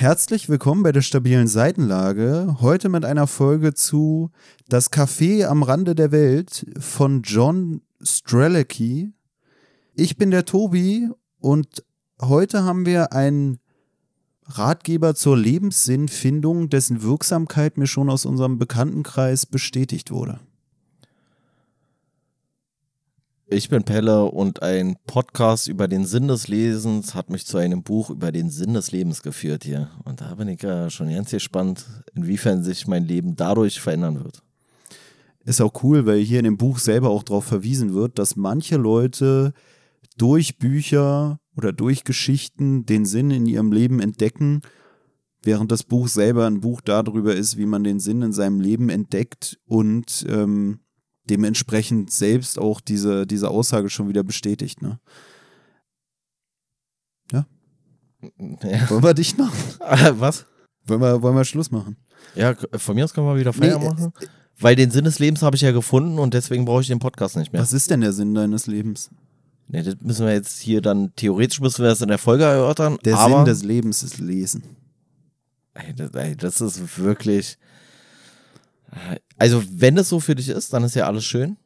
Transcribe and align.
Herzlich 0.00 0.48
willkommen 0.48 0.84
bei 0.84 0.92
der 0.92 1.02
stabilen 1.02 1.48
Seitenlage. 1.48 2.58
Heute 2.60 2.88
mit 2.88 3.04
einer 3.04 3.26
Folge 3.26 3.74
zu 3.74 4.30
Das 4.68 4.92
Café 4.92 5.46
am 5.46 5.64
Rande 5.64 5.96
der 5.96 6.12
Welt 6.12 6.66
von 6.78 7.22
John 7.22 7.82
Strelicky. 8.00 9.12
Ich 9.94 10.16
bin 10.16 10.30
der 10.30 10.44
Tobi 10.44 11.10
und 11.40 11.84
heute 12.22 12.62
haben 12.62 12.86
wir 12.86 13.12
einen 13.12 13.58
Ratgeber 14.44 15.16
zur 15.16 15.36
Lebenssinnfindung, 15.36 16.68
dessen 16.68 17.02
Wirksamkeit 17.02 17.76
mir 17.76 17.88
schon 17.88 18.08
aus 18.08 18.24
unserem 18.24 18.56
Bekanntenkreis 18.56 19.46
bestätigt 19.46 20.12
wurde. 20.12 20.38
Ich 23.50 23.70
bin 23.70 23.82
Pelle 23.82 24.26
und 24.26 24.62
ein 24.62 24.96
Podcast 25.06 25.68
über 25.68 25.88
den 25.88 26.04
Sinn 26.04 26.28
des 26.28 26.48
Lesens 26.48 27.14
hat 27.14 27.30
mich 27.30 27.46
zu 27.46 27.56
einem 27.56 27.82
Buch 27.82 28.10
über 28.10 28.30
den 28.30 28.50
Sinn 28.50 28.74
des 28.74 28.92
Lebens 28.92 29.22
geführt 29.22 29.64
hier. 29.64 29.88
Und 30.04 30.20
da 30.20 30.34
bin 30.34 30.48
ich 30.48 30.60
ja 30.60 30.90
schon 30.90 31.08
ganz 31.08 31.30
gespannt, 31.30 31.86
inwiefern 32.14 32.62
sich 32.62 32.86
mein 32.86 33.06
Leben 33.06 33.36
dadurch 33.36 33.80
verändern 33.80 34.22
wird. 34.22 34.42
Ist 35.46 35.62
auch 35.62 35.82
cool, 35.82 36.04
weil 36.04 36.18
hier 36.18 36.40
in 36.40 36.44
dem 36.44 36.58
Buch 36.58 36.78
selber 36.78 37.08
auch 37.08 37.22
darauf 37.22 37.46
verwiesen 37.46 37.94
wird, 37.94 38.18
dass 38.18 38.36
manche 38.36 38.76
Leute 38.76 39.54
durch 40.18 40.58
Bücher 40.58 41.40
oder 41.56 41.72
durch 41.72 42.04
Geschichten 42.04 42.84
den 42.84 43.06
Sinn 43.06 43.30
in 43.30 43.46
ihrem 43.46 43.72
Leben 43.72 44.00
entdecken, 44.00 44.60
während 45.42 45.72
das 45.72 45.84
Buch 45.84 46.08
selber 46.08 46.46
ein 46.46 46.60
Buch 46.60 46.82
darüber 46.82 47.34
ist, 47.34 47.56
wie 47.56 47.66
man 47.66 47.82
den 47.82 47.98
Sinn 47.98 48.20
in 48.20 48.32
seinem 48.32 48.60
Leben 48.60 48.90
entdeckt 48.90 49.58
und 49.64 50.26
ähm, 50.28 50.80
dementsprechend 51.30 52.10
selbst 52.10 52.58
auch 52.58 52.80
diese, 52.80 53.26
diese 53.26 53.50
Aussage 53.50 53.90
schon 53.90 54.08
wieder 54.08 54.22
bestätigt. 54.22 54.82
Ne? 54.82 54.98
Ja? 57.32 57.46
ja. 58.62 58.90
Wollen 58.90 59.02
wir 59.02 59.14
dich 59.14 59.36
machen? 59.36 59.56
Was? 60.20 60.46
Wollen 60.86 61.00
wir, 61.00 61.22
wollen 61.22 61.36
wir 61.36 61.44
Schluss 61.44 61.70
machen? 61.70 61.96
Ja, 62.34 62.54
von 62.76 62.94
mir 62.94 63.04
aus 63.04 63.14
können 63.14 63.26
wir 63.26 63.36
wieder 63.36 63.52
Feier 63.52 63.78
nee, 63.78 63.84
äh, 63.84 63.88
machen. 63.88 64.12
Weil 64.60 64.74
den 64.74 64.90
Sinn 64.90 65.04
des 65.04 65.18
Lebens 65.18 65.42
habe 65.42 65.54
ich 65.56 65.62
ja 65.62 65.70
gefunden 65.70 66.18
und 66.18 66.34
deswegen 66.34 66.64
brauche 66.64 66.82
ich 66.82 66.88
den 66.88 66.98
Podcast 66.98 67.36
nicht 67.36 67.52
mehr. 67.52 67.62
Was 67.62 67.72
ist 67.72 67.90
denn 67.90 68.00
der 68.00 68.12
Sinn 68.12 68.34
deines 68.34 68.66
Lebens? 68.66 69.10
Nee, 69.68 69.82
das 69.82 69.96
müssen 70.00 70.26
wir 70.26 70.32
jetzt 70.32 70.58
hier 70.60 70.80
dann, 70.80 71.14
theoretisch 71.14 71.60
müssen 71.60 71.82
wir 71.82 71.90
das 71.90 72.00
in 72.00 72.08
der 72.08 72.18
Folge 72.18 72.44
erörtern. 72.44 72.98
Der 73.04 73.16
Sinn 73.16 73.44
des 73.44 73.62
Lebens 73.62 74.02
ist 74.02 74.18
Lesen. 74.18 74.62
Ey, 75.74 75.94
das, 75.94 76.10
ey, 76.12 76.36
das 76.36 76.60
ist 76.60 76.98
wirklich. 76.98 77.58
Also, 79.38 79.62
wenn 79.70 79.96
es 79.96 80.08
so 80.08 80.20
für 80.20 80.34
dich 80.34 80.48
ist, 80.48 80.72
dann 80.72 80.84
ist 80.84 80.94
ja 80.94 81.06
alles 81.06 81.24
schön. 81.24 81.56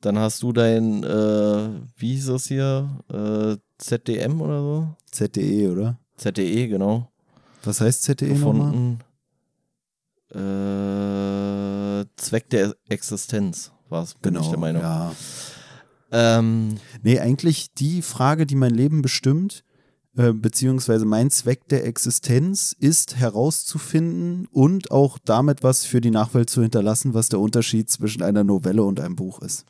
Dann 0.00 0.18
hast 0.18 0.42
du 0.42 0.52
dein, 0.52 1.04
äh, 1.04 1.68
wie 1.96 2.14
hieß 2.14 2.26
das 2.26 2.46
hier? 2.46 2.98
Äh, 3.08 3.56
ZDM 3.78 4.40
oder 4.40 4.60
so? 4.60 4.96
ZDE, 5.10 5.70
oder? 5.70 5.98
ZDE, 6.16 6.68
genau. 6.68 7.10
Was 7.64 7.80
heißt 7.80 8.02
ZDE 8.02 8.28
gefunden? 8.28 8.98
Äh, 10.30 12.04
Zweck 12.16 12.50
der 12.50 12.74
Existenz 12.88 13.72
war 13.88 14.02
es, 14.02 14.14
bin 14.14 14.34
genau, 14.34 14.44
ich 14.44 14.50
der 14.50 14.58
Meinung. 14.58 14.82
Ja. 14.82 15.12
Ähm, 16.10 16.78
nee, 17.02 17.20
eigentlich 17.20 17.72
die 17.74 18.02
Frage, 18.02 18.46
die 18.46 18.54
mein 18.54 18.74
Leben 18.74 19.02
bestimmt, 19.02 19.64
äh, 20.16 20.32
beziehungsweise 20.32 21.06
mein 21.06 21.30
Zweck 21.30 21.68
der 21.68 21.86
Existenz 21.86 22.76
ist 22.78 23.16
herauszufinden 23.16 24.46
und 24.52 24.90
auch 24.90 25.18
damit 25.24 25.62
was 25.62 25.86
für 25.86 26.02
die 26.02 26.10
Nachwelt 26.10 26.50
zu 26.50 26.60
hinterlassen, 26.60 27.14
was 27.14 27.30
der 27.30 27.40
Unterschied 27.40 27.90
zwischen 27.90 28.22
einer 28.22 28.44
Novelle 28.44 28.82
und 28.82 29.00
einem 29.00 29.16
Buch 29.16 29.40
ist. 29.40 29.64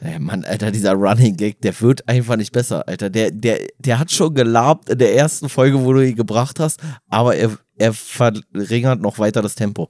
Ey, 0.00 0.18
Mann, 0.18 0.44
Alter, 0.44 0.70
dieser 0.70 0.92
Running 0.92 1.36
Gag, 1.36 1.60
der 1.62 1.80
wird 1.80 2.06
einfach 2.06 2.36
nicht 2.36 2.52
besser, 2.52 2.86
Alter. 2.86 3.10
Der, 3.10 3.30
der, 3.30 3.66
der 3.78 3.98
hat 3.98 4.12
schon 4.12 4.34
gelabt 4.34 4.90
in 4.90 4.98
der 4.98 5.14
ersten 5.16 5.48
Folge, 5.48 5.82
wo 5.82 5.92
du 5.92 6.06
ihn 6.06 6.14
gebracht 6.14 6.60
hast, 6.60 6.80
aber 7.08 7.34
er, 7.34 7.58
er 7.76 7.92
verringert 7.92 9.00
noch 9.00 9.18
weiter 9.18 9.42
das 9.42 9.56
Tempo. 9.56 9.88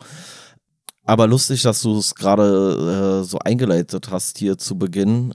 Aber 1.04 1.26
lustig, 1.26 1.62
dass 1.62 1.82
du 1.82 1.98
es 1.98 2.14
gerade 2.14 3.22
äh, 3.22 3.24
so 3.24 3.38
eingeleitet 3.38 4.10
hast 4.10 4.38
hier 4.38 4.58
zu 4.58 4.78
Beginn, 4.78 5.34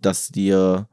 dass 0.00 0.28
dir 0.28 0.88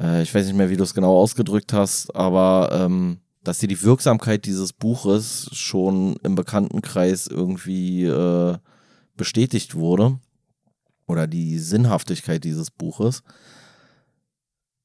äh, 0.00 0.22
ich 0.22 0.34
weiß 0.34 0.46
nicht 0.46 0.56
mehr, 0.56 0.70
wie 0.70 0.76
du 0.76 0.84
es 0.84 0.94
genau 0.94 1.16
ausgedrückt 1.16 1.72
hast, 1.72 2.14
aber 2.14 2.70
ähm, 2.72 3.18
dass 3.44 3.58
dir 3.58 3.68
die 3.68 3.82
Wirksamkeit 3.82 4.44
dieses 4.44 4.72
Buches 4.72 5.48
schon 5.52 6.16
im 6.22 6.34
Bekanntenkreis 6.34 7.26
irgendwie 7.26 8.04
äh, 8.04 8.56
bestätigt 9.16 9.74
wurde 9.74 10.18
oder 11.06 11.26
die 11.26 11.58
Sinnhaftigkeit 11.58 12.44
dieses 12.44 12.70
Buches, 12.70 13.22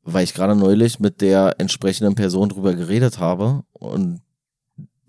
weil 0.04 0.24
ich 0.24 0.34
gerade 0.34 0.56
neulich 0.56 1.00
mit 1.00 1.22
der 1.22 1.60
entsprechenden 1.60 2.16
Person 2.16 2.50
drüber 2.50 2.74
geredet 2.74 3.20
habe 3.20 3.64
und 3.74 4.22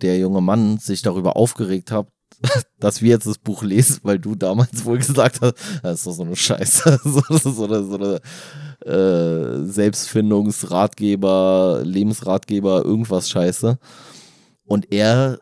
der 0.02 0.18
junge 0.18 0.40
Mann 0.40 0.78
sich 0.78 1.02
darüber 1.02 1.36
aufgeregt 1.36 1.90
hat, 1.90 2.08
dass 2.80 3.02
wir 3.02 3.10
jetzt 3.10 3.26
das 3.26 3.38
Buch 3.38 3.62
lesen, 3.62 4.00
weil 4.02 4.18
du 4.18 4.34
damals 4.34 4.84
wohl 4.84 4.98
gesagt 4.98 5.40
hast, 5.40 5.54
das 5.82 5.98
ist 5.98 6.06
doch 6.06 6.12
so 6.12 6.24
eine 6.24 6.36
Scheiße, 6.36 7.00
so, 7.04 7.22
so 7.50 7.64
eine, 7.64 7.84
so 7.84 7.96
eine 7.96 8.20
äh, 8.84 9.64
Selbstfindungsratgeber, 9.64 11.82
Lebensratgeber, 11.84 12.84
irgendwas 12.84 13.30
Scheiße. 13.30 13.78
Und 14.66 14.92
er 14.92 15.38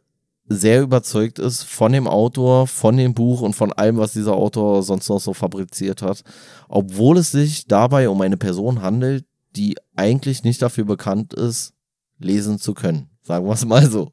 sehr 0.48 0.82
überzeugt 0.82 1.38
ist 1.38 1.62
von 1.62 1.92
dem 1.92 2.06
Autor, 2.06 2.66
von 2.66 2.96
dem 2.96 3.14
Buch 3.14 3.40
und 3.40 3.54
von 3.54 3.72
allem, 3.72 3.96
was 3.96 4.12
dieser 4.12 4.34
Autor 4.34 4.82
sonst 4.82 5.08
noch 5.08 5.20
so 5.20 5.32
fabriziert 5.32 6.02
hat, 6.02 6.22
obwohl 6.68 7.18
es 7.18 7.30
sich 7.30 7.66
dabei 7.66 8.08
um 8.08 8.20
eine 8.20 8.36
Person 8.36 8.82
handelt, 8.82 9.24
die 9.56 9.76
eigentlich 9.96 10.44
nicht 10.44 10.60
dafür 10.60 10.84
bekannt 10.84 11.32
ist, 11.32 11.72
lesen 12.18 12.58
zu 12.58 12.74
können. 12.74 13.08
Sagen 13.22 13.46
wir 13.46 13.52
es 13.52 13.64
mal 13.64 13.88
so. 13.88 14.12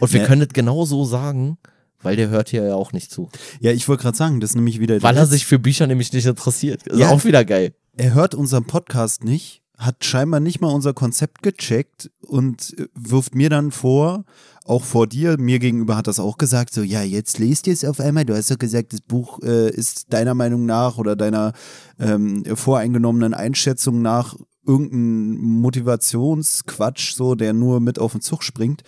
Und 0.00 0.12
wir 0.12 0.20
ja. 0.20 0.26
können 0.26 0.42
es 0.42 0.52
genau 0.52 0.84
so 0.84 1.04
sagen, 1.04 1.58
weil 2.02 2.16
der 2.16 2.28
hört 2.28 2.48
hier 2.48 2.64
ja 2.64 2.74
auch 2.74 2.92
nicht 2.92 3.10
zu. 3.10 3.30
Ja, 3.60 3.72
ich 3.72 3.88
wollte 3.88 4.02
gerade 4.02 4.16
sagen, 4.16 4.40
das 4.40 4.50
ist 4.50 4.56
nämlich 4.56 4.80
wieder. 4.80 5.02
Weil 5.02 5.16
er 5.16 5.26
sich 5.26 5.46
für 5.46 5.58
Bücher 5.58 5.86
nämlich 5.86 6.12
nicht 6.12 6.26
interessiert. 6.26 6.86
Ist 6.86 6.98
ja, 6.98 7.10
auch 7.10 7.24
wieder 7.24 7.44
geil. 7.44 7.74
Er 7.96 8.14
hört 8.14 8.34
unseren 8.34 8.64
Podcast 8.64 9.24
nicht, 9.24 9.62
hat 9.78 10.04
scheinbar 10.04 10.40
nicht 10.40 10.60
mal 10.60 10.72
unser 10.72 10.94
Konzept 10.94 11.42
gecheckt 11.42 12.10
und 12.20 12.76
wirft 12.94 13.34
mir 13.34 13.50
dann 13.50 13.70
vor, 13.70 14.24
auch 14.64 14.84
vor 14.84 15.06
dir, 15.06 15.38
mir 15.38 15.58
gegenüber 15.58 15.96
hat 15.96 16.06
das 16.06 16.18
auch 16.18 16.38
gesagt, 16.38 16.74
so, 16.74 16.82
ja, 16.82 17.02
jetzt 17.02 17.38
lest 17.38 17.66
ihr 17.66 17.72
es 17.72 17.84
auf 17.84 18.00
einmal. 18.00 18.24
Du 18.24 18.34
hast 18.34 18.50
doch 18.50 18.58
gesagt, 18.58 18.92
das 18.92 19.00
Buch 19.00 19.40
äh, 19.42 19.70
ist 19.70 20.12
deiner 20.12 20.34
Meinung 20.34 20.66
nach 20.66 20.98
oder 20.98 21.14
deiner 21.14 21.52
ähm, 22.00 22.44
voreingenommenen 22.44 23.32
Einschätzung 23.32 24.02
nach 24.02 24.34
irgendein 24.66 25.38
Motivationsquatsch, 25.60 27.14
so, 27.14 27.34
der 27.34 27.52
nur 27.52 27.80
mit 27.80 27.98
auf 27.98 28.12
den 28.12 28.20
Zug 28.20 28.42
springt. 28.42 28.82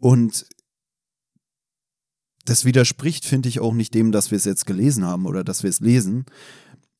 Und 0.00 0.46
das 2.44 2.64
widerspricht, 2.64 3.24
finde 3.24 3.48
ich, 3.48 3.60
auch 3.60 3.74
nicht 3.74 3.94
dem, 3.94 4.12
dass 4.12 4.30
wir 4.30 4.36
es 4.36 4.44
jetzt 4.44 4.66
gelesen 4.66 5.04
haben 5.04 5.26
oder 5.26 5.44
dass 5.44 5.62
wir 5.62 5.70
es 5.70 5.80
lesen, 5.80 6.26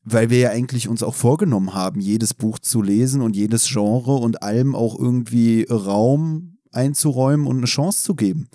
weil 0.05 0.31
wir 0.31 0.39
ja 0.39 0.51
eigentlich 0.51 0.89
uns 0.89 1.03
auch 1.03 1.15
vorgenommen 1.15 1.75
haben, 1.75 2.01
jedes 2.01 2.35
Buch 2.35 2.59
zu 2.59 2.83
lesen 2.83 3.21
und 3.21 3.37
jedes 3.37 3.69
Genre 3.69 4.17
und 4.17 4.43
allem 4.43 4.75
auch 4.75 4.99
irgendwie 4.99 5.67
Raum 5.69 6.59
einzuräumen 6.73 7.47
und 7.47 7.59
eine 7.59 7.67
Chance 7.67 8.03
zu 8.05 8.15
geben. 8.15 8.49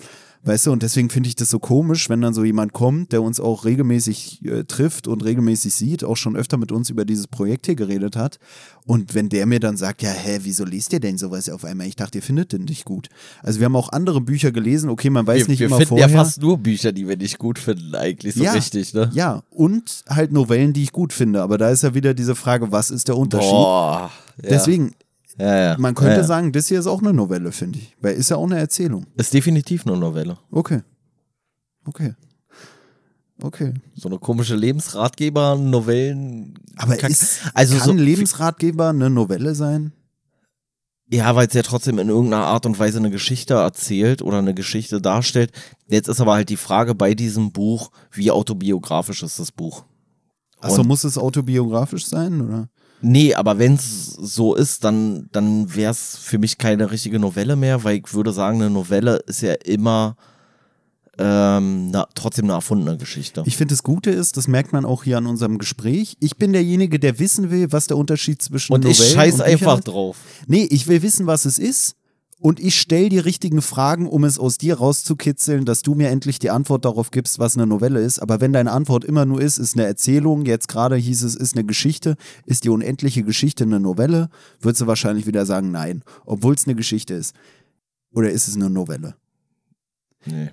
Weißt 0.44 0.66
du, 0.66 0.72
und 0.72 0.82
deswegen 0.82 1.10
finde 1.10 1.28
ich 1.28 1.36
das 1.36 1.50
so 1.50 1.58
komisch, 1.58 2.08
wenn 2.08 2.20
dann 2.20 2.32
so 2.32 2.44
jemand 2.44 2.72
kommt, 2.72 3.12
der 3.12 3.22
uns 3.22 3.40
auch 3.40 3.64
regelmäßig 3.64 4.44
äh, 4.44 4.64
trifft 4.64 5.08
und 5.08 5.24
regelmäßig 5.24 5.74
sieht, 5.74 6.04
auch 6.04 6.16
schon 6.16 6.36
öfter 6.36 6.56
mit 6.56 6.70
uns 6.72 6.90
über 6.90 7.04
dieses 7.04 7.26
Projekt 7.26 7.66
hier 7.66 7.74
geredet 7.74 8.16
hat. 8.16 8.38
Und 8.86 9.14
wenn 9.14 9.28
der 9.28 9.46
mir 9.46 9.60
dann 9.60 9.76
sagt, 9.76 10.00
ja, 10.02 10.10
hä, 10.10 10.38
wieso 10.42 10.64
liest 10.64 10.92
ihr 10.92 11.00
denn 11.00 11.18
sowas 11.18 11.50
auf 11.50 11.64
einmal? 11.64 11.86
Ich 11.86 11.96
dachte, 11.96 12.18
ihr 12.18 12.22
findet 12.22 12.52
den 12.52 12.64
nicht 12.64 12.84
gut. 12.84 13.08
Also 13.42 13.58
wir 13.60 13.66
haben 13.66 13.76
auch 13.76 13.90
andere 13.90 14.20
Bücher 14.20 14.52
gelesen, 14.52 14.88
okay, 14.88 15.10
man 15.10 15.26
weiß 15.26 15.42
wir, 15.42 15.48
nicht 15.48 15.60
wir 15.60 15.66
immer 15.66 15.76
finden 15.76 15.88
vorher. 15.88 16.08
ja 16.08 16.14
fast 16.14 16.40
nur 16.40 16.56
Bücher, 16.56 16.92
die 16.92 17.08
wir 17.08 17.16
nicht 17.16 17.38
gut 17.38 17.58
finden, 17.58 17.94
eigentlich 17.94 18.34
so 18.34 18.44
ja, 18.44 18.52
richtig, 18.52 18.94
ne? 18.94 19.10
Ja, 19.12 19.42
und 19.50 20.04
halt 20.08 20.32
Novellen, 20.32 20.72
die 20.72 20.84
ich 20.84 20.92
gut 20.92 21.12
finde. 21.12 21.42
Aber 21.42 21.58
da 21.58 21.68
ist 21.70 21.82
ja 21.82 21.94
wieder 21.94 22.14
diese 22.14 22.34
Frage, 22.34 22.72
was 22.72 22.90
ist 22.90 23.08
der 23.08 23.16
Unterschied? 23.16 23.50
Boah, 23.50 24.10
ja. 24.42 24.48
Deswegen, 24.50 24.94
ja, 25.38 25.56
ja. 25.56 25.78
Man 25.78 25.94
könnte 25.94 26.12
ja, 26.12 26.18
ja. 26.18 26.24
sagen, 26.24 26.52
das 26.52 26.68
hier 26.68 26.80
ist 26.80 26.86
auch 26.86 27.00
eine 27.00 27.12
Novelle, 27.12 27.52
finde 27.52 27.78
ich. 27.78 27.96
Weil 28.00 28.14
ist 28.14 28.30
ja 28.30 28.36
auch 28.36 28.46
eine 28.46 28.58
Erzählung. 28.58 29.06
Ist 29.16 29.32
definitiv 29.32 29.86
eine 29.86 29.96
Novelle. 29.96 30.38
Okay. 30.50 30.82
Okay. 31.84 32.14
Okay. 33.42 33.74
So 33.94 34.08
eine 34.08 34.18
komische 34.18 34.56
Lebensratgeber, 34.56 35.56
Novellen. 35.56 36.54
Aber 36.76 36.98
ist, 37.08 37.40
also 37.54 37.76
kann 37.76 37.86
so, 37.86 37.92
Lebensratgeber 37.92 38.88
eine 38.88 39.10
Novelle 39.10 39.54
sein? 39.54 39.92
Ja, 41.10 41.34
weil 41.34 41.46
es 41.46 41.54
ja 41.54 41.62
trotzdem 41.62 41.98
in 41.98 42.08
irgendeiner 42.08 42.44
Art 42.44 42.66
und 42.66 42.78
Weise 42.78 42.98
eine 42.98 43.10
Geschichte 43.10 43.54
erzählt 43.54 44.20
oder 44.20 44.38
eine 44.38 44.54
Geschichte 44.54 45.00
darstellt. 45.00 45.52
Jetzt 45.88 46.08
ist 46.08 46.20
aber 46.20 46.34
halt 46.34 46.50
die 46.50 46.56
Frage 46.56 46.94
bei 46.94 47.14
diesem 47.14 47.52
Buch, 47.52 47.90
wie 48.10 48.30
autobiografisch 48.30 49.22
ist 49.22 49.38
das 49.38 49.52
Buch? 49.52 49.84
Achso, 50.60 50.82
muss 50.82 51.04
es 51.04 51.16
autobiografisch 51.16 52.06
sein, 52.06 52.40
oder? 52.40 52.68
Nee, 53.00 53.34
aber 53.34 53.58
wenn 53.58 53.74
es 53.74 54.06
so 54.06 54.54
ist, 54.54 54.84
dann, 54.84 55.28
dann 55.32 55.74
wäre 55.74 55.92
es 55.92 56.16
für 56.16 56.38
mich 56.38 56.58
keine 56.58 56.90
richtige 56.90 57.18
Novelle 57.18 57.56
mehr, 57.56 57.84
weil 57.84 57.98
ich 57.98 58.12
würde 58.12 58.32
sagen, 58.32 58.60
eine 58.60 58.70
Novelle 58.70 59.16
ist 59.26 59.42
ja 59.42 59.52
immer 59.52 60.16
ähm, 61.18 61.90
na, 61.90 62.06
trotzdem 62.14 62.46
eine 62.46 62.54
erfundene 62.54 62.96
Geschichte. 62.96 63.42
Ich 63.44 63.56
finde, 63.56 63.72
das 63.72 63.82
Gute 63.82 64.10
ist, 64.10 64.36
das 64.36 64.46
merkt 64.46 64.72
man 64.72 64.84
auch 64.84 65.02
hier 65.02 65.18
an 65.18 65.26
unserem 65.26 65.58
Gespräch. 65.58 66.16
Ich 66.20 66.36
bin 66.36 66.52
derjenige, 66.52 67.00
der 67.00 67.18
wissen 67.18 67.50
will, 67.50 67.72
was 67.72 67.88
der 67.88 67.96
Unterschied 67.96 68.40
zwischen 68.40 68.72
und 68.72 68.84
Novellen 68.84 68.96
ich 68.96 69.12
scheiß 69.12 69.34
und 69.34 69.42
einfach 69.42 69.80
drauf. 69.80 70.16
Nee, 70.46 70.68
ich 70.70 70.86
will 70.86 71.02
wissen, 71.02 71.26
was 71.26 71.44
es 71.44 71.58
ist. 71.58 71.96
Und 72.40 72.60
ich 72.60 72.80
stelle 72.80 73.08
die 73.08 73.18
richtigen 73.18 73.62
Fragen, 73.62 74.06
um 74.06 74.22
es 74.22 74.38
aus 74.38 74.58
dir 74.58 74.78
rauszukitzeln, 74.78 75.64
dass 75.64 75.82
du 75.82 75.94
mir 75.94 76.08
endlich 76.08 76.38
die 76.38 76.50
Antwort 76.50 76.84
darauf 76.84 77.10
gibst, 77.10 77.40
was 77.40 77.56
eine 77.56 77.66
Novelle 77.66 78.00
ist. 78.00 78.20
Aber 78.20 78.40
wenn 78.40 78.52
deine 78.52 78.70
Antwort 78.70 79.04
immer 79.04 79.24
nur 79.24 79.40
ist, 79.40 79.58
ist 79.58 79.74
eine 79.74 79.86
Erzählung, 79.86 80.46
jetzt 80.46 80.68
gerade 80.68 80.94
hieß 80.94 81.24
es, 81.24 81.34
ist 81.34 81.56
eine 81.56 81.64
Geschichte, 81.64 82.16
ist 82.46 82.62
die 82.62 82.68
unendliche 82.68 83.24
Geschichte 83.24 83.64
eine 83.64 83.80
Novelle, 83.80 84.30
würdest 84.60 84.82
du 84.82 84.86
wahrscheinlich 84.86 85.26
wieder 85.26 85.46
sagen, 85.46 85.72
nein, 85.72 86.02
obwohl 86.26 86.54
es 86.54 86.66
eine 86.66 86.76
Geschichte 86.76 87.14
ist. 87.14 87.34
Oder 88.12 88.30
ist 88.30 88.46
es 88.46 88.54
eine 88.54 88.70
Novelle? 88.70 89.16
Nee. 90.24 90.50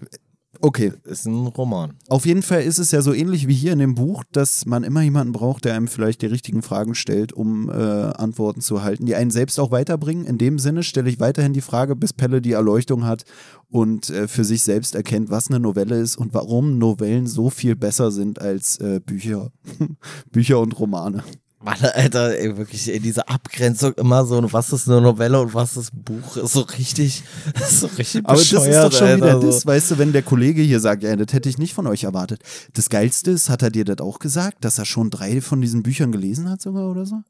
Okay. 0.61 0.93
Ist 1.03 1.25
ein 1.25 1.47
Roman. 1.47 1.93
Auf 2.07 2.25
jeden 2.25 2.41
Fall 2.41 2.63
ist 2.63 2.79
es 2.79 2.91
ja 2.91 3.01
so 3.01 3.13
ähnlich 3.13 3.47
wie 3.47 3.53
hier 3.53 3.73
in 3.73 3.79
dem 3.79 3.95
Buch, 3.95 4.23
dass 4.31 4.65
man 4.65 4.83
immer 4.83 5.01
jemanden 5.01 5.33
braucht, 5.33 5.65
der 5.65 5.75
einem 5.75 5.87
vielleicht 5.87 6.21
die 6.21 6.27
richtigen 6.27 6.61
Fragen 6.61 6.95
stellt, 6.95 7.33
um 7.33 7.69
äh, 7.69 7.73
Antworten 7.73 8.61
zu 8.61 8.77
erhalten, 8.77 9.05
die 9.05 9.15
einen 9.15 9.31
selbst 9.31 9.59
auch 9.59 9.71
weiterbringen. 9.71 10.25
In 10.25 10.37
dem 10.37 10.59
Sinne 10.59 10.83
stelle 10.83 11.09
ich 11.09 11.19
weiterhin 11.19 11.53
die 11.53 11.61
Frage, 11.61 11.95
bis 11.95 12.13
Pelle 12.13 12.41
die 12.41 12.53
Erleuchtung 12.53 13.05
hat 13.05 13.25
und 13.69 14.09
äh, 14.09 14.27
für 14.27 14.43
sich 14.43 14.63
selbst 14.63 14.95
erkennt, 14.95 15.29
was 15.29 15.49
eine 15.49 15.59
Novelle 15.59 15.99
ist 15.99 16.17
und 16.17 16.33
warum 16.33 16.77
Novellen 16.77 17.27
so 17.27 17.49
viel 17.49 17.75
besser 17.75 18.11
sind 18.11 18.41
als 18.41 18.77
äh, 18.79 18.99
Bücher. 18.99 19.51
Bücher 20.31 20.59
und 20.59 20.79
Romane. 20.79 21.23
Mann, 21.65 21.77
Alter, 21.81 22.37
ey, 22.37 22.55
wirklich, 22.57 22.87
ey, 22.87 22.99
diese 22.99 23.27
Abgrenzung 23.27 23.93
immer 23.93 24.23
so, 24.23 24.53
was 24.53 24.71
ist 24.71 24.87
eine 24.87 25.01
Novelle 25.01 25.41
und 25.41 25.53
was 25.55 25.75
ist 25.75 25.93
ein 25.93 26.03
Buch, 26.03 26.37
ist 26.37 26.53
so 26.53 26.61
richtig, 26.61 27.23
ist 27.59 27.79
so 27.79 27.87
richtig 27.87 28.23
Aber 28.23 28.37
das 28.37 28.51
ist 28.51 28.53
doch 28.53 28.91
schon 28.91 29.07
Alter, 29.07 29.17
wieder 29.17 29.41
so. 29.41 29.47
das, 29.47 29.65
weißt 29.65 29.91
du, 29.91 29.97
wenn 29.97 30.13
der 30.13 30.21
Kollege 30.21 30.61
hier 30.61 30.79
sagt, 30.79 31.01
ja, 31.01 31.15
das 31.15 31.33
hätte 31.33 31.49
ich 31.49 31.57
nicht 31.57 31.73
von 31.73 31.87
euch 31.87 32.03
erwartet. 32.03 32.41
Das 32.73 32.89
Geilste 32.89 33.31
ist, 33.31 33.49
hat 33.49 33.63
er 33.63 33.71
dir 33.71 33.83
das 33.83 33.97
auch 33.97 34.19
gesagt, 34.19 34.63
dass 34.63 34.77
er 34.77 34.85
schon 34.85 35.09
drei 35.09 35.41
von 35.41 35.59
diesen 35.59 35.81
Büchern 35.81 36.11
gelesen 36.11 36.49
hat 36.49 36.61
sogar 36.61 36.89
oder 36.91 37.05
so? 37.05 37.23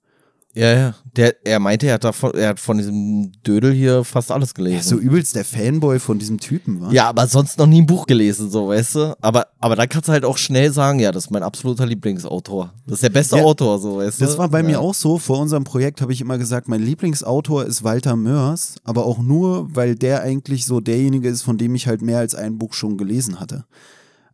Ja, 0.56 0.74
ja. 0.74 0.96
Der, 1.18 1.36
er 1.46 1.60
meinte, 1.60 1.86
er 1.88 1.96
hat, 1.96 2.06
davon, 2.06 2.34
er 2.34 2.50
hat 2.50 2.60
von 2.62 2.78
diesem 2.78 3.34
Dödel 3.46 3.74
hier 3.74 4.06
fast 4.06 4.32
alles 4.32 4.54
gelesen. 4.54 4.80
ist 4.80 4.88
so 4.88 4.98
übelst 4.98 5.36
der 5.36 5.44
Fanboy 5.44 6.00
von 6.00 6.18
diesem 6.18 6.40
Typen, 6.40 6.80
wa? 6.80 6.92
Ja, 6.92 7.10
aber 7.10 7.28
sonst 7.28 7.58
noch 7.58 7.68
nie 7.68 7.82
ein 7.82 7.86
Buch 7.86 8.08
gelesen, 8.08 8.50
so, 8.50 8.70
weißt 8.70 8.96
du? 8.96 9.18
Aber, 9.20 9.48
aber 9.60 9.76
dann 9.76 9.90
kannst 9.90 10.08
du 10.08 10.14
halt 10.14 10.24
auch 10.24 10.38
schnell 10.38 10.72
sagen, 10.72 11.00
ja, 11.00 11.12
das 11.12 11.26
ist 11.26 11.32
mein 11.32 11.44
absoluter 11.44 11.86
Lieblingsautor. 11.86 12.74
Das 12.86 12.96
ist 12.96 13.04
der 13.04 13.10
beste 13.10 13.38
Ja, 13.38 13.44
Autor, 13.44 13.80
so, 13.80 13.98
weißt 13.98 14.22
du? 14.22 14.26
Das 14.26 14.38
war 14.38 14.48
bei 14.48 14.60
ja. 14.60 14.66
mir 14.66 14.80
auch 14.80 14.94
so. 14.94 15.18
Vor 15.18 15.40
unserem 15.40 15.66
Projekt 15.66 16.02
habe 16.02 16.14
ich 16.14 16.22
immer 16.22 16.38
gesagt, 16.38 16.70
mein 16.70 16.82
Lieblingsautor 16.82 17.66
ist 17.66 17.84
Walter 17.84 18.16
Mörs, 18.16 18.76
aber 18.86 19.06
auch 19.06 19.20
nur, 19.20 19.76
weil 19.76 19.96
der 19.96 20.22
eigentlich 20.22 20.66
so 20.66 20.80
derjenige 20.80 21.28
ist, 21.28 21.42
von 21.42 21.58
dem 21.58 21.76
ich 21.76 21.88
halt 21.88 22.02
mehr 22.02 22.20
als 22.20 22.34
ein 22.34 22.58
Buch 22.58 22.74
schon 22.74 22.98
gelesen 22.98 23.42
hatte. 23.42 23.66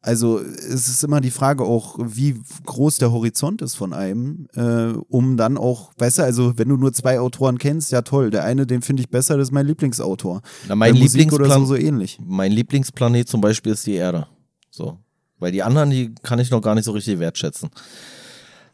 Also 0.04 0.40
es 0.40 0.88
ist 0.88 1.04
immer 1.04 1.22
die 1.22 1.30
Frage 1.30 1.64
auch, 1.64 2.00
wie 2.02 2.42
groß 2.66 2.98
der 2.98 3.12
Horizont 3.12 3.62
ist 3.62 3.76
von 3.76 3.94
einem, 3.94 4.48
äh, 4.56 4.94
um 5.10 5.38
dann 5.38 5.60
auch, 5.60 5.92
weißt 5.98 6.20
du, 6.20 6.24
also 6.24 6.58
wenn 6.58 6.70
du 6.70 6.78
nur 6.78 6.92
zwei 6.92 7.20
Autoren 7.20 7.60
kennst, 7.60 7.92
ja 7.92 8.02
toll, 8.02 8.32
der 8.32 8.44
eine, 8.44 8.66
den 8.66 8.82
finde 8.82 9.02
ich 9.02 9.10
besser, 9.10 9.38
das 9.38 9.50
ist 9.50 9.52
mein 9.52 9.68
Lieblingsautor. 9.68 10.42
Na, 10.68 10.76
mein 10.76 10.94
Bei 10.94 11.00
Musik 11.00 11.32
oder 11.32 11.48
so, 11.54 11.66
so 11.66 11.76
ähnlich. 11.76 12.18
Mein 12.20 12.52
Lieblingsplanet 12.52 13.30
zum 13.30 13.42
Beispiel 13.42 13.74
ist 13.74 13.86
die 13.86 13.94
Erde. 13.94 14.26
So. 14.72 14.98
Weil 15.38 15.52
die 15.52 15.62
anderen, 15.62 15.92
die 15.92 16.16
kann 16.24 16.40
ich 16.40 16.50
noch 16.50 16.62
gar 16.62 16.74
nicht 16.74 16.86
so 16.86 16.94
richtig 16.94 17.20
wertschätzen. 17.20 17.70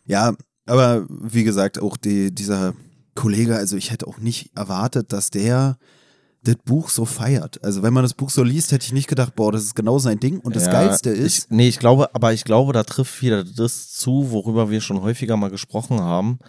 Ja, 0.06 0.34
aber 0.66 1.06
wie 1.10 1.44
gesagt, 1.44 1.82
auch 1.82 1.98
die, 1.98 2.34
dieser 2.34 2.74
Kollege, 3.16 3.58
also 3.58 3.76
ich 3.76 3.92
hätte 3.92 4.08
auch 4.08 4.20
nicht 4.20 4.56
erwartet, 4.56 5.12
dass 5.12 5.30
der 5.30 5.78
das 6.48 6.56
Buch 6.64 6.90
so 6.90 7.06
feiert. 7.06 7.64
Also 7.64 7.84
wenn 7.84 7.94
man 7.94 8.04
das 8.04 8.14
Buch 8.14 8.30
so 8.30 8.44
liest, 8.44 8.72
hätte 8.72 8.86
ich 8.86 8.94
nicht 8.94 9.08
gedacht, 9.08 9.36
boah, 9.36 9.52
das 9.52 9.64
ist 9.64 9.76
genau 9.76 10.00
sein 10.00 10.20
Ding. 10.20 10.40
Und 10.40 10.56
das 10.56 10.66
Ja, 10.66 10.72
Geilste 10.72 11.10
ist, 11.10 11.46
Ich, 11.46 11.50
nee, 11.50 11.68
ich 11.68 11.80
glaube, 11.80 12.14
aber 12.16 12.34
ich 12.34 12.44
glaube, 12.44 12.74
da 12.74 12.84
trifft 12.84 13.22
wieder 13.22 13.44
das 13.44 13.92
zu, 13.92 14.32
worüber 14.32 14.70
wir 14.70 14.82
schon 14.82 15.02
häufiger 15.02 15.38
mal 15.38 15.50
gesprochen 15.50 16.00
haben, 16.02 16.40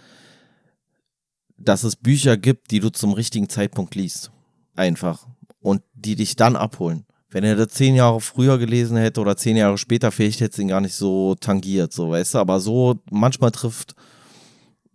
dass 1.57 1.83
es 1.83 1.95
Bücher 1.95 2.37
gibt, 2.37 2.71
die 2.71 2.79
du 2.79 2.89
zum 2.89 3.13
richtigen 3.13 3.49
Zeitpunkt 3.49 3.95
liest. 3.95 4.31
Einfach. 4.75 5.27
Und 5.61 5.81
die 5.93 6.15
dich 6.15 6.35
dann 6.35 6.55
abholen. 6.55 7.05
Wenn 7.29 7.43
er 7.43 7.55
das 7.55 7.69
zehn 7.69 7.93
Jahre 7.95 8.21
früher 8.21 8.57
gelesen 8.57 8.97
hätte 8.97 9.21
oder 9.21 9.37
zehn 9.37 9.57
Jahre 9.57 9.77
später, 9.77 10.11
vielleicht 10.11 10.39
hätte 10.41 10.53
es 10.53 10.59
ihn 10.59 10.69
gar 10.69 10.81
nicht 10.81 10.95
so 10.95 11.35
tangiert, 11.35 11.93
so, 11.93 12.09
weißt 12.09 12.33
du, 12.33 12.37
aber 12.39 12.59
so 12.59 12.95
manchmal 13.11 13.51
trifft 13.51 13.93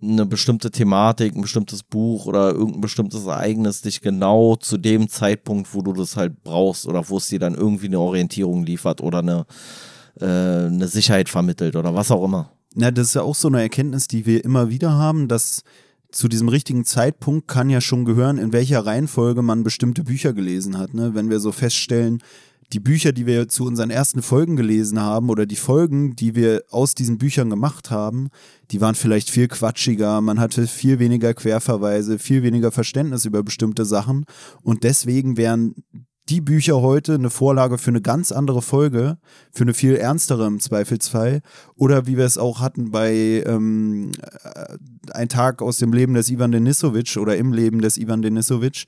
eine 0.07 0.27
bestimmte 0.27 0.71
Thematik, 0.71 1.35
ein 1.35 1.43
bestimmtes 1.43 1.83
Buch 1.83 2.27
oder 2.27 2.53
irgendein 2.53 2.81
bestimmtes 2.81 3.27
Ereignis 3.27 3.81
dich 3.81 4.01
genau 4.01 4.57
zu 4.57 4.77
dem 4.77 5.09
Zeitpunkt, 5.09 5.75
wo 5.75 5.83
du 5.83 5.93
das 5.93 6.17
halt 6.17 6.43
brauchst 6.43 6.87
oder 6.87 7.09
wo 7.09 7.17
es 7.17 7.29
dir 7.29 7.39
dann 7.39 7.55
irgendwie 7.55 7.87
eine 7.87 7.99
Orientierung 7.99 8.65
liefert 8.65 9.01
oder 9.01 9.19
eine, 9.19 9.47
äh, 10.21 10.67
eine 10.67 10.89
Sicherheit 10.89 11.29
vermittelt 11.29 11.77
oder 11.77 11.95
was 11.95 12.11
auch 12.11 12.25
immer. 12.25 12.51
na, 12.75 12.91
das 12.91 13.09
ist 13.09 13.15
ja 13.15 13.23
auch 13.23 13.35
so 13.35 13.49
eine 13.49 13.63
Erkenntnis, 13.63 14.09
die 14.09 14.27
wir 14.27 14.45
immer 14.45 14.69
wieder 14.69 14.93
haben, 14.93 15.29
dass 15.29 15.63
zu 16.15 16.29
diesem 16.29 16.49
richtigen 16.49 16.85
Zeitpunkt 16.85 17.49
kann 17.49 17.71
ja 17.71 17.81
schon 17.81 18.05
gehören, 18.05 18.39
in 18.39 18.53
welcher 18.53 18.87
Reihenfolge 18.87 19.43
man 19.43 19.65
bestimmte 19.65 20.05
Bücher 20.05 20.33
gelesen 20.33 20.79
hat. 20.79 20.95
Ne? 20.95 21.15
Wenn 21.15 21.29
wir 21.29 21.41
so 21.41 21.51
feststellen, 21.51 22.23
die 22.73 22.81
Bücher, 22.81 23.13
die 23.13 23.27
wir 23.27 23.49
zu 23.49 23.65
unseren 23.65 23.91
ersten 23.91 24.23
Folgen 24.23 24.57
gelesen 24.57 25.01
haben 25.01 25.31
oder 25.31 25.47
die 25.47 25.57
Folgen, 25.57 26.17
die 26.17 26.35
wir 26.35 26.65
aus 26.71 26.95
diesen 26.95 27.19
Büchern 27.19 27.51
gemacht 27.51 27.91
haben, 27.91 28.29
die 28.71 28.81
waren 28.81 28.95
vielleicht 28.95 29.31
viel 29.31 29.49
quatschiger, 29.49 30.21
man 30.21 30.41
hatte 30.41 30.67
viel 30.67 30.99
weniger 30.99 31.35
Querverweise, 31.35 32.19
viel 32.19 32.43
weniger 32.43 32.73
Verständnis 32.73 33.25
über 33.25 33.43
bestimmte 33.43 33.85
Sachen 33.85 34.25
und 34.63 34.85
deswegen 34.85 35.37
wären 35.37 35.75
die 36.29 36.41
Bücher 36.41 36.81
heute 36.81 37.15
eine 37.15 37.29
Vorlage 37.29 37.77
für 37.77 37.91
eine 37.91 38.01
ganz 38.01 38.33
andere 38.33 38.63
Folge, 38.63 39.19
für 39.53 39.65
eine 39.65 39.75
viel 39.75 39.95
ernstere 39.97 40.47
im 40.47 40.59
Zweifelsfall. 40.59 41.43
Oder 41.77 42.07
wie 42.07 42.17
wir 42.17 42.25
es 42.25 42.39
auch 42.39 42.61
hatten 42.61 42.91
bei 42.91 43.43
ähm, 43.47 44.11
äh, 44.43 44.79
Ein 45.13 45.29
Tag 45.29 45.61
aus 45.61 45.77
dem 45.77 45.93
Leben 45.93 46.15
des 46.15 46.31
Ivan 46.31 46.53
Denisovic 46.53 47.19
oder 47.19 47.37
im 47.37 47.53
Leben 47.53 47.83
des 47.83 47.99
Ivan 47.99 48.23
Denisovic, 48.23 48.87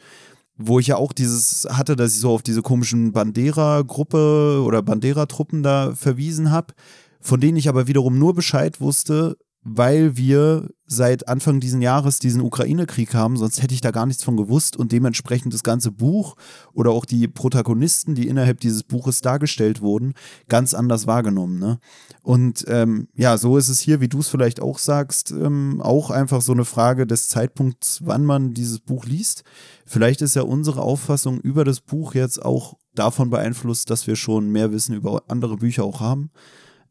wo 0.57 0.79
ich 0.79 0.89
ja 0.89 0.97
auch 0.97 1.13
dieses 1.13 1.67
hatte, 1.71 1.97
dass 1.97 2.15
ich 2.15 2.21
so 2.21 2.31
auf 2.33 2.43
diese 2.43 2.63
komischen 2.63 3.13
Bandera-Gruppe 3.13 4.63
oder 4.65 4.83
Bandera-Truppen 4.83 5.63
da 5.63 5.93
verwiesen 5.95 6.51
habe, 6.51 6.75
von 7.21 7.41
denen 7.41 7.57
ich 7.57 7.69
aber 7.69 7.87
wiederum 7.87 8.19
nur 8.19 8.35
Bescheid 8.35 8.81
wusste, 8.81 9.37
weil 9.69 10.17
wir 10.17 10.69
seit 10.87 11.27
Anfang 11.27 11.59
diesen 11.59 11.83
Jahres 11.83 12.21
diesen 12.21 12.41
Ukraine-Krieg 12.41 13.15
haben, 13.15 13.37
sonst 13.37 13.61
hätte 13.61 13.75
ich 13.75 13.81
da 13.81 13.91
gar 13.91 14.07
nichts 14.07 14.23
von 14.23 14.37
gewusst 14.37 14.77
und 14.77 14.93
dementsprechend 14.93 15.53
das 15.53 15.65
ganze 15.65 15.91
Buch 15.91 16.37
oder 16.73 16.93
auch 16.93 17.05
die 17.05 17.27
Protagonisten, 17.27 18.15
die 18.15 18.29
innerhalb 18.29 18.61
dieses 18.61 18.85
Buches 18.85 19.23
dargestellt 19.23 19.81
wurden, 19.81 20.15
ganz 20.49 20.73
anders 20.73 21.09
wahrgenommen. 21.09 21.59
Ne? 21.59 21.81
Und 22.23 22.65
ähm, 22.69 23.09
ja, 23.17 23.37
so 23.39 23.59
ist 23.59 23.69
es 23.69 23.81
hier, 23.81 24.01
wie 24.01 24.09
du 24.09 24.21
es 24.21 24.29
vielleicht 24.29 24.63
auch 24.63 24.79
sagst, 24.79 25.33
ähm, 25.33 25.81
auch 25.83 26.11
einfach 26.11 26.43
so 26.43 26.53
eine 26.53 26.65
Frage 26.65 27.05
des 27.05 27.29
Zeitpunkts, 27.29 28.03
wann 28.05 28.25
man 28.25 28.55
dieses 28.55 28.79
Buch 28.79 29.05
liest. 29.05 29.43
Vielleicht 29.85 30.23
ist 30.23 30.37
ja 30.37 30.43
unsere 30.43 30.83
Auffassung 30.83 31.41
über 31.41 31.65
das 31.65 31.81
Buch 31.81 32.15
jetzt 32.15 32.41
auch 32.41 32.77
davon 32.95 33.31
beeinflusst, 33.31 33.91
dass 33.91 34.07
wir 34.07 34.15
schon 34.15 34.51
mehr 34.51 34.71
Wissen 34.71 34.95
über 34.95 35.25
andere 35.27 35.57
Bücher 35.57 35.83
auch 35.83 36.01
haben. 36.01 36.31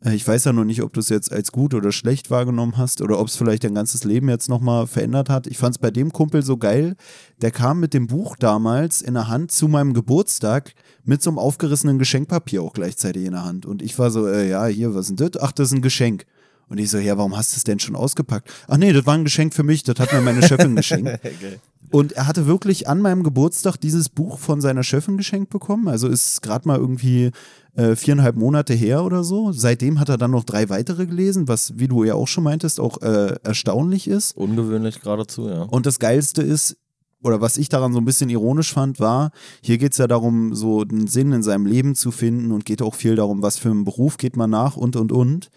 Äh, 0.06 0.16
Ich 0.16 0.28
weiß 0.28 0.46
ja 0.46 0.54
noch 0.54 0.64
nicht, 0.64 0.82
ob 0.82 0.94
du 0.94 1.00
es 1.00 1.10
jetzt 1.10 1.32
als 1.32 1.52
gut 1.52 1.74
oder 1.74 1.92
schlecht 1.92 2.30
wahrgenommen 2.32 2.78
hast 2.78 3.02
oder 3.02 3.20
ob 3.20 3.28
es 3.28 3.36
vielleicht 3.36 3.64
dein 3.64 3.76
ganzes 3.76 4.04
Leben 4.04 4.30
jetzt 4.30 4.50
nochmal 4.50 4.88
verändert 4.88 5.30
hat. 5.30 5.48
Ich 5.48 5.58
fand 5.58 5.76
es 5.76 5.80
bei 5.80 5.92
dem 5.92 6.12
Kumpel 6.12 6.44
so 6.44 6.58
geil. 6.58 6.96
Der 7.42 7.52
kam 7.52 7.80
mit 7.80 7.94
dem 7.94 8.08
Buch 8.08 8.36
damals 8.38 9.02
in 9.02 9.16
der 9.16 9.28
Hand 9.28 9.52
zu 9.52 9.68
meinem 9.68 9.94
Geburtstag 9.94 10.74
mit 11.04 11.22
so 11.22 11.30
einem 11.30 11.40
aufgerissenen 11.40 12.00
Geschenkpapier 12.00 12.62
auch 12.62 12.74
gleichzeitig 12.74 13.26
in 13.26 13.32
der 13.32 13.44
Hand. 13.46 13.66
Und 13.66 13.82
ich 13.82 13.98
war 14.00 14.12
so, 14.12 14.28
äh, 14.28 14.50
ja, 14.50 14.66
hier, 14.68 14.94
was 14.96 15.10
ist 15.10 15.20
denn 15.20 15.32
das? 15.32 15.42
Ach, 15.42 15.52
das 15.52 15.68
ist 15.70 15.74
ein 15.74 15.82
Geschenk. 15.82 16.26
Und 16.68 16.80
ich 16.80 16.90
so, 16.90 16.98
ja, 16.98 17.16
warum 17.18 17.38
hast 17.38 17.54
du 17.54 17.58
es 17.58 17.64
denn 17.64 17.80
schon 17.80 17.96
ausgepackt? 17.96 18.50
Ach 18.68 18.78
nee, 18.78 18.92
das 18.92 19.06
war 19.06 19.14
ein 19.14 19.24
Geschenk 19.24 19.54
für 19.54 19.62
mich, 19.64 19.84
das 19.84 20.00
hat 20.00 20.12
mir 20.14 20.22
meine 20.22 20.42
Chefin 20.42 20.76
geschenkt. 20.76 21.20
Und 21.92 22.14
er 22.14 22.28
hatte 22.28 22.48
wirklich 22.48 22.88
an 22.88 23.02
meinem 23.02 23.24
Geburtstag 23.24 23.78
dieses 23.78 24.10
Buch 24.10 24.40
von 24.40 24.62
seiner 24.62 24.84
Chefin 24.84 25.18
geschenkt 25.18 25.50
bekommen. 25.50 25.88
Also 25.88 26.08
ist 26.08 26.42
gerade 26.42 26.68
mal 26.68 26.78
irgendwie 26.78 27.32
äh, 27.76 27.96
viereinhalb 27.96 28.36
Monate 28.36 28.74
her 28.74 29.04
oder 29.04 29.24
so. 29.24 29.52
Seitdem 29.52 30.00
hat 30.00 30.10
er 30.10 30.18
dann 30.18 30.32
noch 30.32 30.44
drei 30.44 30.70
weitere 30.70 31.06
gelesen, 31.06 31.48
was, 31.48 31.78
wie 31.78 31.88
du 31.88 32.04
ja 32.04 32.16
auch 32.16 32.28
schon 32.28 32.44
meintest, 32.44 32.80
auch 32.80 33.02
äh, 33.02 33.36
erstaunlich 33.44 34.08
ist. 34.08 34.36
Ungewöhnlich 34.36 35.02
geradezu, 35.02 35.48
ja. 35.48 35.64
Und 35.64 35.86
das 35.86 36.00
Geilste 36.00 36.42
ist, 36.42 36.78
oder 37.22 37.42
was 37.42 37.58
ich 37.58 37.70
daran 37.70 37.92
so 37.92 38.00
ein 38.00 38.06
bisschen 38.06 38.30
ironisch 38.30 38.72
fand, 38.72 39.00
war, 39.00 39.32
hier 39.62 39.78
geht 39.78 39.94
es 39.94 39.98
ja 39.98 40.08
darum, 40.08 40.54
so 40.54 40.82
einen 40.82 41.08
Sinn 41.08 41.32
in 41.32 41.44
seinem 41.44 41.66
Leben 41.66 41.96
zu 41.96 42.12
finden 42.12 42.52
und 42.52 42.66
geht 42.66 42.82
auch 42.82 42.96
viel 42.96 43.16
darum, 43.16 43.42
was 43.42 43.58
für 43.58 43.72
einen 43.72 43.84
Beruf 43.84 44.18
geht 44.18 44.38
man 44.38 44.50
nach 44.50 44.78
und 44.78 44.96
und 44.96 45.12
und. 45.12 45.50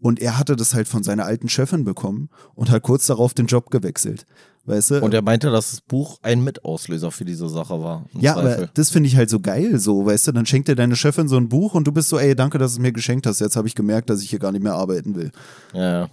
Und 0.00 0.20
er 0.20 0.38
hatte 0.38 0.56
das 0.56 0.74
halt 0.74 0.86
von 0.86 1.02
seiner 1.02 1.24
alten 1.24 1.48
Chefin 1.48 1.84
bekommen 1.84 2.28
und 2.54 2.70
hat 2.70 2.82
kurz 2.82 3.06
darauf 3.06 3.32
den 3.32 3.46
Job 3.46 3.70
gewechselt. 3.70 4.26
Weißt 4.66 4.92
du? 4.92 5.00
Und 5.02 5.12
er 5.12 5.20
meinte, 5.20 5.50
dass 5.50 5.72
das 5.72 5.80
Buch 5.82 6.18
ein 6.22 6.42
Mitauslöser 6.42 7.10
für 7.10 7.26
diese 7.26 7.48
Sache 7.50 7.82
war. 7.82 8.06
Ja, 8.18 8.32
Zweifel. 8.34 8.54
aber 8.54 8.70
das 8.72 8.88
finde 8.90 9.08
ich 9.08 9.16
halt 9.16 9.28
so 9.28 9.38
geil, 9.40 9.78
so, 9.78 10.06
weißt 10.06 10.28
du, 10.28 10.32
dann 10.32 10.46
schenkt 10.46 10.68
dir 10.68 10.74
deine 10.74 10.96
Chefin 10.96 11.28
so 11.28 11.36
ein 11.36 11.50
Buch 11.50 11.74
und 11.74 11.86
du 11.86 11.92
bist 11.92 12.08
so, 12.08 12.18
ey, 12.18 12.34
danke, 12.34 12.56
dass 12.56 12.72
du 12.72 12.76
es 12.76 12.80
mir 12.82 12.92
geschenkt 12.92 13.26
hast. 13.26 13.40
Jetzt 13.40 13.56
habe 13.56 13.68
ich 13.68 13.74
gemerkt, 13.74 14.08
dass 14.08 14.22
ich 14.22 14.30
hier 14.30 14.38
gar 14.38 14.52
nicht 14.52 14.62
mehr 14.62 14.74
arbeiten 14.74 15.14
will. 15.16 15.30
Ja, 15.74 16.00
ja. 16.00 16.08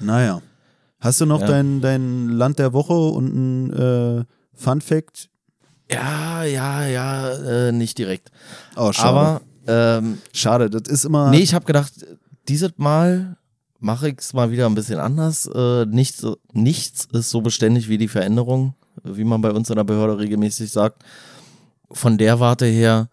Naja. 0.00 0.42
Hast 1.00 1.20
du 1.20 1.26
noch 1.26 1.40
Ja. 1.40 1.46
dein, 1.46 1.80
dein 1.80 2.28
Land 2.28 2.58
der 2.58 2.72
Woche 2.72 2.92
und 2.94 3.34
ein 3.34 3.72
äh, 3.72 4.24
Fun 4.54 4.80
Fact? 4.80 5.28
Ja, 5.90 6.44
ja, 6.44 6.86
ja, 6.86 7.30
äh, 7.68 7.72
nicht 7.72 7.98
direkt. 7.98 8.30
Oh, 8.76 8.92
schade. 8.92 9.08
Aber, 9.08 9.40
ähm, 9.98 10.18
schade, 10.32 10.70
das 10.70 10.90
ist 10.92 11.04
immer. 11.04 11.30
nee, 11.30 11.38
ich 11.40 11.54
habe 11.54 11.64
gedacht, 11.66 11.92
dieses 12.48 12.72
Mal 12.76 13.36
mache 13.84 14.08
ich 14.08 14.18
es 14.18 14.32
mal 14.32 14.50
wieder 14.50 14.66
ein 14.66 14.74
bisschen 14.74 14.98
anders. 14.98 15.46
Äh, 15.46 15.84
nichts, 15.84 16.26
nichts 16.52 17.06
ist 17.12 17.28
so 17.28 17.42
beständig 17.42 17.88
wie 17.88 17.98
die 17.98 18.08
Veränderung. 18.08 18.74
wie 19.02 19.24
man 19.24 19.42
bei 19.42 19.50
uns 19.50 19.68
in 19.70 19.76
der 19.76 19.84
Behörde 19.84 20.18
regelmäßig 20.18 20.70
sagt. 20.70 21.04
Von 21.90 22.16
der 22.16 22.40
Warte 22.40 22.64
her 22.64 23.10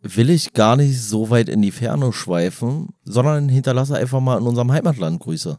will 0.00 0.30
ich 0.30 0.54
gar 0.54 0.76
nicht 0.76 1.02
so 1.02 1.30
weit 1.30 1.48
in 1.48 1.60
die 1.60 1.70
Ferne 1.70 2.12
schweifen, 2.12 2.94
sondern 3.04 3.48
hinterlasse 3.48 3.96
einfach 3.96 4.20
mal 4.20 4.38
in 4.38 4.46
unserem 4.46 4.72
Heimatland 4.72 5.20
Grüße. 5.20 5.58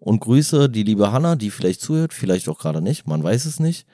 Und 0.00 0.20
Grüße 0.20 0.68
die 0.68 0.82
liebe 0.82 1.12
Hanna, 1.12 1.36
die 1.36 1.50
vielleicht 1.50 1.80
zuhört, 1.80 2.14
vielleicht 2.14 2.48
auch 2.48 2.58
gerade 2.58 2.80
nicht, 2.80 3.06
man 3.06 3.22
weiß 3.22 3.44
es 3.44 3.60
nicht. 3.60 3.86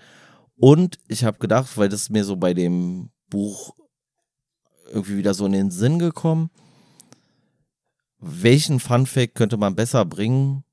Und 0.57 0.99
ich 1.09 1.25
habe 1.25 1.39
gedacht, 1.39 1.77
weil 1.77 1.89
das 1.89 2.11
mir 2.11 2.25
so 2.25 2.37
bei 2.37 2.55
dem 2.55 3.11
Buch 3.29 3.75
irgendwie 4.91 5.17
wieder 5.19 5.35
so 5.35 5.45
in 5.47 5.53
den 5.53 5.71
Sinn 5.71 5.99
gekommen, 5.99 6.51
welchen 8.27 8.81
Funfact 8.81 9.35
könnte 9.35 9.57
man 9.57 9.75
besser 9.75 10.05
bringen? 10.05 10.65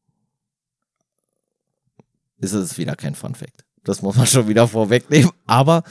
Ist 2.38 2.54
es 2.54 2.78
wieder 2.78 2.96
kein 2.96 3.16
Funfact. 3.16 3.66
Das 3.84 4.02
muss 4.02 4.16
man 4.16 4.28
schon 4.28 4.48
wieder 4.48 4.68
vorwegnehmen. 4.68 5.32
Aber 5.46 5.84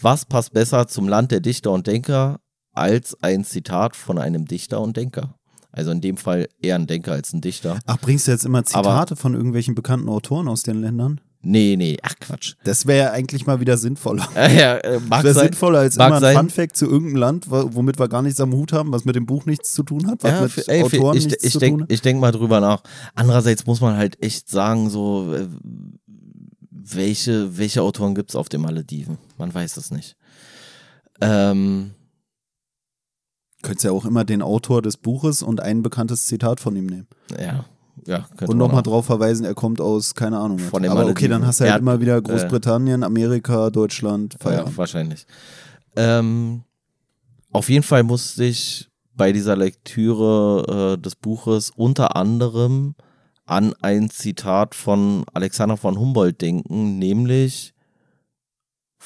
was 0.00 0.24
passt 0.24 0.52
besser 0.52 0.86
zum 0.88 1.08
Land 1.08 1.30
der 1.30 1.40
Dichter 1.40 1.70
und 1.72 1.86
Denker 1.86 2.40
als 2.72 3.20
ein 3.22 3.44
Zitat 3.44 3.96
von 3.96 4.18
einem 4.18 4.46
Dichter 4.46 4.80
und 4.80 4.96
Denker? 4.96 5.34
Also 5.72 5.90
in 5.90 6.00
dem 6.00 6.16
Fall 6.16 6.48
eher 6.60 6.76
ein 6.76 6.86
Denker 6.86 7.12
als 7.12 7.32
ein 7.32 7.40
Dichter. 7.40 7.78
Ach, 7.86 7.98
bringst 7.98 8.26
du 8.26 8.32
jetzt 8.32 8.44
immer 8.44 8.64
Zitate 8.64 9.14
von 9.16 9.34
irgendwelchen 9.34 9.74
bekannten 9.74 10.08
Autoren 10.08 10.48
aus 10.48 10.62
den 10.62 10.80
Ländern? 10.80 11.20
Nee, 11.42 11.76
nee, 11.78 11.96
ach 12.02 12.14
Quatsch. 12.20 12.54
Das 12.64 12.86
wäre 12.86 13.06
ja 13.06 13.12
eigentlich 13.12 13.46
mal 13.46 13.60
wieder 13.60 13.78
sinnvoller. 13.78 14.28
ja, 14.34 14.76
äh, 14.76 15.00
mag 15.00 15.22
Das 15.22 15.36
wäre 15.36 15.46
sinnvoller 15.46 15.78
als 15.78 15.96
immer 15.96 16.16
ein 16.16 16.20
sein. 16.20 16.36
Funfact 16.36 16.76
zu 16.76 16.84
irgendeinem 16.84 17.16
Land, 17.16 17.50
wo- 17.50 17.70
womit 17.74 17.98
wir 17.98 18.08
gar 18.08 18.20
nichts 18.20 18.40
am 18.40 18.52
Hut 18.52 18.74
haben, 18.74 18.92
was 18.92 19.06
mit 19.06 19.16
dem 19.16 19.24
Buch 19.24 19.46
nichts 19.46 19.72
zu 19.72 19.82
tun 19.82 20.06
hat, 20.06 20.22
was 20.22 20.30
Ja, 20.32 20.40
mit 20.42 20.52
für- 20.52 20.68
ey, 20.68 20.82
Autoren 20.82 21.16
ich, 21.16 21.26
nichts 21.26 21.42
ich 21.44 21.52
zu 21.52 21.58
denk, 21.58 21.74
tun 21.78 21.82
hat. 21.84 21.92
Ich 21.92 22.02
denke 22.02 22.20
mal 22.20 22.32
drüber 22.32 22.60
nach. 22.60 22.82
Andererseits 23.14 23.64
muss 23.64 23.80
man 23.80 23.96
halt 23.96 24.22
echt 24.22 24.50
sagen, 24.50 24.90
so, 24.90 25.34
äh, 25.34 25.48
welche, 26.70 27.56
welche 27.56 27.82
Autoren 27.82 28.14
gibt 28.14 28.30
es 28.30 28.36
auf 28.36 28.48
den 28.50 28.60
Malediven? 28.60 29.16
Man 29.38 29.54
weiß 29.54 29.76
es 29.78 29.90
nicht. 29.90 30.16
Ähm, 31.22 31.92
Könntest 33.62 33.84
ja 33.84 33.92
auch 33.92 34.06
immer 34.06 34.24
den 34.24 34.40
Autor 34.42 34.80
des 34.82 34.96
Buches 34.96 35.42
und 35.42 35.60
ein 35.60 35.82
bekanntes 35.82 36.26
Zitat 36.26 36.60
von 36.60 36.74
ihm 36.76 36.86
nehmen. 36.86 37.06
ja, 37.38 37.64
ja, 38.06 38.26
Und 38.46 38.56
nochmal 38.56 38.82
drauf 38.82 39.06
verweisen, 39.06 39.44
er 39.44 39.54
kommt 39.54 39.80
aus, 39.80 40.14
keine 40.14 40.38
Ahnung. 40.38 40.58
Von 40.58 40.82
den 40.82 40.92
Aber 40.92 41.06
okay, 41.06 41.28
dann 41.28 41.46
hast 41.46 41.60
du 41.60 41.64
Er 41.64 41.70
halt 41.72 41.74
hat- 41.76 41.80
immer 41.82 42.00
wieder 42.00 42.20
Großbritannien, 42.20 43.02
Amerika, 43.04 43.70
Deutschland, 43.70 44.34
Ja, 44.34 44.38
Feierabend. 44.40 44.78
wahrscheinlich. 44.78 45.26
Ähm, 45.96 46.62
auf 47.52 47.68
jeden 47.68 47.82
Fall 47.82 48.02
musste 48.02 48.44
ich 48.44 48.88
bei 49.14 49.32
dieser 49.32 49.56
Lektüre 49.56 50.94
äh, 50.96 51.02
des 51.02 51.16
Buches 51.16 51.70
unter 51.74 52.16
anderem 52.16 52.94
an 53.44 53.74
ein 53.82 54.08
Zitat 54.10 54.74
von 54.74 55.24
Alexander 55.34 55.76
von 55.76 55.98
Humboldt 55.98 56.40
denken, 56.40 56.98
nämlich 56.98 57.74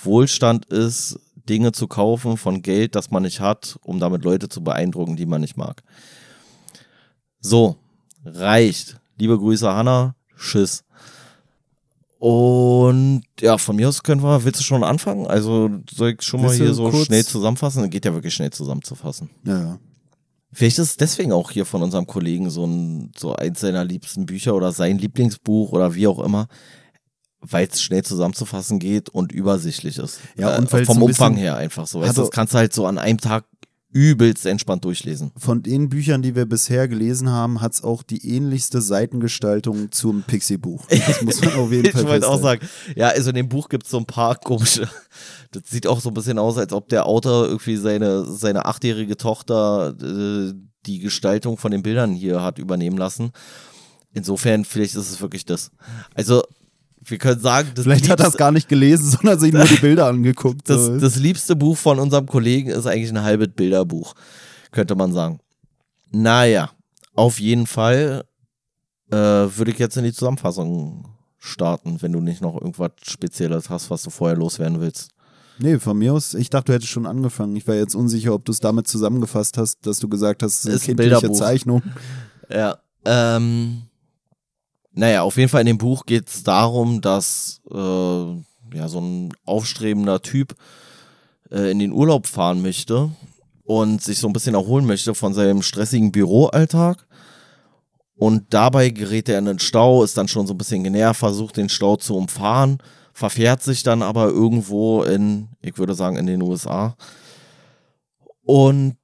Wohlstand 0.02 0.66
ist, 0.66 1.18
Dinge 1.48 1.72
zu 1.72 1.88
kaufen 1.88 2.36
von 2.36 2.62
Geld, 2.62 2.94
das 2.94 3.10
man 3.10 3.22
nicht 3.22 3.40
hat, 3.40 3.78
um 3.82 4.00
damit 4.00 4.24
Leute 4.24 4.48
zu 4.48 4.62
beeindrucken, 4.62 5.16
die 5.16 5.26
man 5.26 5.40
nicht 5.40 5.56
mag. 5.56 5.82
So, 7.40 7.76
reicht. 8.24 9.00
Liebe 9.18 9.38
Grüße, 9.38 9.70
Hanna. 9.72 10.14
Tschüss. 10.38 10.84
Und 12.18 13.22
ja, 13.40 13.58
von 13.58 13.76
mir 13.76 13.88
aus 13.88 14.02
können 14.02 14.22
wir, 14.22 14.44
willst 14.44 14.60
du 14.60 14.64
schon 14.64 14.82
anfangen? 14.82 15.26
Also 15.26 15.70
soll 15.94 16.14
ich 16.14 16.22
schon 16.22 16.40
mal 16.40 16.48
Willst 16.48 16.60
du 16.60 16.64
hier 16.64 16.74
so 16.74 17.04
schnell 17.04 17.24
zusammenfassen? 17.24 17.88
Geht 17.90 18.04
ja 18.06 18.14
wirklich 18.14 18.34
schnell 18.34 18.50
zusammenzufassen. 18.50 19.30
Ja, 19.44 19.58
ja. 19.58 19.78
Vielleicht 20.52 20.78
ist 20.78 20.90
es 20.90 20.96
deswegen 20.96 21.32
auch 21.32 21.50
hier 21.50 21.66
von 21.66 21.82
unserem 21.82 22.06
Kollegen 22.06 22.48
so 22.48 22.64
ein, 22.64 23.12
so 23.18 23.34
eins 23.34 23.60
seiner 23.60 23.84
liebsten 23.84 24.24
Bücher 24.24 24.54
oder 24.54 24.72
sein 24.72 24.98
Lieblingsbuch 24.98 25.72
oder 25.72 25.94
wie 25.96 26.06
auch 26.06 26.20
immer, 26.20 26.46
weil 27.40 27.66
es 27.66 27.82
schnell 27.82 28.04
zusammenzufassen 28.04 28.78
geht 28.78 29.08
und 29.10 29.32
übersichtlich 29.32 29.98
ist. 29.98 30.20
Ja, 30.38 30.54
Äh, 30.54 30.58
und 30.60 30.72
weil's 30.72 30.86
vom 30.86 31.02
Umfang 31.02 31.34
her 31.34 31.56
einfach 31.56 31.86
so. 31.86 31.98
Weißt 32.00 32.10
Also- 32.10 32.22
das 32.22 32.30
kannst 32.30 32.54
du 32.54 32.58
halt 32.58 32.72
so 32.72 32.86
an 32.86 32.98
einem 32.98 33.18
Tag 33.18 33.44
übelst 33.94 34.44
entspannt 34.44 34.84
durchlesen. 34.84 35.30
Von 35.36 35.62
den 35.62 35.88
Büchern, 35.88 36.20
die 36.20 36.34
wir 36.34 36.46
bisher 36.46 36.88
gelesen 36.88 37.30
haben, 37.30 37.60
hat 37.60 37.74
es 37.74 37.84
auch 37.84 38.02
die 38.02 38.28
ähnlichste 38.28 38.82
Seitengestaltung 38.82 39.92
zum 39.92 40.24
Pixie-Buch. 40.24 40.86
Das 40.88 41.22
muss 41.22 41.40
man 41.40 41.54
auf 41.54 41.70
jeden 41.70 41.86
Ich 41.86 41.92
Fall 41.92 42.06
wollte 42.06 42.28
auch 42.28 42.42
sagen, 42.42 42.66
ja, 42.96 43.08
also 43.08 43.30
in 43.30 43.36
dem 43.36 43.48
Buch 43.48 43.68
gibt 43.68 43.84
es 43.84 43.90
so 43.90 43.98
ein 43.98 44.06
paar 44.06 44.36
komische. 44.36 44.88
Das 45.52 45.62
sieht 45.70 45.86
auch 45.86 46.00
so 46.00 46.10
ein 46.10 46.14
bisschen 46.14 46.40
aus, 46.40 46.58
als 46.58 46.72
ob 46.72 46.88
der 46.88 47.06
Autor 47.06 47.46
irgendwie 47.46 47.76
seine, 47.76 48.24
seine 48.24 48.64
achtjährige 48.64 49.16
Tochter 49.16 49.94
äh, 50.02 50.52
die 50.86 50.98
Gestaltung 50.98 51.58
von 51.58 51.70
den 51.70 51.84
Bildern 51.84 52.12
hier 52.12 52.42
hat 52.42 52.58
übernehmen 52.58 52.98
lassen. 52.98 53.30
Insofern, 54.12 54.64
vielleicht 54.64 54.96
ist 54.96 55.10
es 55.12 55.20
wirklich 55.20 55.44
das. 55.44 55.70
Also, 56.12 56.42
wir 57.06 57.18
können 57.18 57.40
sagen, 57.40 57.70
das, 57.74 57.84
Vielleicht 57.84 58.08
hat 58.08 58.20
er 58.20 58.24
es 58.24 58.32
liebste, 58.32 58.38
gar 58.38 58.52
nicht 58.52 58.68
gelesen, 58.68 59.10
sondern 59.10 59.38
sich 59.38 59.52
nur 59.52 59.64
die 59.64 59.76
Bilder 59.76 60.06
angeguckt. 60.06 60.68
das, 60.68 60.86
so. 60.86 60.98
das 60.98 61.16
liebste 61.16 61.56
Buch 61.56 61.76
von 61.76 61.98
unserem 61.98 62.26
Kollegen 62.26 62.70
ist 62.70 62.86
eigentlich 62.86 63.10
ein 63.10 63.22
halbes 63.22 63.48
Bilderbuch, 63.54 64.14
könnte 64.70 64.94
man 64.94 65.12
sagen. 65.12 65.40
Naja, 66.10 66.70
auf 67.14 67.40
jeden 67.40 67.66
Fall 67.66 68.24
äh, 69.10 69.16
würde 69.16 69.70
ich 69.70 69.78
jetzt 69.78 69.96
in 69.96 70.04
die 70.04 70.12
Zusammenfassung 70.12 71.08
starten, 71.38 72.00
wenn 72.00 72.12
du 72.12 72.20
nicht 72.20 72.40
noch 72.40 72.54
irgendwas 72.54 72.92
Spezielles 73.02 73.68
hast, 73.68 73.90
was 73.90 74.02
du 74.02 74.10
vorher 74.10 74.36
loswerden 74.36 74.80
willst. 74.80 75.10
Nee, 75.58 75.78
von 75.78 75.96
mir 75.96 76.12
aus, 76.12 76.34
ich 76.34 76.50
dachte, 76.50 76.66
du 76.66 76.72
hättest 76.72 76.90
schon 76.90 77.06
angefangen. 77.06 77.54
Ich 77.54 77.68
war 77.68 77.74
jetzt 77.76 77.94
unsicher, 77.94 78.34
ob 78.34 78.44
du 78.44 78.50
es 78.50 78.58
damit 78.60 78.88
zusammengefasst 78.88 79.56
hast, 79.56 79.86
dass 79.86 79.98
du 79.98 80.08
gesagt 80.08 80.42
hast, 80.42 80.60
es 80.60 80.64
Ist 80.64 80.74
ist 80.74 80.82
ein 80.88 80.90
eine 80.92 80.96
kindliche 80.96 81.20
Bilderbuch. 81.20 81.38
Zeichnung. 81.38 81.82
Ja. 82.50 82.78
Ähm, 83.04 83.82
naja, 84.94 85.22
auf 85.22 85.36
jeden 85.36 85.48
Fall 85.48 85.62
in 85.62 85.66
dem 85.66 85.78
Buch 85.78 86.06
geht 86.06 86.28
es 86.28 86.44
darum, 86.44 87.00
dass 87.00 87.60
äh, 87.70 87.74
ja, 87.74 88.88
so 88.88 89.00
ein 89.00 89.32
aufstrebender 89.44 90.22
Typ 90.22 90.54
äh, 91.50 91.70
in 91.70 91.80
den 91.80 91.92
Urlaub 91.92 92.26
fahren 92.26 92.62
möchte 92.62 93.10
und 93.64 94.02
sich 94.02 94.18
so 94.18 94.28
ein 94.28 94.32
bisschen 94.32 94.54
erholen 94.54 94.86
möchte 94.86 95.14
von 95.14 95.34
seinem 95.34 95.62
stressigen 95.62 96.12
Büroalltag. 96.12 97.06
Und 98.16 98.54
dabei 98.54 98.90
gerät 98.90 99.28
er 99.28 99.40
in 99.40 99.46
den 99.46 99.58
Stau, 99.58 100.04
ist 100.04 100.16
dann 100.16 100.28
schon 100.28 100.46
so 100.46 100.54
ein 100.54 100.58
bisschen 100.58 100.84
genervt, 100.84 101.18
versucht 101.18 101.56
den 101.56 101.68
Stau 101.68 101.96
zu 101.96 102.16
umfahren, 102.16 102.78
verfährt 103.12 103.62
sich 103.62 103.82
dann 103.82 104.02
aber 104.02 104.28
irgendwo 104.28 105.02
in, 105.02 105.48
ich 105.60 105.76
würde 105.76 105.94
sagen, 105.94 106.16
in 106.16 106.26
den 106.26 106.42
USA. 106.42 106.96
Und 108.44 108.96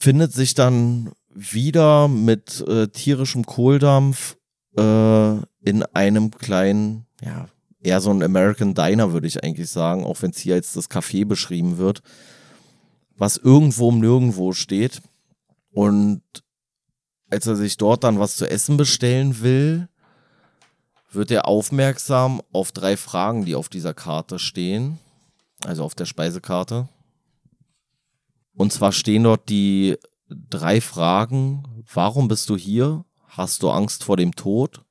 findet 0.00 0.32
sich 0.32 0.54
dann 0.54 1.12
wieder 1.32 2.08
mit 2.08 2.64
äh, 2.66 2.88
tierischem 2.88 3.46
Kohldampf 3.46 4.37
äh, 4.78 5.68
in 5.68 5.82
einem 5.92 6.30
kleinen, 6.30 7.06
ja, 7.20 7.48
eher 7.80 8.00
so 8.00 8.10
ein 8.10 8.22
American 8.22 8.74
Diner, 8.74 9.12
würde 9.12 9.26
ich 9.26 9.42
eigentlich 9.42 9.70
sagen, 9.70 10.04
auch 10.04 10.22
wenn 10.22 10.30
es 10.30 10.38
hier 10.38 10.54
als 10.54 10.72
das 10.72 10.90
Café 10.90 11.26
beschrieben 11.26 11.78
wird, 11.78 12.02
was 13.16 13.36
irgendwo 13.36 13.88
um 13.88 14.00
nirgendwo 14.00 14.52
steht. 14.52 15.02
Und 15.70 16.22
als 17.30 17.46
er 17.46 17.56
sich 17.56 17.76
dort 17.76 18.04
dann 18.04 18.18
was 18.18 18.36
zu 18.36 18.48
essen 18.48 18.76
bestellen 18.76 19.40
will, 19.40 19.88
wird 21.10 21.30
er 21.30 21.46
aufmerksam 21.46 22.42
auf 22.52 22.72
drei 22.72 22.96
Fragen, 22.96 23.44
die 23.44 23.54
auf 23.54 23.68
dieser 23.68 23.94
Karte 23.94 24.38
stehen, 24.38 24.98
also 25.64 25.84
auf 25.84 25.94
der 25.94 26.06
Speisekarte. 26.06 26.88
Und 28.54 28.72
zwar 28.72 28.92
stehen 28.92 29.22
dort 29.22 29.48
die 29.48 29.96
drei 30.28 30.80
Fragen, 30.80 31.84
warum 31.92 32.28
bist 32.28 32.50
du 32.50 32.56
hier? 32.56 33.04
Hast 33.38 33.62
du 33.62 33.70
Angst 33.70 34.02
vor 34.02 34.16
dem 34.16 34.34
Tod? 34.34 34.82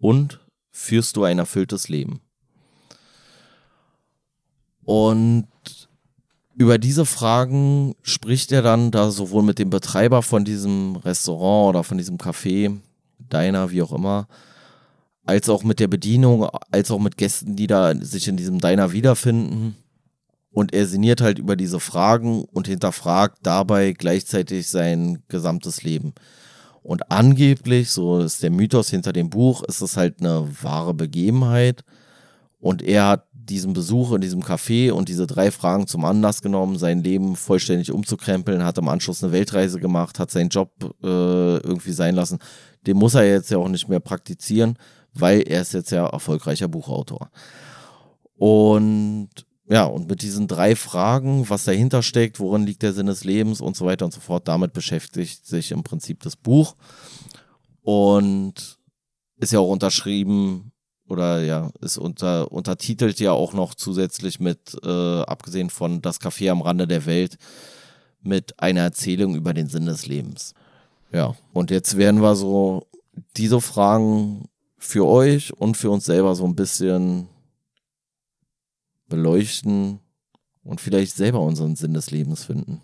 Und 0.00 0.40
führst 0.70 1.16
du 1.16 1.24
ein 1.24 1.38
erfülltes 1.38 1.90
Leben? 1.90 2.20
Und 4.86 5.46
über 6.54 6.78
diese 6.78 7.04
Fragen 7.04 7.94
spricht 8.02 8.52
er 8.52 8.62
dann 8.62 8.90
da 8.90 9.10
sowohl 9.10 9.42
mit 9.42 9.58
dem 9.58 9.68
Betreiber 9.68 10.22
von 10.22 10.46
diesem 10.46 10.96
Restaurant 10.96 11.68
oder 11.68 11.84
von 11.84 11.98
diesem 11.98 12.16
Café, 12.16 12.74
Diner, 13.18 13.70
wie 13.70 13.82
auch 13.82 13.92
immer, 13.92 14.28
als 15.26 15.50
auch 15.50 15.62
mit 15.62 15.78
der 15.78 15.88
Bedienung, 15.88 16.48
als 16.70 16.90
auch 16.90 17.00
mit 17.00 17.18
Gästen, 17.18 17.54
die 17.54 17.66
da 17.66 17.94
sich 17.94 18.28
in 18.28 18.38
diesem 18.38 18.60
Diner 18.60 18.92
wiederfinden. 18.92 19.76
Und 20.50 20.72
er 20.72 20.86
sinniert 20.86 21.20
halt 21.20 21.38
über 21.38 21.54
diese 21.54 21.80
Fragen 21.80 22.44
und 22.44 22.66
hinterfragt 22.66 23.40
dabei 23.42 23.92
gleichzeitig 23.92 24.68
sein 24.68 25.22
gesamtes 25.28 25.82
Leben. 25.82 26.14
Und 26.88 27.10
angeblich, 27.12 27.90
so 27.90 28.20
ist 28.20 28.42
der 28.42 28.48
Mythos 28.50 28.88
hinter 28.88 29.12
dem 29.12 29.28
Buch, 29.28 29.62
ist 29.62 29.82
es 29.82 29.98
halt 29.98 30.20
eine 30.20 30.48
wahre 30.62 30.94
Begebenheit. 30.94 31.84
Und 32.60 32.80
er 32.80 33.08
hat 33.08 33.26
diesen 33.34 33.74
Besuch 33.74 34.14
in 34.14 34.22
diesem 34.22 34.42
Café 34.42 34.90
und 34.92 35.10
diese 35.10 35.26
drei 35.26 35.50
Fragen 35.50 35.86
zum 35.86 36.06
Anlass 36.06 36.40
genommen, 36.40 36.78
sein 36.78 37.02
Leben 37.02 37.36
vollständig 37.36 37.92
umzukrempeln, 37.92 38.64
hat 38.64 38.78
im 38.78 38.88
Anschluss 38.88 39.22
eine 39.22 39.34
Weltreise 39.34 39.78
gemacht, 39.78 40.18
hat 40.18 40.30
seinen 40.30 40.48
Job 40.48 40.70
äh, 41.02 41.58
irgendwie 41.58 41.92
sein 41.92 42.14
lassen. 42.14 42.38
Den 42.86 42.96
muss 42.96 43.14
er 43.14 43.28
jetzt 43.28 43.50
ja 43.50 43.58
auch 43.58 43.68
nicht 43.68 43.90
mehr 43.90 44.00
praktizieren, 44.00 44.78
weil 45.12 45.42
er 45.42 45.60
ist 45.60 45.74
jetzt 45.74 45.90
ja 45.90 46.06
erfolgreicher 46.06 46.68
Buchautor. 46.68 47.30
Und 48.38 49.28
ja, 49.68 49.84
und 49.84 50.08
mit 50.08 50.22
diesen 50.22 50.48
drei 50.48 50.74
Fragen, 50.74 51.48
was 51.50 51.64
dahinter 51.64 52.02
steckt, 52.02 52.40
worin 52.40 52.64
liegt 52.64 52.82
der 52.82 52.94
Sinn 52.94 53.06
des 53.06 53.24
Lebens 53.24 53.60
und 53.60 53.76
so 53.76 53.84
weiter 53.84 54.06
und 54.06 54.14
so 54.14 54.20
fort, 54.20 54.48
damit 54.48 54.72
beschäftigt 54.72 55.46
sich 55.46 55.72
im 55.72 55.82
Prinzip 55.82 56.22
das 56.22 56.36
Buch. 56.36 56.74
Und 57.82 58.78
ist 59.36 59.52
ja 59.52 59.58
auch 59.58 59.70
unterschrieben 59.70 60.72
oder 61.08 61.42
ja, 61.42 61.70
ist 61.80 61.98
unter, 61.98 62.50
untertitelt 62.50 63.20
ja 63.20 63.32
auch 63.32 63.52
noch 63.52 63.74
zusätzlich 63.74 64.40
mit, 64.40 64.76
äh, 64.82 65.20
abgesehen 65.22 65.70
von 65.70 66.02
Das 66.02 66.20
Café 66.20 66.50
am 66.50 66.62
Rande 66.62 66.86
der 66.86 67.06
Welt, 67.06 67.36
mit 68.20 68.58
einer 68.60 68.80
Erzählung 68.80 69.34
über 69.34 69.54
den 69.54 69.68
Sinn 69.68 69.86
des 69.86 70.06
Lebens. 70.06 70.54
Ja, 71.12 71.34
und 71.52 71.70
jetzt 71.70 71.96
werden 71.96 72.20
wir 72.20 72.34
so 72.34 72.86
diese 73.36 73.60
Fragen 73.60 74.48
für 74.78 75.06
euch 75.06 75.52
und 75.52 75.76
für 75.76 75.90
uns 75.90 76.04
selber 76.04 76.34
so 76.34 76.44
ein 76.44 76.54
bisschen 76.54 77.28
beleuchten 79.08 80.00
und 80.62 80.80
vielleicht 80.80 81.16
selber 81.16 81.40
unseren 81.40 81.76
Sinn 81.76 81.94
des 81.94 82.10
Lebens 82.10 82.44
finden. 82.44 82.80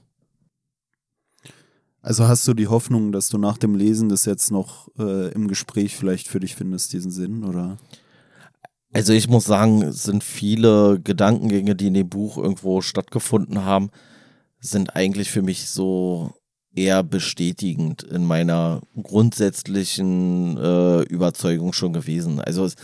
Also 2.00 2.28
hast 2.28 2.47
du 2.47 2.52
die 2.52 2.69
Hoffnung, 2.69 3.12
dass 3.12 3.31
du 3.31 3.38
nach 3.38 3.57
dem 3.57 3.75
Lesen 3.75 4.11
das 4.11 4.26
jetzt 4.26 4.50
noch 4.50 4.88
äh, 4.99 5.33
im 5.33 5.49
Gespräch 5.49 5.97
vielleicht 5.97 6.28
für 6.28 6.40
dich 6.40 6.54
findest, 6.54 6.93
diesen 6.93 7.11
Sinn, 7.11 7.45
oder? 7.45 7.78
Also 8.93 9.12
ich 9.12 9.28
muss 9.28 9.45
sagen, 9.45 9.83
es 9.83 10.02
sind 10.02 10.23
viele 10.23 11.00
Gedankengänge, 11.00 11.75
die 11.75 11.87
in 11.87 11.95
dem 11.95 12.09
Buch 12.09 12.37
irgendwo 12.37 12.81
stattgefunden 12.81 13.64
haben, 13.64 13.90
sind 14.61 14.95
eigentlich 14.95 15.31
für 15.31 15.43
mich 15.43 15.69
so 15.69 16.33
eher 16.75 17.02
bestätigend 17.02 18.02
in 18.02 18.26
meiner 18.26 18.83
grundsätzlichen 19.02 20.57
äh, 20.57 21.02
Überzeugung 21.02 21.73
schon 21.73 21.93
gewesen. 21.93 22.40
Also 22.40 22.66
es, 22.66 22.76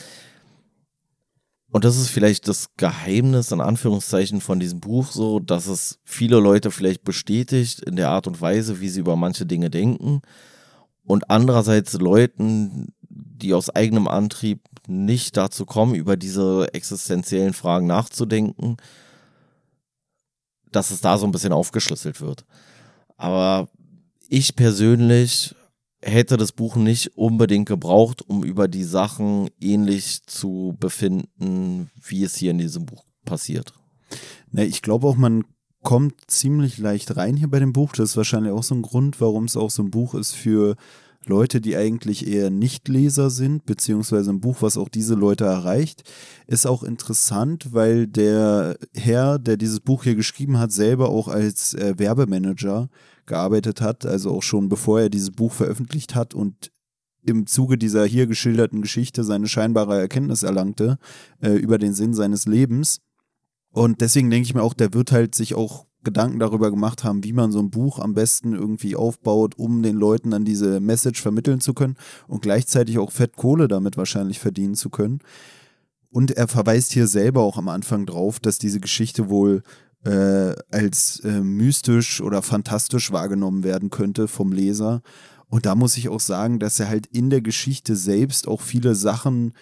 und 1.73 1.85
das 1.85 1.97
ist 1.97 2.09
vielleicht 2.09 2.49
das 2.49 2.69
Geheimnis 2.77 3.53
in 3.53 3.61
Anführungszeichen 3.61 4.41
von 4.41 4.59
diesem 4.59 4.81
Buch 4.81 5.13
so, 5.13 5.39
dass 5.39 5.67
es 5.67 6.01
viele 6.05 6.39
Leute 6.41 6.71
vielleicht 6.71 7.05
bestätigt 7.05 7.81
in 7.81 7.97
der 7.97 8.11
Art 8.11 8.27
und 8.27 8.41
Weise, 8.41 8.81
wie 8.81 8.89
sie 8.89 9.01
über 9.01 9.17
manche 9.17 9.47
Dinge 9.47 9.71
denken 9.71 10.21
und 11.05 11.31
andererseits 11.31 11.95
Leuten, 11.95 12.93
die 13.09 13.55
aus 13.55 13.71
eigenem 13.71 14.09
Antrieb 14.09 14.61
nicht 14.87 15.37
dazu 15.37 15.65
kommen, 15.65 15.95
über 15.95 16.17
diese 16.17 16.69
existenziellen 16.73 17.53
Fragen 17.53 17.87
nachzudenken, 17.87 18.77
dass 20.73 20.91
es 20.91 21.01
da 21.01 21.19
so 21.19 21.27
ein 21.27 21.33
bisschen 21.33 21.53
aufgeschlüsselt 21.53 22.21
wird. 22.21 22.45
Aber 23.17 23.69
ich 24.29 24.57
persönlich 24.57 25.55
hätte 26.03 26.37
das 26.37 26.53
Buch 26.53 26.77
nicht 26.77 27.17
unbedingt 27.17 27.69
gebraucht, 27.69 28.23
um 28.27 28.43
über 28.43 28.69
die 28.69 28.85
Sachen 28.85 29.49
ähnlich 29.61 30.23
zu 30.27 30.77
befinden, 30.79 31.91
wie 32.03 32.25
es 32.25 32.37
hier 32.37 32.53
in 32.53 32.59
diesem 32.59 32.87
Buch 32.87 33.05
passiert. 33.25 33.75
Na, 34.51 34.63
ich 34.63 34.83
glaube 34.83 35.07
auch, 35.07 35.17
man 35.17 35.45
kommt 35.83 36.15
ziemlich 36.27 36.79
leicht 36.79 37.17
rein 37.17 37.37
hier 37.37 37.49
bei 37.49 37.59
dem 37.59 37.73
Buch. 37.73 37.93
Das 37.93 38.11
ist 38.11 38.17
wahrscheinlich 38.17 38.53
auch 38.53 38.63
so 38.63 38.75
ein 38.75 38.83
Grund, 38.83 39.21
warum 39.21 39.45
es 39.45 39.57
auch 39.57 39.71
so 39.71 39.83
ein 39.83 39.91
Buch 39.91 40.15
ist 40.15 40.33
für 40.33 40.77
Leute, 41.27 41.61
die 41.61 41.77
eigentlich 41.77 42.27
eher 42.27 42.51
Nichtleser 42.51 43.29
sind, 43.29 43.67
beziehungsweise 43.67 44.31
ein 44.31 44.41
Buch, 44.41 44.63
was 44.63 44.79
auch 44.79 44.89
diese 44.89 45.15
Leute 45.15 45.45
erreicht, 45.45 46.03
ist 46.47 46.67
auch 46.67 46.83
interessant, 46.83 47.73
weil 47.73 48.07
der 48.07 48.79
Herr, 48.95 49.39
der 49.39 49.59
dieses 49.59 49.81
Buch 49.81 50.05
hier 50.05 50.15
geschrieben 50.15 50.59
hat, 50.59 50.73
selber 50.73 51.11
auch 51.11 51.29
als 51.29 51.75
äh, 51.75 51.95
Werbemanager 51.99 52.89
gearbeitet 53.31 53.81
hat, 53.81 54.05
also 54.05 54.31
auch 54.31 54.43
schon 54.43 54.69
bevor 54.69 55.01
er 55.01 55.09
dieses 55.09 55.31
Buch 55.31 55.53
veröffentlicht 55.53 56.15
hat 56.15 56.35
und 56.35 56.71
im 57.23 57.47
Zuge 57.47 57.79
dieser 57.79 58.05
hier 58.05 58.27
geschilderten 58.27 58.83
Geschichte 58.83 59.25
seine 59.25 59.47
scheinbare 59.47 59.99
Erkenntnis 59.99 60.43
erlangte 60.43 60.99
äh, 61.41 61.53
über 61.53 61.79
den 61.79 61.95
Sinn 61.95 62.15
seines 62.15 62.47
Lebens. 62.47 63.01
Und 63.73 64.01
deswegen 64.01 64.31
denke 64.31 64.47
ich 64.47 64.55
mir 64.55 64.63
auch, 64.63 64.75
der 64.75 64.95
wird 64.95 65.13
halt 65.13 65.35
sich 65.35 65.55
auch 65.55 65.87
Gedanken 66.03 66.39
darüber 66.39 66.71
gemacht 66.71 67.05
haben, 67.05 67.25
wie 67.25 67.33
man 67.33 67.53
so 67.53 67.59
ein 67.61 67.71
Buch 67.71 67.99
am 67.99 68.15
besten 68.15 68.55
irgendwie 68.55 68.97
aufbaut, 68.97 69.57
um 69.59 69.83
den 69.83 69.97
Leuten 69.97 70.31
dann 70.31 70.45
diese 70.45 70.81
Message 70.81 71.21
vermitteln 71.21 71.61
zu 71.61 71.75
können 71.75 71.97
und 72.27 72.43
gleichzeitig 72.43 72.99
auch 72.99 73.13
Fettkohle 73.13 73.69
damit 73.69 73.97
wahrscheinlich 73.97 74.39
verdienen 74.39 74.75
zu 74.75 74.89
können. 74.89 75.21
Und 76.11 76.33
er 76.33 76.49
verweist 76.49 76.93
hier 76.93 77.07
selber 77.07 77.43
auch 77.43 77.59
am 77.59 77.69
Anfang 77.69 78.07
drauf, 78.07 78.41
dass 78.41 78.59
diese 78.59 78.81
Geschichte 78.81 79.29
wohl 79.29 79.63
äh, 80.05 80.55
als 80.71 81.21
äh, 81.21 81.41
mystisch 81.41 82.21
oder 82.21 82.43
fantastisch 82.43 83.13
wahrgenommen 83.13 83.65
werden 83.65 83.91
könnte 83.91 84.29
vom 84.29 84.53
Leser. 84.53 85.03
Und 85.49 85.67
da 85.67 85.75
muss 85.75 85.97
ich 85.97 86.09
auch 86.09 86.21
sagen, 86.21 86.59
dass 86.59 86.81
er 86.81 86.89
halt 86.89 87.07
in 87.09 87.29
der 87.29 87.41
Geschichte 87.41 87.97
selbst 87.97 88.47
auch 88.49 88.61
viele 88.61 88.95
Sachen 88.95 89.53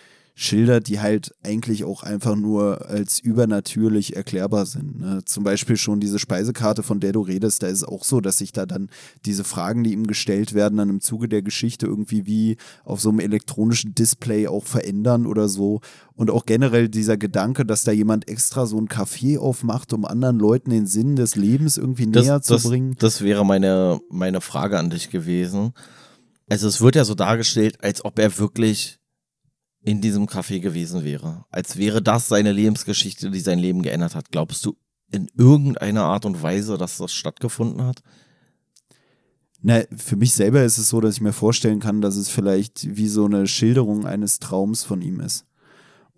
schildert, 0.41 0.87
die 0.87 1.01
halt 1.01 1.35
eigentlich 1.43 1.83
auch 1.83 2.05
einfach 2.05 2.37
nur 2.37 2.89
als 2.89 3.19
übernatürlich 3.19 4.15
erklärbar 4.15 4.67
sind. 4.67 5.01
Ne? 5.01 5.25
Zum 5.25 5.43
Beispiel 5.43 5.77
schon 5.77 5.99
diese 5.99 6.21
Speisekarte, 6.21 6.85
von 6.85 7.01
der 7.01 7.11
du 7.11 7.23
redest, 7.23 7.65
da 7.65 7.67
ist 7.67 7.79
es 7.79 7.85
auch 7.85 8.05
so, 8.05 8.21
dass 8.21 8.39
sich 8.39 8.53
da 8.53 8.65
dann 8.65 8.89
diese 9.27 9.43
Fragen, 9.43 9.83
die 9.83 9.93
ihm 9.93 10.07
gestellt 10.07 10.55
werden, 10.55 10.79
dann 10.79 10.91
im 10.91 11.01
Zuge 11.01 11.29
der 11.29 11.43
Geschichte 11.43 11.87
irgendwie 11.87 12.25
wie 12.25 12.57
auf 12.85 13.01
so 13.01 13.09
einem 13.09 13.19
elektronischen 13.19 13.97
Display 13.97 14.47
auch 14.47 14.65
verändern 14.65 15.27
oder 15.27 15.49
so. 15.49 15.81
Und 16.15 16.31
auch 16.31 16.47
generell 16.47 16.89
dieser 16.89 17.17
Gedanke, 17.17 17.67
dass 17.67 17.83
da 17.83 17.91
jemand 17.91 18.29
extra 18.29 18.67
so 18.67 18.81
ein 18.81 18.89
Café 18.89 19.41
aufmacht, 19.41 19.93
um 19.93 20.05
anderen 20.05 20.39
Leuten 20.39 20.71
den 20.71 20.87
Sinn 20.87 21.17
des 21.17 21.35
Lebens 21.35 21.77
irgendwie 21.77 22.07
das, 22.07 22.25
näher 22.25 22.39
das, 22.39 22.63
zu 22.63 22.69
bringen. 22.69 22.95
Das 23.01 23.23
wäre 23.23 23.45
meine, 23.45 24.01
meine 24.09 24.41
Frage 24.41 24.79
an 24.79 24.91
dich 24.91 25.11
gewesen. 25.11 25.73
Also 26.49 26.69
es 26.69 26.81
wird 26.81 26.95
ja 26.95 27.05
so 27.05 27.17
dargestellt, 27.17 27.83
als 27.83 28.05
ob 28.05 28.21
er 28.21 28.39
wirklich 28.39 29.01
in 29.89 30.03
diesem 30.03 30.27
Café 30.27 30.61
gewesen 30.61 31.03
wäre. 31.03 31.47
Als 31.51 31.79
wäre 31.79 32.03
das 32.03 32.29
seine 32.29 32.53
Lebensgeschichte, 32.53 33.31
die 33.31 33.41
sein 33.41 33.59
Leben 33.59 33.83
geändert 33.83 34.15
hat. 34.15 34.31
Glaubst 34.31 34.65
du 34.67 34.77
in 35.11 35.29
irgendeiner 35.35 36.05
Art 36.05 36.27
und 36.27 36.43
Weise, 36.43 36.77
dass 36.77 36.99
das 36.99 37.13
stattgefunden 37.13 37.83
hat? 37.83 38.03
Na, 39.63 39.83
für 39.97 40.17
mich 40.17 40.35
selber 40.35 40.63
ist 40.63 40.77
es 40.77 40.91
so, 40.91 41.01
dass 41.01 41.15
ich 41.15 41.21
mir 41.23 41.33
vorstellen 41.33 41.81
kann, 41.81 42.03
dass 42.03 42.17
es 42.17 42.29
vielleicht 42.29 42.97
wie 42.97 43.09
so 43.09 43.25
eine 43.25 43.47
Schilderung 43.47 44.07
eines 44.07 44.39
Traums 44.39 44.85
von 44.85 45.01
ihm 45.01 45.21
ist. 45.21 45.47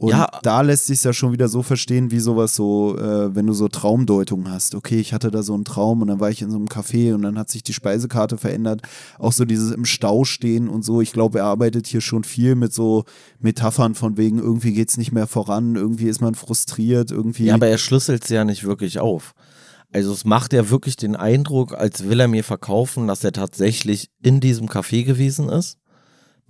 Und 0.01 0.13
ja. 0.13 0.31
da 0.43 0.63
lässt 0.63 0.87
sich 0.87 1.05
ja 1.05 1.13
schon 1.13 1.33
wieder 1.33 1.49
so 1.49 1.63
verstehen, 1.63 2.11
wie 2.11 2.21
sowas 2.21 2.57
so, 2.57 2.97
äh, 2.97 3.35
wenn 3.35 3.47
du 3.47 3.53
so 3.53 3.69
Traumdeutungen 3.69 4.51
hast. 4.51 4.75
Okay, 4.75 4.99
ich 4.99 5.13
hatte 5.13 5.31
da 5.31 5.43
so 5.43 5.53
einen 5.53 5.67
Traum 5.67 6.01
und 6.01 6.09
dann 6.09 6.21
war 6.21 6.31
ich 6.31 6.41
in 6.41 6.51
so 6.51 6.57
einem 6.57 6.69
Café 6.69 7.13
und 7.13 7.21
dann 7.21 7.39
hat 7.39 7.51
sich 7.51 7.63
die 7.63 7.75
Speisekarte 7.75 8.39
verändert. 8.39 8.81
Auch 9.19 9.33
so 9.33 9.45
dieses 9.45 9.73
im 9.73 9.85
Stau 9.85 10.25
stehen 10.25 10.71
und 10.71 10.87
so. 10.87 11.03
Ich 11.03 11.13
glaube, 11.13 11.41
er 11.41 11.45
arbeitet 11.45 11.87
hier 11.87 12.01
schon 12.01 12.25
viel 12.25 12.55
mit 12.55 12.73
so 12.73 13.05
Metaphern 13.41 13.95
von 13.95 14.17
wegen, 14.17 14.39
irgendwie 14.39 14.73
geht 14.73 14.89
es 14.89 14.97
nicht 14.97 15.13
mehr 15.13 15.27
voran, 15.27 15.77
irgendwie 15.77 16.09
ist 16.09 16.23
man 16.23 16.35
frustriert, 16.35 17.11
irgendwie. 17.11 17.45
Ja, 17.45 17.55
aber 17.55 17.67
er 17.67 17.77
schlüsselt 17.77 18.25
es 18.25 18.31
ja 18.31 18.47
nicht 18.47 18.65
wirklich 18.65 19.01
auf. 19.01 19.35
Also 19.93 20.13
es 20.13 20.25
macht 20.25 20.55
ja 20.55 20.71
wirklich 20.71 20.97
den 20.97 21.15
Eindruck, 21.15 21.75
als 21.75 22.09
will 22.09 22.21
er 22.21 22.29
mir 22.29 22.45
verkaufen, 22.45 23.07
dass 23.07 23.23
er 23.23 23.33
tatsächlich 23.33 24.09
in 24.23 24.41
diesem 24.41 24.67
Café 24.67 25.05
gewesen 25.05 25.51
ist 25.51 25.80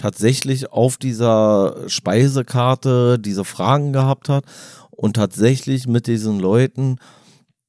tatsächlich 0.00 0.72
auf 0.72 0.96
dieser 0.96 1.88
Speisekarte 1.88 3.18
diese 3.18 3.44
Fragen 3.44 3.92
gehabt 3.92 4.28
hat 4.28 4.44
und 4.90 5.14
tatsächlich 5.14 5.86
mit 5.86 6.06
diesen 6.06 6.40
Leuten 6.40 6.96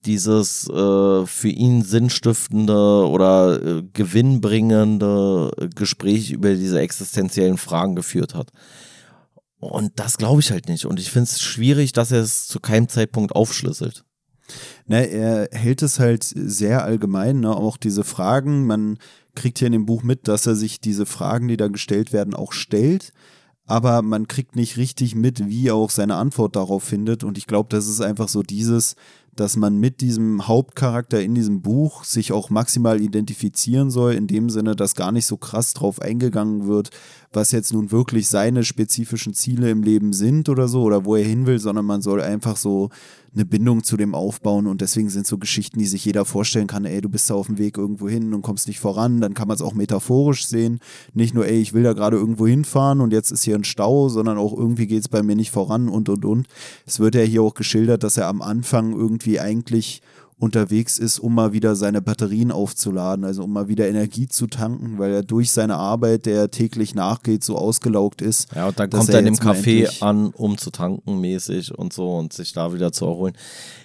dieses 0.06 0.68
äh, 0.68 1.26
für 1.26 1.50
ihn 1.50 1.84
sinnstiftende 1.84 3.08
oder 3.08 3.62
äh, 3.62 3.84
gewinnbringende 3.94 5.52
Gespräch 5.76 6.32
über 6.32 6.56
diese 6.56 6.80
existenziellen 6.80 7.58
Fragen 7.58 7.96
geführt 7.96 8.34
hat. 8.34 8.50
Und 9.60 10.00
das 10.00 10.18
glaube 10.18 10.42
ich 10.42 10.52
halt 10.52 10.70
nicht. 10.70 10.86
Und 10.86 11.00
ich 11.00 11.12
finde 11.12 11.30
es 11.30 11.42
schwierig, 11.42 11.94
dass 11.94 12.12
er 12.12 12.22
es 12.22 12.48
zu 12.48 12.60
keinem 12.60 12.90
Zeitpunkt 12.90 13.36
aufschlüsselt. 13.36 14.04
Ne, 14.88 15.08
er 15.10 15.50
hält 15.52 15.82
es 15.82 16.00
halt 16.00 16.24
sehr 16.24 16.84
allgemein, 16.84 17.42
ne? 17.42 17.56
auch 17.56 17.78
diese 17.78 18.04
Fragen. 18.04 18.66
Man 18.66 18.98
kriegt 19.36 19.60
hier 19.60 19.68
in 19.68 19.74
dem 19.74 19.86
Buch 19.86 20.04
mit, 20.04 20.28
dass 20.28 20.46
er 20.46 20.56
sich 20.56 20.82
diese 20.82 21.06
Fragen, 21.06 21.48
die 21.48 21.58
da 21.58 21.68
gestellt 21.68 22.14
werden, 22.14 22.34
auch 22.34 22.54
stellt. 22.54 23.14
Aber 23.66 24.02
man 24.02 24.28
kriegt 24.28 24.56
nicht 24.56 24.76
richtig 24.78 25.16
mit, 25.16 25.48
wie 25.48 25.68
er 25.68 25.76
auch 25.76 25.92
seine 25.92 26.16
Antwort 26.16 26.56
darauf 26.56 26.84
findet. 26.84 27.24
Und 27.24 27.38
ich 27.38 27.48
glaube, 27.48 27.70
das 27.70 27.88
ist 27.88 28.02
einfach 28.02 28.28
so 28.28 28.44
dieses, 28.44 28.96
dass 29.36 29.56
man 29.56 29.78
mit 29.78 30.02
diesem 30.02 30.48
Hauptcharakter 30.48 31.22
in 31.22 31.36
diesem 31.36 31.62
Buch 31.62 32.04
sich 32.04 32.34
auch 32.34 32.50
maximal 32.50 33.00
identifizieren 33.00 33.90
soll, 33.90 34.14
in 34.14 34.28
dem 34.28 34.50
Sinne, 34.50 34.76
dass 34.76 34.96
gar 34.96 35.12
nicht 35.12 35.26
so 35.26 35.38
krass 35.38 35.74
drauf 35.74 36.02
eingegangen 36.02 36.68
wird, 36.68 36.90
was 37.34 37.52
jetzt 37.52 37.74
nun 37.74 37.92
wirklich 37.92 38.28
seine 38.28 38.64
spezifischen 38.64 39.34
Ziele 39.34 39.70
im 39.70 39.84
Leben 39.84 40.12
sind 40.14 40.50
oder 40.50 40.68
so, 40.68 40.84
oder 40.84 41.06
wo 41.06 41.16
er 41.16 41.24
hin 41.24 41.46
will, 41.46 41.60
sondern 41.60 41.86
man 41.86 42.02
soll 42.02 42.22
einfach 42.22 42.58
so 42.58 42.90
eine 43.34 43.46
Bindung 43.46 43.84
zu 43.84 43.96
dem 43.96 44.14
aufbauen 44.14 44.68
und 44.68 44.82
deswegen 44.82 45.10
sind 45.10 45.26
so 45.26 45.38
Geschichten, 45.38 45.80
die 45.80 45.86
sich 45.86 46.04
jeder 46.04 46.26
vorstellen 46.26 46.68
kann, 46.68 46.84
ey, 46.84 47.00
du 47.00 47.08
bist 47.08 47.30
da 47.30 47.36
auf 47.36 47.48
dem 47.48 47.58
Weg 47.58 47.78
irgendwo 47.78 48.10
hin 48.10 48.34
und 48.34 48.42
kommst 48.42 48.68
nicht 48.68 48.82
voran, 48.82 49.22
dann 49.22 49.34
kann 49.34 49.48
man 49.48 49.56
es 49.56 49.62
auch 49.62 49.74
metaphorisch 49.74 50.46
sehen, 50.46 50.80
nicht 51.14 51.34
nur, 51.34 51.48
ey, 51.48 51.62
ich 51.62 51.74
will 51.74 51.84
da 51.84 51.94
gerade 51.94 52.18
irgendwo 52.18 52.46
hinfahren 52.46 53.00
und 53.00 53.14
jetzt 53.14 53.32
ist 53.32 53.44
hier 53.44 53.56
ein 53.56 53.64
Stau, 53.64 54.10
sondern 54.10 54.38
auch 54.38 54.58
irgendwie 54.58 54.88
geht 54.88 55.02
es 55.02 55.08
bei 55.08 55.24
mir 55.24 55.38
nicht 55.38 55.52
voran 55.52 55.88
und 55.88 56.10
und 56.10 56.26
und. 56.26 56.48
Es 56.86 57.00
wird 57.00 57.16
ja 57.16 57.22
hier 57.22 57.42
auch 57.44 57.54
geschildert, 57.54 58.04
dass 58.04 58.18
er 58.18 58.28
am 58.28 58.42
Anfang 58.42 58.92
irgendwie 58.92 59.40
eigentlich 59.40 60.02
unterwegs 60.42 60.98
ist, 60.98 61.20
um 61.20 61.36
mal 61.36 61.54
wieder 61.54 61.76
seine 61.76 62.02
Batterien 62.02 62.52
aufzuladen, 62.52 63.26
also 63.26 63.44
um 63.44 63.54
mal 63.54 63.68
wieder 63.68 63.88
Energie 63.88 64.28
zu 64.28 64.48
tanken, 64.48 64.98
weil 64.98 65.12
er 65.12 65.22
durch 65.22 65.52
seine 65.52 65.76
Arbeit, 65.76 66.26
der 66.26 66.36
er 66.36 66.52
täglich 66.52 66.96
nachgeht, 66.96 67.44
so 67.44 67.58
ausgelaugt 67.58 68.24
ist. 68.24 68.54
Ja, 68.56 68.68
und 68.68 68.80
dann 68.80 68.90
kommt 68.90 69.10
er 69.10 69.20
in 69.20 69.26
dem 69.26 69.36
Café 69.36 70.02
an, 70.02 70.32
um 70.32 70.58
zu 70.58 70.72
tanken 70.72 71.22
mäßig 71.22 71.78
und 71.78 71.94
so 71.94 72.18
und 72.18 72.34
sich 72.34 72.54
da 72.54 72.74
wieder 72.74 72.92
zu 72.92 73.06
erholen. 73.06 73.36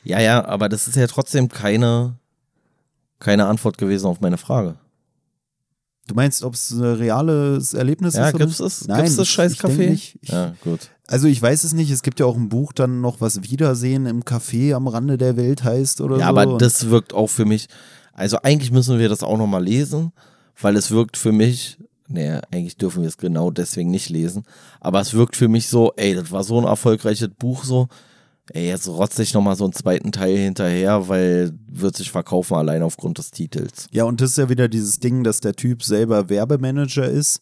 Ja, 0.03 0.19
ja, 0.19 0.47
aber 0.47 0.71
das 0.71 0.89
ist 0.89 0.97
ja 0.97 1.07
trotzdem 1.07 1.51
keine, 1.51 2.15
keine 3.19 3.47
Antwort 3.47 3.77
gewesen 3.77 4.07
auf 4.07 4.23
meine 4.23 4.39
Frage. 4.39 4.77
Du 6.09 6.15
meinst, 6.15 6.43
ob 6.43 6.55
es 6.55 6.71
ein 6.71 6.83
reales 6.83 7.75
Erlebnis 7.75 8.15
ja, 8.15 8.29
ist? 8.29 8.33
Ja, 8.33 8.47
gibt 8.47 8.61
es? 8.61 8.87
Nein, 8.89 9.03
gibt's 9.03 9.17
das 9.17 9.29
scheiß 9.29 9.59
Café? 9.59 10.15
Ja, 10.23 10.55
gut. 10.63 10.91
Also 11.09 11.29
ich 11.29 11.41
weiß 11.41 11.65
es 11.65 11.73
nicht, 11.73 11.91
es 11.91 12.03
gibt 12.03 12.21
ja 12.21 12.27
auch 12.27 12.37
ein 12.37 12.49
Buch 12.49 12.73
dann 12.73 13.01
noch, 13.01 13.21
was 13.21 13.43
Wiedersehen 13.43 14.07
im 14.07 14.25
Café 14.25 14.75
am 14.75 14.89
Rande 14.89 15.19
der 15.19 15.37
Welt 15.37 15.63
heißt 15.63 16.01
oder 16.01 16.19
ja, 16.19 16.25
so. 16.25 16.29
aber 16.31 16.59
das 16.59 16.91
wirkt 16.91 17.15
auch 17.15 17.29
für 17.29 17.45
mich, 17.45 17.69
also 18.13 18.39
eigentlich 18.43 18.73
müssen 18.73 18.99
wir 18.99 19.09
das 19.09 19.23
auch 19.23 19.39
nochmal 19.39 19.63
lesen, 19.63 20.13
weil 20.61 20.77
es 20.77 20.91
wirkt 20.91 21.17
für 21.17 21.33
mich, 21.33 21.79
nee, 22.09 22.33
eigentlich 22.51 22.77
dürfen 22.77 23.03
wir 23.03 23.09
es 23.09 23.19
genau 23.19 23.51
deswegen 23.51 23.91
nicht 23.91 24.09
lesen, 24.09 24.45
aber 24.81 25.01
es 25.01 25.15
wirkt 25.15 25.37
für 25.37 25.49
mich 25.49 25.69
so, 25.69 25.93
ey, 25.97 26.15
das 26.15 26.33
war 26.33 26.43
so 26.43 26.59
ein 26.59 26.65
erfolgreiches 26.65 27.31
Buch 27.39 27.63
so, 27.63 27.89
ey, 28.53 28.69
jetzt 28.69 28.89
rotze 28.89 29.23
ich 29.23 29.35
nochmal 29.35 29.57
so 29.57 29.65
einen 29.65 29.73
zweiten 29.73 30.13
Teil 30.13 30.37
hinterher, 30.37 31.09
weil 31.09 31.53
wird 31.69 31.97
sich 31.97 32.11
verkaufen 32.11 32.55
allein 32.55 32.83
aufgrund 32.83 33.19
des 33.19 33.31
Titels. 33.31 33.89
Ja, 33.93 34.05
und 34.05 34.21
das 34.21 34.31
ist 34.31 34.39
ja 34.39 34.49
wieder 34.49 34.69
dieses 34.69 34.99
Ding, 34.99 35.25
dass 35.25 35.41
der 35.41 35.55
Typ 35.55 35.83
selber 35.83 36.29
Werbemanager 36.29 37.09
ist. 37.09 37.41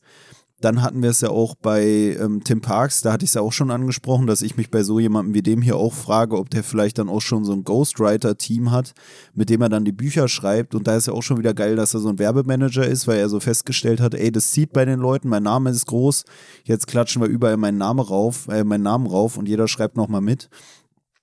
Dann 0.64 0.80
hatten 0.80 1.02
wir 1.02 1.10
es 1.10 1.20
ja 1.20 1.28
auch 1.28 1.54
bei 1.56 2.16
ähm, 2.18 2.42
Tim 2.42 2.62
Parks, 2.62 3.02
da 3.02 3.12
hatte 3.12 3.24
ich 3.24 3.30
es 3.30 3.34
ja 3.34 3.42
auch 3.42 3.52
schon 3.52 3.70
angesprochen, 3.70 4.26
dass 4.26 4.40
ich 4.40 4.56
mich 4.56 4.70
bei 4.70 4.82
so 4.82 4.98
jemandem 4.98 5.34
wie 5.34 5.42
dem 5.42 5.60
hier 5.60 5.76
auch 5.76 5.92
frage, 5.92 6.38
ob 6.38 6.48
der 6.48 6.64
vielleicht 6.64 6.96
dann 6.96 7.10
auch 7.10 7.20
schon 7.20 7.44
so 7.44 7.52
ein 7.52 7.64
Ghostwriter-Team 7.64 8.70
hat, 8.70 8.94
mit 9.34 9.50
dem 9.50 9.60
er 9.60 9.68
dann 9.68 9.84
die 9.84 9.92
Bücher 9.92 10.26
schreibt. 10.26 10.74
Und 10.74 10.86
da 10.86 10.96
ist 10.96 11.06
ja 11.06 11.12
auch 11.12 11.22
schon 11.22 11.36
wieder 11.36 11.52
geil, 11.52 11.76
dass 11.76 11.92
er 11.92 12.00
so 12.00 12.08
ein 12.08 12.18
Werbemanager 12.18 12.86
ist, 12.86 13.06
weil 13.06 13.18
er 13.18 13.28
so 13.28 13.40
festgestellt 13.40 14.00
hat, 14.00 14.14
ey, 14.14 14.32
das 14.32 14.52
zieht 14.52 14.72
bei 14.72 14.86
den 14.86 15.00
Leuten, 15.00 15.28
mein 15.28 15.42
Name 15.42 15.68
ist 15.68 15.84
groß, 15.86 16.24
jetzt 16.64 16.86
klatschen 16.86 17.20
wir 17.20 17.28
überall 17.28 17.58
meinen 17.58 17.76
Namen 17.76 18.00
rauf, 18.00 18.48
äh, 18.48 18.64
meinen 18.64 18.84
Namen 18.84 19.06
rauf 19.06 19.36
und 19.36 19.46
jeder 19.46 19.68
schreibt 19.68 19.98
nochmal 19.98 20.22
mit. 20.22 20.48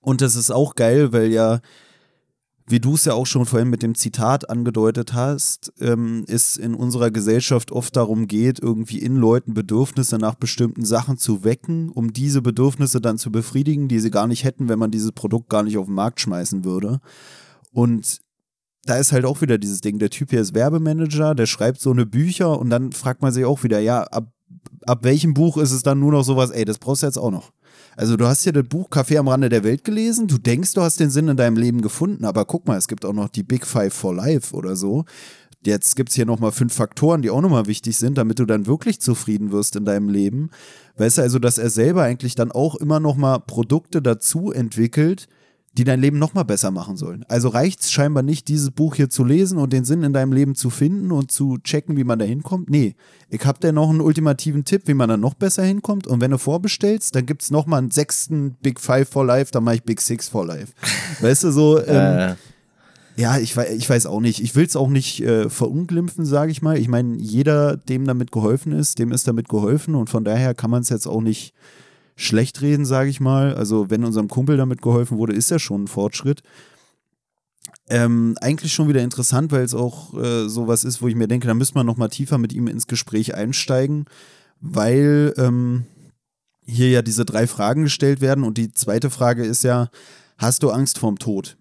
Und 0.00 0.20
das 0.20 0.36
ist 0.36 0.52
auch 0.52 0.76
geil, 0.76 1.12
weil 1.12 1.32
ja, 1.32 1.58
wie 2.72 2.80
du 2.80 2.94
es 2.94 3.04
ja 3.04 3.12
auch 3.12 3.26
schon 3.26 3.44
vorhin 3.44 3.68
mit 3.68 3.82
dem 3.82 3.94
Zitat 3.94 4.48
angedeutet 4.48 5.12
hast, 5.12 5.74
ähm, 5.78 6.24
es 6.26 6.56
in 6.56 6.74
unserer 6.74 7.10
Gesellschaft 7.10 7.70
oft 7.70 7.94
darum 7.94 8.26
geht, 8.26 8.60
irgendwie 8.60 8.98
in 8.98 9.16
Leuten 9.16 9.52
Bedürfnisse 9.52 10.16
nach 10.16 10.34
bestimmten 10.34 10.84
Sachen 10.84 11.18
zu 11.18 11.44
wecken, 11.44 11.90
um 11.90 12.14
diese 12.14 12.40
Bedürfnisse 12.40 13.02
dann 13.02 13.18
zu 13.18 13.30
befriedigen, 13.30 13.88
die 13.88 14.00
sie 14.00 14.10
gar 14.10 14.26
nicht 14.26 14.44
hätten, 14.44 14.70
wenn 14.70 14.78
man 14.78 14.90
dieses 14.90 15.12
Produkt 15.12 15.50
gar 15.50 15.62
nicht 15.62 15.76
auf 15.76 15.84
den 15.84 15.94
Markt 15.94 16.20
schmeißen 16.20 16.64
würde. 16.64 17.00
Und 17.72 18.20
da 18.84 18.96
ist 18.96 19.12
halt 19.12 19.26
auch 19.26 19.42
wieder 19.42 19.58
dieses 19.58 19.82
Ding, 19.82 19.98
der 19.98 20.10
Typ 20.10 20.30
hier 20.30 20.40
ist 20.40 20.54
Werbemanager, 20.54 21.34
der 21.34 21.46
schreibt 21.46 21.78
so 21.78 21.90
eine 21.90 22.06
Bücher 22.06 22.58
und 22.58 22.70
dann 22.70 22.92
fragt 22.92 23.20
man 23.20 23.34
sich 23.34 23.44
auch 23.44 23.62
wieder, 23.64 23.80
ja, 23.80 24.04
ab, 24.04 24.32
ab 24.86 25.04
welchem 25.04 25.34
Buch 25.34 25.58
ist 25.58 25.72
es 25.72 25.82
dann 25.82 26.00
nur 26.00 26.12
noch 26.12 26.24
sowas, 26.24 26.50
ey, 26.50 26.64
das 26.64 26.78
brauchst 26.78 27.02
du 27.02 27.06
jetzt 27.06 27.18
auch 27.18 27.30
noch. 27.30 27.52
Also 27.96 28.16
du 28.16 28.26
hast 28.26 28.44
ja 28.44 28.52
das 28.52 28.64
Buch 28.64 28.88
Café 28.88 29.18
am 29.18 29.28
Rande 29.28 29.48
der 29.48 29.64
Welt 29.64 29.84
gelesen, 29.84 30.26
du 30.26 30.38
denkst, 30.38 30.72
du 30.74 30.80
hast 30.80 30.98
den 31.00 31.10
Sinn 31.10 31.28
in 31.28 31.36
deinem 31.36 31.56
Leben 31.56 31.82
gefunden, 31.82 32.24
aber 32.24 32.44
guck 32.44 32.66
mal, 32.66 32.78
es 32.78 32.88
gibt 32.88 33.04
auch 33.04 33.12
noch 33.12 33.28
die 33.28 33.42
Big 33.42 33.66
Five 33.66 33.92
for 33.92 34.14
Life 34.14 34.54
oder 34.54 34.76
so. 34.76 35.04
Jetzt 35.64 35.94
gibt 35.94 36.08
es 36.08 36.16
hier 36.16 36.26
nochmal 36.26 36.50
fünf 36.50 36.74
Faktoren, 36.74 37.22
die 37.22 37.30
auch 37.30 37.40
nochmal 37.40 37.66
wichtig 37.66 37.96
sind, 37.96 38.18
damit 38.18 38.38
du 38.38 38.46
dann 38.46 38.66
wirklich 38.66 39.00
zufrieden 39.00 39.52
wirst 39.52 39.76
in 39.76 39.84
deinem 39.84 40.08
Leben. 40.08 40.50
Weißt 40.96 41.18
du 41.18 41.22
also, 41.22 41.38
dass 41.38 41.58
er 41.58 41.70
selber 41.70 42.02
eigentlich 42.02 42.34
dann 42.34 42.50
auch 42.50 42.74
immer 42.74 42.98
nochmal 42.98 43.38
Produkte 43.40 44.02
dazu 44.02 44.50
entwickelt, 44.50 45.28
die 45.78 45.84
dein 45.84 46.00
Leben 46.00 46.18
nochmal 46.18 46.44
besser 46.44 46.70
machen 46.70 46.96
sollen. 46.96 47.24
Also 47.28 47.48
reicht 47.48 47.80
es 47.80 47.90
scheinbar 47.90 48.22
nicht, 48.22 48.48
dieses 48.48 48.70
Buch 48.70 48.94
hier 48.94 49.08
zu 49.08 49.24
lesen 49.24 49.58
und 49.58 49.72
den 49.72 49.84
Sinn 49.84 50.02
in 50.02 50.12
deinem 50.12 50.32
Leben 50.32 50.54
zu 50.54 50.68
finden 50.68 51.10
und 51.10 51.32
zu 51.32 51.58
checken, 51.58 51.96
wie 51.96 52.04
man 52.04 52.18
da 52.18 52.26
hinkommt. 52.26 52.68
Nee, 52.68 52.94
ich 53.30 53.44
habe 53.46 53.58
dir 53.58 53.72
noch 53.72 53.88
einen 53.88 54.02
ultimativen 54.02 54.64
Tipp, 54.64 54.82
wie 54.86 54.94
man 54.94 55.08
da 55.08 55.16
noch 55.16 55.34
besser 55.34 55.62
hinkommt. 55.62 56.06
Und 56.06 56.20
wenn 56.20 56.30
du 56.30 56.38
vorbestellst, 56.38 57.14
dann 57.14 57.24
gibt 57.24 57.42
es 57.42 57.50
nochmal 57.50 57.78
einen 57.78 57.90
sechsten 57.90 58.54
Big 58.62 58.80
Five 58.80 59.08
for 59.08 59.24
Life, 59.24 59.50
dann 59.50 59.64
mache 59.64 59.76
ich 59.76 59.82
Big 59.82 60.02
Six 60.02 60.28
for 60.28 60.46
Life. 60.46 60.72
Weißt 61.20 61.44
du, 61.44 61.50
so. 61.50 61.78
Ähm, 61.78 62.18
äh. 62.18 62.34
Ja, 63.16 63.38
ich, 63.38 63.56
ich 63.56 63.90
weiß 63.90 64.06
auch 64.06 64.20
nicht. 64.20 64.42
Ich 64.42 64.54
will 64.56 64.64
es 64.64 64.74
auch 64.74 64.88
nicht 64.88 65.20
äh, 65.20 65.50
verunglimpfen, 65.50 66.24
sage 66.24 66.50
ich 66.50 66.62
mal. 66.62 66.78
Ich 66.78 66.88
meine, 66.88 67.16
jeder, 67.16 67.76
dem 67.76 68.06
damit 68.06 68.32
geholfen 68.32 68.72
ist, 68.72 68.98
dem 68.98 69.12
ist 69.12 69.28
damit 69.28 69.50
geholfen 69.50 69.94
und 69.94 70.08
von 70.08 70.24
daher 70.24 70.54
kann 70.54 70.70
man 70.70 70.80
es 70.80 70.88
jetzt 70.88 71.06
auch 71.06 71.20
nicht 71.20 71.52
schlecht 72.16 72.60
reden, 72.62 72.84
sage 72.84 73.10
ich 73.10 73.20
mal. 73.20 73.54
Also 73.54 73.90
wenn 73.90 74.04
unserem 74.04 74.28
Kumpel 74.28 74.56
damit 74.56 74.82
geholfen 74.82 75.18
wurde, 75.18 75.34
ist 75.34 75.50
ja 75.50 75.58
schon 75.58 75.84
ein 75.84 75.88
Fortschritt. 75.88 76.42
Ähm, 77.88 78.36
eigentlich 78.40 78.72
schon 78.72 78.88
wieder 78.88 79.02
interessant, 79.02 79.52
weil 79.52 79.64
es 79.64 79.74
auch 79.74 80.14
äh, 80.14 80.48
sowas 80.48 80.84
ist, 80.84 81.02
wo 81.02 81.08
ich 81.08 81.14
mir 81.14 81.28
denke, 81.28 81.48
da 81.48 81.54
müsste 81.54 81.74
man 81.74 81.86
noch 81.86 81.96
mal 81.96 82.08
tiefer 82.08 82.38
mit 82.38 82.52
ihm 82.52 82.68
ins 82.68 82.86
Gespräch 82.86 83.34
einsteigen, 83.34 84.06
weil 84.60 85.34
ähm, 85.36 85.84
hier 86.64 86.90
ja 86.90 87.02
diese 87.02 87.24
drei 87.24 87.46
Fragen 87.46 87.84
gestellt 87.84 88.20
werden 88.20 88.44
und 88.44 88.56
die 88.56 88.72
zweite 88.72 89.10
Frage 89.10 89.44
ist 89.44 89.64
ja, 89.64 89.90
hast 90.38 90.62
du 90.62 90.70
Angst 90.70 90.98
vorm 90.98 91.18
Tod? 91.18 91.56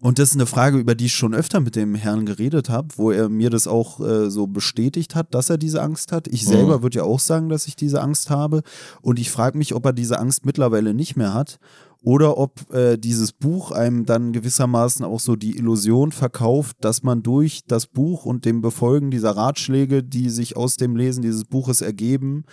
Und 0.00 0.18
das 0.18 0.30
ist 0.30 0.36
eine 0.36 0.46
Frage, 0.46 0.78
über 0.78 0.94
die 0.94 1.06
ich 1.06 1.14
schon 1.14 1.34
öfter 1.34 1.60
mit 1.60 1.76
dem 1.76 1.94
Herrn 1.94 2.24
geredet 2.24 2.70
habe, 2.70 2.88
wo 2.96 3.10
er 3.10 3.28
mir 3.28 3.50
das 3.50 3.66
auch 3.66 4.00
äh, 4.00 4.30
so 4.30 4.46
bestätigt 4.46 5.14
hat, 5.14 5.34
dass 5.34 5.50
er 5.50 5.58
diese 5.58 5.82
Angst 5.82 6.10
hat. 6.10 6.26
Ich 6.26 6.46
selber 6.46 6.78
mhm. 6.78 6.82
würde 6.82 6.98
ja 6.98 7.04
auch 7.04 7.20
sagen, 7.20 7.50
dass 7.50 7.66
ich 7.66 7.76
diese 7.76 8.00
Angst 8.00 8.30
habe. 8.30 8.62
Und 9.02 9.18
ich 9.18 9.30
frage 9.30 9.58
mich, 9.58 9.74
ob 9.74 9.84
er 9.84 9.92
diese 9.92 10.18
Angst 10.18 10.46
mittlerweile 10.46 10.94
nicht 10.94 11.16
mehr 11.16 11.34
hat 11.34 11.58
oder 12.02 12.38
ob 12.38 12.72
äh, 12.72 12.96
dieses 12.96 13.32
Buch 13.32 13.72
einem 13.72 14.06
dann 14.06 14.32
gewissermaßen 14.32 15.04
auch 15.04 15.20
so 15.20 15.36
die 15.36 15.58
Illusion 15.58 16.12
verkauft, 16.12 16.78
dass 16.80 17.02
man 17.02 17.22
durch 17.22 17.64
das 17.66 17.86
Buch 17.86 18.24
und 18.24 18.46
dem 18.46 18.62
Befolgen 18.62 19.10
dieser 19.10 19.32
Ratschläge, 19.32 20.02
die 20.02 20.30
sich 20.30 20.56
aus 20.56 20.76
dem 20.76 20.96
Lesen 20.96 21.20
dieses 21.22 21.44
Buches 21.44 21.82
ergeben, 21.82 22.44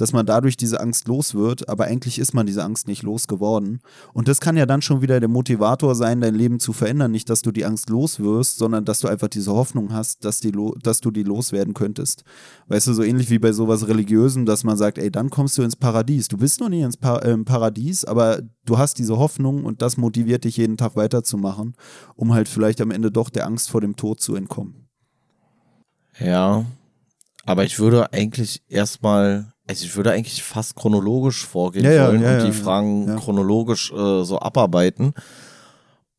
dass 0.00 0.14
man 0.14 0.24
dadurch 0.24 0.56
diese 0.56 0.80
Angst 0.80 1.08
los 1.08 1.34
wird, 1.34 1.68
aber 1.68 1.84
eigentlich 1.84 2.18
ist 2.18 2.32
man 2.32 2.46
diese 2.46 2.64
Angst 2.64 2.88
nicht 2.88 3.02
losgeworden. 3.02 3.80
Und 4.14 4.28
das 4.28 4.40
kann 4.40 4.56
ja 4.56 4.64
dann 4.64 4.80
schon 4.80 5.02
wieder 5.02 5.20
der 5.20 5.28
Motivator 5.28 5.94
sein, 5.94 6.22
dein 6.22 6.34
Leben 6.34 6.58
zu 6.58 6.72
verändern. 6.72 7.10
Nicht, 7.10 7.28
dass 7.28 7.42
du 7.42 7.52
die 7.52 7.66
Angst 7.66 7.90
loswirst, 7.90 8.56
sondern 8.56 8.86
dass 8.86 9.00
du 9.00 9.08
einfach 9.08 9.28
diese 9.28 9.52
Hoffnung 9.52 9.92
hast, 9.92 10.24
dass, 10.24 10.40
die 10.40 10.52
dass 10.82 11.00
du 11.00 11.10
die 11.10 11.22
loswerden 11.22 11.74
könntest. 11.74 12.24
Weißt 12.68 12.86
du, 12.86 12.94
so 12.94 13.02
ähnlich 13.02 13.28
wie 13.28 13.38
bei 13.38 13.52
sowas 13.52 13.88
Religiösem, 13.88 14.46
dass 14.46 14.64
man 14.64 14.78
sagt, 14.78 14.96
ey, 14.96 15.10
dann 15.10 15.28
kommst 15.28 15.58
du 15.58 15.62
ins 15.62 15.76
Paradies. 15.76 16.28
Du 16.28 16.38
bist 16.38 16.60
noch 16.60 16.70
nie 16.70 16.80
ins 16.80 16.96
pa 16.96 17.18
äh, 17.18 17.36
Paradies, 17.36 18.06
aber 18.06 18.40
du 18.64 18.78
hast 18.78 18.98
diese 18.98 19.18
Hoffnung 19.18 19.64
und 19.64 19.82
das 19.82 19.98
motiviert 19.98 20.44
dich 20.44 20.56
jeden 20.56 20.78
Tag 20.78 20.96
weiterzumachen, 20.96 21.74
um 22.16 22.32
halt 22.32 22.48
vielleicht 22.48 22.80
am 22.80 22.90
Ende 22.90 23.10
doch 23.10 23.28
der 23.28 23.46
Angst 23.46 23.70
vor 23.70 23.82
dem 23.82 23.96
Tod 23.96 24.20
zu 24.20 24.34
entkommen. 24.34 24.88
Ja, 26.18 26.64
aber 27.44 27.64
ich 27.64 27.78
würde 27.78 28.12
eigentlich 28.12 28.62
erstmal 28.68 29.52
also 29.70 29.86
ich 29.86 29.94
würde 29.94 30.10
eigentlich 30.10 30.42
fast 30.42 30.74
chronologisch 30.74 31.46
vorgehen 31.46 31.84
ja, 31.84 32.08
wollen 32.08 32.22
ja, 32.22 32.32
ja, 32.32 32.38
und 32.38 32.46
die 32.48 32.52
Fragen 32.52 33.16
chronologisch 33.16 33.92
äh, 33.92 34.24
so 34.24 34.40
abarbeiten. 34.40 35.14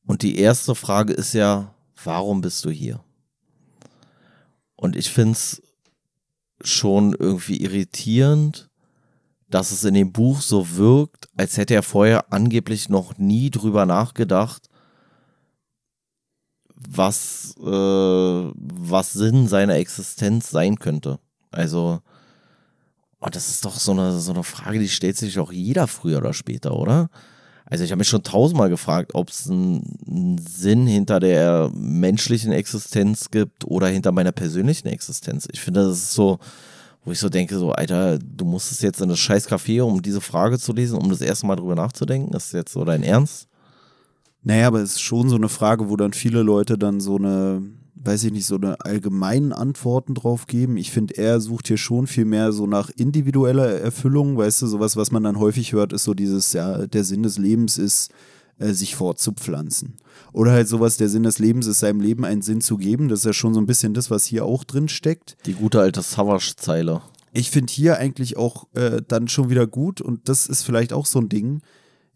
Und 0.06 0.22
die 0.22 0.40
erste 0.40 0.74
Frage 0.74 1.12
ist 1.12 1.34
ja, 1.34 1.74
warum 2.02 2.40
bist 2.40 2.64
du 2.64 2.70
hier? 2.70 3.02
Und 4.78 4.96
ich 4.96 5.10
finde 5.10 5.34
es 5.34 5.62
schon 6.62 7.14
irgendwie 7.14 7.62
irritierend, 7.62 8.70
dass 9.50 9.74
es 9.74 9.84
in 9.84 9.96
dem 9.96 10.14
Buch 10.14 10.40
so 10.40 10.78
wirkt, 10.78 11.28
als 11.36 11.58
hätte 11.58 11.74
er 11.74 11.84
vorher 11.84 12.32
angeblich 12.32 12.88
noch 12.88 13.18
nie 13.18 13.50
drüber 13.50 13.86
nachgedacht, 13.86 14.70
was, 16.74 17.54
äh, 17.60 17.66
was 17.66 19.12
Sinn 19.12 19.50
seiner 19.50 19.76
Existenz 19.76 20.50
sein 20.52 20.80
könnte. 20.80 21.20
Also 21.52 22.00
Oh, 23.22 23.30
das 23.30 23.50
ist 23.50 23.66
doch 23.66 23.80
so 23.80 23.92
eine, 23.92 24.20
so 24.20 24.34
eine 24.34 24.44
Frage, 24.44 24.80
die 24.80 24.90
stellt 24.90 25.16
sich 25.16 25.38
auch 25.40 25.52
jeder 25.52 25.88
früher 25.88 26.18
oder 26.18 26.34
später, 26.34 26.76
oder? 26.76 27.10
Also 27.66 27.84
ich 27.84 27.92
habe 27.92 28.00
mich 28.00 28.10
schon 28.10 28.24
tausendmal 28.24 28.70
gefragt, 28.70 29.12
ob 29.14 29.30
es 29.30 29.50
einen 29.50 30.38
Sinn 30.40 30.88
hinter 30.88 31.20
der 31.20 31.72
menschlichen 31.74 32.52
Existenz 32.52 33.30
gibt 33.32 33.64
oder 33.66 33.88
hinter 33.88 34.12
meiner 34.12 34.32
persönlichen 34.32 34.88
Existenz. 34.88 35.48
Ich 35.52 35.62
finde, 35.62 35.86
das 35.86 35.98
ist 36.00 36.12
so, 36.12 36.40
wo 37.06 37.12
ich 37.12 37.20
so 37.20 37.30
denke, 37.30 37.58
so, 37.58 37.72
Alter, 37.72 38.18
du 38.20 38.44
musstest 38.44 38.84
jetzt 38.84 39.00
in 39.02 39.10
das 39.10 39.20
scheiß 39.20 39.48
Café, 39.48 39.82
um 39.84 40.02
diese 40.02 40.20
Frage 40.20 40.60
zu 40.60 40.74
lesen, 40.74 40.98
um 40.98 41.10
das 41.10 41.22
erste 41.22 41.46
Mal 41.46 41.56
drüber 41.56 41.76
nachzudenken. 41.76 42.32
Das 42.32 42.48
ist 42.48 42.54
jetzt 42.54 42.74
so 42.74 42.84
dein 42.84 43.04
Ernst? 43.04 43.48
Naja, 44.44 44.68
aber 44.68 44.80
es 44.80 44.94
ist 44.94 45.02
schon 45.02 45.30
so 45.30 45.36
eine 45.36 45.50
Frage, 45.50 45.90
wo 45.90 45.96
dann 45.96 46.14
viele 46.14 46.42
Leute 46.42 46.78
dann 46.78 47.00
so 47.00 47.18
eine 47.18 47.62
weiß 48.04 48.24
ich 48.26 48.32
nicht, 48.32 48.46
so 48.46 48.56
eine 48.56 48.80
allgemeinen 48.84 49.54
Antworten 49.54 50.16
drauf 50.16 50.48
geben. 50.48 50.78
Ich 50.78 50.92
finde, 50.92 51.18
er 51.18 51.40
sucht 51.40 51.68
hier 51.68 51.78
schon 51.78 52.08
viel 52.08 52.26
mehr 52.26 52.52
so 52.52 52.66
nach 52.68 52.90
individueller 52.90 53.80
Erfüllung, 53.80 54.38
weißt 54.38 54.64
du, 54.64 54.68
sowas, 54.68 54.98
was 54.98 55.12
man 55.12 55.24
dann 55.24 55.40
häufig 55.40 55.74
hört, 55.74 55.94
ist 55.94 56.04
so 56.04 56.14
dieses, 56.14 56.54
ja, 56.54 56.88
der 56.88 57.04
Sinn 57.04 57.24
des 57.24 57.38
Lebens 57.38 57.78
ist, 57.78 58.12
äh, 58.58 58.74
sich 58.74 58.96
fortzupflanzen. 58.96 59.98
Oder 60.34 60.52
halt 60.52 60.68
sowas, 60.68 60.98
der 60.98 61.10
Sinn 61.10 61.24
des 61.24 61.40
Lebens 61.40 61.68
ist, 61.68 61.80
seinem 61.80 62.02
Leben 62.02 62.26
einen 62.26 62.42
Sinn 62.42 62.62
zu 62.62 62.78
geben. 62.78 63.08
Das 63.08 63.20
ist 63.20 63.26
ja 63.26 63.34
schon 63.34 63.54
so 63.54 63.60
ein 63.60 63.66
bisschen 63.66 63.94
das, 63.94 64.10
was 64.10 64.26
hier 64.26 64.46
auch 64.46 64.64
drin 64.64 64.88
steckt. 64.88 65.38
Die 65.46 65.54
gute 65.54 65.80
alte 65.80 66.02
Savage-Zeile. 66.02 67.02
Ich 67.34 67.50
finde 67.50 67.72
hier 67.72 67.98
eigentlich 67.98 68.38
auch 68.38 68.68
äh, 68.74 69.02
dann 69.08 69.28
schon 69.28 69.50
wieder 69.50 69.68
gut 69.68 70.02
und 70.02 70.28
das 70.28 70.48
ist 70.48 70.64
vielleicht 70.64 70.92
auch 70.92 71.06
so 71.06 71.20
ein 71.20 71.30
Ding 71.30 71.62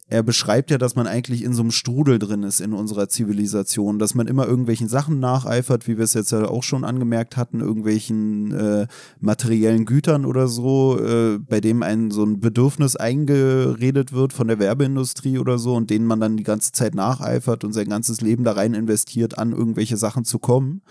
er 0.08 0.22
beschreibt 0.22 0.70
ja, 0.70 0.78
dass 0.78 0.96
man 0.96 1.08
eigentlich 1.08 1.44
in 1.44 1.54
so 1.54 1.64
einem 1.64 1.72
Strudel 1.72 2.20
drin 2.20 2.44
ist 2.44 2.62
in 2.62 2.74
unserer 2.74 3.10
Zivilisation, 3.10 3.98
dass 3.98 4.14
man 4.14 4.28
immer 4.28 4.46
irgendwelchen 4.46 4.88
Sachen 4.88 5.20
nacheifert, 5.20 5.88
wie 5.88 5.98
wir 5.98 6.04
es 6.04 6.14
jetzt 6.14 6.32
ja 6.32 6.48
auch 6.48 6.62
schon 6.62 6.84
angemerkt 6.84 7.38
hatten, 7.38 7.60
irgendwelchen 7.60 8.52
äh, 8.52 8.88
materiellen 9.20 9.86
Gütern 9.86 10.26
oder 10.26 10.48
so, 10.48 11.00
äh, 11.00 11.40
bei 11.40 11.60
dem 11.60 11.82
ein 11.82 12.12
so 12.12 12.24
ein 12.24 12.40
Bedürfnis 12.40 12.96
eingeredet 12.96 14.14
wird 14.14 14.32
von 14.32 14.48
der 14.48 14.60
Werbeindustrie 14.60 15.40
oder 15.40 15.58
so 15.58 15.74
und 15.74 15.90
denen 15.90 16.06
man 16.06 16.20
dann 16.20 16.38
die 16.38 16.44
ganze 16.44 16.72
Zeit 16.72 16.94
nacheifert 16.94 17.64
und 17.64 17.74
sein 17.74 17.90
ganzes 17.90 18.22
Leben 18.22 18.44
da 18.44 18.52
rein 18.52 18.76
investiert, 18.76 19.40
an 19.40 19.54
irgendwelche 19.54 19.98
Sachen 19.98 20.24
zu 20.24 20.38
kommen. 20.38 20.84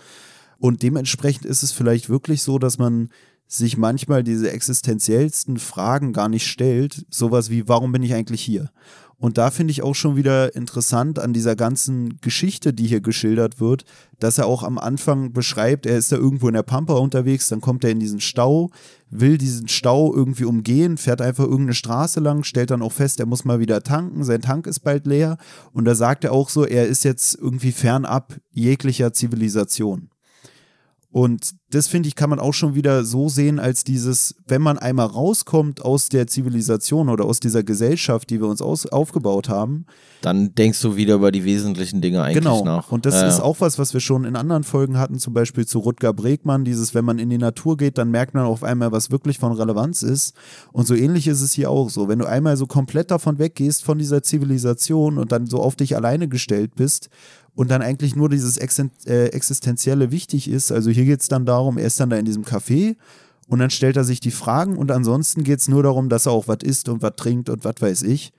Und 0.57 0.83
dementsprechend 0.83 1.45
ist 1.45 1.63
es 1.63 1.71
vielleicht 1.71 2.09
wirklich 2.09 2.43
so, 2.43 2.59
dass 2.59 2.77
man 2.77 3.09
sich 3.47 3.77
manchmal 3.77 4.23
diese 4.23 4.51
existenziellsten 4.51 5.57
Fragen 5.57 6.13
gar 6.13 6.29
nicht 6.29 6.47
stellt. 6.47 7.05
Sowas 7.09 7.49
wie, 7.49 7.67
warum 7.67 7.91
bin 7.91 8.03
ich 8.03 8.13
eigentlich 8.13 8.41
hier? 8.41 8.71
Und 9.17 9.37
da 9.37 9.49
finde 9.49 9.71
ich 9.71 9.81
auch 9.81 9.95
schon 9.95 10.17
wieder 10.17 10.55
interessant 10.55 11.19
an 11.19 11.31
dieser 11.31 11.55
ganzen 11.55 12.17
Geschichte, 12.19 12.73
die 12.73 12.87
hier 12.87 12.99
geschildert 12.99 13.59
wird, 13.59 13.85
dass 14.19 14.37
er 14.37 14.45
auch 14.45 14.61
am 14.63 14.77
Anfang 14.77 15.31
beschreibt, 15.31 15.85
er 15.85 15.97
ist 15.97 16.11
da 16.11 16.17
irgendwo 16.17 16.47
in 16.47 16.53
der 16.53 16.63
Pampa 16.63 16.95
unterwegs, 16.95 17.47
dann 17.47 17.61
kommt 17.61 17.83
er 17.83 17.91
in 17.91 17.99
diesen 17.99 18.19
Stau, 18.19 18.71
will 19.09 19.37
diesen 19.37 19.67
Stau 19.69 20.13
irgendwie 20.13 20.43
umgehen, 20.43 20.97
fährt 20.97 21.21
einfach 21.21 21.45
irgendeine 21.45 21.75
Straße 21.75 22.19
lang, 22.19 22.43
stellt 22.43 22.71
dann 22.71 22.81
auch 22.81 22.91
fest, 22.91 23.19
er 23.19 23.25
muss 23.25 23.45
mal 23.45 23.59
wieder 23.59 23.83
tanken, 23.83 24.23
sein 24.23 24.41
Tank 24.41 24.67
ist 24.67 24.81
bald 24.81 25.07
leer. 25.07 25.37
Und 25.71 25.85
da 25.85 25.95
sagt 25.95 26.25
er 26.25 26.33
auch 26.33 26.49
so, 26.49 26.65
er 26.65 26.87
ist 26.87 27.03
jetzt 27.03 27.35
irgendwie 27.35 27.71
fernab 27.71 28.37
jeglicher 28.51 29.13
Zivilisation. 29.13 30.09
Und 31.15 31.55
das 31.69 31.87
finde 31.87 32.09
ich, 32.09 32.15
kann 32.15 32.29
man 32.29 32.39
auch 32.39 32.53
schon 32.53 32.75
wieder 32.75 33.05
so 33.05 33.29
sehen, 33.29 33.57
als 33.57 33.85
dieses, 33.85 34.35
wenn 34.49 34.61
man 34.61 34.77
einmal 34.77 35.05
rauskommt 35.05 35.81
aus 35.81 36.09
der 36.09 36.27
Zivilisation 36.27 37.07
oder 37.07 37.23
aus 37.23 37.39
dieser 37.39 37.63
Gesellschaft, 37.63 38.29
die 38.29 38.41
wir 38.41 38.49
uns 38.49 38.61
aus, 38.61 38.85
aufgebaut 38.85 39.47
haben. 39.47 39.85
Dann 40.21 40.53
denkst 40.55 40.81
du 40.81 40.97
wieder 40.97 41.15
über 41.15 41.31
die 41.31 41.45
wesentlichen 41.45 42.01
Dinge 42.01 42.21
eigentlich 42.21 42.43
genau. 42.43 42.65
nach. 42.65 42.91
Und 42.91 43.05
das 43.05 43.13
ja, 43.13 43.29
ist 43.29 43.39
auch 43.39 43.61
was, 43.61 43.79
was 43.79 43.93
wir 43.93 44.01
schon 44.01 44.25
in 44.25 44.35
anderen 44.35 44.65
Folgen 44.65 44.97
hatten, 44.97 45.17
zum 45.17 45.33
Beispiel 45.33 45.65
zu 45.65 45.79
Rutger 45.79 46.11
Bregmann, 46.11 46.65
dieses, 46.65 46.93
wenn 46.93 47.05
man 47.05 47.17
in 47.17 47.29
die 47.29 47.37
Natur 47.37 47.77
geht, 47.77 47.97
dann 47.97 48.11
merkt 48.11 48.33
man 48.33 48.43
auf 48.43 48.65
einmal, 48.65 48.91
was 48.91 49.09
wirklich 49.09 49.39
von 49.39 49.53
Relevanz 49.53 50.03
ist. 50.03 50.35
Und 50.73 50.85
so 50.85 50.95
ähnlich 50.95 51.29
ist 51.29 51.41
es 51.41 51.53
hier 51.53 51.71
auch 51.71 51.89
so. 51.89 52.09
Wenn 52.09 52.19
du 52.19 52.25
einmal 52.27 52.57
so 52.57 52.67
komplett 52.67 53.09
davon 53.09 53.39
weggehst, 53.39 53.85
von 53.85 53.97
dieser 53.97 54.21
Zivilisation 54.21 55.17
und 55.17 55.31
dann 55.31 55.47
so 55.47 55.61
auf 55.61 55.77
dich 55.77 55.95
alleine 55.95 56.27
gestellt 56.27 56.75
bist 56.75 57.09
und 57.55 57.71
dann 57.71 57.81
eigentlich 57.81 58.15
nur 58.15 58.29
dieses 58.29 58.57
äh, 58.57 59.27
Existenzielle 59.27 60.11
wichtig 60.11 60.49
ist. 60.49 60.71
Also 60.71 60.89
hier 60.89 61.05
geht 61.05 61.21
es 61.21 61.27
dann 61.27 61.45
darum, 61.45 61.77
er 61.77 61.87
ist 61.87 61.99
dann 61.99 62.09
da 62.09 62.17
in 62.17 62.25
diesem 62.25 62.43
Café 62.43 62.95
und 63.47 63.59
dann 63.59 63.69
stellt 63.69 63.95
er 63.95 64.03
sich 64.03 64.19
die 64.19 64.31
Fragen 64.31 64.77
und 64.77 64.91
ansonsten 64.91 65.43
geht 65.43 65.59
es 65.59 65.67
nur 65.67 65.83
darum, 65.83 66.09
dass 66.09 66.25
er 66.25 66.33
auch 66.33 66.47
was 66.47 66.59
isst 66.63 66.89
und 66.89 67.01
was 67.01 67.13
trinkt 67.15 67.49
und 67.49 67.63
was 67.63 67.75
weiß 67.79 68.03
ich. 68.03 68.33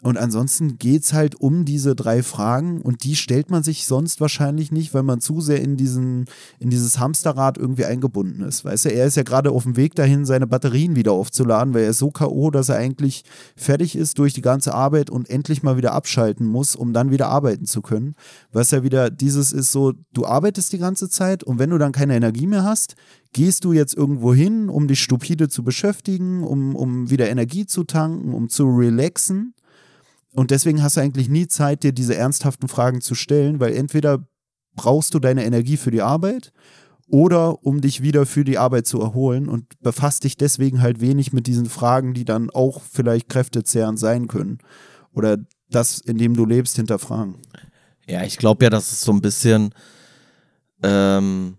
Und 0.00 0.16
ansonsten 0.16 0.78
geht 0.78 1.02
es 1.02 1.12
halt 1.12 1.34
um 1.34 1.64
diese 1.64 1.96
drei 1.96 2.22
Fragen 2.22 2.80
und 2.82 3.02
die 3.02 3.16
stellt 3.16 3.50
man 3.50 3.64
sich 3.64 3.84
sonst 3.84 4.20
wahrscheinlich 4.20 4.70
nicht, 4.70 4.94
weil 4.94 5.02
man 5.02 5.20
zu 5.20 5.40
sehr 5.40 5.60
in, 5.60 5.76
diesen, 5.76 6.26
in 6.60 6.70
dieses 6.70 7.00
Hamsterrad 7.00 7.58
irgendwie 7.58 7.84
eingebunden 7.84 8.42
ist. 8.42 8.64
Weißt 8.64 8.84
du, 8.84 8.92
er 8.92 9.06
ist 9.06 9.16
ja 9.16 9.24
gerade 9.24 9.50
auf 9.50 9.64
dem 9.64 9.76
Weg 9.76 9.96
dahin, 9.96 10.24
seine 10.24 10.46
Batterien 10.46 10.94
wieder 10.94 11.10
aufzuladen, 11.10 11.74
weil 11.74 11.82
er 11.82 11.90
ist 11.90 11.98
so 11.98 12.12
K.O., 12.12 12.52
dass 12.52 12.68
er 12.68 12.76
eigentlich 12.76 13.24
fertig 13.56 13.96
ist 13.96 14.20
durch 14.20 14.32
die 14.34 14.40
ganze 14.40 14.72
Arbeit 14.72 15.10
und 15.10 15.28
endlich 15.28 15.64
mal 15.64 15.76
wieder 15.76 15.94
abschalten 15.94 16.46
muss, 16.46 16.76
um 16.76 16.92
dann 16.92 17.10
wieder 17.10 17.26
arbeiten 17.26 17.66
zu 17.66 17.82
können. 17.82 18.14
Was 18.52 18.70
ja 18.70 18.84
wieder 18.84 19.10
dieses 19.10 19.50
ist 19.50 19.72
so, 19.72 19.94
du 20.12 20.26
arbeitest 20.26 20.72
die 20.72 20.78
ganze 20.78 21.08
Zeit 21.08 21.42
und 21.42 21.58
wenn 21.58 21.70
du 21.70 21.78
dann 21.78 21.90
keine 21.90 22.14
Energie 22.14 22.46
mehr 22.46 22.62
hast, 22.62 22.94
gehst 23.32 23.64
du 23.64 23.72
jetzt 23.72 23.94
irgendwo 23.94 24.32
hin, 24.32 24.68
um 24.68 24.86
dich 24.86 25.02
stupide 25.02 25.48
zu 25.48 25.64
beschäftigen, 25.64 26.44
um, 26.44 26.76
um 26.76 27.10
wieder 27.10 27.28
Energie 27.28 27.66
zu 27.66 27.82
tanken, 27.82 28.32
um 28.32 28.48
zu 28.48 28.64
relaxen 28.64 29.54
und 30.38 30.52
deswegen 30.52 30.84
hast 30.84 30.96
du 30.96 31.00
eigentlich 31.00 31.28
nie 31.28 31.48
Zeit, 31.48 31.82
dir 31.82 31.90
diese 31.90 32.14
ernsthaften 32.14 32.68
Fragen 32.68 33.00
zu 33.00 33.16
stellen, 33.16 33.58
weil 33.58 33.74
entweder 33.74 34.24
brauchst 34.76 35.12
du 35.14 35.18
deine 35.18 35.44
Energie 35.44 35.76
für 35.76 35.90
die 35.90 36.00
Arbeit 36.00 36.52
oder 37.08 37.64
um 37.64 37.80
dich 37.80 38.02
wieder 38.02 38.24
für 38.24 38.44
die 38.44 38.56
Arbeit 38.56 38.86
zu 38.86 39.00
erholen 39.00 39.48
und 39.48 39.64
befasst 39.80 40.22
dich 40.22 40.36
deswegen 40.36 40.80
halt 40.80 41.00
wenig 41.00 41.32
mit 41.32 41.48
diesen 41.48 41.66
Fragen, 41.66 42.14
die 42.14 42.24
dann 42.24 42.50
auch 42.50 42.82
vielleicht 42.82 43.28
kräftezehrend 43.28 43.98
sein 43.98 44.28
können. 44.28 44.58
Oder 45.12 45.38
das, 45.70 45.98
in 45.98 46.18
dem 46.18 46.34
du 46.34 46.46
lebst, 46.46 46.76
hinterfragen. 46.76 47.34
Ja, 48.06 48.22
ich 48.22 48.38
glaube 48.38 48.64
ja, 48.64 48.70
dass 48.70 48.92
es 48.92 49.00
so 49.00 49.10
ein 49.10 49.20
bisschen 49.20 49.74
ähm, 50.84 51.56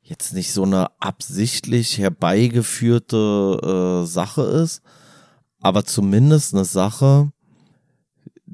jetzt 0.00 0.32
nicht 0.32 0.52
so 0.52 0.62
eine 0.62 0.92
absichtlich 1.00 1.98
herbeigeführte 1.98 4.04
äh, 4.04 4.06
Sache 4.06 4.42
ist, 4.42 4.80
aber 5.60 5.84
zumindest 5.84 6.54
eine 6.54 6.64
Sache, 6.64 7.32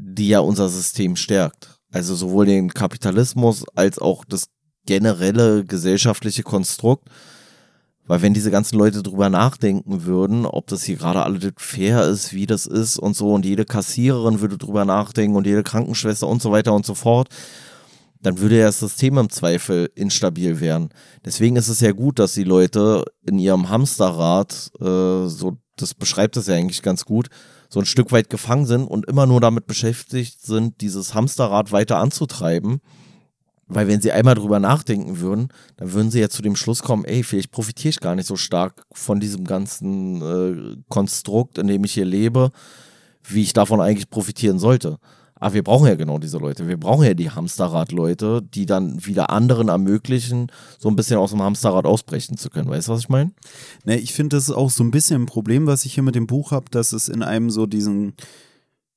die 0.01 0.29
ja 0.29 0.41
unser 0.41 0.69
System 0.69 1.17
stärkt. 1.17 1.79
Also 1.91 2.15
sowohl 2.15 2.47
den 2.47 2.73
Kapitalismus 2.73 3.65
als 3.75 3.99
auch 3.99 4.25
das 4.25 4.49
generelle 4.87 5.65
gesellschaftliche 5.65 6.43
Konstrukt. 6.43 7.09
Weil 8.07 8.23
wenn 8.23 8.33
diese 8.33 8.51
ganzen 8.51 8.79
Leute 8.79 9.03
drüber 9.03 9.29
nachdenken 9.29 10.05
würden, 10.05 10.47
ob 10.47 10.67
das 10.69 10.83
hier 10.83 10.97
gerade 10.97 11.25
alles 11.25 11.53
fair 11.59 12.05
ist, 12.05 12.33
wie 12.33 12.47
das 12.47 12.67
ist 12.67 12.99
und 12.99 13.15
so, 13.15 13.35
und 13.35 13.45
jede 13.45 13.67
Kassiererin 13.67 14.41
würde 14.41 14.57
drüber 14.57 14.87
nachdenken 14.87 15.37
und 15.37 15.47
jede 15.47 15.63
Krankenschwester 15.63 16.27
und 16.27 16.41
so 16.41 16.51
weiter 16.51 16.73
und 16.73 16.87
so 16.87 16.95
fort, 16.95 17.29
dann 18.23 18.39
würde 18.39 18.59
ja 18.59 18.67
das 18.67 18.81
System 18.81 19.19
im 19.19 19.29
Zweifel 19.29 19.91
instabil 19.95 20.61
werden. 20.61 20.89
Deswegen 21.25 21.57
ist 21.57 21.69
es 21.69 21.81
ja 21.81 21.93
gut, 21.93 22.19
dass 22.19 22.33
die 22.33 22.45
Leute 22.45 23.05
in 23.27 23.39
ihrem 23.39 23.69
Hamsterrad, 23.69 24.71
äh, 24.81 25.29
so, 25.29 25.59
das 25.77 25.93
beschreibt 25.93 26.37
das 26.37 26.47
ja 26.47 26.55
eigentlich 26.55 26.83
ganz 26.83 27.05
gut, 27.05 27.29
so 27.69 27.81
ein 27.81 27.87
Stück 27.87 28.13
weit 28.13 28.31
gefangen 28.31 28.67
sind 28.67 28.87
und 28.87 29.07
immer 29.07 29.27
nur 29.27 29.41
damit 29.41 29.67
beschäftigt 29.67 30.43
sind, 30.43 30.81
dieses 30.81 31.15
Hamsterrad 31.15 31.73
weiter 31.73 31.99
anzutreiben. 31.99 32.81
Weil 33.71 33.87
wenn 33.87 34.01
sie 34.01 34.13
einmal 34.13 34.35
drüber 34.35 34.61
nachdenken 34.61 35.21
würden, 35.21 35.49
dann 35.77 35.93
würden 35.93 36.11
sie 36.11 36.21
ja 36.21 36.31
zu 36.31 36.41
dem 36.41 36.57
Schluss 36.57 36.83
kommen, 36.83 37.05
ey, 37.05 37.23
vielleicht 37.23 37.51
profitiere 37.51 37.91
ich 37.91 38.01
gar 38.01 38.15
nicht 38.15 38.27
so 38.27 38.37
stark 38.37 38.87
von 38.93 39.21
diesem 39.21 39.45
ganzen 39.45 40.23
äh, 40.23 40.77
Konstrukt, 40.89 41.59
in 41.59 41.67
dem 41.67 41.85
ich 41.85 41.93
hier 41.93 42.07
lebe, 42.07 42.51
wie 43.23 43.43
ich 43.43 43.53
davon 43.53 43.83
eigentlich 43.83 44.09
profitieren 44.09 44.59
sollte. 44.59 44.99
Aber 45.41 45.55
wir 45.55 45.63
brauchen 45.63 45.87
ja 45.87 45.95
genau 45.95 46.19
diese 46.19 46.39
Leute. 46.39 46.69
Wir 46.69 46.79
brauchen 46.79 47.05
ja 47.05 47.15
die 47.15 47.31
Hamsterrad-Leute, 47.31 48.43
die 48.43 48.67
dann 48.67 49.05
wieder 49.05 49.31
anderen 49.31 49.69
ermöglichen, 49.69 50.51
so 50.79 50.89
ein 50.89 50.97
bisschen 50.97 51.19
aus 51.19 51.31
dem 51.31 51.43
Hamsterrad 51.43 51.87
ausbrechen 51.87 52.37
zu 52.37 52.51
können. 52.51 52.69
Weißt 52.69 52.89
du, 52.89 52.93
was 52.93 53.01
ich 53.01 53.09
meine? 53.09 53.33
Ne, 53.85 53.99
ich 53.99 54.13
finde, 54.13 54.37
das 54.37 54.49
ist 54.49 54.55
auch 54.55 54.71
so 54.71 54.83
ein 54.83 54.91
bisschen 54.91 55.23
ein 55.23 55.27
Problem, 55.27 55.67
was 55.67 55.85
ich 55.85 55.95
hier 55.95 56.03
mit 56.03 56.15
dem 56.15 56.27
Buch 56.27 56.51
habe, 56.51 56.67
dass 56.71 56.93
es 56.93 57.09
in 57.09 57.23
einem 57.23 57.51
so 57.51 57.67
diesen, 57.67 58.15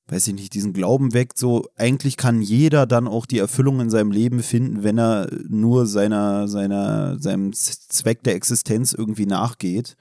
weiß 0.08 0.28
ich 0.28 0.34
nicht, 0.34 0.54
diesen 0.54 0.74
Glauben 0.74 1.14
weckt, 1.14 1.38
so 1.38 1.68
eigentlich 1.78 2.18
kann 2.18 2.42
jeder 2.42 2.86
dann 2.86 3.08
auch 3.08 3.26
die 3.26 3.40
Erfüllung 3.40 3.80
in 3.80 3.90
seinem 3.90 4.12
Leben 4.12 4.42
finden, 4.42 4.84
wenn 4.84 4.98
er 4.98 5.30
nur 5.48 5.86
seiner, 5.86 6.48
seiner, 6.48 7.20
seinem 7.20 7.54
Zweck 7.54 8.24
der 8.24 8.36
Existenz 8.36 8.94
irgendwie 8.94 9.26
nachgeht 9.28 9.96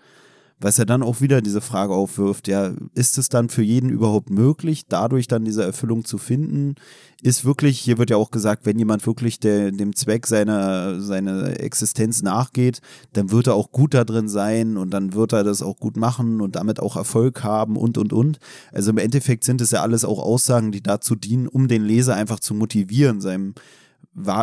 was 0.60 0.76
ja 0.76 0.84
dann 0.84 1.02
auch 1.02 1.22
wieder 1.22 1.40
diese 1.40 1.62
Frage 1.62 1.94
aufwirft, 1.94 2.46
ja, 2.46 2.72
ist 2.94 3.16
es 3.16 3.30
dann 3.30 3.48
für 3.48 3.62
jeden 3.62 3.88
überhaupt 3.88 4.28
möglich, 4.28 4.84
dadurch 4.88 5.26
dann 5.26 5.44
diese 5.44 5.64
Erfüllung 5.64 6.04
zu 6.04 6.18
finden? 6.18 6.74
Ist 7.22 7.46
wirklich, 7.46 7.78
hier 7.78 7.96
wird 7.96 8.10
ja 8.10 8.16
auch 8.16 8.30
gesagt, 8.30 8.66
wenn 8.66 8.78
jemand 8.78 9.06
wirklich 9.06 9.40
der, 9.40 9.72
dem 9.72 9.96
Zweck 9.96 10.26
seiner, 10.26 11.00
seiner 11.00 11.58
Existenz 11.60 12.22
nachgeht, 12.22 12.80
dann 13.14 13.30
wird 13.30 13.46
er 13.46 13.54
auch 13.54 13.72
gut 13.72 13.94
da 13.94 14.04
drin 14.04 14.28
sein 14.28 14.76
und 14.76 14.90
dann 14.90 15.14
wird 15.14 15.32
er 15.32 15.44
das 15.44 15.62
auch 15.62 15.78
gut 15.78 15.96
machen 15.96 16.42
und 16.42 16.56
damit 16.56 16.78
auch 16.80 16.96
Erfolg 16.96 17.42
haben 17.42 17.76
und, 17.76 17.96
und, 17.96 18.12
und. 18.12 18.38
Also 18.70 18.90
im 18.90 18.98
Endeffekt 18.98 19.44
sind 19.44 19.62
es 19.62 19.70
ja 19.70 19.80
alles 19.80 20.04
auch 20.04 20.18
Aussagen, 20.18 20.72
die 20.72 20.82
dazu 20.82 21.14
dienen, 21.14 21.48
um 21.48 21.68
den 21.68 21.84
Leser 21.84 22.14
einfach 22.14 22.40
zu 22.40 22.54
motivieren, 22.54 23.22
seinem 23.22 23.54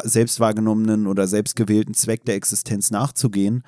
selbst 0.03 0.39
wahrgenommenen 0.39 1.08
oder 1.08 1.27
selbstgewählten 1.27 1.93
Zweck 1.93 2.25
der 2.25 2.36
Existenz 2.36 2.89
nachzugehen. 2.89 3.63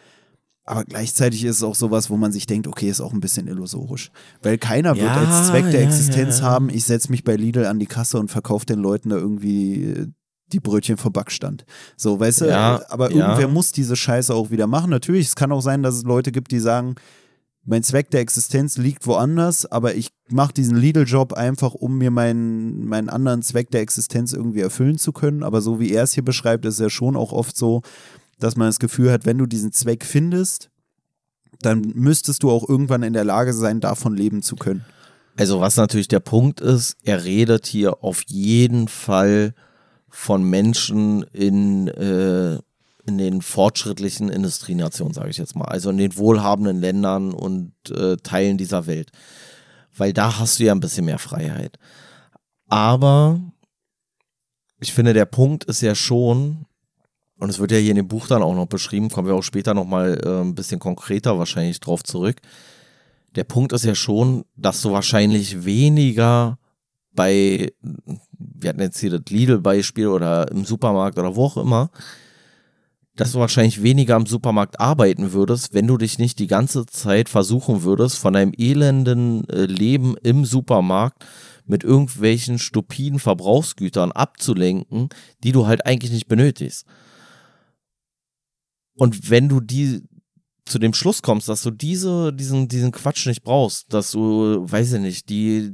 Aber 0.70 0.84
gleichzeitig 0.84 1.46
ist 1.46 1.56
es 1.56 1.64
auch 1.64 1.74
sowas, 1.74 2.12
wo 2.12 2.16
man 2.16 2.32
sich 2.32 2.46
denkt, 2.46 2.68
okay, 2.68 2.92
ist 2.92 3.02
auch 3.02 3.12
ein 3.12 3.22
bisschen 3.22 3.48
illusorisch. 3.48 4.12
Weil 4.44 4.60
keiner 4.60 4.96
ja, 4.96 5.02
wird 5.02 5.12
als 5.12 5.48
Zweck 5.48 5.72
der 5.72 5.82
ja, 5.82 5.88
Existenz 5.88 6.42
ja, 6.42 6.46
haben, 6.46 6.70
ich 6.70 6.84
setze 6.84 7.10
mich 7.10 7.24
bei 7.24 7.36
Lidl 7.36 7.66
an 7.66 7.80
die 7.80 7.88
Kasse 7.88 8.20
und 8.20 8.30
verkaufe 8.30 8.68
den 8.68 8.78
Leuten 8.78 9.10
da 9.10 9.16
irgendwie 9.16 9.84
äh, 9.86 10.08
die 10.54 10.60
Brötchen 10.60 10.98
vom 10.98 11.12
Backstand. 11.12 11.66
So, 11.98 12.20
weißt 12.20 12.42
du, 12.42 12.56
aber 12.56 13.10
irgendwer 13.10 13.48
muss 13.48 13.72
diese 13.72 13.96
Scheiße 13.96 14.32
auch 14.32 14.52
wieder 14.52 14.68
machen. 14.68 14.92
Natürlich, 14.92 15.26
es 15.26 15.36
kann 15.36 15.52
auch 15.52 15.62
sein, 15.62 15.82
dass 15.82 15.96
es 15.96 16.04
Leute 16.04 16.32
gibt, 16.32 16.52
die 16.52 16.60
sagen, 16.60 16.94
mein 17.66 17.82
Zweck 17.82 18.12
der 18.12 18.22
Existenz 18.22 18.78
liegt 18.78 19.08
woanders, 19.08 19.66
aber 19.66 19.96
ich 19.96 20.10
mache 20.30 20.54
diesen 20.54 20.78
Lidl-Job 20.78 21.34
einfach, 21.34 21.74
um 21.74 21.98
mir 21.98 22.12
meinen, 22.12 22.86
meinen 22.86 23.10
anderen 23.10 23.42
Zweck 23.42 23.72
der 23.72 23.82
Existenz 23.82 24.34
irgendwie 24.34 24.62
erfüllen 24.62 25.00
zu 25.00 25.14
können. 25.14 25.42
Aber 25.42 25.62
so 25.62 25.80
wie 25.80 25.92
er 25.92 26.04
es 26.04 26.14
hier 26.14 26.24
beschreibt, 26.24 26.66
ist 26.66 26.76
es 26.76 26.80
ja 26.80 26.90
schon 26.92 27.16
auch 27.16 27.32
oft 27.32 27.58
so, 27.58 27.82
dass 28.40 28.56
man 28.56 28.68
das 28.68 28.80
Gefühl 28.80 29.12
hat, 29.12 29.26
wenn 29.26 29.38
du 29.38 29.46
diesen 29.46 29.72
Zweck 29.72 30.06
findest, 30.06 30.70
dann 31.62 31.82
müsstest 31.94 32.44
du 32.44 32.52
auch 32.52 32.68
irgendwann 32.68 33.04
in 33.04 33.14
der 33.14 33.26
Lage 33.26 33.54
sein, 33.54 33.82
davon 33.82 34.16
leben 34.16 34.42
zu 34.42 34.56
können. 34.56 34.86
Also 35.38 35.62
was 35.62 35.78
natürlich 35.78 36.08
der 36.08 36.20
Punkt 36.20 36.62
ist, 36.62 36.98
er 37.04 37.24
redet 37.24 37.66
hier 37.66 38.04
auf 38.04 38.24
jeden 38.28 38.88
Fall 38.88 39.54
von 40.10 40.44
Menschen 40.44 41.24
in, 41.34 41.88
äh, 41.88 42.56
in 43.06 43.18
den 43.18 43.42
fortschrittlichen 43.42 44.30
Industrienationen, 44.30 45.14
sage 45.14 45.30
ich 45.30 45.38
jetzt 45.38 45.56
mal, 45.56 45.66
also 45.66 45.90
in 45.90 45.98
den 45.98 46.18
wohlhabenden 46.18 46.80
Ländern 46.80 47.34
und 47.34 47.74
äh, 47.90 48.18
Teilen 48.18 48.58
dieser 48.58 48.86
Welt. 48.88 49.12
Weil 49.96 50.14
da 50.14 50.40
hast 50.40 50.60
du 50.60 50.64
ja 50.64 50.74
ein 50.74 50.80
bisschen 50.80 51.06
mehr 51.06 51.20
Freiheit. 51.20 51.78
Aber 52.68 53.40
ich 54.80 54.94
finde, 54.94 55.14
der 55.14 55.26
Punkt 55.26 55.66
ist 55.66 55.82
ja 55.82 55.96
schon, 55.96 56.66
und 57.40 57.50
es 57.50 57.60
wird 57.60 57.72
ja 57.72 57.78
hier 57.78 57.92
in 57.92 57.96
dem 57.96 58.08
Buch 58.08 58.28
dann 58.28 58.44
auch 58.44 58.54
noch 58.54 58.68
beschrieben, 58.68 59.10
kommen 59.10 59.28
wir 59.28 59.36
auch 59.36 59.44
später 59.44 59.74
nochmal 59.74 60.20
äh, 60.24 60.42
ein 60.42 60.56
bisschen 60.56 60.80
konkreter 60.80 61.40
wahrscheinlich 61.40 61.80
drauf 61.80 62.04
zurück. 62.04 62.38
Der 63.36 63.46
Punkt 63.46 63.74
ist 63.74 63.86
ja 63.86 63.96
schon, 63.96 64.44
dass 64.56 64.82
du 64.82 64.92
wahrscheinlich 64.92 65.64
weniger 65.64 66.58
bei, 67.14 67.72
wir 68.38 68.70
hatten 68.70 68.82
jetzt 68.82 69.00
hier 69.00 69.12
das 69.12 69.30
Lidl-Beispiel 69.30 70.08
oder 70.08 70.52
im 70.52 70.66
Supermarkt 70.66 71.18
oder 71.18 71.36
wo 71.36 71.46
auch 71.46 71.58
immer, 71.58 71.92
dass 73.16 73.34
du 73.34 73.40
wahrscheinlich 73.40 73.84
weniger 73.84 74.16
am 74.16 74.26
Supermarkt 74.26 74.80
arbeiten 74.80 75.34
würdest, 75.34 75.74
wenn 75.74 75.88
du 75.88 75.98
dich 75.98 76.20
nicht 76.20 76.40
die 76.40 76.48
ganze 76.48 76.86
Zeit 76.86 77.30
versuchen 77.30 77.84
würdest, 77.84 78.18
von 78.18 78.34
deinem 78.34 78.54
elenden 78.58 79.48
äh, 79.50 79.66
Leben 79.66 80.16
im 80.24 80.46
Supermarkt 80.46 81.26
mit 81.66 81.84
irgendwelchen 81.84 82.60
stupiden 82.60 83.20
Verbrauchsgütern 83.20 84.12
abzulenken, 84.12 85.10
die 85.44 85.52
du 85.52 85.68
halt 85.68 85.86
eigentlich 85.86 86.12
nicht 86.12 86.28
benötigst. 86.28 86.86
Und 89.00 89.30
wenn 89.30 89.48
du 89.48 89.62
die 89.62 90.04
zu 90.66 90.78
dem 90.78 90.94
Schluss 90.94 91.22
kommst, 91.22 91.48
dass 91.48 91.62
du 91.64 91.72
diese, 91.72 92.34
diesen, 92.34 92.68
diesen 92.68 92.92
Quatsch 92.92 93.28
nicht 93.28 93.44
brauchst, 93.44 93.94
dass 93.94 94.12
du, 94.12 94.70
weiß 94.70 94.92
ich 94.94 95.00
nicht, 95.00 95.30
die, 95.30 95.74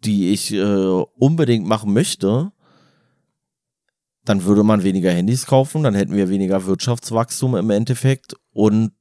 die 0.03 0.31
ich 0.31 0.53
äh, 0.53 0.65
unbedingt 0.65 1.67
machen 1.67 1.93
möchte, 1.93 2.53
dann 4.25 4.45
würde 4.45 4.63
man 4.63 4.83
weniger 4.83 5.11
Handys 5.11 5.47
kaufen, 5.47 5.83
dann 5.83 5.95
hätten 5.95 6.15
wir 6.15 6.29
weniger 6.29 6.67
Wirtschaftswachstum 6.67 7.57
im 7.57 7.71
Endeffekt 7.71 8.35
und 8.53 8.93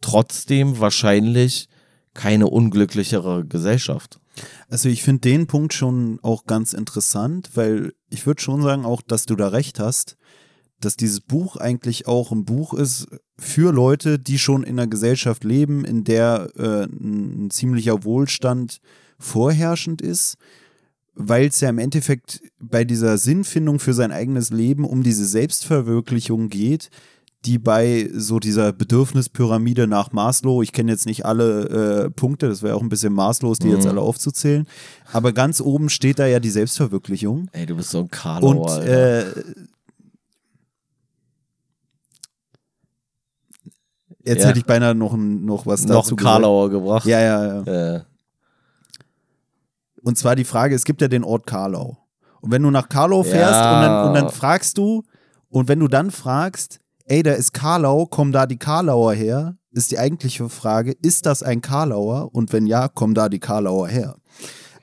trotzdem 0.00 0.80
wahrscheinlich 0.80 1.68
keine 2.14 2.46
unglücklichere 2.46 3.44
Gesellschaft. 3.44 4.20
Also 4.68 4.88
ich 4.88 5.02
finde 5.02 5.20
den 5.20 5.46
Punkt 5.46 5.74
schon 5.74 6.18
auch 6.22 6.46
ganz 6.46 6.72
interessant, 6.72 7.50
weil 7.54 7.92
ich 8.10 8.26
würde 8.26 8.42
schon 8.42 8.62
sagen 8.62 8.84
auch, 8.84 9.02
dass 9.02 9.26
du 9.26 9.36
da 9.36 9.48
recht 9.48 9.78
hast, 9.78 10.16
dass 10.80 10.96
dieses 10.96 11.20
Buch 11.20 11.56
eigentlich 11.56 12.06
auch 12.06 12.32
ein 12.32 12.44
Buch 12.44 12.74
ist 12.74 13.06
für 13.38 13.72
Leute, 13.72 14.18
die 14.18 14.38
schon 14.38 14.62
in 14.62 14.78
einer 14.78 14.88
Gesellschaft 14.88 15.44
leben, 15.44 15.84
in 15.84 16.04
der 16.04 16.50
äh, 16.56 16.84
ein 16.84 17.50
ziemlicher 17.50 18.04
Wohlstand 18.04 18.80
vorherrschend 19.18 20.02
ist, 20.02 20.36
weil 21.14 21.46
es 21.46 21.60
ja 21.60 21.68
im 21.68 21.78
Endeffekt 21.78 22.40
bei 22.58 22.84
dieser 22.84 23.18
Sinnfindung 23.18 23.78
für 23.78 23.94
sein 23.94 24.12
eigenes 24.12 24.50
Leben 24.50 24.84
um 24.84 25.02
diese 25.02 25.26
Selbstverwirklichung 25.26 26.48
geht, 26.48 26.90
die 27.44 27.58
bei 27.58 28.10
so 28.12 28.40
dieser 28.40 28.72
Bedürfnispyramide 28.72 29.86
nach 29.86 30.12
Maslow, 30.12 30.62
ich 30.62 30.72
kenne 30.72 30.90
jetzt 30.90 31.06
nicht 31.06 31.24
alle 31.26 32.06
äh, 32.06 32.10
Punkte, 32.10 32.48
das 32.48 32.62
wäre 32.62 32.74
auch 32.74 32.82
ein 32.82 32.88
bisschen 32.88 33.12
maßlos, 33.12 33.58
die 33.58 33.68
mhm. 33.68 33.74
jetzt 33.74 33.86
alle 33.86 34.00
aufzuzählen, 34.00 34.66
aber 35.12 35.32
ganz 35.32 35.60
oben 35.60 35.88
steht 35.88 36.18
da 36.18 36.26
ja 36.26 36.40
die 36.40 36.50
Selbstverwirklichung. 36.50 37.48
Ey, 37.52 37.66
du 37.66 37.76
bist 37.76 37.90
so 37.90 37.98
ein 37.98 38.10
Carlo, 38.10 38.48
Und 38.48 38.82
äh, 38.82 39.26
jetzt 44.24 44.42
ja. 44.42 44.48
hätte 44.48 44.58
ich 44.58 44.64
beinahe 44.64 44.94
noch, 44.94 45.14
noch 45.16 45.66
was 45.66 45.84
noch 45.84 46.02
dazu 46.02 46.14
Noch 46.14 46.22
Karlauer 46.22 46.70
gebracht. 46.70 47.06
Ja, 47.06 47.20
ja, 47.20 47.62
ja. 47.62 47.96
Äh. 47.96 48.00
Und 50.04 50.18
zwar 50.18 50.36
die 50.36 50.44
Frage, 50.44 50.74
es 50.74 50.84
gibt 50.84 51.00
ja 51.00 51.08
den 51.08 51.24
Ort 51.24 51.46
Karlau. 51.46 51.96
Und 52.42 52.50
wenn 52.50 52.62
du 52.62 52.70
nach 52.70 52.90
Karlau 52.90 53.22
fährst 53.22 53.54
ja. 53.54 53.74
und, 53.74 53.82
dann, 53.82 54.08
und 54.08 54.14
dann 54.14 54.30
fragst 54.30 54.76
du, 54.76 55.02
und 55.48 55.66
wenn 55.68 55.80
du 55.80 55.88
dann 55.88 56.10
fragst, 56.10 56.78
ey, 57.06 57.22
da 57.22 57.32
ist 57.32 57.54
Karlau, 57.54 58.04
kommen 58.04 58.30
da 58.30 58.46
die 58.46 58.58
Karlauer 58.58 59.14
her? 59.14 59.56
Ist 59.70 59.90
die 59.90 59.98
eigentliche 59.98 60.48
Frage, 60.50 60.92
ist 61.00 61.24
das 61.24 61.42
ein 61.42 61.62
Karlauer? 61.62 62.34
Und 62.34 62.52
wenn 62.52 62.66
ja, 62.66 62.88
kommen 62.88 63.14
da 63.14 63.30
die 63.30 63.40
Karlauer 63.40 63.88
her? 63.88 64.16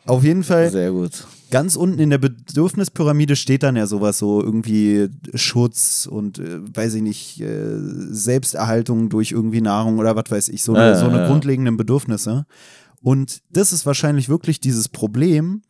Auf 0.08 0.24
jeden 0.24 0.44
Fall. 0.44 0.72
Sehr 0.72 0.92
gut. 0.92 1.28
Ganz 1.52 1.76
unten 1.76 2.00
in 2.00 2.10
der 2.10 2.18
Bedürfnispyramide 2.18 3.36
steht 3.36 3.62
dann 3.62 3.76
ja 3.76 3.86
sowas 3.86 4.18
so 4.18 4.42
irgendwie 4.42 5.10
Schutz 5.36 6.08
und 6.10 6.40
äh, 6.40 6.60
weiß 6.76 6.96
ich 6.96 7.02
nicht, 7.02 7.42
äh, 7.42 7.78
Selbsterhaltung 7.78 9.10
durch 9.10 9.34
irgendwie 9.34 9.62
Nahrung 9.62 10.00
oder 10.00 10.16
was 10.16 10.32
weiß 10.32 10.50
ich, 10.50 10.64
so 10.64 10.74
eine, 10.74 10.92
ja, 10.92 10.96
so 10.96 11.08
eine 11.08 11.28
grundlegenden 11.28 11.78
Bedürfnisse. 11.78 12.46
Und 13.02 13.42
das 13.50 13.74
ist 13.74 13.86
wahrscheinlich 13.86 14.30
wirklich 14.30 14.60
dieses 14.60 14.90
Problem, 14.90 15.62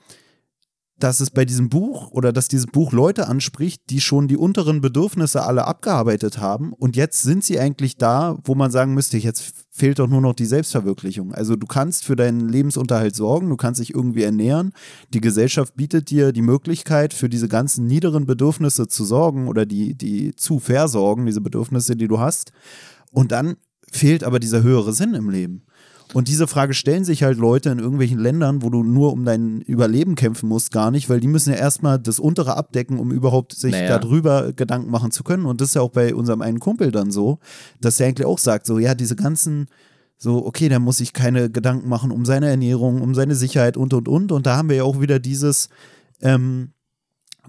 dass 1.03 1.19
es 1.19 1.31
bei 1.31 1.45
diesem 1.45 1.69
Buch 1.69 2.11
oder 2.11 2.31
dass 2.31 2.47
dieses 2.47 2.67
Buch 2.67 2.91
Leute 2.91 3.27
anspricht, 3.27 3.81
die 3.89 4.01
schon 4.01 4.27
die 4.27 4.37
unteren 4.37 4.81
Bedürfnisse 4.81 5.43
alle 5.43 5.65
abgearbeitet 5.65 6.37
haben 6.37 6.73
und 6.73 6.95
jetzt 6.95 7.23
sind 7.23 7.43
sie 7.43 7.59
eigentlich 7.59 7.97
da, 7.97 8.37
wo 8.43 8.55
man 8.55 8.71
sagen 8.71 8.93
müsste, 8.93 9.17
jetzt 9.17 9.53
fehlt 9.71 9.99
doch 9.99 10.07
nur 10.07 10.21
noch 10.21 10.33
die 10.33 10.45
Selbstverwirklichung. 10.45 11.33
Also 11.33 11.55
du 11.55 11.65
kannst 11.65 12.05
für 12.05 12.15
deinen 12.15 12.47
Lebensunterhalt 12.47 13.15
sorgen, 13.15 13.49
du 13.49 13.57
kannst 13.57 13.79
dich 13.79 13.93
irgendwie 13.93 14.23
ernähren, 14.23 14.73
die 15.13 15.21
Gesellschaft 15.21 15.75
bietet 15.75 16.09
dir 16.09 16.31
die 16.31 16.43
Möglichkeit, 16.43 17.13
für 17.13 17.29
diese 17.29 17.47
ganzen 17.47 17.85
niederen 17.87 18.25
Bedürfnisse 18.25 18.87
zu 18.87 19.03
sorgen 19.03 19.47
oder 19.47 19.65
die, 19.65 19.95
die 19.95 20.35
zu 20.35 20.59
versorgen, 20.59 21.25
diese 21.25 21.41
Bedürfnisse, 21.41 21.95
die 21.95 22.07
du 22.07 22.19
hast. 22.19 22.51
Und 23.11 23.31
dann 23.31 23.55
fehlt 23.91 24.23
aber 24.23 24.39
dieser 24.39 24.63
höhere 24.63 24.93
Sinn 24.93 25.15
im 25.15 25.29
Leben. 25.29 25.63
Und 26.13 26.27
diese 26.27 26.47
Frage 26.47 26.73
stellen 26.73 27.05
sich 27.05 27.23
halt 27.23 27.37
Leute 27.37 27.69
in 27.69 27.79
irgendwelchen 27.79 28.19
Ländern, 28.19 28.61
wo 28.61 28.69
du 28.69 28.83
nur 28.83 29.13
um 29.13 29.23
dein 29.23 29.61
Überleben 29.61 30.15
kämpfen 30.15 30.49
musst, 30.49 30.71
gar 30.71 30.91
nicht, 30.91 31.09
weil 31.09 31.21
die 31.21 31.27
müssen 31.27 31.51
ja 31.51 31.57
erstmal 31.57 31.99
das 31.99 32.19
untere 32.19 32.57
abdecken, 32.57 32.99
um 32.99 33.11
überhaupt 33.11 33.53
sich 33.53 33.71
naja. 33.71 33.97
darüber 33.97 34.51
Gedanken 34.51 34.91
machen 34.91 35.11
zu 35.11 35.23
können. 35.23 35.45
Und 35.45 35.61
das 35.61 35.69
ist 35.69 35.75
ja 35.75 35.81
auch 35.81 35.91
bei 35.91 36.13
unserem 36.13 36.41
einen 36.41 36.59
Kumpel 36.59 36.91
dann 36.91 37.11
so, 37.11 37.39
dass 37.79 37.99
er 37.99 38.07
eigentlich 38.07 38.27
auch 38.27 38.39
sagt, 38.39 38.65
so, 38.65 38.77
ja, 38.77 38.93
diese 38.93 39.15
ganzen, 39.15 39.67
so, 40.17 40.45
okay, 40.45 40.67
dann 40.67 40.81
muss 40.81 40.99
ich 40.99 41.13
keine 41.13 41.49
Gedanken 41.49 41.87
machen 41.87 42.11
um 42.11 42.25
seine 42.25 42.49
Ernährung, 42.49 43.01
um 43.01 43.15
seine 43.15 43.35
Sicherheit 43.35 43.77
und, 43.77 43.93
und, 43.93 44.09
und. 44.09 44.33
Und 44.33 44.45
da 44.45 44.57
haben 44.57 44.69
wir 44.69 44.75
ja 44.77 44.83
auch 44.83 44.99
wieder 44.99 45.19
dieses, 45.19 45.69
ähm, 46.21 46.73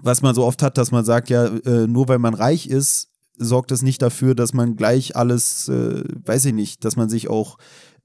was 0.01 0.21
man 0.21 0.35
so 0.35 0.45
oft 0.45 0.63
hat, 0.63 0.77
dass 0.77 0.91
man 0.91 1.03
sagt, 1.03 1.29
ja, 1.29 1.45
äh, 1.45 1.87
nur 1.87 2.07
weil 2.07 2.19
man 2.19 2.33
reich 2.33 2.67
ist, 2.67 3.09
sorgt 3.37 3.71
es 3.71 3.81
nicht 3.81 4.01
dafür, 4.01 4.35
dass 4.35 4.53
man 4.53 4.75
gleich 4.75 5.15
alles, 5.15 5.67
äh, 5.67 6.03
weiß 6.25 6.45
ich 6.45 6.53
nicht, 6.53 6.85
dass 6.85 6.95
man 6.95 7.09
sich 7.09 7.29
auch 7.29 7.57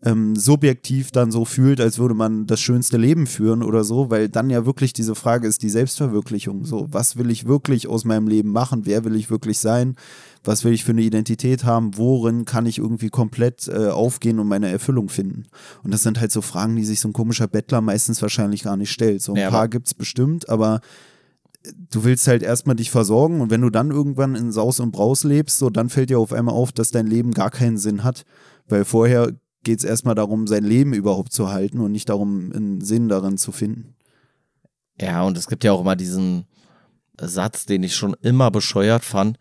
ähm, 0.04 0.36
subjektiv 0.36 1.10
dann 1.10 1.32
so 1.32 1.44
fühlt, 1.44 1.80
als 1.80 1.98
würde 1.98 2.14
man 2.14 2.46
das 2.46 2.60
schönste 2.60 2.96
Leben 2.96 3.26
führen 3.26 3.64
oder 3.64 3.82
so, 3.82 4.10
weil 4.10 4.28
dann 4.28 4.48
ja 4.48 4.64
wirklich 4.64 4.92
diese 4.92 5.16
Frage 5.16 5.48
ist 5.48 5.62
die 5.62 5.70
Selbstverwirklichung. 5.70 6.64
So, 6.64 6.86
was 6.90 7.16
will 7.16 7.30
ich 7.30 7.46
wirklich 7.46 7.88
aus 7.88 8.04
meinem 8.04 8.28
Leben 8.28 8.52
machen? 8.52 8.82
Wer 8.84 9.04
will 9.04 9.16
ich 9.16 9.28
wirklich 9.28 9.58
sein? 9.58 9.96
Was 10.44 10.62
will 10.62 10.72
ich 10.72 10.84
für 10.84 10.92
eine 10.92 11.02
Identität 11.02 11.64
haben? 11.64 11.96
Worin 11.96 12.44
kann 12.44 12.66
ich 12.66 12.78
irgendwie 12.78 13.08
komplett 13.08 13.66
äh, 13.66 13.88
aufgehen 13.88 14.38
und 14.38 14.46
meine 14.46 14.68
Erfüllung 14.68 15.08
finden? 15.08 15.46
Und 15.82 15.92
das 15.92 16.04
sind 16.04 16.20
halt 16.20 16.30
so 16.30 16.42
Fragen, 16.42 16.76
die 16.76 16.84
sich 16.84 17.00
so 17.00 17.08
ein 17.08 17.12
komischer 17.12 17.48
Bettler 17.48 17.80
meistens 17.80 18.22
wahrscheinlich 18.22 18.62
gar 18.62 18.76
nicht 18.76 18.92
stellt. 18.92 19.20
So 19.20 19.32
ein 19.32 19.40
ja, 19.40 19.50
paar 19.50 19.66
gibt 19.66 19.88
es 19.88 19.94
bestimmt, 19.94 20.48
aber 20.48 20.80
du 21.90 22.04
willst 22.04 22.28
halt 22.28 22.44
erstmal 22.44 22.76
dich 22.76 22.92
versorgen 22.92 23.40
und 23.40 23.50
wenn 23.50 23.62
du 23.62 23.70
dann 23.70 23.90
irgendwann 23.90 24.36
in 24.36 24.52
Saus 24.52 24.78
und 24.78 24.92
Braus 24.92 25.24
lebst, 25.24 25.58
so 25.58 25.70
dann 25.70 25.88
fällt 25.88 26.10
dir 26.10 26.20
auf 26.20 26.32
einmal 26.32 26.54
auf, 26.54 26.70
dass 26.70 26.92
dein 26.92 27.08
Leben 27.08 27.32
gar 27.32 27.50
keinen 27.50 27.78
Sinn 27.78 28.04
hat. 28.04 28.24
Weil 28.68 28.84
vorher 28.84 29.32
geht 29.68 29.80
es 29.80 29.84
erstmal 29.84 30.14
darum, 30.14 30.46
sein 30.46 30.64
Leben 30.64 30.94
überhaupt 30.94 31.30
zu 31.30 31.50
halten 31.50 31.80
und 31.80 31.92
nicht 31.92 32.08
darum, 32.08 32.50
einen 32.54 32.80
Sinn 32.80 33.10
darin 33.10 33.36
zu 33.36 33.52
finden. 33.52 33.94
Ja, 34.98 35.24
und 35.24 35.36
es 35.36 35.46
gibt 35.46 35.62
ja 35.62 35.72
auch 35.72 35.82
immer 35.82 35.94
diesen 35.94 36.46
Satz, 37.20 37.66
den 37.66 37.82
ich 37.82 37.94
schon 37.94 38.16
immer 38.22 38.50
bescheuert 38.50 39.04
fand. 39.04 39.36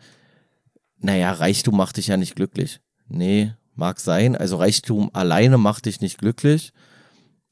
Naja, 0.99 1.31
Reichtum 1.31 1.77
macht 1.77 1.95
dich 1.95 2.07
ja 2.07 2.17
nicht 2.17 2.35
glücklich. 2.35 2.81
Nee, 3.07 3.53
mag 3.73 4.01
sein. 4.01 4.35
Also 4.35 4.57
Reichtum 4.57 5.09
alleine 5.13 5.57
macht 5.57 5.85
dich 5.85 6.01
nicht 6.01 6.17
glücklich. 6.17 6.73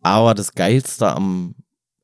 Aber 0.02 0.34
das 0.34 0.52
Geilste 0.52 1.08
am 1.08 1.56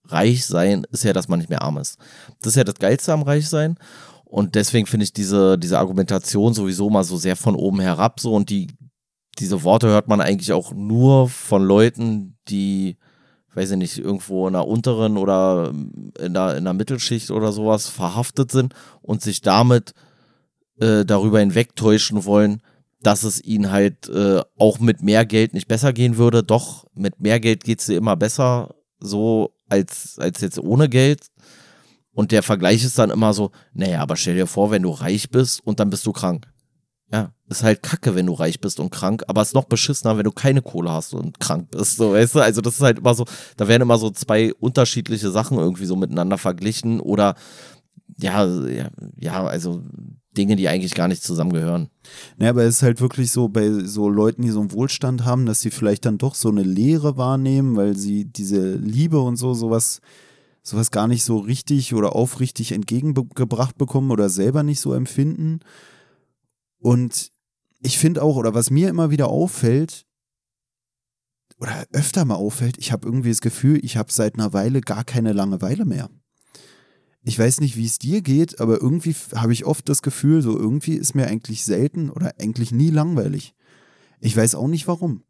Reichsein 0.05 0.85
ist 0.89 1.03
ja, 1.03 1.11
dass 1.11 1.27
man 1.27 1.39
nicht 1.39 1.49
mehr 1.49 1.63
arm 1.63 1.79
ist. 1.79 1.97
Das 2.39 2.53
ist 2.53 2.55
ja 2.55 2.63
das 2.63 2.75
Geilste 2.75 3.11
am 3.11 3.23
Reichsein. 3.23 3.77
Und 4.23 4.55
deswegen 4.55 4.87
finde 4.87 5.03
ich 5.03 5.11
diese, 5.11 5.57
diese 5.57 5.79
Argumentation 5.79 6.53
sowieso 6.53 6.89
mal 6.89 7.03
so 7.03 7.17
sehr 7.17 7.35
von 7.35 7.55
oben 7.55 7.81
herab 7.81 8.21
so 8.21 8.33
und 8.33 8.49
die 8.49 8.67
diese 9.39 9.63
Worte 9.63 9.87
hört 9.87 10.07
man 10.07 10.21
eigentlich 10.21 10.53
auch 10.53 10.73
nur 10.73 11.29
von 11.29 11.63
Leuten, 11.63 12.37
die, 12.49 12.97
weiß 13.53 13.71
ich 13.71 13.77
nicht, 13.77 13.97
irgendwo 13.97 14.47
in 14.47 14.53
der 14.53 14.67
unteren 14.67 15.17
oder 15.17 15.73
in 16.19 16.33
der, 16.33 16.57
in 16.57 16.63
der 16.63 16.73
Mittelschicht 16.73 17.31
oder 17.31 17.51
sowas 17.51 17.87
verhaftet 17.87 18.51
sind 18.51 18.73
und 19.01 19.21
sich 19.21 19.41
damit 19.41 19.93
äh, 20.79 21.05
darüber 21.05 21.39
hinwegtäuschen 21.39 22.25
wollen, 22.25 22.61
dass 23.01 23.23
es 23.23 23.43
ihnen 23.43 23.71
halt 23.71 24.09
äh, 24.09 24.41
auch 24.57 24.79
mit 24.79 25.01
mehr 25.01 25.25
Geld 25.25 25.53
nicht 25.53 25.67
besser 25.67 25.93
gehen 25.93 26.17
würde. 26.17 26.43
Doch, 26.43 26.85
mit 26.93 27.19
mehr 27.19 27.39
Geld 27.39 27.63
geht 27.63 27.79
es 27.79 27.87
dir 27.87 27.97
immer 27.97 28.15
besser, 28.15 28.75
so 28.99 29.55
als, 29.69 30.19
als 30.19 30.41
jetzt 30.41 30.59
ohne 30.59 30.89
Geld. 30.89 31.27
Und 32.13 32.31
der 32.31 32.43
Vergleich 32.43 32.83
ist 32.83 32.99
dann 32.99 33.09
immer 33.09 33.33
so, 33.33 33.51
naja, 33.73 34.01
aber 34.01 34.17
stell 34.17 34.35
dir 34.35 34.47
vor, 34.47 34.69
wenn 34.69 34.83
du 34.83 34.91
reich 34.91 35.29
bist 35.29 35.65
und 35.65 35.79
dann 35.79 35.89
bist 35.89 36.05
du 36.05 36.11
krank. 36.11 36.45
Ja, 37.11 37.33
ist 37.49 37.63
halt 37.63 37.83
kacke, 37.83 38.15
wenn 38.15 38.27
du 38.27 38.33
reich 38.33 38.61
bist 38.61 38.79
und 38.79 38.89
krank, 38.89 39.23
aber 39.27 39.41
ist 39.41 39.53
noch 39.53 39.65
beschissener, 39.65 40.17
wenn 40.17 40.23
du 40.23 40.31
keine 40.31 40.61
Kohle 40.61 40.91
hast 40.91 41.13
und 41.13 41.39
krank 41.41 41.69
bist. 41.71 41.97
So, 41.97 42.13
weißt 42.13 42.35
du? 42.35 42.39
Also, 42.39 42.61
das 42.61 42.75
ist 42.75 42.81
halt 42.81 42.99
immer 42.99 43.13
so, 43.13 43.25
da 43.57 43.67
werden 43.67 43.81
immer 43.81 43.97
so 43.97 44.11
zwei 44.11 44.53
unterschiedliche 44.53 45.29
Sachen 45.29 45.57
irgendwie 45.57 45.85
so 45.85 45.97
miteinander 45.97 46.37
verglichen 46.37 47.01
oder 47.01 47.35
ja, 48.17 48.45
ja, 48.67 48.89
ja, 49.17 49.43
also 49.45 49.83
Dinge, 50.37 50.55
die 50.55 50.69
eigentlich 50.69 50.93
gar 50.93 51.07
nicht 51.07 51.23
zusammengehören. 51.23 51.89
Naja, 52.37 52.51
aber 52.51 52.63
es 52.63 52.77
ist 52.77 52.83
halt 52.83 53.01
wirklich 53.01 53.31
so 53.31 53.49
bei 53.49 53.69
so 53.69 54.07
Leuten, 54.07 54.43
die 54.43 54.49
so 54.49 54.61
einen 54.61 54.71
Wohlstand 54.71 55.25
haben, 55.25 55.45
dass 55.45 55.59
sie 55.59 55.71
vielleicht 55.71 56.05
dann 56.05 56.17
doch 56.17 56.35
so 56.35 56.49
eine 56.49 56.63
Leere 56.63 57.17
wahrnehmen, 57.17 57.75
weil 57.75 57.97
sie 57.97 58.25
diese 58.25 58.75
Liebe 58.75 59.19
und 59.19 59.35
so, 59.35 59.53
sowas, 59.53 59.99
sowas 60.63 60.91
gar 60.91 61.07
nicht 61.07 61.23
so 61.23 61.39
richtig 61.39 61.93
oder 61.93 62.15
aufrichtig 62.15 62.71
entgegengebracht 62.71 63.77
bekommen 63.77 64.11
oder 64.11 64.29
selber 64.29 64.63
nicht 64.63 64.79
so 64.79 64.93
empfinden. 64.93 65.59
Und 66.81 67.31
ich 67.79 67.97
finde 67.97 68.21
auch, 68.21 68.35
oder 68.35 68.53
was 68.53 68.71
mir 68.71 68.89
immer 68.89 69.11
wieder 69.11 69.29
auffällt, 69.29 70.05
oder 71.57 71.85
öfter 71.93 72.25
mal 72.25 72.35
auffällt, 72.35 72.77
ich 72.79 72.91
habe 72.91 73.07
irgendwie 73.07 73.29
das 73.29 73.41
Gefühl, 73.41 73.79
ich 73.85 73.95
habe 73.95 74.11
seit 74.11 74.33
einer 74.33 74.51
Weile 74.51 74.81
gar 74.81 75.03
keine 75.03 75.31
Langeweile 75.31 75.85
mehr. 75.85 76.09
Ich 77.23 77.37
weiß 77.37 77.61
nicht, 77.61 77.77
wie 77.77 77.85
es 77.85 77.99
dir 77.99 78.23
geht, 78.23 78.59
aber 78.59 78.81
irgendwie 78.81 79.15
habe 79.35 79.53
ich 79.53 79.65
oft 79.65 79.87
das 79.87 80.01
Gefühl, 80.01 80.41
so 80.41 80.57
irgendwie 80.57 80.95
ist 80.95 81.13
mir 81.13 81.27
eigentlich 81.27 81.63
selten 81.63 82.09
oder 82.09 82.33
eigentlich 82.39 82.71
nie 82.71 82.89
langweilig. 82.89 83.53
Ich 84.19 84.35
weiß 84.35 84.55
auch 84.55 84.67
nicht 84.67 84.87
warum. 84.87 85.23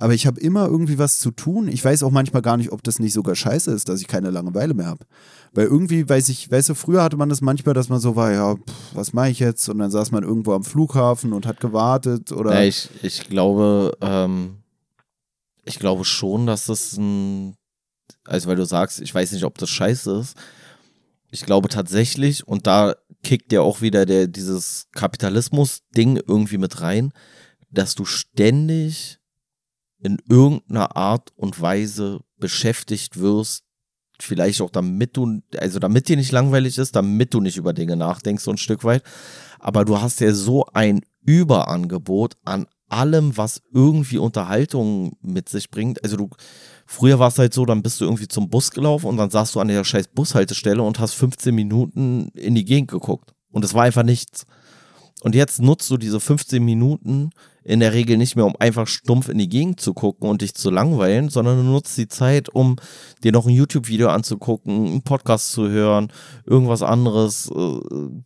Aber 0.00 0.14
ich 0.14 0.28
habe 0.28 0.38
immer 0.38 0.66
irgendwie 0.66 0.96
was 0.96 1.18
zu 1.18 1.32
tun. 1.32 1.66
Ich 1.66 1.84
weiß 1.84 2.04
auch 2.04 2.12
manchmal 2.12 2.40
gar 2.40 2.56
nicht, 2.56 2.70
ob 2.70 2.84
das 2.84 3.00
nicht 3.00 3.12
sogar 3.12 3.34
scheiße 3.34 3.72
ist, 3.72 3.88
dass 3.88 4.00
ich 4.00 4.06
keine 4.06 4.30
Langeweile 4.30 4.72
mehr 4.72 4.86
habe. 4.86 5.04
Weil 5.52 5.66
irgendwie 5.66 6.08
weiß 6.08 6.28
ich, 6.28 6.48
weißt 6.48 6.68
du, 6.68 6.74
früher 6.76 7.02
hatte 7.02 7.16
man 7.16 7.28
das 7.28 7.40
manchmal, 7.40 7.74
dass 7.74 7.88
man 7.88 7.98
so 7.98 8.14
war, 8.14 8.32
ja, 8.32 8.54
pff, 8.54 8.94
was 8.94 9.12
mache 9.12 9.30
ich 9.30 9.40
jetzt? 9.40 9.68
Und 9.68 9.80
dann 9.80 9.90
saß 9.90 10.12
man 10.12 10.22
irgendwo 10.22 10.52
am 10.52 10.62
Flughafen 10.62 11.32
und 11.32 11.46
hat 11.46 11.58
gewartet 11.58 12.30
oder. 12.30 12.54
Ja, 12.54 12.62
ich, 12.62 12.88
ich 13.02 13.28
glaube, 13.28 13.98
ähm, 14.00 14.58
ich 15.64 15.80
glaube 15.80 16.04
schon, 16.04 16.46
dass 16.46 16.66
das 16.66 16.96
ein, 16.96 17.56
also 18.22 18.48
weil 18.48 18.56
du 18.56 18.66
sagst, 18.66 19.00
ich 19.00 19.12
weiß 19.12 19.32
nicht, 19.32 19.42
ob 19.42 19.58
das 19.58 19.68
scheiße 19.68 20.16
ist. 20.20 20.36
Ich 21.32 21.44
glaube 21.44 21.68
tatsächlich, 21.68 22.46
und 22.46 22.68
da 22.68 22.94
kickt 23.24 23.50
ja 23.50 23.62
auch 23.62 23.80
wieder 23.80 24.06
der, 24.06 24.28
dieses 24.28 24.86
Kapitalismus-Ding 24.92 26.20
irgendwie 26.24 26.58
mit 26.58 26.80
rein, 26.82 27.12
dass 27.68 27.96
du 27.96 28.04
ständig 28.04 29.17
in 30.00 30.18
irgendeiner 30.28 30.96
Art 30.96 31.32
und 31.36 31.60
Weise 31.60 32.20
beschäftigt 32.38 33.18
wirst, 33.18 33.64
vielleicht 34.20 34.60
auch 34.60 34.70
damit 34.70 35.16
du, 35.16 35.40
also 35.56 35.78
damit 35.78 36.08
dir 36.08 36.16
nicht 36.16 36.32
langweilig 36.32 36.78
ist, 36.78 36.96
damit 36.96 37.34
du 37.34 37.40
nicht 37.40 37.56
über 37.56 37.72
Dinge 37.72 37.96
nachdenkst, 37.96 38.42
so 38.42 38.50
ein 38.50 38.58
Stück 38.58 38.84
weit. 38.84 39.02
Aber 39.58 39.84
du 39.84 40.00
hast 40.00 40.20
ja 40.20 40.32
so 40.32 40.66
ein 40.72 41.00
Überangebot 41.24 42.36
an 42.44 42.66
allem, 42.88 43.36
was 43.36 43.62
irgendwie 43.72 44.18
Unterhaltung 44.18 45.16
mit 45.20 45.48
sich 45.48 45.70
bringt. 45.70 46.02
Also 46.02 46.16
du, 46.16 46.30
früher 46.86 47.18
war 47.18 47.28
es 47.28 47.38
halt 47.38 47.52
so, 47.52 47.66
dann 47.66 47.82
bist 47.82 48.00
du 48.00 48.04
irgendwie 48.04 48.28
zum 48.28 48.48
Bus 48.48 48.70
gelaufen 48.70 49.06
und 49.06 49.16
dann 49.18 49.30
saßt 49.30 49.54
du 49.54 49.60
an 49.60 49.68
der 49.68 49.84
scheiß 49.84 50.08
Bushaltestelle 50.08 50.82
und 50.82 50.98
hast 50.98 51.14
15 51.14 51.54
Minuten 51.54 52.28
in 52.34 52.54
die 52.54 52.64
Gegend 52.64 52.90
geguckt. 52.90 53.34
Und 53.50 53.64
es 53.64 53.74
war 53.74 53.84
einfach 53.84 54.02
nichts. 54.02 54.46
Und 55.22 55.34
jetzt 55.34 55.60
nutzt 55.60 55.90
du 55.90 55.96
diese 55.96 56.20
15 56.20 56.64
Minuten 56.64 57.30
in 57.64 57.80
der 57.80 57.92
Regel 57.92 58.16
nicht 58.16 58.36
mehr, 58.36 58.46
um 58.46 58.54
einfach 58.58 58.86
stumpf 58.86 59.28
in 59.28 59.36
die 59.36 59.48
Gegend 59.48 59.80
zu 59.80 59.92
gucken 59.92 60.28
und 60.30 60.40
dich 60.40 60.54
zu 60.54 60.70
langweilen, 60.70 61.28
sondern 61.28 61.58
du 61.58 61.64
nutzt 61.64 61.98
die 61.98 62.08
Zeit, 62.08 62.48
um 62.48 62.76
dir 63.22 63.32
noch 63.32 63.46
ein 63.46 63.52
YouTube-Video 63.52 64.08
anzugucken, 64.08 64.86
einen 64.86 65.02
Podcast 65.02 65.52
zu 65.52 65.68
hören, 65.68 66.10
irgendwas 66.46 66.82
anderes, 66.82 67.50
äh, 67.54 67.80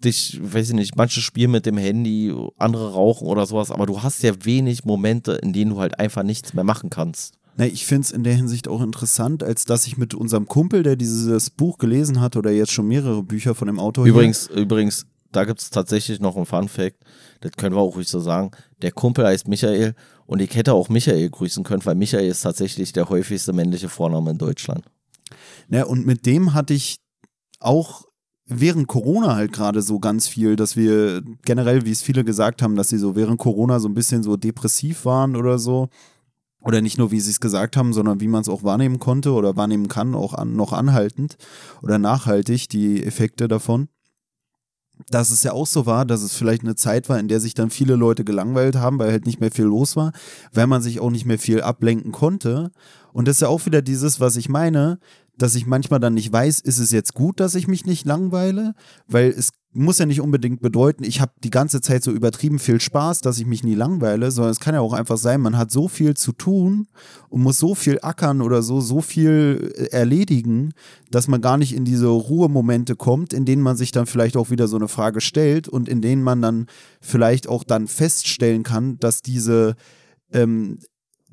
dich, 0.05 0.39
weiß 0.41 0.69
ich 0.69 0.75
nicht, 0.75 0.97
manche 0.97 1.21
spielen 1.21 1.51
mit 1.51 1.67
dem 1.67 1.77
Handy, 1.77 2.33
andere 2.57 2.93
rauchen 2.93 3.27
oder 3.27 3.47
sowas, 3.47 3.71
aber 3.71 3.87
du 3.87 4.03
hast 4.03 4.23
ja 4.23 4.33
wenig 4.45 4.85
Momente, 4.85 5.33
in 5.33 5.53
denen 5.53 5.73
du 5.73 5.81
halt 5.81 5.99
einfach 5.99 6.23
nichts 6.23 6.55
mehr 6.55 6.65
machen 6.65 6.91
kannst. 6.91 7.35
Na, 7.57 7.67
ich 7.67 7.85
finde 7.85 8.07
es 8.07 8.13
in 8.13 8.25
der 8.25 8.35
Hinsicht 8.35 8.67
auch 8.69 8.81
interessant, 8.81 9.43
als 9.43 9.65
dass 9.65 9.87
ich 9.87 9.99
mit 9.99 10.15
unserem 10.15 10.47
Kumpel, 10.47 10.83
der 10.83 10.97
dieses 10.97 11.51
Buch 11.51 11.79
gelesen 11.79 12.21
hat 12.21 12.37
oder 12.37 12.51
jetzt 12.51 12.73
schon 12.73 12.89
mehrere 12.89 13.23
Bücher 13.23 13.55
von 13.55 13.67
dem 13.67 13.79
Autor 13.79 14.07
Übrigens, 14.07 14.49
hier, 14.49 14.63
übrigens, 14.63 15.07
da 15.33 15.45
gibt 15.45 15.61
es 15.61 15.71
tatsächlich 15.71 16.21
noch 16.21 16.37
einen 16.37 16.47
Fun 16.47 16.69
Fact, 16.69 16.99
das 17.41 17.53
können 17.53 17.75
wir 17.75 17.81
auch 17.81 17.97
ruhig 17.97 18.09
so 18.09 18.21
sagen. 18.21 18.51
Der 18.83 18.93
Kumpel 18.93 19.27
heißt 19.27 19.49
Michael 19.49 19.95
und 20.27 20.41
ich 20.41 20.55
hätte 20.55 20.75
auch 20.75 20.89
Michael 20.89 21.29
grüßen 21.29 21.65
können, 21.65 21.85
weil 21.85 21.95
Michael 21.95 22.29
ist 22.29 22.43
tatsächlich 22.43 22.93
der 22.93 23.09
häufigste 23.09 23.53
männliche 23.53 23.89
Vorname 23.89 24.31
in 24.31 24.39
Deutschland. 24.39 24.85
Ja, 25.71 25.85
und 25.85 26.07
mit 26.07 26.27
dem 26.27 26.55
hatte 26.55 26.75
ich 26.75 26.97
auch 27.61 28.05
während 28.47 28.89
Corona 28.89 29.35
halt 29.35 29.53
gerade 29.53 29.83
so 29.83 29.99
ganz 29.99 30.29
viel, 30.29 30.57
dass 30.57 30.77
wir 30.77 31.23
generell, 31.45 31.87
wie 31.87 31.93
es 31.93 32.03
viele 32.03 32.25
gesagt 32.25 32.63
haben, 32.63 32.77
dass 32.77 32.89
sie 32.89 32.99
so 32.99 33.17
während 33.17 33.39
Corona 33.39 33.81
so 33.81 33.89
ein 33.89 33.95
bisschen 33.95 34.23
so 34.23 34.37
depressiv 34.37 35.05
waren 35.05 35.37
oder 35.37 35.59
so. 35.59 35.89
Oder 36.65 36.81
nicht 36.81 36.97
nur, 36.97 37.11
wie 37.11 37.19
sie 37.19 37.31
es 37.31 37.41
gesagt 37.41 37.77
haben, 37.77 37.93
sondern 37.93 38.21
wie 38.21 38.29
man 38.29 38.43
es 38.43 38.49
auch 38.49 38.63
wahrnehmen 38.63 39.01
konnte 39.01 39.33
oder 39.33 39.57
wahrnehmen 39.57 39.89
kann, 39.89 40.15
auch 40.15 40.33
an, 40.33 40.55
noch 40.55 40.73
anhaltend 40.73 41.37
oder 41.83 41.99
nachhaltig, 41.99 42.69
die 42.69 43.03
Effekte 43.03 43.49
davon 43.49 43.89
dass 45.11 45.31
es 45.31 45.43
ja 45.43 45.53
auch 45.53 45.67
so 45.67 45.87
war, 45.87 46.05
dass 46.05 46.23
es 46.23 46.35
vielleicht 46.35 46.63
eine 46.63 46.75
Zeit 46.75 47.09
war, 47.09 47.19
in 47.19 47.29
der 47.29 47.41
sich 47.41 47.55
dann 47.55 47.71
viele 47.71 47.97
Leute 47.97 48.25
gelangweilt 48.25 48.77
haben, 48.77 48.99
weil 48.99 49.11
halt 49.11 49.27
nicht 49.27 49.41
mehr 49.41 49.51
viel 49.51 49.65
los 49.65 49.97
war, 49.97 50.13
weil 50.53 50.67
man 50.67 50.83
sich 50.83 51.01
auch 51.01 51.11
nicht 51.11 51.27
mehr 51.27 51.39
viel 51.39 51.63
ablenken 51.63 52.13
konnte. 52.13 52.71
Und 53.13 53.29
das 53.29 53.37
ist 53.37 53.41
ja 53.43 53.49
auch 53.49 53.67
wieder 53.67 53.83
dieses, 53.83 54.21
was 54.21 54.37
ich 54.37 54.49
meine, 54.49 54.99
dass 55.37 55.55
ich 55.55 55.67
manchmal 55.67 56.01
dann 56.01 56.15
nicht 56.15 56.33
weiß, 56.33 56.61
ist 56.61 56.79
es 56.79 56.91
jetzt 56.91 57.15
gut, 57.15 57.41
dass 57.41 57.55
ich 57.55 57.67
mich 57.69 57.87
nicht 57.87 58.07
langweile, 58.07 58.75
weil 59.07 59.31
es 59.31 59.51
muss 59.75 59.99
ja 59.99 60.07
nicht 60.07 60.21
unbedingt 60.21 60.61
bedeuten, 60.61 61.03
ich 61.03 61.21
habe 61.21 61.33
die 61.43 61.51
ganze 61.51 61.81
Zeit 61.81 62.03
so 62.03 62.11
übertrieben 62.11 62.59
viel 62.59 62.81
Spaß, 62.81 63.23
dass 63.23 63.39
ich 63.39 63.47
mich 63.47 63.65
nie 63.65 63.75
langweile, 63.75 64.31
sondern 64.31 64.53
es 64.53 64.61
kann 64.61 64.75
ja 64.75 64.81
auch 64.81 64.93
einfach 64.93 65.17
sein, 65.17 65.41
man 65.41 65.57
hat 65.57 65.71
so 65.71 65.89
viel 65.89 66.15
zu 66.15 66.33
tun 66.33 66.89
und 67.31 67.43
muss 67.43 67.59
so 67.59 67.75
viel 67.75 67.99
ackern 68.03 68.43
oder 68.43 68.63
so, 68.63 68.81
so 68.81 69.01
viel 69.01 69.73
äh, 69.77 69.85
erledigen, 69.87 70.75
dass 71.11 71.27
man 71.27 71.41
gar 71.41 71.57
nicht 71.57 71.75
in 71.75 71.85
diese 71.85 72.09
Ruhemomente 72.09 72.97
kommt, 72.97 73.33
in 73.33 73.45
denen 73.45 73.63
man 73.63 73.77
sich 73.77 73.93
dann 73.93 74.07
vielleicht 74.07 74.37
auch 74.37 74.51
wieder 74.51 74.69
so 74.69 74.77
eine 74.77 74.89
Frage 74.89 75.21
stellt 75.21 75.69
und 75.69 75.89
in 75.89 76.03
denen 76.03 76.23
man 76.23 76.43
dann 76.43 76.67
vielleicht 77.01 77.49
auch 77.49 77.65
dann 77.65 77.87
feststellen 77.87 78.65
kann, 78.65 78.99
dass 78.99 79.23
diese 79.23 79.75
ähm, 80.33 80.79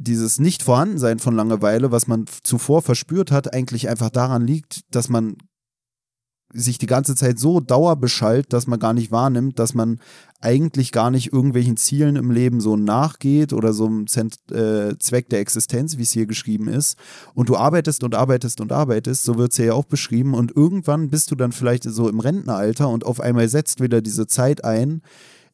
dieses 0.01 0.39
Nicht-Vorhandensein 0.39 1.19
von 1.19 1.35
Langeweile, 1.35 1.91
was 1.91 2.07
man 2.07 2.25
zuvor 2.43 2.81
verspürt 2.81 3.33
hat, 3.33 3.53
eigentlich 3.53 3.89
einfach 3.89 4.09
daran 4.09 4.47
liegt, 4.47 4.95
dass 4.95 5.09
man 5.09 5.35
sich 6.51 6.77
die 6.79 6.87
ganze 6.87 7.15
Zeit 7.15 7.37
so 7.37 7.59
dauerbeschallt, 7.59 8.51
dass 8.53 8.65
man 8.65 8.79
gar 8.79 8.93
nicht 8.93 9.11
wahrnimmt, 9.11 9.59
dass 9.59 9.73
man 9.73 9.99
eigentlich 10.41 10.91
gar 10.91 11.11
nicht 11.11 11.31
irgendwelchen 11.33 11.77
Zielen 11.77 12.15
im 12.15 12.31
Leben 12.31 12.61
so 12.61 12.77
nachgeht 12.77 13.53
oder 13.53 13.73
so 13.73 13.85
einem 13.85 14.07
Zent 14.07 14.37
äh, 14.51 14.97
Zweck 14.97 15.29
der 15.29 15.41
Existenz, 15.41 15.97
wie 15.97 16.03
es 16.03 16.11
hier 16.11 16.25
geschrieben 16.25 16.67
ist. 16.67 16.97
Und 17.33 17.49
du 17.49 17.57
arbeitest 17.57 18.03
und 18.03 18.15
arbeitest 18.15 18.61
und 18.61 18.71
arbeitest, 18.71 19.23
so 19.23 19.37
wird 19.37 19.51
es 19.51 19.57
ja 19.57 19.73
auch 19.73 19.85
beschrieben. 19.85 20.33
Und 20.33 20.55
irgendwann 20.55 21.09
bist 21.09 21.29
du 21.31 21.35
dann 21.35 21.51
vielleicht 21.51 21.83
so 21.83 22.09
im 22.09 22.19
Rentenalter 22.19 22.89
und 22.89 23.05
auf 23.05 23.19
einmal 23.19 23.47
setzt 23.49 23.81
wieder 23.81 24.01
diese 24.01 24.27
Zeit 24.27 24.63
ein, 24.63 25.01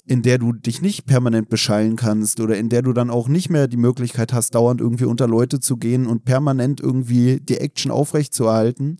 in 0.06 0.22
der 0.22 0.38
du 0.38 0.54
dich 0.54 0.82
nicht 0.82 1.08
permanent 1.08 1.50
beschallen 1.50 1.96
kannst 1.96 2.40
oder 2.40 2.56
in 2.58 2.70
der 2.70 2.84
du 2.84 2.94
dann 2.94 3.10
auch 3.10 3.28
nicht 3.28 3.50
mehr 3.50 3.68
die 3.68 3.78
Möglichkeit 3.78 4.34
hast, 4.34 4.54
dauernd 4.54 4.80
irgendwie 4.80 5.06
unter 5.06 5.28
Leute 5.28 5.60
zu 5.60 5.78
gehen 5.78 6.06
und 6.06 6.26
permanent 6.26 6.80
irgendwie 6.80 7.40
die 7.40 7.58
Action 7.58 7.92
aufrechtzuerhalten. 7.92 9.00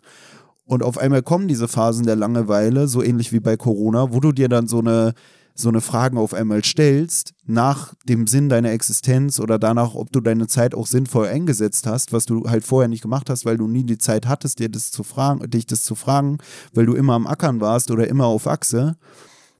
Und 0.66 0.84
auf 0.84 0.98
einmal 0.98 1.22
kommen 1.22 1.48
diese 1.48 1.68
Phasen 1.68 2.06
der 2.06 2.16
Langeweile, 2.16 2.88
so 2.88 3.04
ähnlich 3.04 3.32
wie 3.32 3.40
bei 3.40 3.56
Corona, 3.56 4.12
wo 4.12 4.20
du 4.20 4.32
dir 4.32 4.50
dann 4.50 4.68
so 4.68 4.80
eine, 4.80 5.14
so 5.54 5.70
eine 5.70 5.80
Fragen 5.80 6.18
auf 6.18 6.34
einmal 6.34 6.64
stellst, 6.64 7.34
nach 7.46 7.94
dem 8.04 8.26
Sinn 8.26 8.50
deiner 8.50 8.72
Existenz 8.72 9.40
oder 9.40 9.60
danach, 9.60 9.94
ob 9.94 10.12
du 10.12 10.22
deine 10.22 10.48
Zeit 10.48 10.74
auch 10.74 10.88
sinnvoll 10.88 11.28
eingesetzt 11.28 11.86
hast, 11.86 12.14
was 12.14 12.26
du 12.26 12.50
halt 12.50 12.66
vorher 12.66 12.90
nicht 12.90 13.04
gemacht 13.04 13.30
hast, 13.30 13.46
weil 13.46 13.58
du 13.58 13.68
nie 13.68 13.84
die 13.84 14.00
Zeit 14.00 14.28
hattest, 14.28 14.60
dir 14.60 14.70
das 14.70 14.92
zu 14.92 15.04
fragen, 15.04 15.50
dich 15.50 15.68
das 15.68 15.84
zu 15.84 15.94
fragen, 15.94 16.40
weil 16.74 16.88
du 16.88 16.96
immer 16.96 17.14
am 17.14 17.28
Ackern 17.28 17.62
warst 17.62 17.92
oder 17.92 18.08
immer 18.08 18.26
auf 18.26 18.48
Achse. 18.48 18.98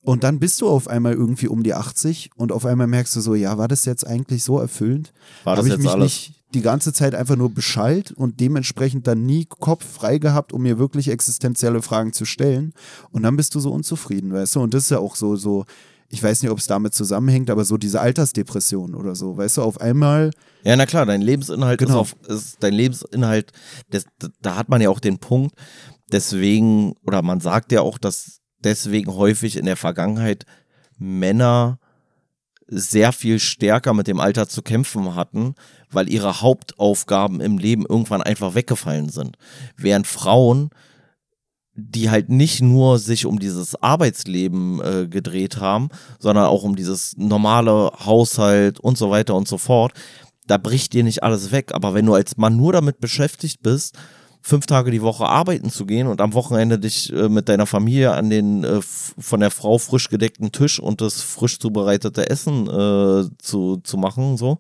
Und 0.02 0.24
dann 0.24 0.40
bist 0.40 0.62
du 0.62 0.68
auf 0.68 0.88
einmal 0.88 1.14
irgendwie 1.14 1.48
um 1.48 1.64
die 1.64 1.74
80 1.74 2.32
und 2.36 2.52
auf 2.52 2.66
einmal 2.66 2.88
merkst 2.88 3.16
du 3.16 3.22
so, 3.22 3.34
ja, 3.34 3.58
war 3.58 3.68
das 3.68 3.86
jetzt 3.86 4.06
eigentlich 4.06 4.44
so 4.44 4.60
erfüllend? 4.60 5.14
War 5.44 5.56
das 5.56 5.66
ich 5.66 5.72
jetzt 5.72 5.82
mich 5.82 5.92
alles? 5.92 6.04
nicht 6.04 6.45
die 6.56 6.62
ganze 6.62 6.94
Zeit 6.94 7.14
einfach 7.14 7.36
nur 7.36 7.54
beschallt 7.54 8.12
und 8.12 8.40
dementsprechend 8.40 9.06
dann 9.06 9.26
nie 9.26 9.46
Kopf 9.46 9.86
frei 9.86 10.18
gehabt, 10.18 10.54
um 10.54 10.64
mir 10.64 10.80
wirklich 10.80 11.10
existenzielle 11.10 11.82
Fragen 11.82 12.14
zu 12.14 12.26
stellen. 12.26 12.74
Und 13.12 13.24
dann 13.24 13.38
bist 13.38 13.54
du 13.54 13.60
so 13.60 13.72
unzufrieden, 13.72 14.34
weißt 14.34 14.56
du? 14.56 14.62
Und 14.62 14.74
das 14.74 14.86
ist 14.86 14.92
ja 14.92 15.00
auch 15.00 15.16
so, 15.16 15.36
so, 15.36 15.66
ich 16.10 16.24
weiß 16.24 16.42
nicht, 16.42 16.52
ob 16.52 16.58
es 16.58 16.68
damit 16.68 16.94
zusammenhängt, 16.94 17.50
aber 17.50 17.66
so 17.66 17.78
diese 17.78 18.00
Altersdepression 18.02 18.96
oder 18.96 19.16
so, 19.16 19.38
weißt 19.38 19.58
du, 19.58 19.62
auf 19.62 19.82
einmal. 19.82 20.32
Ja, 20.64 20.76
na 20.76 20.86
klar, 20.86 21.06
dein 21.06 21.22
Lebensinhalt 21.22 21.80
Genau. 21.80 22.02
ist 22.02 22.14
auf, 22.14 22.16
ist 22.28 22.58
dein 22.62 22.74
Lebensinhalt, 22.74 23.52
das, 23.90 24.06
da 24.42 24.56
hat 24.56 24.70
man 24.70 24.82
ja 24.82 24.90
auch 24.90 25.00
den 25.00 25.20
Punkt, 25.20 25.56
deswegen, 26.12 26.94
oder 27.06 27.22
man 27.22 27.40
sagt 27.40 27.72
ja 27.72 27.82
auch, 27.82 27.98
dass 27.98 28.40
deswegen 28.60 29.14
häufig 29.14 29.58
in 29.58 29.66
der 29.66 29.78
Vergangenheit 29.78 30.46
Männer 30.98 31.80
sehr 32.68 33.12
viel 33.12 33.40
stärker 33.40 33.94
mit 33.94 34.08
dem 34.08 34.20
Alter 34.20 34.48
zu 34.48 34.62
kämpfen 34.62 35.16
hatten, 35.16 35.56
weil 35.96 36.10
ihre 36.10 36.42
Hauptaufgaben 36.42 37.42
im 37.42 37.58
Leben 37.58 37.86
irgendwann 37.88 38.22
einfach 38.22 38.56
weggefallen 38.56 39.10
sind. 39.10 39.38
Während 39.78 40.08
Frauen 40.08 40.70
die 41.76 42.10
halt 42.10 42.30
nicht 42.30 42.62
nur 42.62 43.00
sich 43.00 43.26
um 43.26 43.38
dieses 43.38 43.76
Arbeitsleben 43.82 44.82
äh, 44.82 45.08
gedreht 45.08 45.58
haben, 45.58 45.90
sondern 46.20 46.46
auch 46.46 46.64
um 46.64 46.76
dieses 46.78 47.18
normale 47.18 47.92
Haushalt 48.06 48.80
und 48.80 48.98
so 48.98 49.12
weiter 49.12 49.36
und 49.36 49.48
so 49.48 49.58
fort. 49.58 49.92
Da 50.48 50.58
bricht 50.58 50.94
dir 50.94 51.04
nicht 51.04 51.24
alles 51.24 51.52
weg. 51.52 51.74
Aber 51.74 51.94
wenn 51.94 52.06
du 52.06 52.14
als 52.14 52.38
Mann 52.38 52.56
nur 52.56 52.72
damit 52.72 53.02
beschäftigt 53.02 53.62
bist, 53.62 53.98
fünf 54.42 54.68
Tage 54.68 54.92
die 54.92 55.02
Woche 55.02 55.26
arbeiten 55.26 55.70
zu 55.70 55.86
gehen 55.86 56.08
und 56.08 56.22
am 56.22 56.34
Wochenende 56.34 56.80
dich 56.80 57.12
äh, 57.12 57.28
mit 57.28 57.50
deiner 57.50 57.66
Familie 57.66 58.14
an 58.14 58.30
den 58.30 58.64
äh, 58.64 58.80
von 58.82 59.40
der 59.42 59.52
Frau 59.52 59.78
frisch 59.78 60.08
gedeckten 60.10 60.52
Tisch 60.52 60.80
und 60.80 61.02
das 61.02 61.22
frisch 61.22 61.60
zubereitete 61.60 62.30
Essen 62.30 62.68
äh, 62.68 63.28
zu, 63.40 63.78
zu 63.84 63.98
machen, 63.98 64.38
so, 64.38 64.60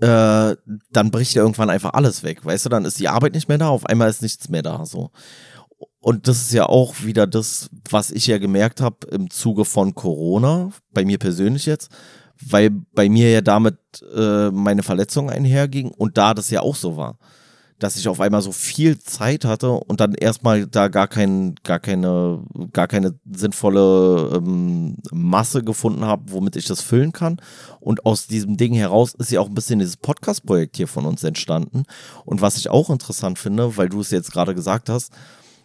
äh, 0.00 0.56
dann 0.92 1.10
bricht 1.10 1.34
dir 1.34 1.40
irgendwann 1.40 1.70
einfach 1.70 1.92
alles 1.94 2.22
weg. 2.22 2.44
Weißt 2.44 2.64
du, 2.64 2.68
dann 2.68 2.84
ist 2.84 2.98
die 2.98 3.08
Arbeit 3.08 3.34
nicht 3.34 3.48
mehr 3.48 3.58
da, 3.58 3.68
auf 3.68 3.86
einmal 3.86 4.08
ist 4.08 4.22
nichts 4.22 4.48
mehr 4.48 4.62
da, 4.62 4.84
so. 4.86 5.10
Und 6.00 6.28
das 6.28 6.40
ist 6.40 6.52
ja 6.52 6.66
auch 6.66 7.02
wieder 7.02 7.26
das, 7.26 7.68
was 7.90 8.10
ich 8.10 8.26
ja 8.26 8.38
gemerkt 8.38 8.80
habe 8.80 9.06
im 9.10 9.28
Zuge 9.28 9.66
von 9.66 9.94
Corona, 9.94 10.70
bei 10.92 11.04
mir 11.04 11.18
persönlich 11.18 11.66
jetzt, 11.66 11.90
weil 12.42 12.70
bei 12.70 13.10
mir 13.10 13.30
ja 13.30 13.42
damit 13.42 13.76
äh, 14.16 14.50
meine 14.50 14.82
Verletzung 14.82 15.30
einherging 15.30 15.90
und 15.90 16.16
da 16.16 16.32
das 16.32 16.50
ja 16.50 16.62
auch 16.62 16.76
so 16.76 16.96
war 16.96 17.18
dass 17.80 17.96
ich 17.96 18.06
auf 18.08 18.20
einmal 18.20 18.42
so 18.42 18.52
viel 18.52 18.98
Zeit 18.98 19.44
hatte 19.44 19.70
und 19.70 20.00
dann 20.00 20.14
erstmal 20.14 20.66
da 20.66 20.88
gar, 20.88 21.08
kein, 21.08 21.54
gar, 21.64 21.80
keine, 21.80 22.44
gar 22.72 22.86
keine 22.86 23.18
sinnvolle 23.30 24.36
ähm, 24.36 24.98
Masse 25.10 25.64
gefunden 25.64 26.04
habe, 26.04 26.30
womit 26.32 26.56
ich 26.56 26.66
das 26.66 26.82
füllen 26.82 27.12
kann. 27.12 27.40
Und 27.80 28.06
aus 28.06 28.26
diesem 28.26 28.56
Ding 28.56 28.74
heraus 28.74 29.14
ist 29.14 29.32
ja 29.32 29.40
auch 29.40 29.48
ein 29.48 29.54
bisschen 29.54 29.78
dieses 29.78 29.96
Podcast-Projekt 29.96 30.76
hier 30.76 30.88
von 30.88 31.06
uns 31.06 31.24
entstanden. 31.24 31.84
Und 32.24 32.40
was 32.40 32.56
ich 32.56 32.70
auch 32.70 32.90
interessant 32.90 33.38
finde, 33.38 33.76
weil 33.76 33.88
du 33.88 34.00
es 34.00 34.10
jetzt 34.10 34.30
gerade 34.30 34.54
gesagt 34.54 34.88
hast, 34.88 35.12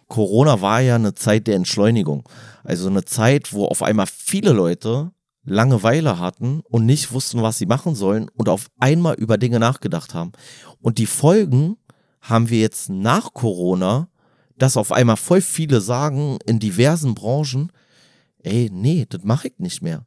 Corona 0.08 0.60
war 0.60 0.80
ja 0.80 0.94
eine 0.94 1.14
Zeit 1.14 1.46
der 1.46 1.56
Entschleunigung. 1.56 2.28
Also 2.64 2.88
eine 2.88 3.04
Zeit, 3.04 3.52
wo 3.52 3.66
auf 3.66 3.82
einmal 3.82 4.06
viele 4.06 4.52
Leute 4.52 5.12
Langeweile 5.46 6.18
hatten 6.18 6.60
und 6.68 6.86
nicht 6.86 7.12
wussten, 7.12 7.40
was 7.40 7.56
sie 7.56 7.66
machen 7.66 7.94
sollen 7.94 8.28
und 8.34 8.48
auf 8.48 8.66
einmal 8.78 9.14
über 9.14 9.38
Dinge 9.38 9.60
nachgedacht 9.60 10.12
haben. 10.12 10.32
Und 10.80 10.98
die 10.98 11.06
Folgen 11.06 11.76
haben 12.28 12.50
wir 12.50 12.60
jetzt 12.60 12.88
nach 12.88 13.32
Corona, 13.32 14.08
dass 14.58 14.76
auf 14.76 14.92
einmal 14.92 15.16
voll 15.16 15.40
viele 15.40 15.80
sagen 15.80 16.38
in 16.46 16.58
diversen 16.58 17.14
Branchen, 17.14 17.70
ey, 18.42 18.70
nee, 18.72 19.06
das 19.08 19.22
mache 19.22 19.48
ich 19.48 19.58
nicht 19.58 19.82
mehr. 19.82 20.06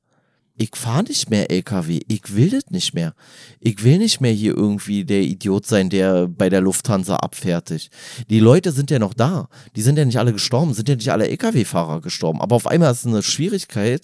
Ich 0.62 0.76
fahre 0.76 1.04
nicht 1.04 1.30
mehr 1.30 1.50
LKW, 1.50 2.02
ich 2.10 2.36
will 2.36 2.50
das 2.50 2.70
nicht 2.70 2.94
mehr. 2.94 3.14
Ich 3.62 3.82
will 3.82 3.98
nicht 3.98 4.20
mehr 4.20 4.34
hier 4.34 4.58
irgendwie 4.58 5.06
der 5.06 5.22
Idiot 5.22 5.66
sein, 5.66 5.90
der 5.90 6.28
bei 6.28 6.50
der 6.50 6.60
Lufthansa 6.60 7.16
abfertigt. 7.16 7.94
Die 8.30 8.42
Leute 8.42 8.74
sind 8.74 8.92
ja 8.92 9.00
noch 9.00 9.14
da. 9.14 9.48
Die 9.78 9.82
sind 9.82 9.98
ja 9.98 10.04
nicht 10.04 10.20
alle 10.20 10.34
gestorben, 10.34 10.74
sind 10.74 10.90
ja 10.90 10.96
nicht 10.96 11.12
alle 11.14 11.30
LKW-Fahrer 11.30 12.02
gestorben. 12.02 12.42
Aber 12.42 12.58
auf 12.58 12.68
einmal 12.68 12.92
ist 12.92 13.00
es 13.00 13.06
eine 13.06 13.24
Schwierigkeit, 13.24 14.02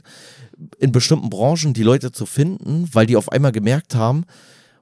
in 0.80 0.94
bestimmten 0.94 1.30
Branchen 1.30 1.74
die 1.74 1.84
Leute 1.84 2.14
zu 2.14 2.26
finden, 2.26 2.88
weil 2.94 3.06
die 3.06 3.18
auf 3.18 3.30
einmal 3.34 3.52
gemerkt 3.52 3.94
haben, 3.94 4.24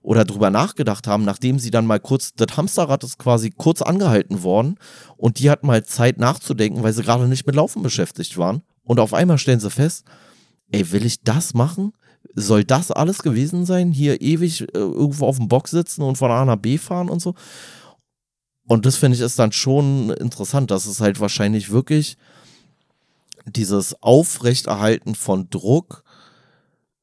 oder 0.04 0.26
drüber 0.26 0.50
nachgedacht 0.50 1.08
haben, 1.08 1.24
nachdem 1.24 1.58
sie 1.58 1.72
dann 1.72 1.88
mal 1.88 2.00
kurz, 2.00 2.34
das 2.36 2.56
Hamsterrad 2.58 3.04
ist 3.04 3.18
quasi 3.18 3.50
kurz 3.50 3.82
angehalten 3.82 4.44
worden 4.44 4.78
und 5.18 5.40
die 5.40 5.50
hatten 5.50 5.66
mal 5.66 5.84
Zeit 5.86 6.20
nachzudenken, 6.20 6.84
weil 6.84 6.94
sie 6.94 7.04
gerade 7.04 7.28
nicht 7.28 7.48
mit 7.48 7.56
Laufen 7.56 7.82
beschäftigt 7.82 8.38
waren. 8.38 8.62
Und 8.84 9.00
auf 9.00 9.14
einmal 9.14 9.38
stellen 9.38 9.62
sie 9.62 9.72
fest, 9.72 10.04
ey, 10.72 10.92
will 10.92 11.06
ich 11.06 11.22
das 11.22 11.54
machen? 11.54 11.94
Soll 12.36 12.66
das 12.66 12.92
alles 12.92 13.24
gewesen 13.24 13.66
sein? 13.66 13.92
Hier 13.92 14.22
ewig 14.22 14.62
äh, 14.62 14.66
irgendwo 14.74 15.26
auf 15.26 15.38
dem 15.38 15.48
Box 15.48 15.72
sitzen 15.72 16.02
und 16.02 16.18
von 16.18 16.32
A 16.32 16.44
nach 16.44 16.58
B 16.58 16.78
fahren 16.78 17.10
und 17.10 17.22
so? 17.22 17.34
Und 18.68 18.86
das 18.86 18.98
finde 18.98 19.16
ich 19.16 19.22
ist 19.22 19.40
dann 19.40 19.52
schon 19.54 20.10
interessant, 20.10 20.70
dass 20.72 20.86
es 20.86 21.00
halt 21.00 21.20
wahrscheinlich 21.20 21.72
wirklich 21.72 22.18
dieses 23.46 24.02
Aufrechterhalten 24.02 25.16
von 25.16 25.50
Druck 25.50 26.03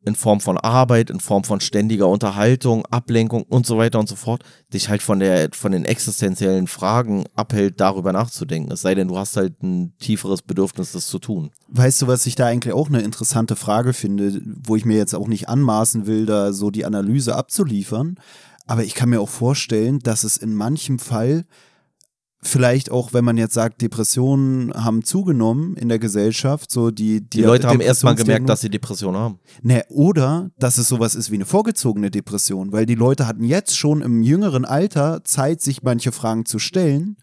in 0.04 0.14
Form 0.14 0.40
von 0.40 0.56
Arbeit, 0.56 1.10
in 1.10 1.20
Form 1.20 1.44
von 1.44 1.60
ständiger 1.60 2.08
Unterhaltung, 2.08 2.86
Ablenkung 2.86 3.42
und 3.42 3.66
so 3.66 3.76
weiter 3.76 3.98
und 3.98 4.08
so 4.08 4.16
fort, 4.16 4.42
dich 4.72 4.88
halt 4.88 5.02
von 5.02 5.20
der, 5.20 5.50
von 5.52 5.72
den 5.72 5.84
existenziellen 5.84 6.66
Fragen 6.66 7.24
abhält, 7.34 7.80
darüber 7.80 8.12
nachzudenken. 8.12 8.72
Es 8.72 8.80
sei 8.80 8.94
denn, 8.94 9.08
du 9.08 9.18
hast 9.18 9.36
halt 9.36 9.62
ein 9.62 9.92
tieferes 9.98 10.40
Bedürfnis, 10.42 10.92
das 10.92 11.06
zu 11.06 11.18
tun. 11.18 11.50
Weißt 11.68 12.00
du, 12.00 12.06
was 12.06 12.24
ich 12.26 12.34
da 12.34 12.46
eigentlich 12.46 12.72
auch 12.72 12.88
eine 12.88 13.02
interessante 13.02 13.56
Frage 13.56 13.92
finde, 13.92 14.40
wo 14.64 14.74
ich 14.74 14.86
mir 14.86 14.96
jetzt 14.96 15.14
auch 15.14 15.28
nicht 15.28 15.48
anmaßen 15.48 16.06
will, 16.06 16.24
da 16.24 16.52
so 16.52 16.70
die 16.70 16.86
Analyse 16.86 17.36
abzuliefern. 17.36 18.16
Aber 18.66 18.84
ich 18.84 18.94
kann 18.94 19.10
mir 19.10 19.20
auch 19.20 19.28
vorstellen, 19.28 19.98
dass 19.98 20.24
es 20.24 20.36
in 20.36 20.54
manchem 20.54 20.98
Fall 20.98 21.44
vielleicht 22.42 22.90
auch, 22.90 23.12
wenn 23.12 23.24
man 23.24 23.36
jetzt 23.36 23.54
sagt, 23.54 23.82
Depressionen 23.82 24.72
haben 24.72 25.04
zugenommen 25.04 25.76
in 25.76 25.88
der 25.88 25.98
Gesellschaft, 25.98 26.70
so 26.70 26.90
die 26.90 27.20
die, 27.20 27.28
die 27.28 27.42
Leute 27.42 27.68
haben 27.68 27.80
erstmal 27.80 28.14
gemerkt, 28.14 28.48
dass 28.48 28.60
sie 28.60 28.70
Depressionen 28.70 29.20
haben. 29.20 29.38
Ne, 29.62 29.84
oder 29.88 30.50
dass 30.58 30.78
es 30.78 30.88
sowas 30.88 31.14
ist 31.14 31.30
wie 31.30 31.36
eine 31.36 31.44
vorgezogene 31.44 32.10
Depression, 32.10 32.72
weil 32.72 32.86
die 32.86 32.94
Leute 32.94 33.26
hatten 33.26 33.44
jetzt 33.44 33.76
schon 33.76 34.00
im 34.00 34.22
jüngeren 34.22 34.64
Alter 34.64 35.22
Zeit, 35.24 35.60
sich 35.60 35.82
manche 35.82 36.12
Fragen 36.12 36.46
zu 36.46 36.58
stellen 36.58 37.16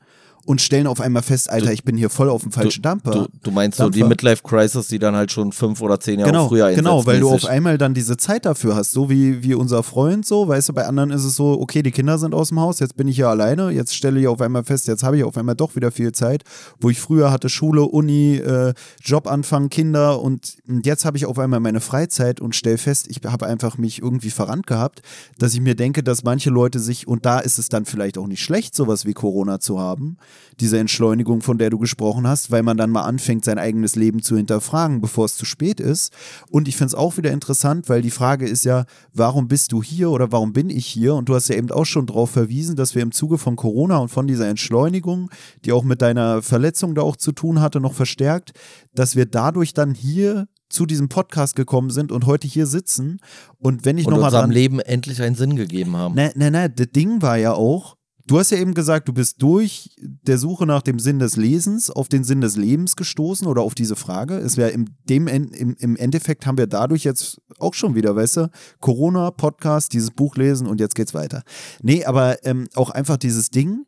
und 0.47 0.61
stellen 0.61 0.87
auf 0.87 1.01
einmal 1.01 1.23
fest, 1.23 1.49
Alter, 1.49 1.67
du, 1.67 1.73
ich 1.73 1.83
bin 1.83 1.97
hier 1.97 2.09
voll 2.09 2.29
auf 2.29 2.41
dem 2.41 2.53
falschen 2.53 2.81
du, 2.81 2.89
Dampfer. 2.89 3.11
Du, 3.11 3.27
du 3.43 3.51
meinst 3.51 3.79
Dampfer. 3.79 3.93
so 3.93 4.03
die 4.03 4.07
Midlife-Crisis, 4.07 4.87
die 4.87 4.97
dann 4.97 5.13
halt 5.13 5.29
schon 5.29 5.51
fünf 5.51 5.81
oder 5.81 5.99
zehn 5.99 6.19
Jahre 6.21 6.31
genau, 6.31 6.47
früher 6.47 6.67
einsetzt. 6.67 6.85
Genau, 6.85 7.05
weil 7.05 7.19
du 7.19 7.29
auf 7.29 7.45
einmal 7.45 7.77
dann 7.77 7.93
diese 7.93 8.15
Zeit 8.15 8.45
dafür 8.45 8.75
hast, 8.75 8.91
so 8.91 9.09
wie, 9.09 9.43
wie 9.43 9.53
unser 9.55 9.83
Freund 9.83 10.25
so, 10.25 10.47
weißt 10.47 10.69
du, 10.69 10.73
bei 10.73 10.85
anderen 10.85 11.11
ist 11.11 11.25
es 11.25 11.35
so, 11.35 11.59
okay, 11.59 11.83
die 11.83 11.91
Kinder 11.91 12.17
sind 12.17 12.33
aus 12.33 12.47
dem 12.47 12.61
Haus, 12.61 12.79
jetzt 12.79 12.95
bin 12.95 13.09
ich 13.09 13.17
hier 13.17 13.27
alleine, 13.27 13.71
jetzt 13.71 13.93
stelle 13.93 14.21
ich 14.21 14.27
auf 14.29 14.39
einmal 14.39 14.63
fest, 14.63 14.87
jetzt 14.87 15.03
habe 15.03 15.17
ich 15.17 15.25
auf 15.25 15.35
einmal 15.35 15.55
doch 15.55 15.75
wieder 15.75 15.91
viel 15.91 16.13
Zeit, 16.13 16.43
wo 16.79 16.89
ich 16.89 17.01
früher 17.01 17.29
hatte 17.29 17.49
Schule, 17.49 17.83
Uni, 17.83 18.37
äh, 18.37 18.73
Jobanfang, 19.03 19.67
Kinder 19.67 20.21
und, 20.21 20.55
und 20.65 20.85
jetzt 20.85 21.03
habe 21.03 21.17
ich 21.17 21.25
auf 21.25 21.37
einmal 21.39 21.59
meine 21.59 21.81
Freizeit 21.81 22.39
und 22.39 22.55
stelle 22.55 22.77
fest, 22.77 23.07
ich 23.09 23.19
habe 23.25 23.47
einfach 23.47 23.77
mich 23.77 24.01
irgendwie 24.01 24.29
verrannt 24.29 24.65
gehabt, 24.65 25.01
dass 25.39 25.53
ich 25.53 25.59
mir 25.59 25.75
denke, 25.75 26.03
dass 26.03 26.23
manche 26.23 26.51
Leute 26.51 26.79
sich, 26.79 27.05
und 27.05 27.25
da 27.25 27.39
ist 27.39 27.59
es 27.59 27.67
dann 27.67 27.83
vielleicht 27.83 28.17
auch 28.17 28.27
nicht 28.27 28.41
schlecht, 28.41 28.75
sowas 28.75 29.03
wie 29.03 29.13
Corona 29.13 29.59
zu 29.59 29.77
haben, 29.77 30.15
diese 30.59 30.79
Entschleunigung, 30.79 31.41
von 31.41 31.57
der 31.57 31.69
du 31.69 31.77
gesprochen 31.77 32.27
hast, 32.27 32.51
weil 32.51 32.63
man 32.63 32.77
dann 32.77 32.89
mal 32.89 33.03
anfängt, 33.03 33.45
sein 33.45 33.59
eigenes 33.59 33.95
Leben 33.95 34.21
zu 34.21 34.35
hinterfragen, 34.35 35.01
bevor 35.01 35.25
es 35.25 35.35
zu 35.35 35.45
spät 35.45 35.79
ist. 35.79 36.13
Und 36.49 36.67
ich 36.67 36.75
finde 36.75 36.88
es 36.88 36.95
auch 36.95 37.17
wieder 37.17 37.31
interessant, 37.31 37.89
weil 37.89 38.01
die 38.01 38.11
Frage 38.11 38.47
ist 38.47 38.65
ja, 38.65 38.85
warum 39.13 39.47
bist 39.47 39.71
du 39.71 39.83
hier 39.83 40.09
oder 40.09 40.31
warum 40.31 40.53
bin 40.53 40.69
ich 40.69 40.85
hier? 40.85 41.15
Und 41.15 41.29
du 41.29 41.35
hast 41.35 41.49
ja 41.49 41.55
eben 41.55 41.71
auch 41.71 41.85
schon 41.85 42.05
darauf 42.05 42.31
verwiesen, 42.31 42.75
dass 42.75 42.95
wir 42.95 43.01
im 43.01 43.11
Zuge 43.11 43.38
von 43.38 43.55
Corona 43.55 43.97
und 43.97 44.09
von 44.09 44.27
dieser 44.27 44.47
Entschleunigung, 44.47 45.29
die 45.65 45.71
auch 45.71 45.83
mit 45.83 46.01
deiner 46.01 46.41
Verletzung 46.41 46.95
da 46.95 47.01
auch 47.01 47.15
zu 47.15 47.31
tun 47.31 47.61
hatte, 47.61 47.79
noch 47.79 47.93
verstärkt, 47.93 48.51
dass 48.93 49.15
wir 49.15 49.25
dadurch 49.25 49.73
dann 49.73 49.93
hier 49.93 50.47
zu 50.69 50.85
diesem 50.85 51.09
Podcast 51.09 51.55
gekommen 51.55 51.89
sind 51.89 52.11
und 52.11 52.25
heute 52.25 52.47
hier 52.47 52.65
sitzen. 52.65 53.19
Und 53.57 53.85
wenn 53.85 53.97
ich 53.97 54.05
nochmal. 54.07 54.25
unserem 54.25 54.51
Leben 54.51 54.79
endlich 54.79 55.21
einen 55.21 55.35
Sinn 55.35 55.55
gegeben 55.55 55.95
haben. 55.95 56.15
Nein, 56.15 56.31
nein, 56.35 56.53
nein, 56.53 56.73
das 56.75 56.88
Ding 56.91 57.21
war 57.21 57.38
ja 57.38 57.53
auch, 57.53 57.95
Du 58.28 58.38
hast 58.38 58.51
ja 58.51 58.57
eben 58.57 58.73
gesagt, 58.73 59.07
du 59.07 59.13
bist 59.13 59.41
durch 59.41 59.89
der 60.01 60.38
Suche 60.38 60.65
nach 60.65 60.82
dem 60.82 60.99
Sinn 60.99 61.17
des 61.17 61.38
Lesens 61.38 61.89
auf 61.89 62.09
den 62.09 62.25
Sinn 62.25 62.41
des 62.41 62.57
Lebens 62.57 62.97
gestoßen 62.97 63.47
oder 63.47 63.61
auf 63.61 63.73
diese 63.73 63.95
Frage. 63.95 64.36
Es 64.36 64.57
wäre 64.57 64.71
im, 64.71 64.88
im, 65.07 65.75
im 65.80 65.95
Endeffekt 65.95 66.45
haben 66.45 66.57
wir 66.57 66.67
dadurch 66.67 67.05
jetzt 67.05 67.39
auch 67.57 67.73
schon 67.73 67.95
wieder, 67.95 68.17
weißt 68.17 68.38
du, 68.38 68.51
Corona, 68.82 69.32
Podcast, 69.32 69.93
dieses 69.93 70.11
Buch 70.11 70.36
lesen 70.36 70.67
und 70.67 70.82
jetzt 70.82 70.95
geht's 70.95 71.13
weiter. 71.13 71.43
Nee, 71.82 72.03
aber 72.03 72.45
ähm, 72.45 72.67
auch 72.75 72.89
einfach 72.89 73.15
dieses 73.15 73.49
Ding, 73.49 73.86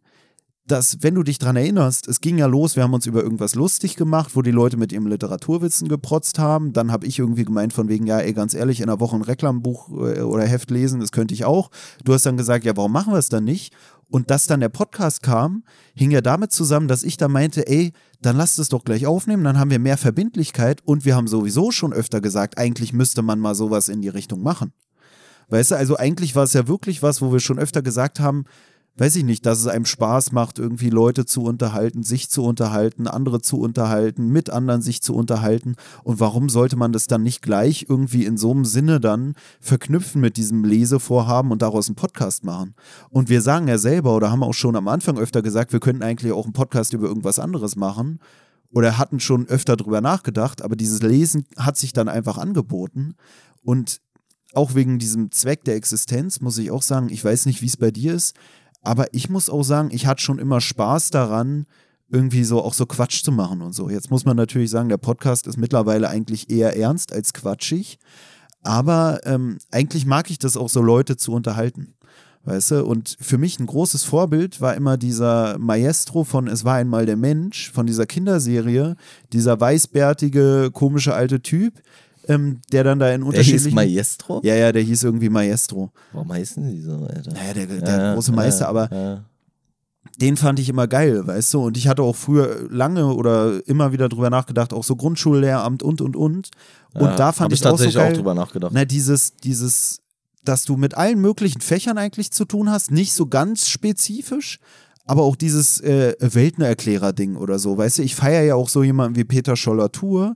dass, 0.66 1.00
wenn 1.02 1.16
du 1.16 1.24
dich 1.24 1.40
dran 1.40 1.56
erinnerst, 1.56 2.08
es 2.08 2.22
ging 2.22 2.38
ja 2.38 2.46
los, 2.46 2.76
wir 2.76 2.84
haben 2.84 2.94
uns 2.94 3.08
über 3.08 3.24
irgendwas 3.24 3.56
lustig 3.56 3.96
gemacht, 3.96 4.36
wo 4.36 4.42
die 4.42 4.52
Leute 4.52 4.78
mit 4.78 4.92
ihrem 4.92 5.08
Literaturwitzen 5.08 5.88
geprotzt 5.88 6.40
haben. 6.40 6.74
Dann 6.74 6.92
habe 6.92 7.08
ich 7.08 7.20
irgendwie 7.20 7.44
gemeint, 7.44 7.74
von 7.74 7.90
wegen, 7.90 8.06
ja, 8.06 8.20
ey, 8.20 8.34
ganz 8.34 8.54
ehrlich, 8.54 8.80
in 8.80 8.90
einer 8.90 9.00
Woche 9.00 9.16
ein 9.16 9.24
Reklambuch 9.24 9.90
äh, 9.90 10.22
oder 10.22 10.46
Heft 10.46 10.72
lesen, 10.72 11.00
das 11.00 11.12
könnte 11.12 11.34
ich 11.34 11.44
auch. 11.44 11.72
Du 12.04 12.14
hast 12.14 12.26
dann 12.26 12.38
gesagt, 12.38 12.66
ja, 12.66 12.78
warum 12.78 12.92
machen 12.92 13.14
wir 13.14 13.18
es 13.18 13.30
dann 13.30 13.44
nicht? 13.44 13.74
Und 14.10 14.32
dass 14.32 14.48
dann 14.48 14.60
der 14.60 14.70
Podcast 14.70 15.22
kam, 15.22 15.64
hing 15.94 16.12
ja 16.12 16.22
damit 16.22 16.52
zusammen, 16.52 16.88
dass 16.88 17.04
ich 17.04 17.18
da 17.18 17.28
meinte, 17.28 17.68
ey, 17.68 17.94
dann 18.22 18.36
lasst 18.36 18.58
es 18.60 18.70
doch 18.70 18.84
gleich 18.84 19.06
aufnehmen, 19.06 19.44
dann 19.44 19.60
haben 19.60 19.72
wir 19.72 19.80
mehr 19.80 19.98
Verbindlichkeit 19.98 20.82
und 20.84 21.06
wir 21.06 21.16
haben 21.16 21.28
sowieso 21.28 21.72
schon 21.72 21.94
öfter 21.94 22.20
gesagt, 22.20 22.58
eigentlich 22.58 22.92
müsste 22.92 23.22
man 23.22 23.40
mal 23.40 23.56
sowas 23.56 23.88
in 23.88 24.02
die 24.02 24.10
Richtung 24.10 24.42
machen. 24.42 24.74
Weißt 25.50 25.72
du, 25.72 25.76
also 25.76 25.98
eigentlich 25.98 26.36
war 26.36 26.44
es 26.44 26.54
ja 26.54 26.68
wirklich 26.68 27.02
was, 27.02 27.22
wo 27.22 27.32
wir 27.32 27.40
schon 27.40 27.60
öfter 27.60 27.82
gesagt 27.82 28.20
haben, 28.20 28.46
weiß 29.00 29.16
ich 29.16 29.24
nicht, 29.24 29.46
dass 29.46 29.60
es 29.60 29.68
einem 29.68 29.86
Spaß 29.86 30.32
macht, 30.32 30.60
irgendwie 30.60 30.90
Leute 30.90 31.26
zu 31.26 31.44
unterhalten, 31.44 32.04
sich 32.04 32.30
zu 32.30 32.44
unterhalten, 32.44 33.08
andere 33.08 33.42
zu 33.42 33.60
unterhalten, 33.60 34.28
mit 34.28 34.50
anderen 34.50 34.82
sich 34.82 35.02
zu 35.02 35.16
unterhalten. 35.16 35.76
Und 36.04 36.20
warum 36.20 36.50
sollte 36.50 36.76
man 36.76 36.92
das 36.92 37.08
dann 37.08 37.24
nicht 37.24 37.42
gleich 37.42 37.86
irgendwie 37.88 38.26
in 38.26 38.38
so 38.38 38.52
einem 38.52 38.66
Sinne 38.66 39.00
dann 39.00 39.36
verknüpfen 39.60 40.22
mit 40.22 40.38
diesem 40.38 40.64
Lesevorhaben 40.64 41.52
und 41.52 41.62
daraus 41.62 41.88
einen 41.88 41.96
Podcast 41.96 42.44
machen? 42.44 42.76
Und 43.10 43.30
wir 43.30 43.42
sagen 43.42 43.68
ja 43.68 43.78
selber 43.78 44.16
oder 44.16 44.32
haben 44.32 44.44
auch 44.44 44.54
schon 44.54 44.76
am 44.76 44.88
Anfang 44.88 45.18
öfter 45.18 45.42
gesagt, 45.42 45.74
wir 45.74 45.80
könnten 45.80 46.04
eigentlich 46.04 46.32
auch 46.32 46.46
einen 46.46 46.54
Podcast 46.54 46.94
über 46.94 47.08
irgendwas 47.08 47.40
anderes 47.40 47.76
machen 47.76 48.20
oder 48.72 48.98
hatten 48.98 49.20
schon 49.20 49.48
öfter 49.48 49.76
drüber 49.78 50.02
nachgedacht, 50.02 50.62
aber 50.62 50.76
dieses 50.76 51.02
Lesen 51.02 51.46
hat 51.58 51.78
sich 51.78 51.94
dann 51.94 52.08
einfach 52.08 52.38
angeboten. 52.38 53.16
Und 53.64 54.02
auch 54.54 54.76
wegen 54.76 55.00
diesem 55.00 55.32
Zweck 55.32 55.64
der 55.64 55.76
Existenz 55.76 56.42
muss 56.42 56.58
ich 56.58 56.72
auch 56.72 56.82
sagen, 56.82 57.10
ich 57.10 57.24
weiß 57.24 57.46
nicht, 57.46 57.62
wie 57.62 57.68
es 57.68 57.78
bei 57.78 57.92
dir 57.92 58.14
ist, 58.14 58.36
aber 58.82 59.14
ich 59.14 59.30
muss 59.30 59.50
auch 59.50 59.64
sagen, 59.64 59.90
ich 59.92 60.08
hatte 60.08 60.22
schon 60.22 60.40
immer 60.40 60.62
Spaß 60.62 61.10
daran, 61.12 61.66
irgendwie 62.10 62.44
so 62.44 62.64
auch 62.64 62.74
so 62.74 62.86
Quatsch 62.86 63.24
zu 63.24 63.32
machen 63.32 63.62
und 63.62 63.74
so. 63.74 63.90
Jetzt 63.90 64.10
muss 64.10 64.26
man 64.26 64.36
natürlich 64.36 64.72
sagen, 64.72 64.90
der 64.90 64.98
Podcast 64.98 65.48
ist 65.48 65.58
mittlerweile 65.58 66.10
eigentlich 66.10 66.50
eher 66.50 66.76
ernst 66.76 67.14
als 67.14 67.34
quatschig. 67.34 68.00
Aber 68.64 69.20
ähm, 69.26 69.60
eigentlich 69.72 70.06
mag 70.06 70.30
ich 70.32 70.40
das 70.40 70.58
auch 70.58 70.70
so, 70.70 70.82
Leute 70.82 71.18
zu 71.18 71.32
unterhalten. 71.32 71.94
Weißt 72.46 72.72
du? 72.72 72.86
Und 72.86 73.16
für 73.20 73.38
mich 73.38 73.60
ein 73.60 73.66
großes 73.66 74.04
Vorbild 74.06 74.62
war 74.62 74.74
immer 74.76 74.98
dieser 74.98 75.58
Maestro 75.60 76.24
von 76.24 76.48
Es 76.48 76.66
war 76.66 76.76
einmal 76.76 77.06
der 77.06 77.18
Mensch, 77.18 77.72
von 77.72 77.86
dieser 77.86 78.06
Kinderserie, 78.06 78.96
dieser 79.34 79.60
weißbärtige, 79.60 80.72
komische 80.74 81.14
alte 81.14 81.42
Typ, 81.42 81.74
ähm, 82.30 82.62
der 82.72 82.84
dann 82.84 83.00
da 83.00 83.12
in 83.12 83.24
unterschiedlichen... 83.24 83.76
Der 83.76 83.84
hieß 83.84 83.96
Maestro? 83.98 84.42
Ja, 84.44 84.56
ja, 84.56 84.72
der 84.72 84.82
hieß 84.82 85.04
irgendwie 85.04 85.30
Maestro. 85.30 85.92
Warum 86.14 86.32
heißen 86.32 86.70
die 86.70 86.82
so, 86.82 86.94
Alter? 86.94 87.34
Naja, 87.34 87.54
der, 87.54 87.66
der 87.66 87.98
ja, 87.98 88.14
große 88.14 88.32
Meister, 88.32 88.66
ja, 88.66 88.70
aber... 88.70 88.90
Ja 88.92 89.26
den 90.20 90.38
fand 90.38 90.60
ich 90.60 90.68
immer 90.68 90.88
geil, 90.88 91.26
weißt 91.26 91.54
du? 91.54 91.62
Und 91.66 91.78
ich 91.78 91.88
hatte 91.88 92.02
auch 92.02 92.16
früher 92.16 92.68
lange 92.70 93.14
oder 93.14 93.66
immer 93.68 93.92
wieder 93.94 94.10
drüber 94.10 94.30
nachgedacht, 94.30 94.74
auch 94.74 94.84
so 94.84 94.96
Grundschullehramt 94.96 95.82
und 95.82 96.02
und 96.02 96.16
und. 96.16 96.50
Und 96.94 97.20
da 97.20 97.32
fand 97.32 97.54
ich, 97.54 97.62
ich 97.62 97.68
auch 97.68 97.78
so 97.78 97.90
geil, 97.90 98.12
auch 98.12 98.18
drüber 98.18 98.34
nachgedacht. 98.34 98.72
Na, 98.74 98.86
dieses, 98.86 99.38
dieses, 99.38 100.02
dass 100.44 100.66
du 100.66 100.76
mit 100.76 100.96
allen 100.96 101.20
möglichen 101.20 101.62
Fächern 101.62 101.98
eigentlich 101.98 102.32
zu 102.32 102.46
tun 102.46 102.70
hast, 102.70 102.92
nicht 102.92 103.14
so 103.14 103.28
ganz 103.28 103.70
spezifisch, 103.70 104.60
aber 105.06 105.24
auch 105.24 105.36
dieses 105.36 105.80
äh, 105.82 106.16
Weltenerklärer-Ding 106.20 107.36
oder 107.36 107.58
so, 107.58 107.78
weißt 107.78 108.00
du? 108.00 108.04
Ich 108.04 108.16
feiere 108.16 108.44
ja 108.44 108.56
auch 108.56 108.70
so 108.70 108.84
jemanden 108.84 109.16
wie 109.16 109.24
Peter 109.24 109.56
Scholler-Tour, 109.56 110.36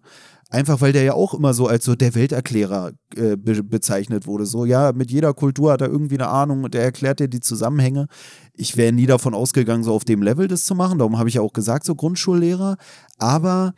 Einfach 0.53 0.81
weil 0.81 0.93
der 0.93 1.01
ja 1.01 1.13
auch 1.15 1.33
immer 1.33 1.55
so 1.55 1.65
als 1.65 1.83
so 1.83 1.95
der 1.95 2.13
Welterklärer 2.13 2.91
äh, 3.15 3.35
be 3.35 3.63
bezeichnet 3.63 4.27
wurde. 4.27 4.45
So, 4.45 4.65
ja, 4.65 4.91
mit 4.93 5.09
jeder 5.09 5.33
Kultur 5.33 5.71
hat 5.71 5.81
er 5.81 5.87
irgendwie 5.87 6.13
eine 6.13 6.27
Ahnung 6.27 6.63
und 6.63 6.75
der 6.75 6.83
erklärt 6.83 7.19
dir 7.19 7.27
die 7.27 7.39
Zusammenhänge. 7.39 8.05
Ich 8.53 8.77
wäre 8.77 8.93
nie 8.93 9.07
davon 9.07 9.33
ausgegangen, 9.33 9.83
so 9.83 9.95
auf 9.95 10.05
dem 10.05 10.21
Level 10.21 10.47
das 10.47 10.65
zu 10.65 10.75
machen. 10.75 10.99
Darum 10.99 11.17
habe 11.17 11.27
ich 11.27 11.35
ja 11.35 11.41
auch 11.41 11.53
gesagt, 11.53 11.87
so 11.87 11.95
Grundschullehrer. 11.95 12.77
Aber 13.17 13.73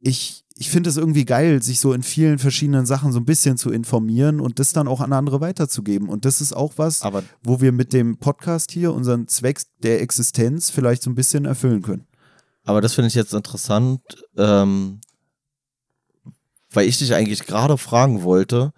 ich, 0.00 0.44
ich 0.56 0.70
finde 0.70 0.90
es 0.90 0.96
irgendwie 0.96 1.24
geil, 1.24 1.62
sich 1.62 1.78
so 1.78 1.92
in 1.92 2.02
vielen 2.02 2.40
verschiedenen 2.40 2.84
Sachen 2.84 3.12
so 3.12 3.20
ein 3.20 3.24
bisschen 3.24 3.56
zu 3.56 3.70
informieren 3.70 4.40
und 4.40 4.58
das 4.58 4.72
dann 4.72 4.88
auch 4.88 5.00
an 5.00 5.12
andere 5.12 5.40
weiterzugeben. 5.40 6.08
Und 6.08 6.24
das 6.24 6.40
ist 6.40 6.52
auch 6.52 6.72
was, 6.78 7.02
Aber 7.02 7.22
wo 7.44 7.60
wir 7.60 7.70
mit 7.70 7.92
dem 7.92 8.16
Podcast 8.16 8.72
hier 8.72 8.92
unseren 8.92 9.28
Zweck 9.28 9.60
der 9.84 10.02
Existenz 10.02 10.68
vielleicht 10.68 11.04
so 11.04 11.10
ein 11.10 11.14
bisschen 11.14 11.44
erfüllen 11.44 11.82
können. 11.82 12.08
Aber 12.64 12.80
das 12.80 12.94
finde 12.94 13.06
ich 13.06 13.14
jetzt 13.14 13.34
interessant. 13.34 14.00
Ähm, 14.36 14.98
weil 16.70 16.86
ich 16.86 16.98
dich 16.98 17.14
eigentlich 17.14 17.44
gerade 17.44 17.78
fragen 17.78 18.22
wollte, 18.22 18.72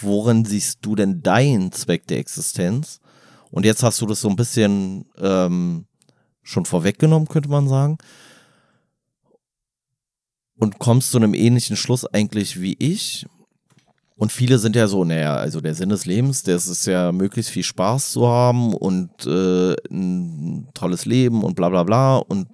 worin 0.00 0.44
siehst 0.44 0.78
du 0.82 0.94
denn 0.94 1.22
deinen 1.22 1.72
Zweck 1.72 2.06
der 2.06 2.18
Existenz? 2.18 3.00
Und 3.50 3.64
jetzt 3.64 3.82
hast 3.82 4.00
du 4.00 4.06
das 4.06 4.20
so 4.20 4.28
ein 4.28 4.36
bisschen 4.36 5.06
ähm, 5.18 5.86
schon 6.42 6.64
vorweggenommen, 6.64 7.28
könnte 7.28 7.48
man 7.48 7.68
sagen. 7.68 7.98
Und 10.56 10.78
kommst 10.78 11.10
zu 11.10 11.18
einem 11.18 11.34
ähnlichen 11.34 11.76
Schluss 11.76 12.04
eigentlich 12.04 12.60
wie 12.60 12.76
ich. 12.78 13.26
Und 14.16 14.30
viele 14.30 14.58
sind 14.58 14.76
ja 14.76 14.86
so, 14.86 15.04
naja, 15.04 15.34
also 15.34 15.60
der 15.60 15.74
Sinn 15.74 15.88
des 15.88 16.06
Lebens, 16.06 16.44
das 16.44 16.68
ist 16.68 16.86
ja 16.86 17.10
möglichst 17.10 17.50
viel 17.50 17.64
Spaß 17.64 18.12
zu 18.12 18.28
haben 18.28 18.72
und 18.72 19.26
äh, 19.26 19.74
ein 19.90 20.68
tolles 20.72 21.04
Leben 21.04 21.42
und 21.42 21.56
bla 21.56 21.68
bla 21.68 21.82
bla. 21.82 22.16
Und 22.18 22.48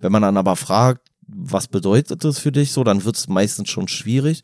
wenn 0.00 0.10
man 0.10 0.22
dann 0.22 0.36
aber 0.36 0.56
fragt, 0.56 1.08
was 1.26 1.68
bedeutet 1.68 2.24
das 2.24 2.38
für 2.38 2.52
dich 2.52 2.72
so, 2.72 2.84
dann 2.84 3.04
wird 3.04 3.16
es 3.16 3.28
meistens 3.28 3.68
schon 3.68 3.88
schwierig. 3.88 4.42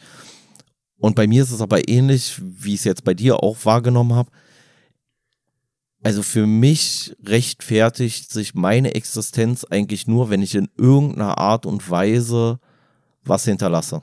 Und 0.98 1.16
bei 1.16 1.26
mir 1.26 1.42
ist 1.42 1.50
es 1.50 1.60
aber 1.60 1.88
ähnlich, 1.88 2.40
wie 2.40 2.74
ich 2.74 2.80
es 2.80 2.84
jetzt 2.84 3.04
bei 3.04 3.14
dir 3.14 3.42
auch 3.42 3.64
wahrgenommen 3.64 4.14
habe. 4.14 4.30
Also 6.04 6.22
für 6.22 6.46
mich 6.46 7.16
rechtfertigt 7.24 8.30
sich 8.30 8.54
meine 8.54 8.94
Existenz 8.94 9.64
eigentlich 9.64 10.06
nur, 10.06 10.30
wenn 10.30 10.42
ich 10.42 10.54
in 10.54 10.68
irgendeiner 10.76 11.38
Art 11.38 11.64
und 11.64 11.88
Weise 11.90 12.58
was 13.24 13.44
hinterlasse. 13.44 14.02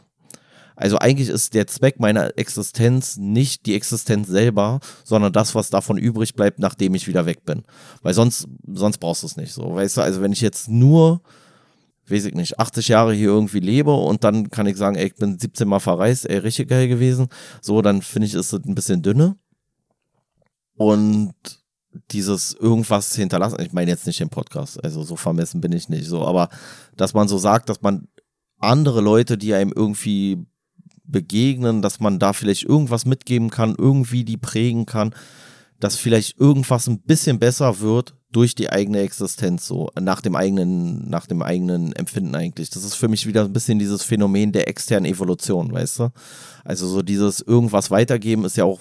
Also 0.77 0.97
eigentlich 0.97 1.27
ist 1.27 1.53
der 1.55 1.67
Zweck 1.67 1.99
meiner 1.99 2.37
Existenz 2.37 3.17
nicht 3.17 3.65
die 3.65 3.75
Existenz 3.75 4.29
selber, 4.29 4.79
sondern 5.03 5.33
das, 5.33 5.53
was 5.53 5.69
davon 5.69 5.97
übrig 5.97 6.35
bleibt, 6.35 6.57
nachdem 6.59 6.95
ich 6.95 7.05
wieder 7.05 7.25
weg 7.25 7.43
bin. 7.43 7.65
Weil 8.01 8.13
sonst, 8.13 8.47
sonst 8.65 8.99
brauchst 8.99 9.23
du 9.23 9.27
es 9.27 9.35
nicht 9.35 9.51
so. 9.51 9.75
Weißt 9.75 9.97
du, 9.97 10.01
also 10.01 10.21
wenn 10.21 10.31
ich 10.31 10.39
jetzt 10.39 10.69
nur 10.69 11.21
weiß 12.11 12.25
ich 12.25 12.33
nicht, 12.33 12.59
80 12.59 12.87
Jahre 12.87 13.13
hier 13.13 13.27
irgendwie 13.27 13.59
lebe 13.59 13.93
und 13.93 14.23
dann 14.23 14.49
kann 14.49 14.67
ich 14.67 14.77
sagen, 14.77 14.95
ey, 14.95 15.07
ich 15.07 15.15
bin 15.15 15.39
17 15.39 15.67
Mal 15.67 15.79
verreist, 15.79 16.29
ey, 16.29 16.37
richtig 16.37 16.69
geil 16.69 16.87
gewesen. 16.87 17.27
So, 17.61 17.81
dann 17.81 18.01
finde 18.01 18.27
ich, 18.27 18.33
ist 18.33 18.53
es 18.53 18.65
ein 18.65 18.75
bisschen 18.75 19.01
dünne. 19.01 19.35
Und 20.75 21.33
dieses 22.11 22.53
irgendwas 22.53 23.15
hinterlassen, 23.15 23.61
ich 23.61 23.73
meine 23.73 23.91
jetzt 23.91 24.07
nicht 24.07 24.19
den 24.19 24.29
Podcast, 24.29 24.83
also 24.83 25.03
so 25.03 25.15
vermessen 25.15 25.61
bin 25.61 25.71
ich 25.71 25.89
nicht 25.89 26.05
so, 26.05 26.25
aber 26.25 26.49
dass 26.95 27.13
man 27.13 27.27
so 27.27 27.37
sagt, 27.37 27.69
dass 27.69 27.81
man 27.81 28.07
andere 28.59 29.01
Leute, 29.01 29.37
die 29.37 29.53
einem 29.53 29.73
irgendwie 29.75 30.45
begegnen, 31.03 31.81
dass 31.81 31.99
man 31.99 32.19
da 32.19 32.33
vielleicht 32.33 32.63
irgendwas 32.63 33.05
mitgeben 33.05 33.49
kann, 33.49 33.75
irgendwie 33.77 34.23
die 34.23 34.37
prägen 34.37 34.85
kann, 34.85 35.15
dass 35.79 35.95
vielleicht 35.95 36.39
irgendwas 36.39 36.87
ein 36.87 37.01
bisschen 37.01 37.39
besser 37.39 37.79
wird, 37.79 38.15
durch 38.31 38.53
die 38.53 38.69
eigene 38.69 38.99
Existenz, 38.99 39.67
so 39.67 39.89
nach 39.99 40.21
dem 40.21 40.35
eigenen, 40.35 41.09
nach 41.09 41.25
dem 41.25 41.41
eigenen 41.41 41.93
Empfinden 41.93 42.35
eigentlich. 42.35 42.69
Das 42.69 42.83
ist 42.83 42.95
für 42.95 43.07
mich 43.07 43.25
wieder 43.25 43.43
ein 43.43 43.53
bisschen 43.53 43.79
dieses 43.79 44.03
Phänomen 44.03 44.51
der 44.51 44.67
externen 44.67 45.11
Evolution, 45.11 45.71
weißt 45.71 45.99
du? 45.99 46.09
Also 46.63 46.87
so 46.87 47.01
dieses 47.01 47.41
irgendwas 47.41 47.89
weitergeben 47.89 48.45
ist 48.45 48.57
ja 48.57 48.65
auch 48.65 48.79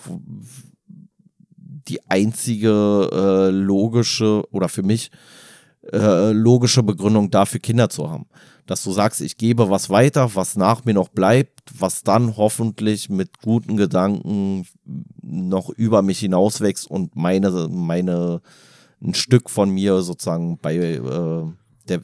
die 1.89 2.07
einzige 2.11 3.09
äh, 3.11 3.51
logische 3.51 4.43
oder 4.51 4.69
für 4.69 4.83
mich 4.83 5.11
äh, 5.93 6.33
logische 6.33 6.83
Begründung 6.83 7.31
dafür, 7.31 7.61
Kinder 7.61 7.89
zu 7.89 8.11
haben. 8.11 8.27
Dass 8.67 8.85
du 8.85 8.93
sagst, 8.93 9.23
ich 9.23 9.39
gebe 9.39 9.71
was 9.71 9.89
weiter, 9.89 10.35
was 10.35 10.57
nach 10.57 10.85
mir 10.85 10.93
noch 10.93 11.09
bleibt, 11.09 11.63
was 11.79 12.03
dann 12.03 12.37
hoffentlich 12.37 13.09
mit 13.09 13.39
guten 13.39 13.79
Gedanken 13.79 14.67
noch 15.23 15.71
über 15.71 16.03
mich 16.03 16.19
hinauswächst 16.19 16.87
und 16.91 17.17
meine, 17.17 17.69
meine 17.71 18.43
ein 19.03 19.15
Stück 19.15 19.51
von 19.51 19.71
mir 19.71 20.01
sozusagen 20.03 20.59
bei 20.59 20.77
äh, 20.77 21.43
der 21.89 22.03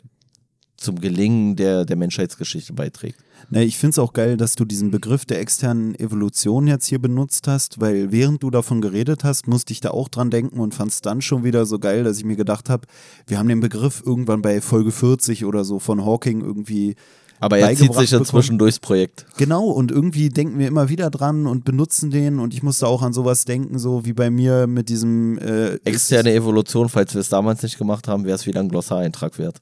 zum 0.76 1.00
Gelingen 1.00 1.56
der, 1.56 1.84
der 1.84 1.96
Menschheitsgeschichte 1.96 2.72
beiträgt. 2.72 3.18
Na, 3.50 3.60
ich 3.60 3.78
finde 3.78 3.90
es 3.92 3.98
auch 3.98 4.12
geil, 4.12 4.36
dass 4.36 4.54
du 4.54 4.64
diesen 4.64 4.90
Begriff 4.90 5.24
der 5.24 5.40
externen 5.40 5.94
Evolution 5.94 6.66
jetzt 6.66 6.86
hier 6.86 6.98
benutzt 6.98 7.48
hast, 7.48 7.80
weil 7.80 8.12
während 8.12 8.42
du 8.42 8.50
davon 8.50 8.80
geredet 8.80 9.24
hast, 9.24 9.48
musste 9.48 9.72
ich 9.72 9.80
da 9.80 9.90
auch 9.90 10.08
dran 10.08 10.30
denken 10.30 10.60
und 10.60 10.74
fand 10.74 10.92
es 10.92 11.00
dann 11.00 11.20
schon 11.20 11.44
wieder 11.44 11.66
so 11.66 11.78
geil, 11.78 12.04
dass 12.04 12.18
ich 12.18 12.24
mir 12.24 12.36
gedacht 12.36 12.68
habe, 12.68 12.86
wir 13.26 13.38
haben 13.38 13.48
den 13.48 13.60
Begriff 13.60 14.02
irgendwann 14.04 14.42
bei 14.42 14.60
Folge 14.60 14.92
40 14.92 15.44
oder 15.44 15.64
so 15.64 15.78
von 15.78 16.04
Hawking 16.04 16.40
irgendwie 16.40 16.96
aber 17.44 17.58
er 17.58 17.76
zieht 17.76 17.92
sich 17.94 18.12
inzwischen 18.12 18.58
durchs 18.58 18.80
Projekt. 18.80 19.26
Genau, 19.36 19.66
und 19.66 19.90
irgendwie 19.90 20.30
denken 20.30 20.58
wir 20.58 20.66
immer 20.66 20.88
wieder 20.88 21.10
dran 21.10 21.46
und 21.46 21.64
benutzen 21.64 22.10
den 22.10 22.40
und 22.40 22.54
ich 22.54 22.62
musste 22.62 22.86
auch 22.86 23.02
an 23.02 23.12
sowas 23.12 23.44
denken, 23.44 23.78
so 23.78 24.06
wie 24.06 24.14
bei 24.14 24.30
mir 24.30 24.66
mit 24.66 24.88
diesem 24.88 25.38
äh, 25.38 25.74
Externe 25.84 26.32
Evolution, 26.32 26.88
falls 26.88 27.12
wir 27.12 27.20
es 27.20 27.28
damals 27.28 27.62
nicht 27.62 27.76
gemacht 27.76 28.08
haben, 28.08 28.24
wäre 28.24 28.36
es 28.36 28.46
wieder 28.46 28.60
ein 28.60 28.70
Glossareintrag 28.70 29.38
wert. 29.38 29.58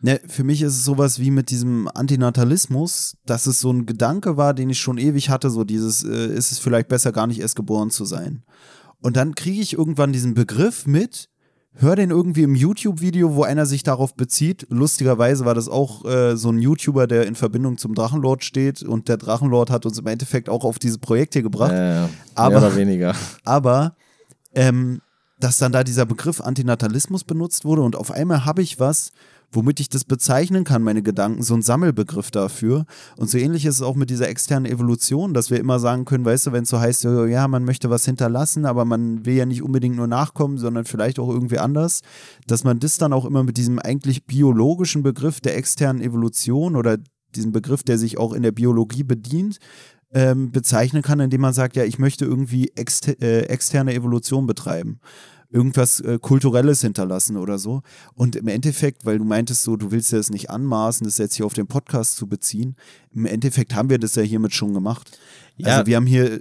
Ne, 0.00 0.20
für 0.26 0.44
mich 0.44 0.62
ist 0.62 0.74
es 0.74 0.84
sowas 0.84 1.18
wie 1.18 1.30
mit 1.30 1.50
diesem 1.50 1.88
Antinatalismus, 1.92 3.16
dass 3.26 3.46
es 3.46 3.60
so 3.60 3.70
ein 3.70 3.84
Gedanke 3.84 4.36
war, 4.36 4.54
den 4.54 4.70
ich 4.70 4.78
schon 4.78 4.96
ewig 4.96 5.28
hatte, 5.28 5.50
so 5.50 5.64
dieses, 5.64 6.04
äh, 6.04 6.32
ist 6.34 6.50
es 6.50 6.58
vielleicht 6.58 6.88
besser 6.88 7.12
gar 7.12 7.26
nicht 7.26 7.40
erst 7.40 7.56
geboren 7.56 7.90
zu 7.90 8.06
sein. 8.06 8.44
Und 9.02 9.16
dann 9.16 9.34
kriege 9.34 9.60
ich 9.60 9.74
irgendwann 9.74 10.12
diesen 10.12 10.34
Begriff 10.34 10.86
mit, 10.86 11.28
höre 11.80 11.96
den 11.96 12.10
irgendwie 12.10 12.42
im 12.42 12.54
YouTube-Video, 12.54 13.34
wo 13.34 13.44
einer 13.44 13.64
sich 13.64 13.82
darauf 13.82 14.14
bezieht. 14.14 14.66
Lustigerweise 14.68 15.44
war 15.44 15.54
das 15.54 15.68
auch 15.68 16.04
äh, 16.04 16.36
so 16.36 16.50
ein 16.50 16.58
YouTuber, 16.58 17.06
der 17.06 17.26
in 17.26 17.36
Verbindung 17.36 17.78
zum 17.78 17.94
Drachenlord 17.94 18.44
steht 18.44 18.82
und 18.82 19.08
der 19.08 19.16
Drachenlord 19.16 19.70
hat 19.70 19.86
uns 19.86 19.98
im 19.98 20.06
Endeffekt 20.06 20.48
auch 20.48 20.64
auf 20.64 20.78
dieses 20.78 20.98
Projekt 20.98 21.34
hier 21.34 21.42
gebracht. 21.42 21.72
Äh, 21.72 22.08
aber, 22.34 22.60
mehr 22.60 22.68
oder 22.68 22.76
weniger. 22.76 23.14
Aber 23.44 23.94
ähm, 24.54 25.00
dass 25.38 25.58
dann 25.58 25.72
da 25.72 25.84
dieser 25.84 26.04
Begriff 26.04 26.40
Antinatalismus 26.40 27.22
benutzt 27.22 27.64
wurde 27.64 27.82
und 27.82 27.94
auf 27.94 28.10
einmal 28.10 28.44
habe 28.44 28.62
ich 28.62 28.80
was, 28.80 29.12
womit 29.50 29.80
ich 29.80 29.88
das 29.88 30.04
bezeichnen 30.04 30.64
kann, 30.64 30.82
meine 30.82 31.02
Gedanken, 31.02 31.42
so 31.42 31.54
ein 31.54 31.62
Sammelbegriff 31.62 32.30
dafür. 32.30 32.84
Und 33.16 33.30
so 33.30 33.38
ähnlich 33.38 33.64
ist 33.64 33.76
es 33.76 33.82
auch 33.82 33.96
mit 33.96 34.10
dieser 34.10 34.28
externen 34.28 34.70
Evolution, 34.70 35.32
dass 35.32 35.50
wir 35.50 35.58
immer 35.58 35.78
sagen 35.78 36.04
können, 36.04 36.24
weißt 36.24 36.46
du, 36.46 36.52
wenn 36.52 36.64
es 36.64 36.68
so 36.68 36.80
heißt, 36.80 37.04
ja, 37.04 37.48
man 37.48 37.64
möchte 37.64 37.88
was 37.90 38.04
hinterlassen, 38.04 38.66
aber 38.66 38.84
man 38.84 39.24
will 39.24 39.34
ja 39.34 39.46
nicht 39.46 39.62
unbedingt 39.62 39.96
nur 39.96 40.06
nachkommen, 40.06 40.58
sondern 40.58 40.84
vielleicht 40.84 41.18
auch 41.18 41.28
irgendwie 41.28 41.58
anders, 41.58 42.00
dass 42.46 42.64
man 42.64 42.78
das 42.78 42.98
dann 42.98 43.12
auch 43.12 43.24
immer 43.24 43.42
mit 43.42 43.56
diesem 43.56 43.78
eigentlich 43.78 44.26
biologischen 44.26 45.02
Begriff 45.02 45.40
der 45.40 45.56
externen 45.56 46.02
Evolution 46.02 46.76
oder 46.76 46.98
diesem 47.34 47.52
Begriff, 47.52 47.82
der 47.82 47.98
sich 47.98 48.18
auch 48.18 48.32
in 48.32 48.42
der 48.42 48.52
Biologie 48.52 49.04
bedient, 49.04 49.58
ähm, 50.12 50.50
bezeichnen 50.52 51.02
kann, 51.02 51.20
indem 51.20 51.42
man 51.42 51.52
sagt, 51.52 51.76
ja, 51.76 51.84
ich 51.84 51.98
möchte 51.98 52.24
irgendwie 52.24 52.72
exter 52.76 53.20
äh, 53.20 53.42
externe 53.42 53.94
Evolution 53.94 54.46
betreiben 54.46 55.00
irgendwas 55.50 56.00
äh, 56.00 56.18
Kulturelles 56.20 56.80
hinterlassen 56.82 57.36
oder 57.36 57.58
so. 57.58 57.82
Und 58.14 58.36
im 58.36 58.48
Endeffekt, 58.48 59.06
weil 59.06 59.18
du 59.18 59.24
meintest 59.24 59.62
so, 59.62 59.76
du 59.76 59.90
willst 59.90 60.12
ja 60.12 60.18
das 60.18 60.30
nicht 60.30 60.50
anmaßen, 60.50 61.04
das 61.06 61.18
jetzt 61.18 61.34
hier 61.36 61.46
auf 61.46 61.54
den 61.54 61.66
Podcast 61.66 62.16
zu 62.16 62.26
beziehen, 62.26 62.76
im 63.14 63.24
Endeffekt 63.26 63.74
haben 63.74 63.88
wir 63.90 63.98
das 63.98 64.14
ja 64.14 64.22
hiermit 64.22 64.52
schon 64.54 64.74
gemacht. 64.74 65.18
Ja. 65.56 65.68
Also 65.78 65.86
wir 65.86 65.96
haben 65.96 66.06
hier 66.06 66.34
äh, 66.34 66.40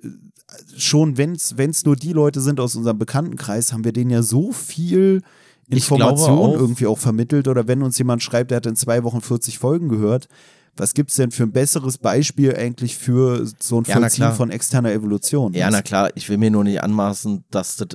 schon, 0.77 1.17
wenn 1.17 1.31
es 1.33 1.85
nur 1.85 1.95
die 1.95 2.13
Leute 2.13 2.41
sind 2.41 2.59
aus 2.59 2.75
unserem 2.75 2.97
Bekanntenkreis, 2.97 3.71
haben 3.73 3.83
wir 3.85 3.93
denen 3.93 4.09
ja 4.09 4.23
so 4.23 4.51
viel 4.51 5.21
Informationen 5.69 6.37
auch- 6.39 6.53
irgendwie 6.53 6.87
auch 6.87 6.97
vermittelt 6.97 7.47
oder 7.47 7.67
wenn 7.67 7.83
uns 7.83 7.97
jemand 7.97 8.23
schreibt, 8.23 8.51
der 8.51 8.57
hat 8.57 8.65
in 8.65 8.75
zwei 8.75 9.03
Wochen 9.03 9.21
40 9.21 9.59
Folgen 9.59 9.89
gehört, 9.89 10.27
was 10.75 10.93
gibt 10.93 11.09
es 11.09 11.15
denn 11.15 11.31
für 11.31 11.43
ein 11.43 11.51
besseres 11.51 11.97
Beispiel 11.97 12.55
eigentlich 12.55 12.97
für 12.97 13.45
so 13.59 13.81
ein 13.81 13.85
Ja, 13.85 13.95
Vollziehen 13.99 14.31
von 14.33 14.51
externer 14.51 14.91
Evolution? 14.93 15.53
Ja, 15.53 15.69
na 15.71 15.81
klar, 15.81 16.11
ich 16.15 16.29
will 16.29 16.37
mir 16.37 16.51
nur 16.51 16.63
nicht 16.63 16.83
anmaßen, 16.83 17.43
dass 17.51 17.77
das, 17.77 17.87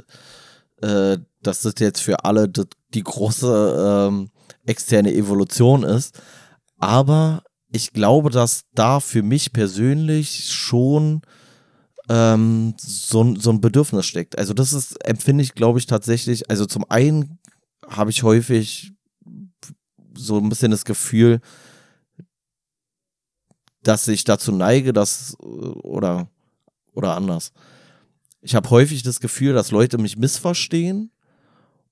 äh, 0.82 1.18
dass 1.42 1.62
das 1.62 1.74
jetzt 1.78 2.00
für 2.00 2.24
alle 2.24 2.48
das, 2.48 2.66
die 2.94 3.02
große 3.02 4.08
ähm, 4.10 4.30
externe 4.66 5.12
Evolution 5.14 5.82
ist. 5.82 6.20
Aber 6.78 7.42
ich 7.70 7.92
glaube, 7.92 8.30
dass 8.30 8.64
da 8.74 9.00
für 9.00 9.22
mich 9.22 9.52
persönlich 9.52 10.50
schon 10.52 11.22
ähm, 12.08 12.74
so, 12.78 13.22
ein- 13.22 13.36
so 13.36 13.50
ein 13.50 13.60
Bedürfnis 13.60 14.06
steckt. 14.06 14.36
Also 14.38 14.54
das 14.54 14.72
ist, 14.72 14.96
empfinde 15.06 15.42
ich, 15.44 15.54
glaube 15.54 15.78
ich, 15.78 15.86
tatsächlich, 15.86 16.50
also 16.50 16.66
zum 16.66 16.84
einen 16.90 17.38
habe 17.88 18.10
ich 18.10 18.22
häufig 18.22 18.92
so 20.16 20.38
ein 20.38 20.48
bisschen 20.48 20.70
das 20.70 20.84
Gefühl, 20.84 21.40
dass 23.82 24.06
ich 24.08 24.24
dazu 24.24 24.52
neige, 24.52 24.92
dass, 24.92 25.36
oder, 25.40 26.28
oder 26.92 27.16
anders. 27.16 27.52
Ich 28.42 28.54
habe 28.54 28.68
häufig 28.70 29.02
das 29.02 29.20
Gefühl, 29.20 29.54
dass 29.54 29.70
Leute 29.70 29.98
mich 29.98 30.16
missverstehen 30.16 31.12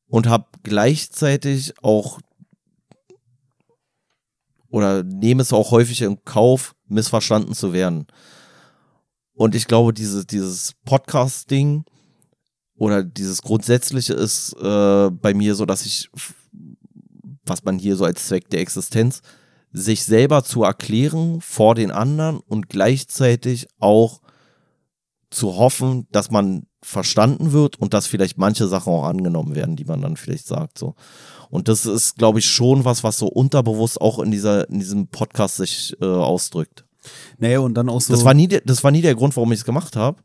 und 0.08 0.26
habe 0.28 0.46
gleichzeitig 0.62 1.72
auch 1.82 2.20
oder 4.68 5.02
nehme 5.02 5.42
es 5.42 5.52
auch 5.52 5.70
häufig 5.72 6.02
in 6.02 6.24
Kauf, 6.24 6.74
missverstanden 6.86 7.54
zu 7.54 7.72
werden. 7.72 8.06
Und 9.34 9.54
ich 9.54 9.66
glaube, 9.66 9.92
diese, 9.92 10.24
dieses 10.24 10.74
Podcast-Ding 10.84 11.84
oder 12.76 13.02
dieses 13.02 13.42
Grundsätzliche 13.42 14.14
ist 14.14 14.54
äh, 14.60 15.10
bei 15.10 15.34
mir 15.34 15.54
so, 15.54 15.66
dass 15.66 15.86
ich, 15.86 16.10
was 17.44 17.64
man 17.64 17.78
hier 17.78 17.96
so 17.96 18.04
als 18.04 18.26
Zweck 18.26 18.48
der 18.50 18.60
Existenz, 18.60 19.22
sich 19.72 20.04
selber 20.04 20.44
zu 20.44 20.64
erklären 20.64 21.40
vor 21.40 21.74
den 21.74 21.90
anderen 21.90 22.38
und 22.40 22.68
gleichzeitig 22.68 23.68
auch 23.78 24.20
zu 25.30 25.56
hoffen, 25.56 26.06
dass 26.10 26.30
man 26.30 26.66
verstanden 26.82 27.52
wird 27.52 27.76
und 27.76 27.94
dass 27.94 28.06
vielleicht 28.06 28.38
manche 28.38 28.66
Sachen 28.66 28.92
auch 28.92 29.04
angenommen 29.04 29.54
werden, 29.54 29.76
die 29.76 29.84
man 29.84 30.00
dann 30.00 30.16
vielleicht 30.16 30.46
sagt. 30.46 30.78
So. 30.78 30.94
Und 31.50 31.68
das 31.68 31.86
ist, 31.86 32.16
glaube 32.16 32.38
ich, 32.38 32.46
schon 32.46 32.84
was, 32.84 33.04
was 33.04 33.18
so 33.18 33.26
unterbewusst 33.26 34.00
auch 34.00 34.18
in, 34.18 34.30
dieser, 34.30 34.68
in 34.70 34.78
diesem 34.78 35.08
Podcast 35.08 35.56
sich 35.56 35.96
äh, 36.00 36.04
ausdrückt. 36.04 36.84
Naja, 37.38 37.60
und 37.60 37.74
dann 37.74 37.88
auch 37.88 38.00
so. 38.00 38.12
Das, 38.12 38.24
war 38.24 38.34
nie 38.34 38.48
der, 38.48 38.62
das 38.62 38.82
war 38.84 38.90
nie 38.90 39.02
der 39.02 39.14
Grund, 39.14 39.36
warum 39.36 39.52
ich 39.52 39.60
es 39.60 39.64
gemacht 39.64 39.96
habe. 39.96 40.20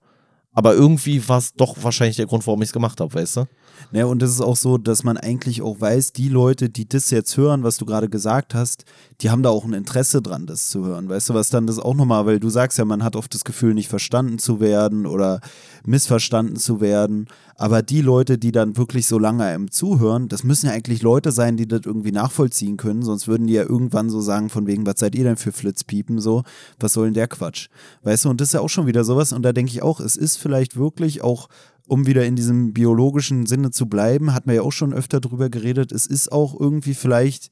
Aber 0.54 0.74
irgendwie 0.74 1.28
war 1.28 1.38
es 1.38 1.54
doch 1.54 1.76
wahrscheinlich 1.82 2.16
der 2.16 2.28
Grund, 2.28 2.48
warum 2.48 2.62
ich 2.62 2.70
es 2.70 2.74
gemacht 2.74 3.02
habe, 3.02 3.14
weißt 3.14 3.38
du? 3.38 3.46
Naja, 3.92 4.06
und 4.06 4.22
das 4.22 4.32
ist 4.32 4.42
auch 4.42 4.56
so, 4.56 4.78
dass 4.78 5.04
man 5.04 5.18
eigentlich 5.18 5.62
auch 5.62 5.80
weiß, 5.80 6.14
die 6.14 6.30
Leute, 6.30 6.70
die 6.70 6.88
das 6.88 7.12
jetzt 7.12 7.38
hören, 7.38 7.64
was 7.64 7.78
du 7.78 7.86
gerade 7.86 8.10
gesagt 8.10 8.54
hast, 8.54 8.86
die 9.22 9.30
haben 9.30 9.44
da 9.44 9.50
auch 9.50 9.66
ein 9.66 9.74
Interesse 9.74 10.22
dran, 10.22 10.46
das 10.46 10.70
zu 10.70 10.86
hören. 10.86 11.08
Weißt 11.08 11.30
du, 11.30 11.34
was 11.34 11.50
dann 11.50 11.68
das 11.68 11.80
auch 11.80 11.94
nochmal, 11.94 12.26
weil 12.26 12.40
du 12.40 12.50
sagst 12.50 12.78
ja, 12.78 12.86
man 12.86 13.04
hat 13.04 13.16
oft 13.16 13.34
das 13.34 13.46
Gefühl, 13.46 13.74
nicht 13.74 13.88
verstanden 13.88 14.40
zu 14.40 14.60
werden 14.60 15.06
oder 15.06 15.40
missverstanden 15.86 16.58
zu 16.58 16.82
werden. 16.82 17.28
Aber 17.58 17.82
die 17.82 18.02
Leute, 18.02 18.38
die 18.38 18.52
dann 18.52 18.76
wirklich 18.76 19.08
so 19.08 19.18
lange 19.18 19.46
einem 19.46 19.72
zuhören, 19.72 20.28
das 20.28 20.44
müssen 20.44 20.66
ja 20.66 20.74
eigentlich 20.74 21.02
Leute 21.02 21.32
sein, 21.32 21.56
die 21.56 21.68
das 21.68 21.82
irgendwie 21.86 22.12
nachvollziehen 22.12 22.76
können, 22.76 23.02
sonst 23.02 23.28
würden 23.28 23.48
die 23.48 23.54
ja 23.54 23.64
irgendwann 23.64 24.10
so 24.10 24.20
sagen, 24.20 24.50
von 24.50 24.68
wegen, 24.68 24.86
was 24.86 25.00
seid 25.00 25.16
ihr 25.16 25.24
denn 25.24 25.38
für 25.38 25.54
Flitzpiepen 25.54 26.20
so? 26.20 26.44
Was 26.80 26.94
soll 26.94 27.06
denn 27.06 27.14
der 27.14 27.30
Quatsch? 27.30 27.70
Weißt 28.04 28.26
du, 28.26 28.30
und 28.30 28.42
das 28.42 28.50
ist 28.50 28.54
ja 28.56 28.60
auch 28.60 28.70
schon 28.70 28.88
wieder 28.88 29.06
sowas, 29.06 29.32
und 29.32 29.44
da 29.44 29.54
denke 29.54 29.72
ich 29.72 29.82
auch, 29.82 30.02
es 30.02 30.18
ist 30.18 30.38
vielleicht 30.38 30.76
wirklich 30.76 31.24
auch 31.24 31.48
um 31.88 32.08
wieder 32.08 32.26
in 32.26 32.36
diesem 32.36 32.74
biologischen 32.74 33.46
Sinne 33.46 33.72
zu 33.72 33.88
bleiben, 33.88 34.34
hat 34.34 34.46
man 34.46 34.56
ja 34.56 34.62
auch 34.62 34.72
schon 34.72 34.94
öfter 34.94 35.20
drüber 35.20 35.50
geredet, 35.50 35.92
es 35.92 36.06
ist 36.06 36.32
auch 36.32 36.60
irgendwie 36.60 36.94
vielleicht, 36.94 37.52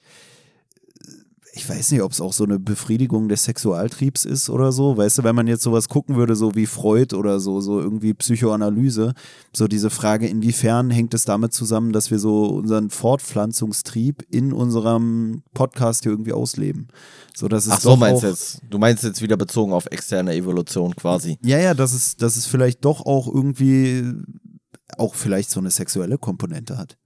ich 1.55 1.69
weiß 1.69 1.91
nicht, 1.91 2.01
ob 2.01 2.11
es 2.11 2.19
auch 2.19 2.33
so 2.33 2.45
eine 2.45 2.57
Befriedigung 2.57 3.29
des 3.29 3.43
Sexualtriebs 3.43 4.25
ist 4.25 4.49
oder 4.49 4.71
so, 4.71 4.97
weißt 4.97 5.19
du, 5.19 5.23
wenn 5.23 5.35
man 5.35 5.45
jetzt 5.45 5.61
sowas 5.61 5.87
gucken 5.87 6.15
würde, 6.15 6.35
so 6.35 6.55
wie 6.55 6.65
Freud 6.65 7.15
oder 7.15 7.39
so, 7.39 7.61
so 7.61 7.79
irgendwie 7.79 8.15
Psychoanalyse, 8.15 9.13
so 9.55 9.67
diese 9.67 9.91
Frage, 9.91 10.27
inwiefern 10.27 10.89
hängt 10.89 11.13
es 11.13 11.25
damit 11.25 11.53
zusammen, 11.53 11.91
dass 11.91 12.09
wir 12.09 12.17
so 12.17 12.47
unseren 12.47 12.89
Fortpflanzungstrieb 12.89 14.25
in 14.31 14.51
unserem 14.51 15.43
Podcast 15.53 16.03
hier 16.03 16.11
irgendwie 16.11 16.33
ausleben. 16.33 16.87
So, 17.35 17.47
dass 17.47 17.67
es 17.67 17.73
Ach 17.73 17.81
so, 17.81 17.89
doch 17.91 17.97
meinst 17.97 18.23
du 18.23 18.27
auch, 18.27 18.31
jetzt. 18.31 18.61
Du 18.67 18.79
meinst 18.79 19.03
jetzt 19.03 19.21
wieder 19.21 19.37
bezogen 19.37 19.73
auf 19.73 19.85
externe 19.85 20.33
Evolution 20.33 20.95
quasi. 20.95 21.37
Ja, 21.43 21.59
ja, 21.59 21.75
dass 21.75 21.93
es, 21.93 22.17
dass 22.17 22.35
es 22.35 22.47
vielleicht 22.47 22.83
doch 22.83 23.05
auch 23.05 23.27
irgendwie 23.27 24.11
auch 24.97 25.13
vielleicht 25.13 25.51
so 25.51 25.59
eine 25.59 25.69
sexuelle 25.69 26.17
Komponente 26.17 26.79
hat. 26.79 26.97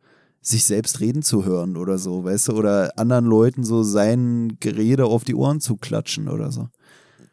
Sich 0.47 0.63
selbst 0.63 1.01
reden 1.01 1.23
zu 1.23 1.43
hören 1.43 1.75
oder 1.75 1.97
so, 1.97 2.23
weißt 2.23 2.47
du, 2.47 2.53
oder 2.53 2.97
anderen 2.97 3.25
Leuten 3.25 3.65
so 3.65 3.83
sein 3.83 4.57
Gerede 4.61 5.03
auf 5.03 5.25
die 5.25 5.35
Ohren 5.35 5.59
zu 5.59 5.75
klatschen 5.75 6.29
oder 6.29 6.53
so. 6.53 6.69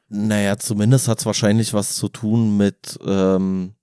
Naja, 0.08 0.58
zumindest 0.58 1.06
hat 1.06 1.20
es 1.20 1.26
wahrscheinlich 1.26 1.74
was 1.74 1.94
zu 1.94 2.08
tun 2.08 2.56
mit, 2.56 2.98
ähm, 3.06 3.74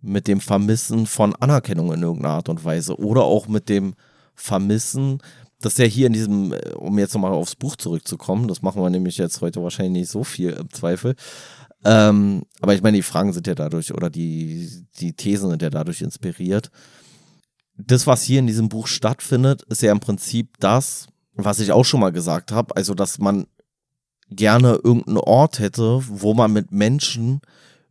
mit 0.00 0.28
dem 0.28 0.40
Vermissen 0.40 1.06
von 1.06 1.34
Anerkennung 1.34 1.92
in 1.92 2.02
irgendeiner 2.02 2.34
Art 2.34 2.48
und 2.48 2.64
Weise. 2.64 2.96
Oder 3.00 3.24
auch 3.24 3.48
mit 3.48 3.68
dem 3.68 3.94
Vermissen, 4.36 5.18
das 5.60 5.72
ist 5.72 5.78
ja 5.80 5.84
hier 5.86 6.06
in 6.06 6.12
diesem, 6.12 6.52
äh, 6.52 6.74
um 6.76 7.00
jetzt 7.00 7.14
nochmal 7.14 7.32
aufs 7.32 7.56
Buch 7.56 7.74
zurückzukommen, 7.74 8.46
das 8.46 8.62
machen 8.62 8.80
wir 8.80 8.90
nämlich 8.90 9.18
jetzt 9.18 9.40
heute 9.40 9.60
wahrscheinlich 9.60 10.02
nicht 10.02 10.10
so 10.10 10.22
viel 10.22 10.50
im 10.50 10.70
Zweifel. 10.70 11.16
Ähm, 11.84 12.42
aber 12.60 12.74
ich 12.74 12.82
meine, 12.82 12.96
die 12.96 13.02
Fragen 13.02 13.32
sind 13.32 13.48
ja 13.48 13.56
dadurch, 13.56 13.92
oder 13.92 14.08
die, 14.08 14.70
die 15.00 15.14
Thesen 15.14 15.50
sind 15.50 15.62
ja 15.62 15.70
dadurch 15.70 16.00
inspiriert. 16.00 16.70
Das, 17.78 18.06
was 18.06 18.22
hier 18.22 18.40
in 18.40 18.46
diesem 18.46 18.68
Buch 18.68 18.86
stattfindet, 18.88 19.62
ist 19.62 19.82
ja 19.82 19.92
im 19.92 20.00
Prinzip 20.00 20.58
das, 20.58 21.06
was 21.34 21.60
ich 21.60 21.72
auch 21.72 21.84
schon 21.84 22.00
mal 22.00 22.12
gesagt 22.12 22.50
habe, 22.52 22.76
also 22.76 22.94
dass 22.94 23.18
man 23.18 23.46
gerne 24.30 24.80
irgendeinen 24.82 25.18
Ort 25.18 25.60
hätte, 25.60 26.02
wo 26.06 26.34
man 26.34 26.52
mit 26.52 26.72
Menschen 26.72 27.40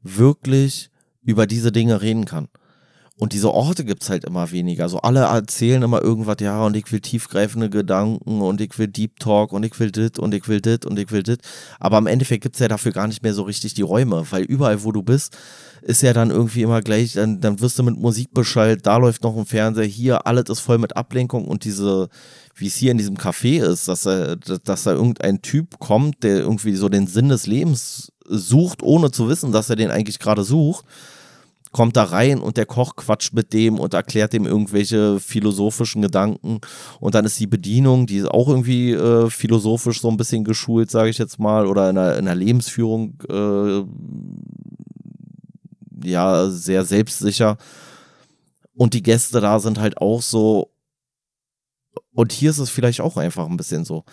wirklich 0.03 0.91
über 1.21 1.47
diese 1.47 1.71
Dinge 1.71 2.01
reden 2.01 2.25
kann. 2.25 2.49
Und 3.19 3.33
diese 3.33 3.51
Orte 3.51 3.83
gibt 3.83 4.03
es 4.03 4.11
halt 4.11 4.25
immer 4.25 4.51
weniger. 4.51 4.83
Also 4.83 4.99
alle 4.99 5.21
erzählen 5.21 5.81
immer 5.81 6.03
irgendwas, 6.03 6.37
ja, 6.39 6.63
und 6.63 6.77
ich 6.77 6.91
will 6.91 6.99
tiefgreifende 6.99 7.67
Gedanken 7.67 8.41
und 8.41 8.61
ich 8.61 8.77
will 8.77 8.87
Deep 8.87 9.19
Talk 9.19 9.53
und 9.53 9.63
ich 9.63 9.79
will 9.79 9.89
dit 9.89 10.19
und 10.19 10.35
ich 10.35 10.47
will 10.47 10.61
dit 10.61 10.85
und 10.85 10.99
ich 10.99 11.11
will 11.11 11.23
dit. 11.23 11.41
Aber 11.79 11.97
im 11.97 12.05
Endeffekt 12.05 12.43
gibt 12.43 12.55
es 12.55 12.59
ja 12.59 12.67
dafür 12.67 12.91
gar 12.91 13.07
nicht 13.07 13.23
mehr 13.23 13.33
so 13.33 13.41
richtig 13.41 13.73
die 13.73 13.81
Räume, 13.81 14.23
weil 14.29 14.43
überall, 14.43 14.83
wo 14.83 14.91
du 14.91 15.01
bist, 15.01 15.35
ist 15.81 16.03
ja 16.03 16.13
dann 16.13 16.29
irgendwie 16.29 16.61
immer 16.61 16.81
gleich, 16.81 17.13
dann, 17.13 17.41
dann 17.41 17.59
wirst 17.59 17.79
du 17.79 17.83
mit 17.83 17.97
Musik 17.97 18.35
beschallt, 18.35 18.85
da 18.85 18.97
läuft 18.97 19.23
noch 19.23 19.35
ein 19.35 19.47
Fernseher, 19.47 19.85
hier, 19.85 20.27
alles 20.27 20.49
ist 20.49 20.59
voll 20.59 20.77
mit 20.77 20.95
Ablenkung 20.95 21.45
und 21.45 21.63
diese, 21.63 22.09
wie 22.55 22.67
es 22.67 22.75
hier 22.75 22.91
in 22.91 22.99
diesem 22.99 23.17
Café 23.17 23.63
ist, 23.63 23.87
dass, 23.87 24.05
er, 24.05 24.35
dass 24.35 24.83
da 24.83 24.91
irgendein 24.91 25.41
Typ 25.41 25.79
kommt, 25.79 26.21
der 26.21 26.37
irgendwie 26.37 26.75
so 26.75 26.87
den 26.87 27.07
Sinn 27.07 27.29
des 27.29 27.47
Lebens 27.47 28.11
sucht, 28.27 28.83
ohne 28.83 29.09
zu 29.09 29.27
wissen, 29.27 29.51
dass 29.51 29.71
er 29.71 29.75
den 29.75 29.89
eigentlich 29.89 30.19
gerade 30.19 30.43
sucht 30.43 30.85
kommt 31.77 31.95
da 31.95 32.05
rein 32.05 32.39
und 32.39 32.57
der 32.57 32.65
Koch 32.65 32.95
quatscht 32.95 33.33
mit 33.33 33.53
dem 33.53 33.77
und 33.77 33.93
erklärt 33.93 34.33
dem 34.33 34.47
irgendwelche 34.47 35.19
philosophischen 35.19 36.01
Gedanken. 36.01 36.59
Und 36.99 37.13
dann 37.13 37.23
ist 37.23 37.39
die 37.39 37.45
Bedienung, 37.45 38.07
die 38.07 38.17
ist 38.17 38.31
auch 38.31 38.49
irgendwie 38.49 38.93
äh, 38.93 39.29
philosophisch 39.29 40.01
so 40.01 40.09
ein 40.09 40.17
bisschen 40.17 40.43
geschult, 40.43 40.89
sage 40.89 41.11
ich 41.11 41.19
jetzt 41.19 41.37
mal, 41.37 41.67
oder 41.67 41.91
in 41.91 41.99
einer, 41.99 42.13
in 42.17 42.27
einer 42.27 42.33
Lebensführung 42.33 43.21
äh, 43.29 43.83
ja 46.03 46.49
sehr 46.49 46.83
selbstsicher. 46.83 47.57
Und 48.73 48.95
die 48.95 49.03
Gäste 49.03 49.39
da 49.39 49.59
sind 49.59 49.79
halt 49.79 49.99
auch 49.99 50.23
so 50.23 50.71
und 52.15 52.31
hier 52.31 52.49
ist 52.49 52.57
es 52.57 52.71
vielleicht 52.71 53.01
auch 53.01 53.17
einfach 53.17 53.45
ein 53.45 53.57
bisschen 53.57 53.85
so, 53.85 54.03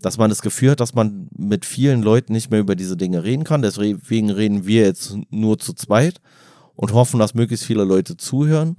dass 0.00 0.18
man 0.18 0.28
das 0.28 0.42
Gefühl 0.42 0.72
hat, 0.72 0.80
dass 0.80 0.96
man 0.96 1.28
mit 1.38 1.64
vielen 1.64 2.02
Leuten 2.02 2.32
nicht 2.32 2.50
mehr 2.50 2.58
über 2.58 2.74
diese 2.74 2.96
Dinge 2.96 3.22
reden 3.22 3.44
kann. 3.44 3.62
Deswegen 3.62 4.30
reden 4.30 4.66
wir 4.66 4.82
jetzt 4.82 5.16
nur 5.30 5.60
zu 5.60 5.72
zweit 5.72 6.20
und 6.74 6.92
hoffen, 6.92 7.18
dass 7.18 7.34
möglichst 7.34 7.66
viele 7.66 7.84
Leute 7.84 8.16
zuhören 8.16 8.76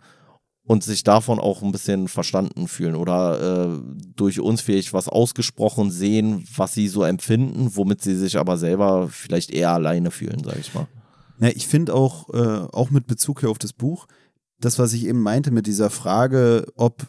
und 0.66 0.84
sich 0.84 1.04
davon 1.04 1.40
auch 1.40 1.62
ein 1.62 1.72
bisschen 1.72 2.08
verstanden 2.08 2.68
fühlen 2.68 2.96
oder 2.96 3.74
äh, 3.74 3.80
durch 4.16 4.40
uns 4.40 4.62
vielleicht 4.62 4.94
was 4.94 5.10
ausgesprochen 5.10 5.92
sehen, 5.92 6.46
was 6.56 6.74
sie 6.74 6.88
so 6.88 7.04
empfinden, 7.04 7.76
womit 7.76 8.02
sie 8.02 8.16
sich 8.16 8.38
aber 8.38 8.58
selber 8.58 9.10
vielleicht 9.10 9.52
eher 9.52 9.72
alleine 9.72 10.12
fühlen, 10.12 10.44
sage 10.44 10.60
ich 10.62 10.74
mal. 10.74 10.88
Ja, 11.40 11.50
ich 11.50 11.68
finde 11.68 11.94
auch, 11.94 12.30
äh, 12.34 12.68
auch 12.72 12.92
mit 12.92 13.08
Bezug 13.08 13.42
hier 13.42 13.50
auf 13.50 13.58
das 13.58 13.74
Buch, 13.74 14.08
das, 14.60 14.80
was 14.80 14.94
ich 14.94 15.06
eben 15.06 15.22
meinte 15.22 15.52
mit 15.52 15.68
dieser 15.68 15.90
Frage, 15.90 16.66
ob 16.76 17.08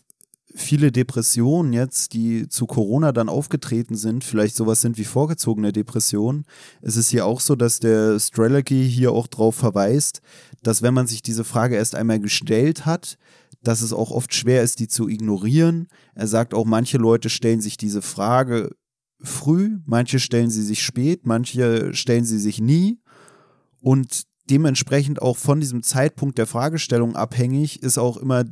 viele 0.55 0.93
Depressionen 0.93 1.73
jetzt, 1.73 2.13
die 2.13 2.49
zu 2.49 2.67
Corona 2.67 3.13
dann 3.13 3.29
aufgetreten 3.29 3.97
sind, 3.97 4.25
vielleicht 4.25 4.55
sowas 4.55 4.81
sind 4.81 4.99
wie 4.99 5.05
vorgezogene 5.05 5.73
Depressionen. 5.73 6.45
Es 6.81 6.97
ist 6.97 7.11
hier 7.11 7.27
auch 7.27 7.41
so, 7.41 7.57
dass 7.57 7.81
der 7.81 8.19
Strelicky 8.21 8.89
hier 8.89 9.13
auch 9.13 9.27
darauf 9.27 9.57
verweist, 9.57 10.21
dass 10.67 10.83
wenn 10.83 10.95
man 10.95 11.07
sich 11.07 11.23
diese 11.23 11.45
Frage 11.45 11.77
erst 11.77 11.95
einmal 11.95 12.21
gestellt 12.21 12.87
hat, 12.87 13.17
dass 13.63 13.81
es 13.81 13.93
auch 13.93 14.11
oft 14.11 14.35
schwer 14.35 14.63
ist, 14.63 14.79
die 14.79 14.89
zu 14.89 15.09
ignorieren. 15.09 15.89
Er 16.15 16.27
sagt 16.27 16.55
auch, 16.55 16.65
manche 16.65 16.99
Leute 16.99 17.31
stellen 17.31 17.61
sich 17.61 17.77
diese 17.77 18.03
Frage 18.03 18.71
früh, 19.23 19.79
manche 19.87 20.19
stellen 20.19 20.51
sie 20.51 20.63
sich 20.63 20.83
spät, 20.83 21.27
manche 21.27 21.95
stellen 21.95 22.25
sie 22.25 22.39
sich 22.39 22.61
nie. 22.61 23.01
Und 23.81 24.25
dementsprechend 24.51 25.23
auch 25.23 25.37
von 25.37 25.61
diesem 25.61 25.83
Zeitpunkt 25.83 26.39
der 26.39 26.47
Fragestellung 26.47 27.17
abhängig 27.17 27.83
ist 27.83 27.99
auch 27.99 28.17
immer 28.17 28.45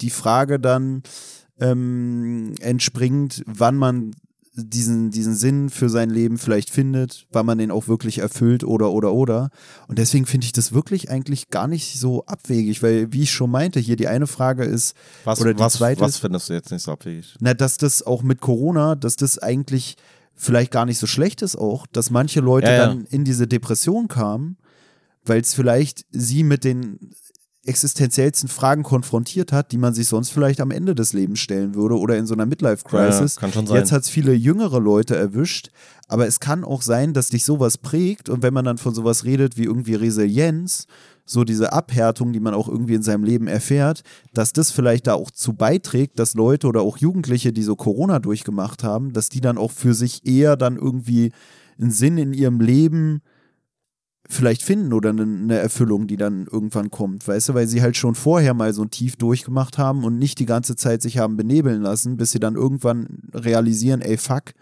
die 0.00 0.10
Frage 0.10 0.58
dann, 0.58 1.02
ähm, 1.60 2.54
entspringt, 2.60 3.42
wann 3.46 3.76
man 3.76 4.12
diesen, 4.64 5.10
diesen 5.10 5.34
Sinn 5.34 5.70
für 5.70 5.88
sein 5.88 6.10
Leben 6.10 6.38
vielleicht 6.38 6.70
findet, 6.70 7.26
wann 7.32 7.46
man 7.46 7.58
den 7.58 7.70
auch 7.70 7.88
wirklich 7.88 8.18
erfüllt 8.18 8.64
oder 8.64 8.90
oder 8.90 9.12
oder. 9.12 9.50
Und 9.86 9.98
deswegen 9.98 10.26
finde 10.26 10.46
ich 10.46 10.52
das 10.52 10.72
wirklich 10.72 11.10
eigentlich 11.10 11.50
gar 11.50 11.68
nicht 11.68 11.98
so 12.00 12.24
abwegig, 12.26 12.82
weil, 12.82 13.12
wie 13.12 13.22
ich 13.22 13.30
schon 13.30 13.50
meinte, 13.50 13.80
hier 13.80 13.96
die 13.96 14.08
eine 14.08 14.26
Frage 14.26 14.64
ist, 14.64 14.94
Was, 15.24 15.40
oder 15.40 15.54
die 15.54 15.60
was, 15.60 15.74
zweite 15.74 16.00
was 16.00 16.18
findest 16.18 16.48
du 16.48 16.54
jetzt 16.54 16.70
nicht 16.70 16.82
so 16.82 16.92
abwegig? 16.92 17.36
na, 17.40 17.54
dass 17.54 17.78
das 17.78 18.02
auch 18.02 18.22
mit 18.22 18.40
Corona, 18.40 18.94
dass 18.94 19.16
das 19.16 19.38
eigentlich 19.38 19.96
vielleicht 20.34 20.70
gar 20.70 20.84
nicht 20.84 20.98
so 20.98 21.06
schlecht 21.06 21.42
ist 21.42 21.56
auch, 21.56 21.86
dass 21.86 22.10
manche 22.10 22.40
Leute 22.40 22.68
Ja, 22.68 22.74
ja. 22.74 22.86
dann 22.86 23.04
in 23.06 23.24
diese 23.24 23.46
Depression 23.46 24.08
kamen, 24.08 24.56
weil 25.24 25.40
es 25.40 25.54
vielleicht 25.54 26.06
sie 26.10 26.42
mit 26.44 26.64
den 26.64 27.10
existenziellsten 27.68 28.48
Fragen 28.48 28.82
konfrontiert 28.82 29.52
hat, 29.52 29.72
die 29.72 29.78
man 29.78 29.94
sich 29.94 30.08
sonst 30.08 30.30
vielleicht 30.30 30.60
am 30.60 30.70
Ende 30.70 30.94
des 30.94 31.12
Lebens 31.12 31.38
stellen 31.38 31.74
würde 31.74 31.98
oder 31.98 32.16
in 32.16 32.26
so 32.26 32.34
einer 32.34 32.46
Midlife-Crisis. 32.46 33.36
Ja, 33.36 33.40
kann 33.40 33.52
schon 33.52 33.66
sein. 33.66 33.76
Jetzt 33.76 33.92
hat 33.92 34.02
es 34.02 34.08
viele 34.08 34.32
jüngere 34.32 34.80
Leute 34.80 35.14
erwischt, 35.14 35.70
aber 36.08 36.26
es 36.26 36.40
kann 36.40 36.64
auch 36.64 36.82
sein, 36.82 37.12
dass 37.12 37.28
dich 37.28 37.44
sowas 37.44 37.78
prägt 37.78 38.28
und 38.28 38.42
wenn 38.42 38.54
man 38.54 38.64
dann 38.64 38.78
von 38.78 38.94
sowas 38.94 39.24
redet 39.24 39.56
wie 39.56 39.64
irgendwie 39.64 39.94
Resilienz, 39.94 40.86
so 41.26 41.44
diese 41.44 41.72
Abhärtung, 41.74 42.32
die 42.32 42.40
man 42.40 42.54
auch 42.54 42.68
irgendwie 42.68 42.94
in 42.94 43.02
seinem 43.02 43.22
Leben 43.22 43.48
erfährt, 43.48 44.02
dass 44.32 44.54
das 44.54 44.70
vielleicht 44.70 45.06
da 45.06 45.14
auch 45.14 45.30
zu 45.30 45.52
beiträgt, 45.52 46.18
dass 46.18 46.34
Leute 46.34 46.66
oder 46.66 46.80
auch 46.80 46.96
Jugendliche, 46.96 47.52
die 47.52 47.62
so 47.62 47.76
Corona 47.76 48.18
durchgemacht 48.18 48.82
haben, 48.82 49.12
dass 49.12 49.28
die 49.28 49.42
dann 49.42 49.58
auch 49.58 49.70
für 49.70 49.92
sich 49.92 50.26
eher 50.26 50.56
dann 50.56 50.76
irgendwie 50.76 51.32
einen 51.78 51.90
Sinn 51.90 52.16
in 52.16 52.32
ihrem 52.32 52.60
Leben 52.60 53.20
vielleicht 54.28 54.62
finden 54.62 54.92
oder 54.92 55.10
eine, 55.10 55.22
eine 55.22 55.58
Erfüllung, 55.58 56.06
die 56.06 56.18
dann 56.18 56.46
irgendwann 56.50 56.90
kommt, 56.90 57.26
weißt 57.26 57.48
du, 57.48 57.54
weil 57.54 57.66
sie 57.66 57.80
halt 57.80 57.96
schon 57.96 58.14
vorher 58.14 58.52
mal 58.52 58.74
so 58.74 58.84
Tief 58.84 59.16
durchgemacht 59.16 59.78
haben 59.78 60.04
und 60.04 60.18
nicht 60.18 60.38
die 60.38 60.46
ganze 60.46 60.76
Zeit 60.76 61.00
sich 61.00 61.18
haben 61.18 61.36
benebeln 61.36 61.80
lassen, 61.80 62.18
bis 62.18 62.32
sie 62.32 62.38
dann 62.38 62.54
irgendwann 62.54 63.22
realisieren, 63.32 64.02
ey 64.02 64.18
fuck, 64.18 64.52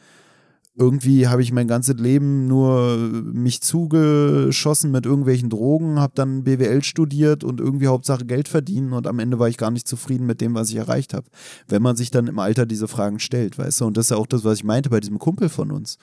irgendwie 0.78 1.26
habe 1.26 1.42
ich 1.42 1.52
mein 1.52 1.68
ganzes 1.68 1.96
Leben 1.96 2.46
nur 2.46 2.96
mich 2.96 3.60
zugeschossen 3.62 4.90
mit 4.90 5.06
irgendwelchen 5.06 5.48
Drogen, 5.48 5.98
habe 5.98 6.12
dann 6.14 6.44
BWL 6.44 6.84
studiert 6.84 7.44
und 7.44 7.60
irgendwie 7.60 7.88
Hauptsache 7.88 8.26
Geld 8.26 8.46
verdienen 8.46 8.92
und 8.92 9.06
am 9.06 9.18
Ende 9.18 9.38
war 9.38 9.48
ich 9.48 9.56
gar 9.56 9.70
nicht 9.70 9.88
zufrieden 9.88 10.26
mit 10.26 10.40
dem, 10.40 10.54
was 10.54 10.70
ich 10.70 10.76
erreicht 10.76 11.14
habe. 11.14 11.26
Wenn 11.66 11.82
man 11.82 11.96
sich 11.96 12.10
dann 12.10 12.26
im 12.26 12.38
Alter 12.38 12.66
diese 12.66 12.88
Fragen 12.88 13.18
stellt, 13.18 13.58
weißt 13.58 13.80
du, 13.80 13.86
und 13.86 13.96
das 13.96 14.06
ist 14.06 14.10
ja 14.10 14.16
auch 14.18 14.26
das, 14.26 14.44
was 14.44 14.58
ich 14.58 14.64
meinte 14.64 14.90
bei 14.90 15.00
diesem 15.00 15.18
Kumpel 15.18 15.48
von 15.48 15.72
uns 15.72 15.98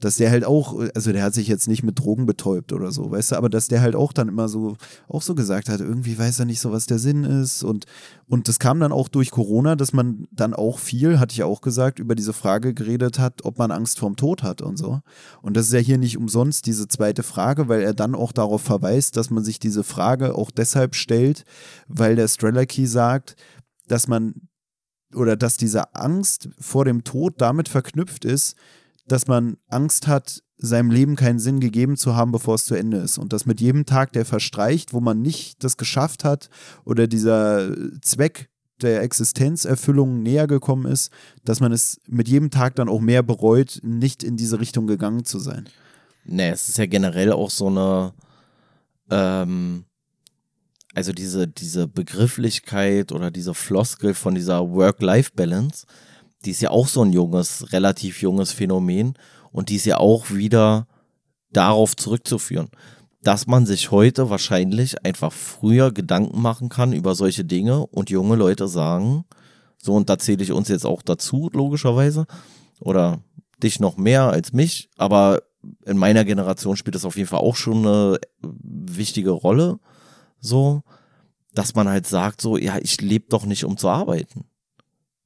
dass 0.00 0.16
der 0.16 0.30
halt 0.30 0.44
auch, 0.44 0.80
also 0.94 1.12
der 1.12 1.22
hat 1.22 1.34
sich 1.34 1.46
jetzt 1.46 1.68
nicht 1.68 1.82
mit 1.82 1.98
Drogen 1.98 2.26
betäubt 2.26 2.72
oder 2.72 2.90
so, 2.90 3.10
weißt 3.10 3.32
du, 3.32 3.36
aber 3.36 3.48
dass 3.48 3.68
der 3.68 3.80
halt 3.82 3.94
auch 3.94 4.12
dann 4.12 4.28
immer 4.28 4.48
so, 4.48 4.76
auch 5.08 5.22
so 5.22 5.34
gesagt 5.34 5.68
hat, 5.68 5.80
irgendwie 5.80 6.18
weiß 6.18 6.40
er 6.40 6.46
nicht 6.46 6.60
so, 6.60 6.72
was 6.72 6.86
der 6.86 6.98
Sinn 6.98 7.24
ist 7.24 7.62
und, 7.62 7.84
und 8.26 8.48
das 8.48 8.58
kam 8.58 8.80
dann 8.80 8.92
auch 8.92 9.08
durch 9.08 9.30
Corona, 9.30 9.76
dass 9.76 9.92
man 9.92 10.26
dann 10.32 10.54
auch 10.54 10.78
viel, 10.78 11.20
hatte 11.20 11.34
ich 11.34 11.42
auch 11.42 11.60
gesagt, 11.60 11.98
über 11.98 12.14
diese 12.14 12.32
Frage 12.32 12.74
geredet 12.74 13.18
hat, 13.18 13.44
ob 13.44 13.58
man 13.58 13.70
Angst 13.70 13.98
vorm 13.98 14.16
Tod 14.16 14.42
hat 14.42 14.62
und 14.62 14.76
so. 14.76 15.00
Und 15.42 15.56
das 15.56 15.66
ist 15.66 15.72
ja 15.72 15.80
hier 15.80 15.98
nicht 15.98 16.16
umsonst 16.16 16.66
diese 16.66 16.88
zweite 16.88 17.22
Frage, 17.22 17.68
weil 17.68 17.82
er 17.82 17.94
dann 17.94 18.14
auch 18.14 18.32
darauf 18.32 18.62
verweist, 18.62 19.16
dass 19.16 19.30
man 19.30 19.44
sich 19.44 19.58
diese 19.58 19.84
Frage 19.84 20.34
auch 20.34 20.50
deshalb 20.50 20.94
stellt, 20.94 21.44
weil 21.88 22.16
der 22.16 22.28
Strelacki 22.28 22.86
sagt, 22.86 23.36
dass 23.88 24.08
man 24.08 24.34
oder 25.14 25.36
dass 25.36 25.56
diese 25.56 25.94
Angst 25.94 26.48
vor 26.58 26.84
dem 26.84 27.04
Tod 27.04 27.40
damit 27.40 27.68
verknüpft 27.68 28.24
ist, 28.24 28.56
dass 29.10 29.26
man 29.26 29.56
Angst 29.68 30.06
hat, 30.06 30.42
seinem 30.56 30.90
Leben 30.90 31.16
keinen 31.16 31.38
Sinn 31.38 31.58
gegeben 31.58 31.96
zu 31.96 32.14
haben, 32.14 32.32
bevor 32.32 32.54
es 32.54 32.64
zu 32.64 32.74
Ende 32.74 32.98
ist. 32.98 33.18
Und 33.18 33.32
dass 33.32 33.46
mit 33.46 33.60
jedem 33.60 33.86
Tag, 33.86 34.12
der 34.12 34.24
verstreicht, 34.24 34.92
wo 34.92 35.00
man 35.00 35.22
nicht 35.22 35.64
das 35.64 35.76
geschafft 35.76 36.22
hat 36.22 36.50
oder 36.84 37.06
dieser 37.06 37.74
Zweck 38.02 38.50
der 38.82 39.02
Existenzerfüllung 39.02 40.22
näher 40.22 40.46
gekommen 40.46 40.90
ist, 40.90 41.10
dass 41.44 41.60
man 41.60 41.72
es 41.72 42.00
mit 42.06 42.28
jedem 42.28 42.50
Tag 42.50 42.76
dann 42.76 42.88
auch 42.88 43.00
mehr 43.00 43.22
bereut, 43.22 43.80
nicht 43.82 44.22
in 44.22 44.36
diese 44.36 44.60
Richtung 44.60 44.86
gegangen 44.86 45.24
zu 45.24 45.38
sein. 45.38 45.68
Nee, 46.24 46.50
es 46.50 46.68
ist 46.68 46.78
ja 46.78 46.86
generell 46.86 47.32
auch 47.32 47.50
so 47.50 47.66
eine, 47.66 48.12
ähm, 49.10 49.84
also 50.94 51.12
diese, 51.12 51.48
diese 51.48 51.88
Begrifflichkeit 51.88 53.12
oder 53.12 53.30
diese 53.30 53.54
Floskel 53.54 54.14
von 54.14 54.34
dieser 54.34 54.70
Work-Life-Balance, 54.70 55.86
die 56.44 56.50
ist 56.50 56.62
ja 56.62 56.70
auch 56.70 56.88
so 56.88 57.02
ein 57.02 57.12
junges, 57.12 57.72
relativ 57.72 58.22
junges 58.22 58.52
Phänomen 58.52 59.14
und 59.52 59.68
die 59.68 59.76
ist 59.76 59.86
ja 59.86 59.98
auch 59.98 60.30
wieder 60.30 60.86
darauf 61.52 61.96
zurückzuführen, 61.96 62.68
dass 63.22 63.46
man 63.46 63.66
sich 63.66 63.90
heute 63.90 64.30
wahrscheinlich 64.30 65.04
einfach 65.04 65.32
früher 65.32 65.92
Gedanken 65.92 66.40
machen 66.40 66.68
kann 66.68 66.92
über 66.92 67.14
solche 67.14 67.44
Dinge 67.44 67.86
und 67.86 68.10
junge 68.10 68.36
Leute 68.36 68.68
sagen, 68.68 69.24
so 69.78 69.94
und 69.94 70.08
da 70.08 70.18
zähle 70.18 70.42
ich 70.42 70.52
uns 70.52 70.68
jetzt 70.68 70.86
auch 70.86 71.02
dazu, 71.02 71.50
logischerweise, 71.52 72.26
oder 72.80 73.22
dich 73.62 73.80
noch 73.80 73.96
mehr 73.96 74.24
als 74.30 74.52
mich, 74.52 74.88
aber 74.96 75.42
in 75.84 75.98
meiner 75.98 76.24
Generation 76.24 76.76
spielt 76.76 76.94
das 76.94 77.04
auf 77.04 77.16
jeden 77.16 77.28
Fall 77.28 77.40
auch 77.40 77.56
schon 77.56 77.86
eine 77.86 78.18
wichtige 78.42 79.30
Rolle, 79.30 79.78
so, 80.40 80.82
dass 81.52 81.74
man 81.74 81.88
halt 81.88 82.06
sagt, 82.06 82.40
so, 82.40 82.56
ja, 82.56 82.78
ich 82.78 83.00
lebe 83.00 83.26
doch 83.28 83.44
nicht, 83.44 83.64
um 83.64 83.76
zu 83.76 83.88
arbeiten. 83.88 84.44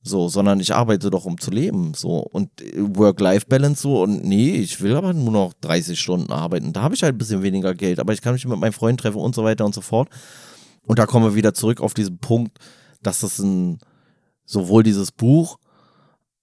So, 0.07 0.29
sondern 0.29 0.61
ich 0.61 0.75
arbeite 0.75 1.09
doch, 1.09 1.25
um 1.25 1.39
zu 1.39 1.51
leben. 1.51 1.95
So, 1.95 2.19
und 2.19 2.51
Work-Life-Balance 2.77 3.81
so, 3.81 4.03
und 4.03 4.23
nee, 4.23 4.55
ich 4.57 4.83
will 4.83 4.97
aber 4.97 5.15
nur 5.15 5.33
noch 5.33 5.55
30 5.63 5.99
Stunden 5.99 6.31
arbeiten. 6.31 6.75
Da 6.75 6.83
habe 6.83 6.95
ich 6.95 7.03
halt 7.03 7.15
ein 7.15 7.19
bisschen 7.19 7.43
weniger 7.43 7.75
Geld, 7.75 7.99
aber 7.99 8.13
ich 8.13 8.21
kann 8.21 8.35
mich 8.35 8.47
mit 8.47 8.59
meinen 8.59 8.73
Freunden 8.73 8.99
treffen 8.99 9.17
und 9.17 9.35
so 9.35 9.45
weiter 9.45 9.65
und 9.65 9.75
so 9.75 9.81
fort. 9.81 10.11
Und 10.83 10.99
da 10.99 11.07
kommen 11.07 11.25
wir 11.25 11.35
wieder 11.35 11.55
zurück 11.55 11.81
auf 11.81 11.95
diesen 11.95 12.19
Punkt, 12.19 12.59
dass 13.03 13.21
das 13.21 13.39
ein, 13.39 13.79
sowohl 14.45 14.83
dieses 14.83 15.11
Buch 15.11 15.57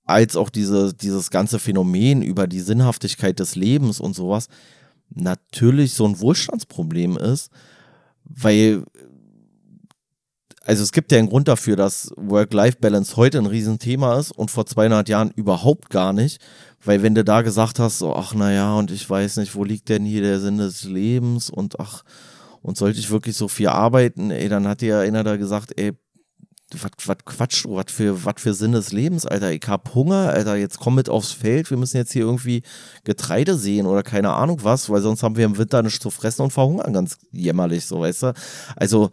als 0.05 0.36
auch 0.36 0.49
diese, 0.49 0.95
dieses 0.95 1.30
ganze 1.30 1.59
Phänomen 1.59 2.24
über 2.24 2.47
die 2.47 2.62
Sinnhaftigkeit 2.62 3.39
des 3.39 3.55
Lebens 3.55 3.99
und 3.99 4.16
sowas 4.16 4.47
natürlich 5.14 5.93
so 5.93 6.05
ein 6.05 6.20
Wohlstandsproblem 6.20 7.18
ist, 7.18 7.51
weil 8.24 8.84
also 10.64 10.84
es 10.84 10.91
gibt 10.91 11.12
ja 11.12 11.18
einen 11.18 11.30
Grund 11.30 11.47
dafür, 11.47 11.76
dass 11.76 12.12
Work-Life-Balance 12.18 13.16
heute 13.18 13.39
ein 13.39 13.47
Riesenthema 13.47 14.20
ist 14.20 14.32
und 14.32 14.51
vor 14.51 14.66
200 14.66 15.09
Jahren 15.09 15.32
überhaupt 15.36 15.89
gar 15.89 16.14
nicht, 16.14 16.39
weil 16.84 17.01
wenn 17.01 17.16
du 17.16 17.24
da 17.24 17.41
gesagt 17.41 17.80
hast, 17.80 17.99
so, 17.99 18.16
ach 18.16 18.34
naja, 18.34 18.76
und 18.76 18.91
ich 18.91 19.09
weiß 19.09 19.38
nicht, 19.38 19.55
wo 19.55 19.64
liegt 19.64 19.89
denn 19.89 20.05
hier 20.05 20.22
der 20.22 20.39
Sinn 20.39 20.57
des 20.57 20.84
Lebens 20.84 21.49
und 21.49 21.80
ach, 21.80 22.03
und 22.62 22.78
sollte 22.78 22.99
ich 22.99 23.09
wirklich 23.09 23.36
so 23.36 23.47
viel 23.47 23.70
arbeiten, 23.70 24.30
ey, 24.30 24.49
dann 24.49 24.68
hat 24.68 24.82
dir 24.82 24.99
einer 24.99 25.24
da 25.24 25.38
gesagt, 25.38 25.80
ey, 25.80 25.93
was 26.74 27.18
quatsch 27.26 27.66
was 27.68 27.91
für, 27.91 28.16
für 28.16 28.53
Sinn 28.53 28.72
des 28.72 28.91
Lebens, 28.91 29.26
Alter. 29.26 29.51
Ich 29.51 29.68
hab 29.68 29.93
Hunger, 29.93 30.30
Alter, 30.30 30.55
jetzt 30.55 30.80
komm 30.80 30.95
mit 30.95 31.09
aufs 31.09 31.32
Feld, 31.32 31.70
wir 31.70 31.78
müssen 31.78 31.97
jetzt 31.97 32.14
hier 32.14 32.22
irgendwie 32.22 32.62
Getreide 33.03 33.55
sehen 33.55 33.88
oder 33.88 34.03
keine 34.03 34.32
Ahnung 34.32 34.59
was, 34.64 34.89
weil 34.89 35.01
sonst 35.01 35.24
haben 35.24 35.36
wir 35.36 35.45
im 35.45 35.57
Winter 35.57 35.84
nichts 35.84 35.99
zu 35.99 36.12
fressen 36.12 36.43
und 36.43 36.51
verhungern 36.51 36.93
ganz 36.93 37.18
jämmerlich, 37.32 37.86
so, 37.86 37.99
weißt 37.99 38.24
du. 38.24 38.34
Also, 38.76 39.09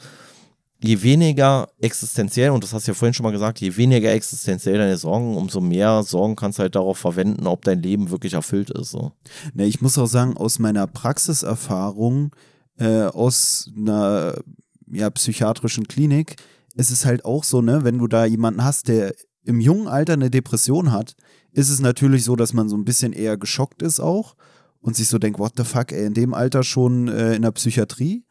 je 0.80 1.02
weniger 1.02 1.68
existenziell, 1.80 2.50
und 2.50 2.62
das 2.62 2.72
hast 2.72 2.86
du 2.86 2.92
ja 2.92 2.94
vorhin 2.94 3.14
schon 3.14 3.24
mal 3.24 3.32
gesagt, 3.32 3.60
je 3.60 3.76
weniger 3.76 4.12
existenziell 4.12 4.78
deine 4.78 4.96
Sorgen, 4.96 5.36
umso 5.36 5.60
mehr 5.60 6.02
Sorgen 6.02 6.36
kannst 6.36 6.58
du 6.58 6.62
halt 6.62 6.74
darauf 6.74 6.98
verwenden, 6.98 7.46
ob 7.46 7.64
dein 7.64 7.82
Leben 7.82 8.10
wirklich 8.10 8.34
erfüllt 8.34 8.70
ist. 8.70 8.90
So. 8.90 9.12
Ne, 9.54 9.66
ich 9.66 9.80
muss 9.80 9.98
auch 9.98 10.06
sagen, 10.06 10.36
aus 10.36 10.58
meiner 10.58 10.86
Praxiserfahrung, 10.86 12.30
äh, 12.78 13.04
aus 13.04 13.70
einer 13.76 14.34
ja, 14.90 15.10
psychiatrischen 15.10 15.88
Klinik, 15.88 16.36
ist 16.74 16.90
es 16.90 17.04
halt 17.04 17.24
auch 17.24 17.42
so, 17.42 17.60
ne, 17.60 17.82
wenn 17.82 17.98
du 17.98 18.06
da 18.06 18.24
jemanden 18.24 18.62
hast, 18.62 18.88
der 18.88 19.14
im 19.44 19.60
jungen 19.60 19.88
Alter 19.88 20.12
eine 20.12 20.30
Depression 20.30 20.92
hat, 20.92 21.16
ist 21.52 21.70
es 21.70 21.80
natürlich 21.80 22.22
so, 22.24 22.36
dass 22.36 22.52
man 22.52 22.68
so 22.68 22.76
ein 22.76 22.84
bisschen 22.84 23.12
eher 23.12 23.36
geschockt 23.36 23.82
ist 23.82 23.98
auch 23.98 24.36
und 24.80 24.94
sich 24.94 25.08
so 25.08 25.18
denkt, 25.18 25.40
what 25.40 25.54
the 25.56 25.64
fuck, 25.64 25.90
ey, 25.90 26.06
in 26.06 26.14
dem 26.14 26.34
Alter 26.34 26.62
schon 26.62 27.08
äh, 27.08 27.34
in 27.34 27.42
der 27.42 27.50
Psychiatrie. 27.50 28.24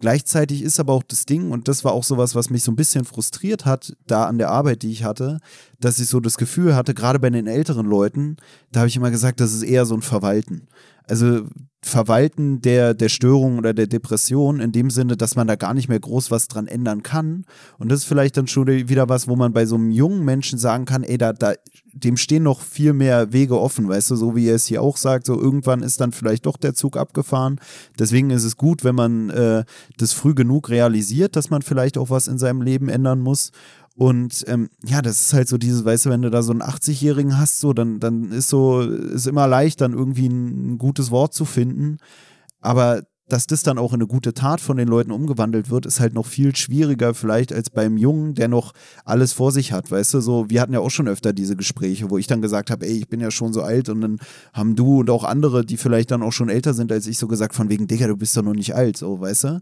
Gleichzeitig 0.00 0.62
ist 0.62 0.80
aber 0.80 0.94
auch 0.94 1.02
das 1.02 1.26
Ding, 1.26 1.50
und 1.50 1.68
das 1.68 1.84
war 1.84 1.92
auch 1.92 2.04
sowas, 2.04 2.34
was 2.34 2.48
mich 2.48 2.62
so 2.62 2.72
ein 2.72 2.76
bisschen 2.76 3.04
frustriert 3.04 3.66
hat, 3.66 3.94
da 4.06 4.24
an 4.24 4.38
der 4.38 4.50
Arbeit, 4.50 4.82
die 4.82 4.90
ich 4.90 5.04
hatte, 5.04 5.40
dass 5.78 5.98
ich 5.98 6.08
so 6.08 6.20
das 6.20 6.38
Gefühl 6.38 6.74
hatte, 6.74 6.94
gerade 6.94 7.18
bei 7.18 7.28
den 7.28 7.46
älteren 7.46 7.86
Leuten, 7.86 8.36
da 8.72 8.80
habe 8.80 8.88
ich 8.88 8.96
immer 8.96 9.10
gesagt, 9.10 9.40
das 9.40 9.52
ist 9.52 9.62
eher 9.62 9.84
so 9.84 9.94
ein 9.94 10.02
Verwalten. 10.02 10.68
Also 11.06 11.46
Verwalten 11.82 12.60
der, 12.60 12.92
der 12.92 13.08
Störung 13.08 13.56
oder 13.56 13.72
der 13.72 13.86
Depression 13.86 14.60
in 14.60 14.70
dem 14.70 14.90
Sinne, 14.90 15.16
dass 15.16 15.34
man 15.34 15.46
da 15.46 15.56
gar 15.56 15.72
nicht 15.72 15.88
mehr 15.88 15.98
groß 15.98 16.30
was 16.30 16.46
dran 16.46 16.66
ändern 16.66 17.02
kann. 17.02 17.46
Und 17.78 17.90
das 17.90 18.00
ist 18.00 18.04
vielleicht 18.04 18.36
dann 18.36 18.48
schon 18.48 18.66
wieder 18.66 19.08
was, 19.08 19.28
wo 19.28 19.36
man 19.36 19.54
bei 19.54 19.64
so 19.64 19.76
einem 19.76 19.90
jungen 19.90 20.22
Menschen 20.22 20.58
sagen 20.58 20.84
kann, 20.84 21.02
ey, 21.02 21.16
da, 21.16 21.32
da, 21.32 21.54
dem 21.94 22.18
stehen 22.18 22.42
noch 22.42 22.60
viel 22.60 22.92
mehr 22.92 23.32
Wege 23.32 23.58
offen, 23.58 23.88
weißt 23.88 24.10
du, 24.10 24.16
so 24.16 24.36
wie 24.36 24.48
er 24.48 24.56
es 24.56 24.66
hier 24.66 24.82
auch 24.82 24.98
sagt, 24.98 25.24
so 25.24 25.40
irgendwann 25.40 25.82
ist 25.82 26.02
dann 26.02 26.12
vielleicht 26.12 26.44
doch 26.44 26.58
der 26.58 26.74
Zug 26.74 26.98
abgefahren. 26.98 27.58
Deswegen 27.98 28.28
ist 28.28 28.44
es 28.44 28.58
gut, 28.58 28.84
wenn 28.84 28.94
man 28.94 29.30
äh, 29.30 29.64
das 29.96 30.12
früh 30.12 30.34
genug 30.34 30.68
realisiert, 30.68 31.34
dass 31.34 31.48
man 31.48 31.62
vielleicht 31.62 31.96
auch 31.96 32.10
was 32.10 32.28
in 32.28 32.36
seinem 32.36 32.60
Leben 32.60 32.90
ändern 32.90 33.20
muss. 33.20 33.52
Und 34.00 34.46
ähm, 34.48 34.70
ja, 34.82 35.02
das 35.02 35.20
ist 35.20 35.32
halt 35.34 35.46
so 35.46 35.58
dieses, 35.58 35.84
weißt 35.84 36.06
du, 36.06 36.10
wenn 36.10 36.22
du 36.22 36.30
da 36.30 36.40
so 36.40 36.52
einen 36.52 36.62
80-Jährigen 36.62 37.38
hast, 37.38 37.60
so, 37.60 37.74
dann, 37.74 38.00
dann 38.00 38.32
ist 38.32 38.48
so, 38.48 38.80
ist 38.80 39.26
immer 39.26 39.46
leicht, 39.46 39.82
dann 39.82 39.92
irgendwie 39.92 40.26
ein, 40.26 40.72
ein 40.72 40.78
gutes 40.78 41.10
Wort 41.10 41.34
zu 41.34 41.44
finden. 41.44 41.98
Aber 42.62 43.02
dass 43.28 43.46
das 43.46 43.62
dann 43.62 43.76
auch 43.76 43.92
in 43.92 44.00
eine 44.00 44.06
gute 44.06 44.32
Tat 44.32 44.62
von 44.62 44.78
den 44.78 44.88
Leuten 44.88 45.10
umgewandelt 45.10 45.68
wird, 45.68 45.84
ist 45.84 46.00
halt 46.00 46.14
noch 46.14 46.24
viel 46.24 46.56
schwieriger 46.56 47.12
vielleicht 47.12 47.52
als 47.52 47.68
beim 47.68 47.98
Jungen, 47.98 48.34
der 48.34 48.48
noch 48.48 48.72
alles 49.04 49.34
vor 49.34 49.52
sich 49.52 49.70
hat, 49.70 49.90
weißt 49.90 50.14
du, 50.14 50.20
so, 50.20 50.48
wir 50.48 50.62
hatten 50.62 50.72
ja 50.72 50.80
auch 50.80 50.90
schon 50.90 51.06
öfter 51.06 51.34
diese 51.34 51.54
Gespräche, 51.54 52.08
wo 52.08 52.16
ich 52.16 52.26
dann 52.26 52.40
gesagt 52.40 52.70
habe, 52.70 52.86
ey, 52.86 52.96
ich 52.96 53.08
bin 53.08 53.20
ja 53.20 53.30
schon 53.30 53.52
so 53.52 53.60
alt 53.60 53.90
und 53.90 54.00
dann 54.00 54.18
haben 54.54 54.76
du 54.76 55.00
und 55.00 55.10
auch 55.10 55.24
andere, 55.24 55.62
die 55.62 55.76
vielleicht 55.76 56.10
dann 56.10 56.22
auch 56.22 56.32
schon 56.32 56.48
älter 56.48 56.72
sind 56.72 56.90
als 56.90 57.06
ich, 57.06 57.18
so 57.18 57.28
gesagt, 57.28 57.54
von 57.54 57.68
wegen, 57.68 57.86
Digga, 57.86 58.06
du 58.06 58.16
bist 58.16 58.34
doch 58.34 58.42
noch 58.42 58.54
nicht 58.54 58.74
alt, 58.74 58.96
so, 58.96 59.20
weißt 59.20 59.44
du? 59.44 59.60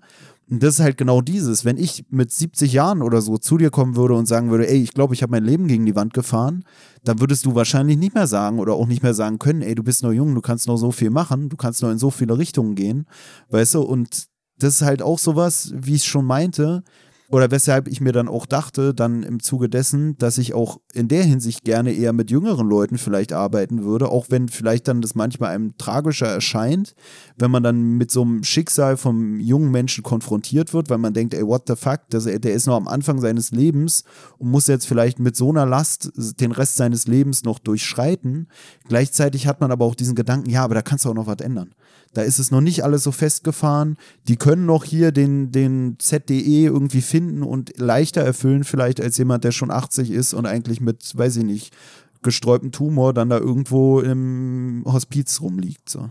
Und 0.51 0.63
das 0.63 0.75
ist 0.75 0.81
halt 0.81 0.97
genau 0.97 1.21
dieses, 1.21 1.65
wenn 1.65 1.77
ich 1.77 2.07
mit 2.09 2.33
70 2.33 2.73
Jahren 2.73 3.03
oder 3.03 3.21
so 3.21 3.37
zu 3.37 3.59
dir 3.59 3.71
kommen 3.71 3.97
würde 3.97 4.15
und 4.15 4.27
sagen 4.27 4.51
würde, 4.51 4.69
ey, 4.69 4.83
ich 4.83 4.95
glaube, 4.95 5.13
ich 5.13 5.23
habe 5.23 5.33
mein 5.33 5.45
Leben 5.45 5.69
gegen 5.69 5.85
die 5.85 5.95
Wand 5.95 6.15
gefahren, 6.15 6.65
dann 7.05 7.21
würdest 7.21 7.45
du 7.45 7.55
wahrscheinlich 7.55 7.99
nicht 7.99 8.15
mehr 8.15 8.27
sagen 8.27 8.59
oder 8.59 8.73
auch 8.73 8.87
nicht 8.87 9.03
mehr 9.03 9.13
sagen 9.13 9.39
können, 9.39 9.61
ey, 9.61 9.75
du 9.75 9.83
bist 9.83 10.03
noch 10.03 10.13
jung, 10.13 10.35
du 10.35 10.41
kannst 10.41 10.67
noch 10.67 10.79
so 10.79 10.91
viel 10.91 11.11
machen, 11.11 11.51
du 11.51 11.57
kannst 11.57 11.83
noch 11.83 11.91
in 11.91 11.99
so 11.99 12.11
viele 12.11 12.39
Richtungen 12.39 12.75
gehen, 12.75 13.07
weißt 13.51 13.75
du? 13.75 13.83
Und 13.83 14.29
das 14.59 14.77
ist 14.77 14.83
halt 14.83 15.03
auch 15.03 15.19
sowas, 15.19 15.73
wie 15.77 15.95
ich 15.95 16.05
schon 16.05 16.25
meinte, 16.25 16.83
oder 17.31 17.51
weshalb 17.51 17.89
ich 17.89 18.01
mir 18.01 18.13
dann 18.13 18.27
auch 18.27 18.47
dachte, 18.47 18.95
dann 18.95 19.23
im 19.23 19.41
Zuge 19.41 19.69
dessen, 19.69 20.17
dass 20.17 20.39
ich 20.39 20.55
auch 20.55 20.81
in 20.95 21.09
der 21.09 21.25
Hinsicht 21.25 21.63
gerne 21.63 21.93
eher 21.93 22.15
mit 22.15 22.31
jüngeren 22.31 22.67
Leuten 22.67 22.97
vielleicht 22.97 23.35
arbeiten 23.35 23.85
würde, 23.85 24.09
auch 24.09 24.27
wenn 24.31 24.49
vielleicht 24.49 24.89
dann 24.89 25.03
das 25.03 25.15
manchmal 25.15 25.55
einem 25.55 25.77
tragischer 25.77 26.27
erscheint, 26.27 26.95
wenn 27.37 27.51
man 27.51 27.63
dann 27.63 27.99
mit 27.99 28.11
so 28.11 28.23
einem 28.23 28.45
Schicksal 28.45 28.97
vom 28.97 29.41
jungen 29.41 29.71
Menschen 29.71 30.03
konfrontiert 30.03 30.73
wird, 30.73 30.89
weil 30.89 30.99
man 30.99 31.13
denkt, 31.13 31.35
ey, 31.35 31.47
what 31.47 31.65
the 31.67 31.77
fuck, 31.77 32.01
das, 32.09 32.25
der 32.25 32.53
ist 32.53 32.67
noch 32.67 32.77
am 32.77 32.89
Anfang 32.89 33.21
seines 33.21 33.51
Lebens 33.51 34.05
und 34.39 34.51
muss 34.51 34.67
jetzt 34.67 34.87
vielleicht 34.87 35.19
mit 35.19 35.37
so 35.37 35.51
einer 35.51 35.67
Last 35.67 36.11
den 36.41 36.53
Rest 36.53 36.77
seines 36.77 37.07
Lebens 37.07 37.45
noch 37.45 37.59
durchschreiten. 37.59 38.49
Gleichzeitig 38.89 39.47
hat 39.47 39.61
man 39.61 39.71
aber 39.71 39.85
auch 39.85 39.95
diesen 39.95 40.15
Gedanken, 40.15 40.49
ja, 40.49 40.65
aber 40.65 40.75
da 40.75 40.83
kannst 40.83 41.05
du 41.05 41.11
auch 41.11 41.15
noch 41.15 41.27
was 41.27 41.41
ändern. 41.41 41.75
Da 42.15 42.23
ist 42.23 42.39
es 42.39 42.51
noch 42.51 42.61
nicht 42.61 42.85
alles 42.85 43.03
so 43.03 43.13
festgefahren. 43.13 43.97
Die 44.27 44.37
können 44.37 44.67
noch 44.67 44.85
hier 44.85 45.13
den, 45.13 45.53
den 45.53 45.97
ZDE 45.99 46.67
irgendwie 46.67 47.03
finden 47.03 47.43
und 47.43 47.79
leichter 47.79 48.23
erfüllen, 48.23 48.65
vielleicht 48.65 49.01
als 49.01 49.19
jemand, 49.19 49.45
der 49.45 49.53
schon 49.53 49.71
80 49.71 50.11
ist 50.11 50.35
und 50.35 50.47
eigentlich 50.47 50.81
mit, 50.81 51.17
weiß 51.17 51.37
ich 51.37 51.45
nicht, 51.45 51.75
gesträubtem 52.23 52.73
Tumor 52.73 53.13
dann 53.13 53.31
da 53.31 53.39
irgendwo 53.39 54.01
im 54.01 54.83
Hospiz 54.87 55.41
rumliegt. 55.41 55.89
So. 55.91 56.11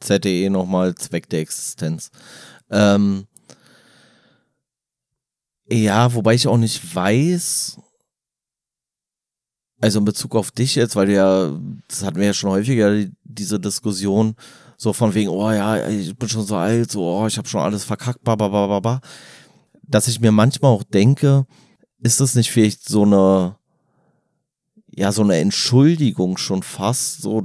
ZDE 0.00 0.50
nochmal 0.50 0.94
Zweck 0.94 1.28
der 1.28 1.40
Existenz. 1.40 2.10
Ähm, 2.70 3.26
ja, 5.70 6.14
wobei 6.14 6.34
ich 6.34 6.46
auch 6.46 6.56
nicht 6.56 6.94
weiß, 6.94 7.78
also 9.80 9.98
in 9.98 10.04
Bezug 10.04 10.34
auf 10.34 10.50
dich 10.50 10.74
jetzt, 10.74 10.96
weil 10.96 11.06
du 11.06 11.14
ja, 11.14 11.60
das 11.88 12.04
hatten 12.04 12.18
wir 12.18 12.26
ja 12.26 12.34
schon 12.34 12.50
häufiger, 12.50 13.06
diese 13.24 13.60
Diskussion, 13.60 14.34
so 14.78 14.92
von 14.92 15.12
wegen, 15.12 15.28
oh 15.28 15.50
ja, 15.50 15.88
ich 15.88 16.16
bin 16.16 16.28
schon 16.28 16.46
so 16.46 16.56
alt, 16.56 16.90
so, 16.90 17.02
oh, 17.02 17.26
ich 17.26 17.36
habe 17.36 17.48
schon 17.48 17.60
alles 17.60 17.84
verkackt, 17.84 18.22
bababababa. 18.22 19.00
Dass 19.82 20.06
ich 20.06 20.20
mir 20.20 20.30
manchmal 20.30 20.70
auch 20.70 20.84
denke, 20.84 21.46
ist 22.00 22.20
das 22.20 22.36
nicht 22.36 22.50
vielleicht 22.50 22.88
so 22.88 23.02
eine, 23.02 23.56
ja, 24.94 25.10
so 25.10 25.22
eine 25.22 25.36
Entschuldigung 25.38 26.38
schon 26.38 26.62
fast, 26.62 27.22
so, 27.22 27.44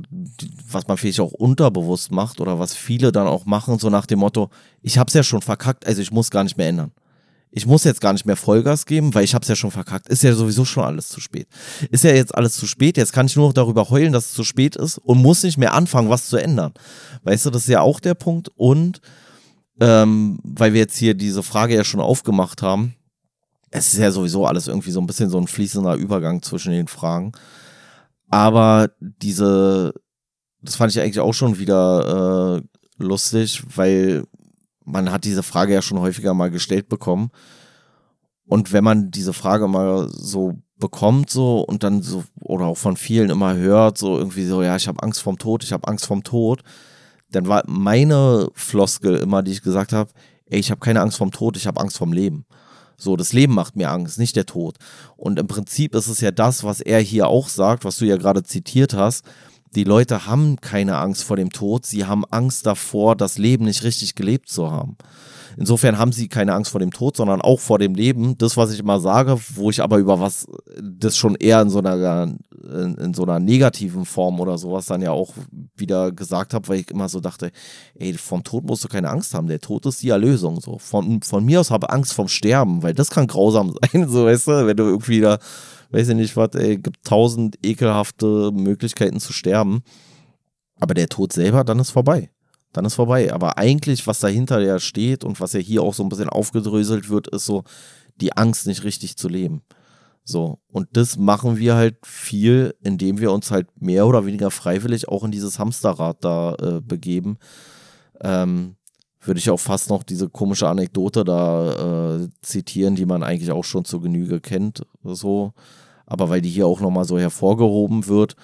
was 0.69 0.87
man 0.87 0.97
vielleicht 0.97 1.19
auch 1.21 1.31
unterbewusst 1.31 2.11
macht 2.11 2.39
oder 2.39 2.59
was 2.59 2.75
viele 2.75 3.11
dann 3.11 3.25
auch 3.25 3.45
machen, 3.45 3.79
so 3.79 3.89
nach 3.89 4.05
dem 4.05 4.19
Motto, 4.19 4.49
ich 4.83 4.99
hab's 4.99 5.15
ja 5.15 5.23
schon 5.23 5.41
verkackt, 5.41 5.87
also 5.87 6.03
ich 6.03 6.11
muss 6.11 6.29
gar 6.29 6.43
nicht 6.43 6.57
mehr 6.57 6.69
ändern 6.69 6.91
ich 7.55 7.67
muss 7.67 7.83
jetzt 7.83 8.01
gar 8.01 8.13
nicht 8.13 8.25
mehr 8.25 8.35
Vollgas 8.35 8.87
geben, 8.87 9.13
weil 9.13 9.23
ich 9.23 9.35
habe 9.35 9.43
es 9.43 9.47
ja 9.47 9.55
schon 9.55 9.69
verkackt. 9.69 10.09
Ist 10.09 10.23
ja 10.23 10.33
sowieso 10.33 10.65
schon 10.65 10.83
alles 10.83 11.09
zu 11.09 11.21
spät. 11.21 11.47
Ist 11.91 12.03
ja 12.03 12.11
jetzt 12.11 12.33
alles 12.33 12.55
zu 12.55 12.65
spät. 12.65 12.97
Jetzt 12.97 13.13
kann 13.13 13.27
ich 13.27 13.35
nur 13.35 13.47
noch 13.47 13.53
darüber 13.53 13.91
heulen, 13.91 14.11
dass 14.11 14.25
es 14.25 14.33
zu 14.33 14.43
spät 14.43 14.75
ist 14.75 14.97
und 14.97 15.21
muss 15.21 15.43
nicht 15.43 15.59
mehr 15.59 15.73
anfangen, 15.73 16.09
was 16.09 16.29
zu 16.29 16.37
ändern. 16.37 16.73
Weißt 17.23 17.45
du, 17.45 17.51
das 17.51 17.63
ist 17.63 17.69
ja 17.69 17.81
auch 17.81 17.99
der 17.99 18.15
Punkt. 18.15 18.49
Und 18.55 19.01
ähm, 19.79 20.39
weil 20.43 20.73
wir 20.73 20.79
jetzt 20.79 20.97
hier 20.97 21.13
diese 21.13 21.43
Frage 21.43 21.75
ja 21.75 21.83
schon 21.83 21.99
aufgemacht 21.99 22.63
haben, 22.63 22.95
es 23.69 23.93
ist 23.93 23.99
ja 23.99 24.09
sowieso 24.09 24.47
alles 24.47 24.67
irgendwie 24.67 24.91
so 24.91 24.99
ein 24.99 25.07
bisschen 25.07 25.29
so 25.29 25.37
ein 25.37 25.47
fließender 25.47 25.93
Übergang 25.95 26.41
zwischen 26.41 26.71
den 26.71 26.87
Fragen. 26.87 27.33
Aber 28.29 28.89
diese, 28.99 29.93
das 30.61 30.75
fand 30.75 30.91
ich 30.91 30.99
eigentlich 30.99 31.19
auch 31.19 31.33
schon 31.33 31.59
wieder 31.59 32.57
äh, 32.57 33.03
lustig, 33.03 33.61
weil 33.75 34.25
man 34.85 35.11
hat 35.11 35.25
diese 35.25 35.43
Frage 35.43 35.73
ja 35.73 35.81
schon 35.81 35.99
häufiger 35.99 36.33
mal 36.33 36.51
gestellt 36.51 36.89
bekommen. 36.89 37.29
Und 38.45 38.73
wenn 38.73 38.83
man 38.83 39.11
diese 39.11 39.33
Frage 39.33 39.67
mal 39.67 40.09
so 40.11 40.55
bekommt, 40.77 41.29
so 41.29 41.61
und 41.61 41.83
dann 41.83 42.01
so, 42.01 42.23
oder 42.41 42.65
auch 42.65 42.77
von 42.77 42.97
vielen 42.97 43.29
immer 43.29 43.55
hört, 43.55 43.97
so 43.97 44.17
irgendwie 44.17 44.45
so, 44.45 44.61
ja, 44.61 44.75
ich 44.75 44.87
habe 44.87 45.01
Angst 45.01 45.21
vorm 45.21 45.37
Tod, 45.37 45.63
ich 45.63 45.71
habe 45.71 45.87
Angst 45.87 46.05
vorm 46.05 46.23
Tod, 46.23 46.61
dann 47.31 47.47
war 47.47 47.63
meine 47.67 48.49
Floskel 48.53 49.15
immer, 49.15 49.43
die 49.43 49.51
ich 49.51 49.61
gesagt 49.61 49.93
habe, 49.93 50.11
ey, 50.45 50.59
ich 50.59 50.71
habe 50.71 50.81
keine 50.81 51.01
Angst 51.01 51.17
vorm 51.17 51.31
Tod, 51.31 51.57
ich 51.57 51.67
habe 51.67 51.79
Angst 51.79 51.97
vorm 51.97 52.13
Leben. 52.13 52.45
So, 52.97 53.15
das 53.15 53.33
Leben 53.33 53.53
macht 53.53 53.75
mir 53.75 53.89
Angst, 53.89 54.19
nicht 54.19 54.35
der 54.35 54.45
Tod. 54.45 54.77
Und 55.15 55.39
im 55.39 55.47
Prinzip 55.47 55.95
ist 55.95 56.07
es 56.07 56.21
ja 56.21 56.31
das, 56.31 56.63
was 56.63 56.79
er 56.79 56.99
hier 56.99 57.27
auch 57.27 57.49
sagt, 57.49 57.85
was 57.85 57.97
du 57.97 58.05
ja 58.05 58.17
gerade 58.17 58.43
zitiert 58.43 58.93
hast, 58.93 59.25
die 59.75 59.83
Leute 59.83 60.25
haben 60.25 60.57
keine 60.61 60.97
Angst 60.97 61.23
vor 61.23 61.37
dem 61.37 61.51
Tod, 61.51 61.85
sie 61.85 62.05
haben 62.05 62.25
Angst 62.29 62.65
davor, 62.65 63.15
das 63.15 63.37
Leben 63.37 63.65
nicht 63.65 63.83
richtig 63.83 64.15
gelebt 64.15 64.49
zu 64.49 64.71
haben. 64.71 64.97
Insofern 65.57 65.97
haben 65.97 66.11
sie 66.11 66.27
keine 66.27 66.53
Angst 66.53 66.71
vor 66.71 66.79
dem 66.79 66.91
Tod, 66.91 67.17
sondern 67.17 67.41
auch 67.41 67.59
vor 67.59 67.79
dem 67.79 67.95
Leben. 67.95 68.37
Das, 68.37 68.57
was 68.57 68.71
ich 68.71 68.79
immer 68.79 68.99
sage, 68.99 69.37
wo 69.55 69.69
ich 69.69 69.81
aber 69.81 69.97
über 69.97 70.19
was, 70.19 70.47
das 70.81 71.17
schon 71.17 71.35
eher 71.35 71.61
in 71.61 71.69
so 71.69 71.79
einer, 71.79 72.35
in, 72.63 72.95
in 72.95 73.13
so 73.13 73.23
einer 73.23 73.39
negativen 73.39 74.05
Form 74.05 74.39
oder 74.39 74.57
sowas 74.57 74.85
dann 74.87 75.01
ja 75.01 75.11
auch 75.11 75.33
wieder 75.75 76.11
gesagt 76.11 76.53
habe, 76.53 76.67
weil 76.67 76.79
ich 76.79 76.91
immer 76.91 77.09
so 77.09 77.19
dachte, 77.19 77.51
ey, 77.95 78.13
vom 78.13 78.43
Tod 78.43 78.63
musst 78.65 78.83
du 78.83 78.87
keine 78.87 79.09
Angst 79.09 79.33
haben. 79.33 79.47
Der 79.47 79.59
Tod 79.59 79.85
ist 79.85 80.01
die 80.01 80.09
Erlösung. 80.09 80.59
So. 80.59 80.77
Von, 80.79 81.21
von 81.21 81.45
mir 81.45 81.59
aus 81.59 81.71
habe 81.71 81.89
Angst 81.89 82.13
vom 82.13 82.27
Sterben, 82.27 82.81
weil 82.81 82.93
das 82.93 83.09
kann 83.09 83.27
grausam 83.27 83.75
sein, 83.93 84.09
so 84.09 84.25
weißt 84.25 84.47
du, 84.47 84.67
wenn 84.67 84.77
du 84.77 84.83
irgendwie 84.83 85.21
da 85.21 85.37
weiß 85.93 86.09
ich 86.09 86.15
nicht 86.15 86.35
was, 86.35 86.55
ey, 86.55 86.77
gibt 86.77 87.05
tausend 87.05 87.57
ekelhafte 87.63 88.51
Möglichkeiten 88.51 89.19
zu 89.19 89.31
sterben. 89.31 89.83
Aber 90.79 90.93
der 90.93 91.07
Tod 91.07 91.31
selber, 91.31 91.63
dann 91.63 91.79
ist 91.79 91.91
vorbei. 91.91 92.29
Dann 92.73 92.85
ist 92.85 92.95
vorbei. 92.95 93.31
Aber 93.31 93.57
eigentlich, 93.57 94.05
was 94.07 94.19
dahinter 94.19 94.59
ja 94.59 94.79
steht 94.79 95.23
und 95.23 95.39
was 95.39 95.53
ja 95.53 95.59
hier 95.59 95.83
auch 95.83 95.93
so 95.93 96.03
ein 96.03 96.09
bisschen 96.09 96.29
aufgedröselt 96.29 97.09
wird, 97.09 97.27
ist 97.27 97.45
so 97.45 97.63
die 98.19 98.33
Angst, 98.35 98.67
nicht 98.67 98.83
richtig 98.83 99.17
zu 99.17 99.29
leben. 99.29 99.61
So. 100.23 100.59
Und 100.67 100.87
das 100.93 101.17
machen 101.17 101.57
wir 101.57 101.75
halt 101.75 101.97
viel, 102.03 102.73
indem 102.81 103.19
wir 103.19 103.31
uns 103.31 103.51
halt 103.51 103.67
mehr 103.79 104.07
oder 104.07 104.25
weniger 104.25 104.51
freiwillig 104.51 105.07
auch 105.07 105.23
in 105.23 105.31
dieses 105.31 105.59
Hamsterrad 105.59 106.23
da 106.23 106.55
äh, 106.55 106.81
begeben. 106.81 107.37
Ähm, 108.21 108.75
würde 109.21 109.39
ich 109.39 109.49
auch 109.49 109.59
fast 109.59 109.89
noch 109.89 110.03
diese 110.03 110.29
komische 110.29 110.67
Anekdote 110.67 111.23
da 111.23 112.23
äh, 112.23 112.29
zitieren, 112.41 112.95
die 112.95 113.05
man 113.05 113.23
eigentlich 113.23 113.51
auch 113.51 113.63
schon 113.63 113.85
zur 113.85 114.01
Genüge 114.01 114.41
kennt. 114.41 114.85
So 115.03 115.53
aber 116.13 116.29
weil 116.29 116.41
die 116.41 116.49
hier 116.49 116.67
auch 116.67 116.79
nochmal 116.79 117.05
so 117.05 117.17
hervorgehoben 117.17 118.07
wird. 118.07 118.35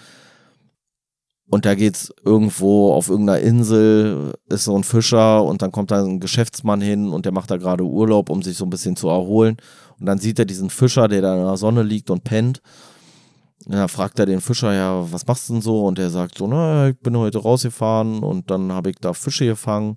Und 1.51 1.65
da 1.65 1.75
geht's 1.75 2.11
irgendwo 2.25 2.93
auf 2.93 3.09
irgendeiner 3.09 3.39
Insel, 3.39 4.33
ist 4.49 4.65
so 4.65 4.75
ein 4.75 4.83
Fischer 4.83 5.43
und 5.43 5.61
dann 5.61 5.71
kommt 5.71 5.91
da 5.91 6.03
ein 6.03 6.19
Geschäftsmann 6.19 6.81
hin 6.81 7.09
und 7.09 7.25
der 7.25 7.31
macht 7.31 7.51
da 7.51 7.57
gerade 7.57 7.83
Urlaub, 7.83 8.29
um 8.29 8.41
sich 8.41 8.57
so 8.57 8.65
ein 8.65 8.71
bisschen 8.71 8.95
zu 8.95 9.07
erholen. 9.07 9.57
Und 9.99 10.07
dann 10.07 10.17
sieht 10.17 10.39
er 10.39 10.45
diesen 10.45 10.71
Fischer, 10.71 11.07
der 11.07 11.21
da 11.21 11.35
in 11.35 11.43
der 11.43 11.57
Sonne 11.57 11.83
liegt 11.83 12.09
und 12.09 12.23
pennt. 12.23 12.61
Und 13.65 13.75
dann 13.75 13.87
fragt 13.87 14.17
er 14.17 14.25
den 14.25 14.41
Fischer, 14.41 14.73
ja, 14.73 15.11
was 15.11 15.27
machst 15.27 15.49
du 15.49 15.53
denn 15.53 15.61
so? 15.61 15.85
Und 15.85 15.99
der 15.99 16.09
sagt 16.09 16.39
so, 16.39 16.47
na, 16.47 16.89
ich 16.89 16.99
bin 16.99 17.15
heute 17.17 17.37
rausgefahren 17.39 18.23
und 18.23 18.49
dann 18.49 18.71
habe 18.71 18.89
ich 18.89 18.97
da 18.99 19.13
Fische 19.13 19.45
gefangen 19.45 19.95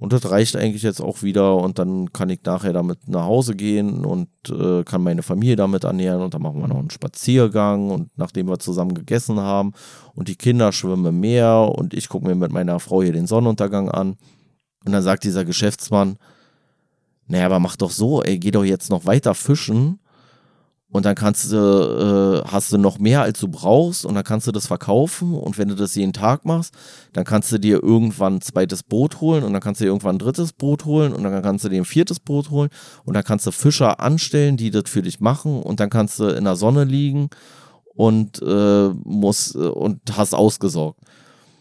und 0.00 0.12
das 0.12 0.30
reicht 0.30 0.54
eigentlich 0.54 0.84
jetzt 0.84 1.00
auch 1.00 1.22
wieder. 1.22 1.56
Und 1.56 1.80
dann 1.80 2.12
kann 2.12 2.30
ich 2.30 2.40
nachher 2.44 2.72
damit 2.72 3.08
nach 3.08 3.24
Hause 3.24 3.56
gehen 3.56 4.04
und 4.04 4.28
äh, 4.48 4.84
kann 4.84 5.02
meine 5.02 5.24
Familie 5.24 5.56
damit 5.56 5.82
ernähren. 5.82 6.22
Und 6.22 6.34
dann 6.34 6.42
machen 6.42 6.60
wir 6.60 6.68
noch 6.68 6.78
einen 6.78 6.90
Spaziergang 6.90 7.90
und 7.90 8.16
nachdem 8.16 8.48
wir 8.48 8.60
zusammen 8.60 8.94
gegessen 8.94 9.40
haben. 9.40 9.72
Und 10.14 10.28
die 10.28 10.36
Kinder 10.36 10.70
schwimmen 10.70 11.06
im 11.06 11.18
Meer 11.18 11.72
und 11.74 11.94
ich 11.94 12.08
gucke 12.08 12.28
mir 12.28 12.36
mit 12.36 12.52
meiner 12.52 12.78
Frau 12.78 13.02
hier 13.02 13.12
den 13.12 13.26
Sonnenuntergang 13.26 13.90
an. 13.90 14.16
Und 14.84 14.92
dann 14.92 15.02
sagt 15.02 15.24
dieser 15.24 15.44
Geschäftsmann, 15.44 16.16
naja, 17.26 17.46
aber 17.46 17.58
mach 17.58 17.74
doch 17.74 17.90
so, 17.90 18.22
ey, 18.22 18.38
geh 18.38 18.52
doch 18.52 18.64
jetzt 18.64 18.90
noch 18.90 19.04
weiter 19.04 19.34
fischen 19.34 19.98
und 20.90 21.04
dann 21.04 21.14
kannst 21.14 21.52
du, 21.52 21.56
äh, 22.44 22.48
hast 22.48 22.72
du 22.72 22.78
noch 22.78 22.98
mehr 22.98 23.22
als 23.22 23.40
du 23.40 23.48
brauchst 23.48 24.06
und 24.06 24.14
dann 24.14 24.24
kannst 24.24 24.46
du 24.46 24.52
das 24.52 24.66
verkaufen 24.66 25.34
und 25.34 25.58
wenn 25.58 25.68
du 25.68 25.74
das 25.74 25.94
jeden 25.94 26.14
Tag 26.14 26.44
machst, 26.44 26.74
dann 27.12 27.24
kannst 27.24 27.52
du 27.52 27.58
dir 27.58 27.82
irgendwann 27.82 28.36
ein 28.36 28.40
zweites 28.40 28.82
Boot 28.82 29.20
holen 29.20 29.44
und 29.44 29.52
dann 29.52 29.60
kannst 29.60 29.80
du 29.80 29.84
dir 29.84 29.88
irgendwann 29.88 30.16
ein 30.16 30.18
drittes 30.18 30.52
Boot 30.52 30.86
holen 30.86 31.12
und 31.12 31.22
dann 31.24 31.42
kannst 31.42 31.64
du 31.64 31.68
dir 31.68 31.80
ein 31.80 31.84
viertes 31.84 32.20
Boot 32.20 32.50
holen 32.50 32.70
und 33.04 33.14
dann 33.14 33.24
kannst 33.24 33.46
du 33.46 33.50
Fischer 33.50 34.00
anstellen, 34.00 34.56
die 34.56 34.70
das 34.70 34.84
für 34.86 35.02
dich 35.02 35.20
machen 35.20 35.62
und 35.62 35.78
dann 35.80 35.90
kannst 35.90 36.18
du 36.20 36.28
in 36.28 36.44
der 36.44 36.56
Sonne 36.56 36.84
liegen 36.84 37.28
und 37.94 38.40
äh, 38.40 38.88
musst 39.04 39.56
äh, 39.56 39.58
und 39.58 40.00
hast 40.16 40.32
ausgesorgt. 40.32 41.00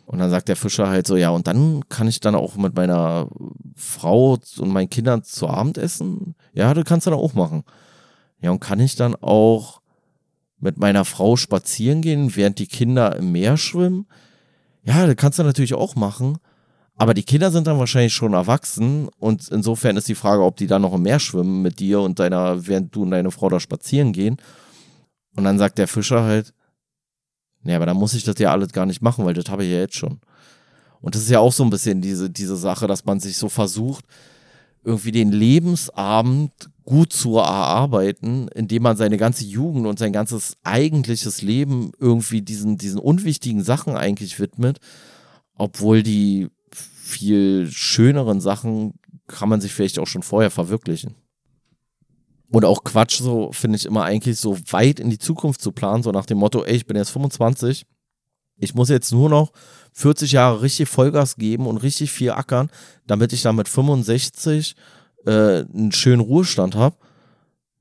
Und 0.05 0.19
dann 0.19 0.30
sagt 0.30 0.47
der 0.47 0.55
Fischer 0.55 0.88
halt 0.88 1.05
so, 1.05 1.17
ja, 1.17 1.32
und 1.32 1.47
dann 1.47 1.82
kann 1.89 2.07
ich 2.07 2.21
dann 2.21 2.34
auch 2.34 2.55
mit 2.55 2.73
meiner 2.78 3.28
Frau 3.75 4.38
und 4.57 4.69
meinen 4.69 4.89
Kindern 4.89 5.23
zu 5.23 5.49
Abend 5.49 5.78
essen. 5.78 6.36
Ja, 6.53 6.73
das 6.73 6.86
kannst 6.86 7.07
du 7.07 7.11
dann 7.11 7.19
auch 7.19 7.34
machen. 7.34 7.65
Ja, 8.41 8.51
und 8.51 8.59
kann 8.59 8.79
ich 8.79 8.95
dann 8.95 9.15
auch 9.15 9.81
mit 10.59 10.77
meiner 10.77 11.05
Frau 11.05 11.35
spazieren 11.35 12.01
gehen, 12.01 12.35
während 12.35 12.59
die 12.59 12.67
Kinder 12.67 13.15
im 13.15 13.31
Meer 13.31 13.57
schwimmen? 13.57 14.07
Ja, 14.83 15.05
das 15.05 15.15
kannst 15.15 15.39
du 15.39 15.43
natürlich 15.43 15.73
auch 15.73 15.95
machen. 15.95 16.38
Aber 16.95 17.13
die 17.13 17.23
Kinder 17.23 17.51
sind 17.51 17.67
dann 17.67 17.77
wahrscheinlich 17.77 18.13
schon 18.13 18.33
erwachsen 18.33 19.07
und 19.19 19.49
insofern 19.49 19.97
ist 19.97 20.07
die 20.07 20.15
Frage, 20.15 20.43
ob 20.43 20.57
die 20.57 20.65
dann 20.65 20.81
noch 20.81 20.93
im 20.93 21.03
Meer 21.03 21.19
schwimmen 21.19 21.61
mit 21.61 21.79
dir 21.79 22.01
und 22.01 22.17
deiner, 22.17 22.65
während 22.65 22.95
du 22.95 23.03
und 23.03 23.11
deine 23.11 23.29
Frau 23.29 23.49
da 23.49 23.59
spazieren 23.59 24.13
gehen. 24.13 24.38
Und 25.35 25.43
dann 25.43 25.59
sagt 25.59 25.77
der 25.77 25.88
Fischer 25.88 26.23
halt, 26.23 26.55
nee, 27.61 27.75
aber 27.75 27.85
dann 27.85 27.97
muss 27.97 28.15
ich 28.15 28.23
das 28.23 28.39
ja 28.39 28.51
alles 28.51 28.71
gar 28.71 28.88
nicht 28.88 29.03
machen, 29.03 29.25
weil 29.25 29.35
das 29.35 29.47
habe 29.49 29.63
ich 29.63 29.71
ja 29.71 29.77
jetzt 29.77 29.95
schon. 29.95 30.19
Und 30.99 31.13
das 31.13 31.21
ist 31.21 31.29
ja 31.29 31.39
auch 31.39 31.53
so 31.53 31.63
ein 31.63 31.69
bisschen 31.69 32.01
diese, 32.01 32.31
diese 32.31 32.55
Sache, 32.55 32.88
dass 32.88 33.05
man 33.05 33.19
sich 33.19 33.38
so 33.38 33.49
versucht, 33.49 34.05
irgendwie 34.83 35.11
den 35.11 35.31
Lebensabend 35.31 36.51
gut 36.88 37.11
zu 37.11 37.35
erarbeiten, 37.35 38.47
indem 38.55 38.83
man 38.83 38.95
seine 38.95 39.17
ganze 39.17 39.43
Jugend 39.43 39.85
und 39.88 39.99
sein 39.99 40.13
ganzes 40.13 40.55
eigentliches 40.63 41.41
Leben 41.41 41.91
irgendwie 41.99 42.41
diesen, 42.41 42.77
diesen 42.77 42.97
unwichtigen 42.97 43.61
Sachen 43.61 43.97
eigentlich 43.97 44.39
widmet, 44.39 44.79
obwohl 45.53 46.01
die 46.01 46.47
viel 46.71 47.69
schöneren 47.69 48.39
Sachen 48.39 48.93
kann 49.27 49.49
man 49.49 49.59
sich 49.59 49.73
vielleicht 49.73 49.99
auch 49.99 50.07
schon 50.07 50.23
vorher 50.23 50.49
verwirklichen. 50.49 51.15
Und 52.49 52.63
auch 52.63 52.85
Quatsch, 52.85 53.19
so 53.19 53.51
finde 53.51 53.75
ich 53.75 53.85
immer 53.85 54.05
eigentlich 54.05 54.39
so 54.39 54.57
weit 54.71 55.01
in 55.01 55.09
die 55.09 55.19
Zukunft 55.19 55.59
zu 55.59 55.73
planen, 55.73 56.03
so 56.03 56.11
nach 56.11 56.25
dem 56.25 56.38
Motto, 56.38 56.63
ey, 56.63 56.77
ich 56.77 56.88
bin 56.88 56.95
jetzt 56.95 57.09
25, 57.09 57.85
ich 58.59 58.75
muss 58.75 58.88
jetzt 58.88 59.11
nur 59.11 59.29
noch 59.29 59.51
40 59.91 60.31
Jahre 60.31 60.61
richtig 60.61 60.88
Vollgas 60.88 61.35
geben 61.35 61.67
und 61.67 61.77
richtig 61.77 62.13
viel 62.13 62.31
ackern, 62.31 62.69
damit 63.07 63.33
ich 63.33 63.41
dann 63.41 63.57
mit 63.57 63.67
65 63.67 64.77
äh, 65.26 65.65
einen 65.74 65.91
schönen 65.91 66.22
Ruhestand 66.22 66.76
habe. 66.76 66.95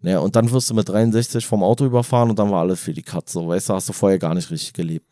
Ja, 0.02 0.20
und 0.20 0.36
dann 0.36 0.50
wirst 0.52 0.70
du 0.70 0.74
mit 0.74 0.88
63 0.88 1.44
vom 1.46 1.62
Auto 1.62 1.84
überfahren 1.84 2.30
und 2.30 2.38
dann 2.38 2.50
war 2.50 2.60
alles 2.60 2.80
für 2.80 2.92
die 2.92 3.02
Katze. 3.02 3.46
Weißt 3.46 3.68
du, 3.68 3.74
hast 3.74 3.88
du 3.88 3.92
vorher 3.92 4.18
gar 4.18 4.34
nicht 4.34 4.50
richtig 4.50 4.72
gelebt. 4.72 5.06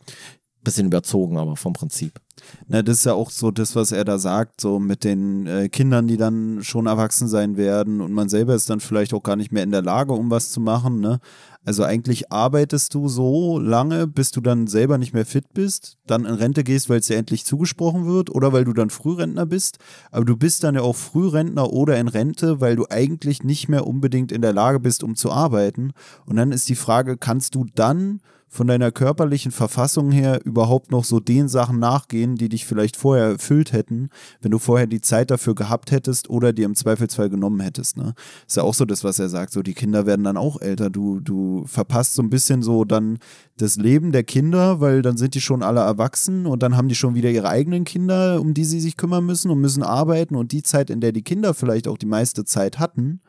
Bisschen 0.62 0.86
überzogen, 0.86 1.36
aber 1.36 1.56
vom 1.56 1.72
Prinzip. 1.72 2.20
Na, 2.68 2.80
das 2.82 2.98
ist 2.98 3.04
ja 3.04 3.14
auch 3.14 3.30
so 3.30 3.50
das, 3.50 3.74
was 3.76 3.92
er 3.92 4.04
da 4.04 4.18
sagt, 4.18 4.60
so 4.60 4.78
mit 4.78 5.04
den 5.04 5.46
äh, 5.46 5.68
Kindern, 5.68 6.06
die 6.06 6.16
dann 6.16 6.62
schon 6.62 6.86
erwachsen 6.86 7.28
sein 7.28 7.56
werden 7.56 8.00
und 8.00 8.12
man 8.12 8.28
selber 8.28 8.54
ist 8.54 8.70
dann 8.70 8.80
vielleicht 8.80 9.14
auch 9.14 9.22
gar 9.22 9.36
nicht 9.36 9.52
mehr 9.52 9.62
in 9.62 9.72
der 9.72 9.82
Lage, 9.82 10.12
um 10.12 10.30
was 10.30 10.50
zu 10.50 10.60
machen. 10.60 11.00
Ne? 11.00 11.20
Also 11.64 11.82
eigentlich 11.82 12.30
arbeitest 12.30 12.94
du 12.94 13.08
so 13.08 13.58
lange, 13.58 14.06
bis 14.06 14.30
du 14.30 14.40
dann 14.40 14.66
selber 14.66 14.98
nicht 14.98 15.14
mehr 15.14 15.24
fit 15.24 15.54
bist, 15.54 15.96
dann 16.06 16.24
in 16.24 16.34
Rente 16.34 16.62
gehst, 16.62 16.90
weil 16.90 17.00
es 17.00 17.06
dir 17.06 17.16
endlich 17.16 17.44
zugesprochen 17.44 18.06
wird 18.06 18.30
oder 18.30 18.52
weil 18.52 18.64
du 18.64 18.72
dann 18.72 18.90
Frührentner 18.90 19.46
bist. 19.46 19.78
Aber 20.10 20.24
du 20.24 20.36
bist 20.36 20.62
dann 20.64 20.74
ja 20.74 20.82
auch 20.82 20.96
Frührentner 20.96 21.72
oder 21.72 21.98
in 21.98 22.08
Rente, 22.08 22.60
weil 22.60 22.76
du 22.76 22.86
eigentlich 22.90 23.42
nicht 23.42 23.68
mehr 23.68 23.86
unbedingt 23.86 24.30
in 24.30 24.42
der 24.42 24.52
Lage 24.52 24.80
bist, 24.80 25.02
um 25.02 25.16
zu 25.16 25.32
arbeiten. 25.32 25.92
Und 26.26 26.36
dann 26.36 26.52
ist 26.52 26.68
die 26.68 26.74
Frage, 26.74 27.16
kannst 27.16 27.54
du 27.54 27.66
dann 27.74 28.20
von 28.54 28.68
deiner 28.68 28.92
körperlichen 28.92 29.50
Verfassung 29.50 30.12
her 30.12 30.40
überhaupt 30.44 30.92
noch 30.92 31.02
so 31.02 31.18
den 31.18 31.48
Sachen 31.48 31.80
nachgehen, 31.80 32.36
die 32.36 32.48
dich 32.48 32.66
vielleicht 32.66 32.96
vorher 32.96 33.24
erfüllt 33.26 33.72
hätten, 33.72 34.10
wenn 34.42 34.52
du 34.52 34.60
vorher 34.60 34.86
die 34.86 35.00
Zeit 35.00 35.32
dafür 35.32 35.56
gehabt 35.56 35.90
hättest 35.90 36.30
oder 36.30 36.52
dir 36.52 36.66
im 36.66 36.76
Zweifelsfall 36.76 37.28
genommen 37.28 37.58
hättest. 37.58 37.96
Ne? 37.96 38.14
Ist 38.46 38.56
ja 38.56 38.62
auch 38.62 38.74
so 38.74 38.84
das, 38.84 39.02
was 39.02 39.18
er 39.18 39.28
sagt. 39.28 39.52
So, 39.52 39.62
die 39.62 39.74
Kinder 39.74 40.06
werden 40.06 40.22
dann 40.22 40.36
auch 40.36 40.60
älter. 40.60 40.88
Du, 40.88 41.18
du 41.18 41.64
verpasst 41.66 42.14
so 42.14 42.22
ein 42.22 42.30
bisschen 42.30 42.62
so 42.62 42.84
dann 42.84 43.18
das 43.56 43.74
Leben 43.74 44.12
der 44.12 44.22
Kinder, 44.22 44.80
weil 44.80 45.02
dann 45.02 45.16
sind 45.16 45.34
die 45.34 45.40
schon 45.40 45.64
alle 45.64 45.80
erwachsen 45.80 46.46
und 46.46 46.62
dann 46.62 46.76
haben 46.76 46.86
die 46.86 46.94
schon 46.94 47.16
wieder 47.16 47.30
ihre 47.30 47.48
eigenen 47.48 47.82
Kinder, 47.82 48.40
um 48.40 48.54
die 48.54 48.64
sie 48.64 48.78
sich 48.78 48.96
kümmern 48.96 49.26
müssen 49.26 49.50
und 49.50 49.60
müssen 49.60 49.82
arbeiten 49.82 50.36
und 50.36 50.52
die 50.52 50.62
Zeit, 50.62 50.90
in 50.90 51.00
der 51.00 51.10
die 51.10 51.22
Kinder 51.22 51.54
vielleicht 51.54 51.88
auch 51.88 51.98
die 51.98 52.06
meiste 52.06 52.44
Zeit 52.44 52.78
hatten, 52.78 53.20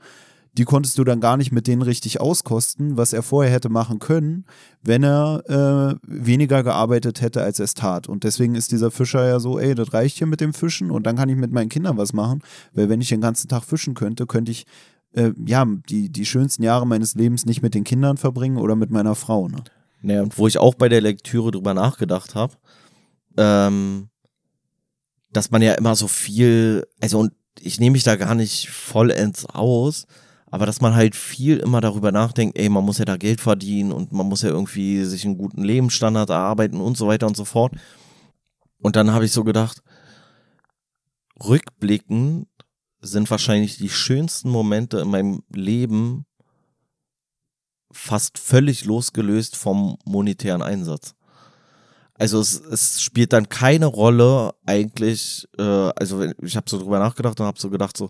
die 0.58 0.64
konntest 0.64 0.98
du 0.98 1.04
dann 1.04 1.20
gar 1.20 1.36
nicht 1.36 1.52
mit 1.52 1.68
denen 1.68 1.82
richtig 1.82 2.22
auskosten, 2.22 2.98
was 2.98 3.12
er 3.12 3.24
vorher 3.24 3.52
hätte 3.52 3.70
machen 3.70 4.00
können, 4.00 4.46
wenn 4.82 5.04
er 5.04 5.44
äh, 5.50 5.96
weniger 6.08 6.64
gearbeitet 6.64 7.22
hätte, 7.22 7.42
als 7.42 7.60
er 7.60 7.66
es 7.66 7.74
tat. 7.74 8.08
Und 8.08 8.24
deswegen 8.24 8.56
ist 8.56 8.72
dieser 8.72 8.90
Fischer 8.90 9.28
ja 9.28 9.40
so, 9.40 9.60
ey, 9.60 9.76
das 9.76 9.94
reicht 9.94 10.18
hier 10.18 10.28
mit 10.28 10.40
dem 10.40 10.54
Fischen 10.54 10.92
und 10.92 11.06
dann 11.06 11.18
kann 11.18 11.30
ich 11.30 11.36
mit 11.36 11.52
meinen 11.52 11.70
Kindern 11.70 11.98
was 11.98 12.14
machen, 12.14 12.42
weil 12.74 12.88
wenn 12.88 13.02
ich 13.02 13.10
den 13.10 13.22
ganzen 13.22 13.50
Tag 13.50 13.64
fischen 13.64 13.96
könnte, 13.96 14.26
könnte 14.26 14.52
ich 14.52 14.66
äh, 15.14 15.32
ja 15.46 15.66
die, 15.90 16.10
die 16.10 16.26
schönsten 16.26 16.64
Jahre 16.64 16.88
meines 16.88 17.16
Lebens 17.16 17.46
nicht 17.46 17.62
mit 17.62 17.74
den 17.74 17.84
Kindern 17.84 18.16
verbringen 18.16 18.58
oder 18.58 18.78
mit 18.78 18.92
meiner 18.92 19.16
Frau. 19.16 19.50
Ne? 19.50 19.64
Naja, 20.02 20.24
und 20.24 20.38
wo 20.38 20.48
ich 20.48 20.58
auch 20.58 20.76
bei 20.76 20.88
der 20.88 21.02
Lektüre 21.02 21.52
drüber 21.52 21.74
nachgedacht 21.74 22.34
habe, 22.34 22.54
ähm, 23.36 24.08
dass 25.34 25.52
man 25.52 25.62
ja 25.62 25.74
immer 25.74 25.96
so 25.96 26.08
viel, 26.08 26.88
also 27.02 27.20
und 27.20 27.34
ich 27.60 27.80
nehme 27.80 27.94
mich 27.94 28.04
da 28.04 28.16
gar 28.16 28.36
nicht 28.36 28.70
vollends 28.70 29.46
aus, 29.46 30.06
aber 30.56 30.66
dass 30.66 30.80
man 30.80 30.96
halt 30.96 31.18
viel 31.18 31.58
immer 31.58 31.82
darüber 31.82 32.14
nachdenkt, 32.14 32.58
ey, 32.58 32.70
man 32.70 32.86
muss 32.86 32.98
ja 32.98 33.04
da 33.04 33.18
Geld 33.18 33.42
verdienen 33.42 33.92
und 33.92 34.14
man 34.14 34.26
muss 34.26 34.42
ja 34.42 34.48
irgendwie 34.48 35.04
sich 35.04 35.26
einen 35.26 35.38
guten 35.38 35.62
Lebensstandard 35.62 36.30
erarbeiten 36.30 36.80
und 36.80 36.96
so 36.96 37.08
weiter 37.08 37.28
und 37.28 37.36
so 37.36 37.44
fort. 37.44 37.74
Und 38.80 38.96
dann 38.96 39.12
habe 39.12 39.26
ich 39.26 39.34
so 39.34 39.44
gedacht, 39.44 39.84
rückblickend 41.46 42.48
sind 43.02 43.30
wahrscheinlich 43.30 43.80
die 43.80 43.90
schönsten 43.90 44.50
Momente 44.50 45.00
in 45.00 45.10
meinem 45.10 45.44
Leben 45.54 46.26
fast 47.92 48.40
völlig 48.40 48.86
losgelöst 48.86 49.58
vom 49.58 49.98
monetären 50.06 50.62
Einsatz. 50.62 51.16
Also 52.14 52.40
es, 52.40 52.62
es 52.62 53.02
spielt 53.02 53.34
dann 53.34 53.50
keine 53.50 53.88
Rolle 53.88 54.54
eigentlich, 54.66 55.50
äh, 55.58 55.62
also 55.62 56.24
ich 56.42 56.56
habe 56.56 56.70
so 56.70 56.80
drüber 56.80 57.00
nachgedacht 57.00 57.38
und 57.42 57.46
habe 57.46 57.60
so 57.60 57.70
gedacht, 57.70 57.98
so, 57.98 58.10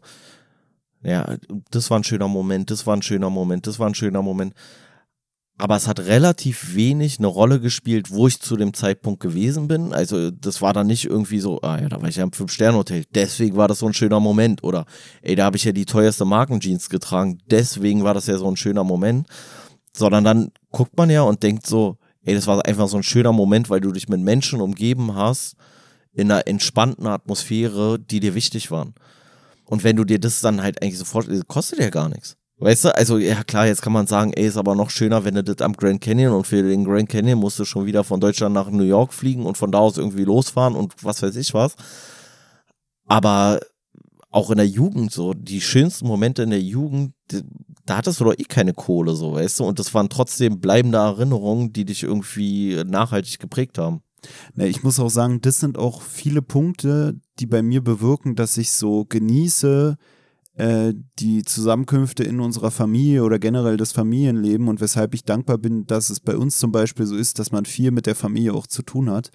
ja, 1.05 1.35
das 1.69 1.89
war 1.91 1.99
ein 1.99 2.03
schöner 2.03 2.27
Moment, 2.27 2.71
das 2.71 2.87
war 2.87 2.95
ein 2.95 3.01
schöner 3.01 3.29
Moment, 3.29 3.67
das 3.67 3.79
war 3.79 3.87
ein 3.87 3.95
schöner 3.95 4.21
Moment. 4.21 4.53
Aber 5.57 5.77
es 5.77 5.87
hat 5.87 6.01
relativ 6.01 6.75
wenig 6.75 7.19
eine 7.19 7.27
Rolle 7.27 7.61
gespielt, 7.61 8.11
wo 8.11 8.27
ich 8.27 8.41
zu 8.41 8.57
dem 8.57 8.73
Zeitpunkt 8.73 9.21
gewesen 9.21 9.69
bin. 9.69 9.93
Also 9.93 10.29
das 10.29 10.61
war 10.61 10.73
dann 10.73 10.87
nicht 10.87 11.05
irgendwie 11.05 11.39
so, 11.39 11.61
ah 11.61 11.79
ja, 11.79 11.87
da 11.87 12.01
war 12.01 12.09
ich 12.09 12.17
ja 12.17 12.23
im 12.23 12.33
Fünf-Sterne-Hotel, 12.33 13.05
deswegen 13.13 13.55
war 13.55 13.69
das 13.69 13.79
so 13.79 13.85
ein 13.85 13.93
schöner 13.93 14.19
Moment. 14.19 14.63
Oder 14.63 14.85
ey, 15.21 15.35
da 15.35 15.45
habe 15.45 15.55
ich 15.55 15.63
ja 15.63 15.71
die 15.71 15.85
teuerste 15.85 16.25
Markenjeans 16.25 16.89
getragen, 16.89 17.37
deswegen 17.49 18.03
war 18.03 18.13
das 18.13 18.27
ja 18.27 18.37
so 18.37 18.49
ein 18.49 18.57
schöner 18.57 18.83
Moment. 18.83 19.27
Sondern 19.95 20.25
dann 20.25 20.51
guckt 20.71 20.97
man 20.97 21.09
ja 21.09 21.21
und 21.21 21.41
denkt 21.41 21.65
so, 21.65 21.97
ey, 22.23 22.35
das 22.35 22.47
war 22.47 22.65
einfach 22.65 22.89
so 22.89 22.97
ein 22.97 23.03
schöner 23.03 23.31
Moment, 23.31 23.69
weil 23.69 23.79
du 23.79 23.93
dich 23.93 24.09
mit 24.09 24.19
Menschen 24.19 24.59
umgeben 24.59 25.15
hast, 25.15 25.55
in 26.11 26.31
einer 26.31 26.47
entspannten 26.47 27.07
Atmosphäre, 27.07 27.97
die 27.97 28.19
dir 28.19 28.35
wichtig 28.35 28.71
waren. 28.71 28.93
Und 29.65 29.83
wenn 29.83 29.95
du 29.95 30.03
dir 30.03 30.19
das 30.19 30.41
dann 30.41 30.61
halt 30.61 30.81
eigentlich 30.81 30.97
sofort, 30.97 31.27
kostet 31.47 31.79
ja 31.79 31.89
gar 31.89 32.09
nichts. 32.09 32.37
Weißt 32.57 32.85
du, 32.85 32.95
also 32.95 33.17
ja 33.17 33.43
klar, 33.43 33.67
jetzt 33.67 33.81
kann 33.81 33.91
man 33.91 34.07
sagen, 34.07 34.31
ey, 34.33 34.47
ist 34.47 34.55
aber 34.55 34.75
noch 34.75 34.89
schöner, 34.89 35.25
wenn 35.25 35.35
du 35.35 35.43
das 35.43 35.57
am 35.59 35.73
Grand 35.73 35.99
Canyon 35.99 36.33
und 36.33 36.47
für 36.47 36.63
den 36.63 36.85
Grand 36.85 37.09
Canyon 37.09 37.39
musst 37.39 37.59
du 37.59 37.65
schon 37.65 37.85
wieder 37.85 38.05
von 38.05 38.21
Deutschland 38.21 38.55
nach 38.55 38.69
New 38.69 38.83
York 38.83 39.13
fliegen 39.13 39.45
und 39.45 39.57
von 39.57 39.71
da 39.71 39.79
aus 39.79 39.97
irgendwie 39.97 40.23
losfahren 40.23 40.75
und 40.75 40.93
was 41.03 41.21
weiß 41.21 41.35
ich 41.35 41.53
was. 41.53 41.75
Aber 43.07 43.59
auch 44.31 44.51
in 44.51 44.57
der 44.57 44.67
Jugend 44.67 45.11
so, 45.11 45.33
die 45.33 45.59
schönsten 45.59 46.07
Momente 46.07 46.43
in 46.43 46.49
der 46.49 46.61
Jugend, 46.61 47.13
da 47.85 47.97
hattest 47.97 48.21
du 48.21 48.25
doch 48.25 48.37
eh 48.37 48.43
keine 48.43 48.73
Kohle, 48.73 49.15
so, 49.15 49.33
weißt 49.33 49.59
du, 49.59 49.65
und 49.65 49.77
das 49.77 49.93
waren 49.93 50.09
trotzdem 50.09 50.59
bleibende 50.61 50.97
Erinnerungen, 50.97 51.73
die 51.73 51.85
dich 51.85 52.03
irgendwie 52.03 52.81
nachhaltig 52.85 53.39
geprägt 53.39 53.77
haben. 53.77 54.01
Ne, 54.55 54.67
ich 54.67 54.83
muss 54.83 54.99
auch 54.99 55.09
sagen, 55.09 55.41
das 55.41 55.59
sind 55.59 55.77
auch 55.77 56.01
viele 56.01 56.41
Punkte, 56.41 57.19
die 57.39 57.45
bei 57.45 57.61
mir 57.61 57.83
bewirken, 57.83 58.35
dass 58.35 58.57
ich 58.57 58.71
so 58.71 59.05
genieße, 59.05 59.97
äh, 60.57 60.93
die 61.19 61.43
Zusammenkünfte 61.43 62.23
in 62.23 62.39
unserer 62.39 62.71
Familie 62.71 63.23
oder 63.23 63.39
generell 63.39 63.75
das 63.75 63.91
Familienleben 63.91 64.69
und 64.69 64.79
weshalb 64.79 65.13
ich 65.13 65.25
dankbar 65.25 65.57
bin, 65.57 65.85
dass 65.85 66.09
es 66.09 66.21
bei 66.21 66.37
uns 66.37 66.57
zum 66.57 66.71
Beispiel 66.71 67.05
so 67.05 67.15
ist, 67.17 67.39
dass 67.39 67.51
man 67.51 67.65
viel 67.65 67.91
mit 67.91 68.05
der 68.05 68.15
Familie 68.15 68.53
auch 68.53 68.65
zu 68.65 68.81
tun 68.81 69.09
hat. 69.09 69.31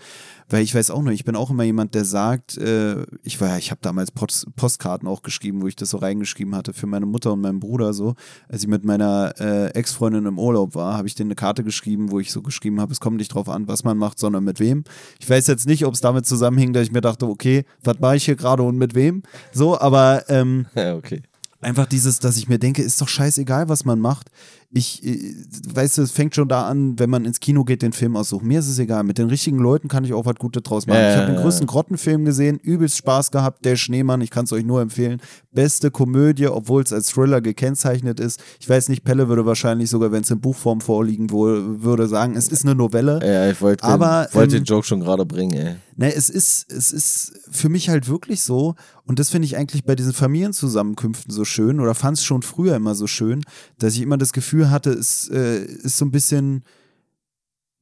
Weil 0.50 0.64
ich 0.64 0.74
weiß 0.74 0.90
auch 0.90 1.02
noch, 1.02 1.12
ich 1.12 1.24
bin 1.24 1.36
auch 1.36 1.50
immer 1.50 1.62
jemand, 1.62 1.94
der 1.94 2.04
sagt, 2.04 2.58
äh, 2.58 3.06
ich 3.22 3.40
war, 3.40 3.56
ich 3.56 3.70
habe 3.70 3.80
damals 3.82 4.10
Post, 4.10 4.48
Postkarten 4.56 5.08
auch 5.08 5.22
geschrieben, 5.22 5.62
wo 5.62 5.68
ich 5.68 5.76
das 5.76 5.90
so 5.90 5.98
reingeschrieben 5.98 6.56
hatte 6.56 6.74
für 6.74 6.88
meine 6.88 7.06
Mutter 7.06 7.32
und 7.32 7.40
meinen 7.40 7.60
Bruder 7.60 7.92
so. 7.92 8.14
Als 8.48 8.62
ich 8.62 8.68
mit 8.68 8.84
meiner 8.84 9.32
äh, 9.38 9.68
Ex-Freundin 9.68 10.26
im 10.26 10.40
Urlaub 10.40 10.74
war, 10.74 10.96
habe 10.96 11.06
ich 11.06 11.14
denen 11.14 11.28
eine 11.28 11.36
Karte 11.36 11.62
geschrieben, 11.62 12.10
wo 12.10 12.18
ich 12.18 12.32
so 12.32 12.42
geschrieben 12.42 12.80
habe, 12.80 12.92
es 12.92 12.98
kommt 12.98 13.18
nicht 13.18 13.32
drauf 13.32 13.48
an, 13.48 13.68
was 13.68 13.84
man 13.84 13.96
macht, 13.96 14.18
sondern 14.18 14.42
mit 14.42 14.58
wem. 14.58 14.82
Ich 15.20 15.30
weiß 15.30 15.46
jetzt 15.46 15.68
nicht, 15.68 15.86
ob 15.86 15.94
es 15.94 16.00
damit 16.00 16.26
zusammenhing, 16.26 16.72
dass 16.72 16.82
ich 16.82 16.92
mir 16.92 17.00
dachte, 17.00 17.26
okay, 17.26 17.64
was 17.84 18.00
mache 18.00 18.16
ich 18.16 18.24
hier 18.24 18.36
gerade 18.36 18.64
und 18.64 18.76
mit 18.76 18.96
wem? 18.96 19.22
So, 19.52 19.80
aber 19.80 20.28
ähm, 20.28 20.66
ja, 20.74 20.96
okay. 20.96 21.22
einfach 21.60 21.86
dieses, 21.86 22.18
dass 22.18 22.36
ich 22.36 22.48
mir 22.48 22.58
denke, 22.58 22.82
ist 22.82 23.00
doch 23.00 23.08
scheißegal, 23.08 23.68
was 23.68 23.84
man 23.84 24.00
macht 24.00 24.30
ich, 24.72 25.04
äh, 25.04 25.34
weißt 25.74 25.98
du, 25.98 26.02
es 26.02 26.12
fängt 26.12 26.34
schon 26.36 26.48
da 26.48 26.68
an, 26.68 26.98
wenn 26.98 27.10
man 27.10 27.24
ins 27.24 27.40
Kino 27.40 27.64
geht, 27.64 27.82
den 27.82 27.92
Film 27.92 28.16
aussuchen. 28.16 28.46
Mir 28.46 28.60
ist 28.60 28.68
es 28.68 28.78
egal. 28.78 29.02
Mit 29.02 29.18
den 29.18 29.28
richtigen 29.28 29.58
Leuten 29.58 29.88
kann 29.88 30.04
ich 30.04 30.12
auch 30.12 30.26
was 30.26 30.36
Gutes 30.36 30.62
draus 30.62 30.86
machen. 30.86 31.00
Ja, 31.00 31.10
ich 31.10 31.16
habe 31.16 31.32
den 31.32 31.42
größten 31.42 31.66
Grottenfilm 31.66 32.24
gesehen, 32.24 32.58
übelst 32.58 32.96
Spaß 32.96 33.32
gehabt. 33.32 33.64
Der 33.64 33.74
Schneemann, 33.74 34.20
ich 34.20 34.30
kann 34.30 34.44
es 34.44 34.52
euch 34.52 34.64
nur 34.64 34.80
empfehlen. 34.80 35.20
Beste 35.52 35.90
Komödie, 35.90 36.46
obwohl 36.46 36.84
es 36.84 36.92
als 36.92 37.08
Thriller 37.08 37.40
gekennzeichnet 37.40 38.20
ist. 38.20 38.40
Ich 38.60 38.68
weiß 38.68 38.88
nicht, 38.90 39.02
Pelle 39.02 39.28
würde 39.28 39.44
wahrscheinlich 39.44 39.90
sogar, 39.90 40.12
wenn 40.12 40.22
es 40.22 40.30
in 40.30 40.40
Buchform 40.40 40.80
vorliegen 40.80 41.30
würde, 41.30 42.06
sagen, 42.06 42.36
es 42.36 42.46
ist 42.48 42.64
eine 42.64 42.76
Novelle. 42.76 43.20
Ja, 43.24 43.50
ich 43.50 43.60
wollte 43.60 43.84
den, 43.84 44.00
wollt 44.00 44.52
den 44.52 44.58
ähm, 44.58 44.64
Joke 44.64 44.86
schon 44.86 45.00
gerade 45.00 45.26
bringen, 45.26 45.52
ey. 45.54 45.74
Ne, 45.96 46.14
es 46.14 46.30
ist, 46.30 46.72
es 46.72 46.92
ist 46.92 47.40
für 47.50 47.68
mich 47.68 47.90
halt 47.90 48.08
wirklich 48.08 48.40
so, 48.40 48.74
und 49.04 49.18
das 49.18 49.28
finde 49.28 49.44
ich 49.44 49.58
eigentlich 49.58 49.84
bei 49.84 49.94
diesen 49.94 50.14
Familienzusammenkünften 50.14 51.30
so 51.30 51.44
schön, 51.44 51.78
oder 51.78 51.94
fand 51.94 52.16
es 52.16 52.24
schon 52.24 52.40
früher 52.40 52.74
immer 52.74 52.94
so 52.94 53.06
schön, 53.06 53.42
dass 53.78 53.92
ich 53.92 54.00
immer 54.00 54.16
das 54.16 54.32
Gefühl 54.32 54.59
hatte, 54.68 54.90
es 54.90 55.28
äh, 55.28 55.64
ist 55.64 55.96
so 55.96 56.04
ein 56.04 56.10
bisschen 56.10 56.64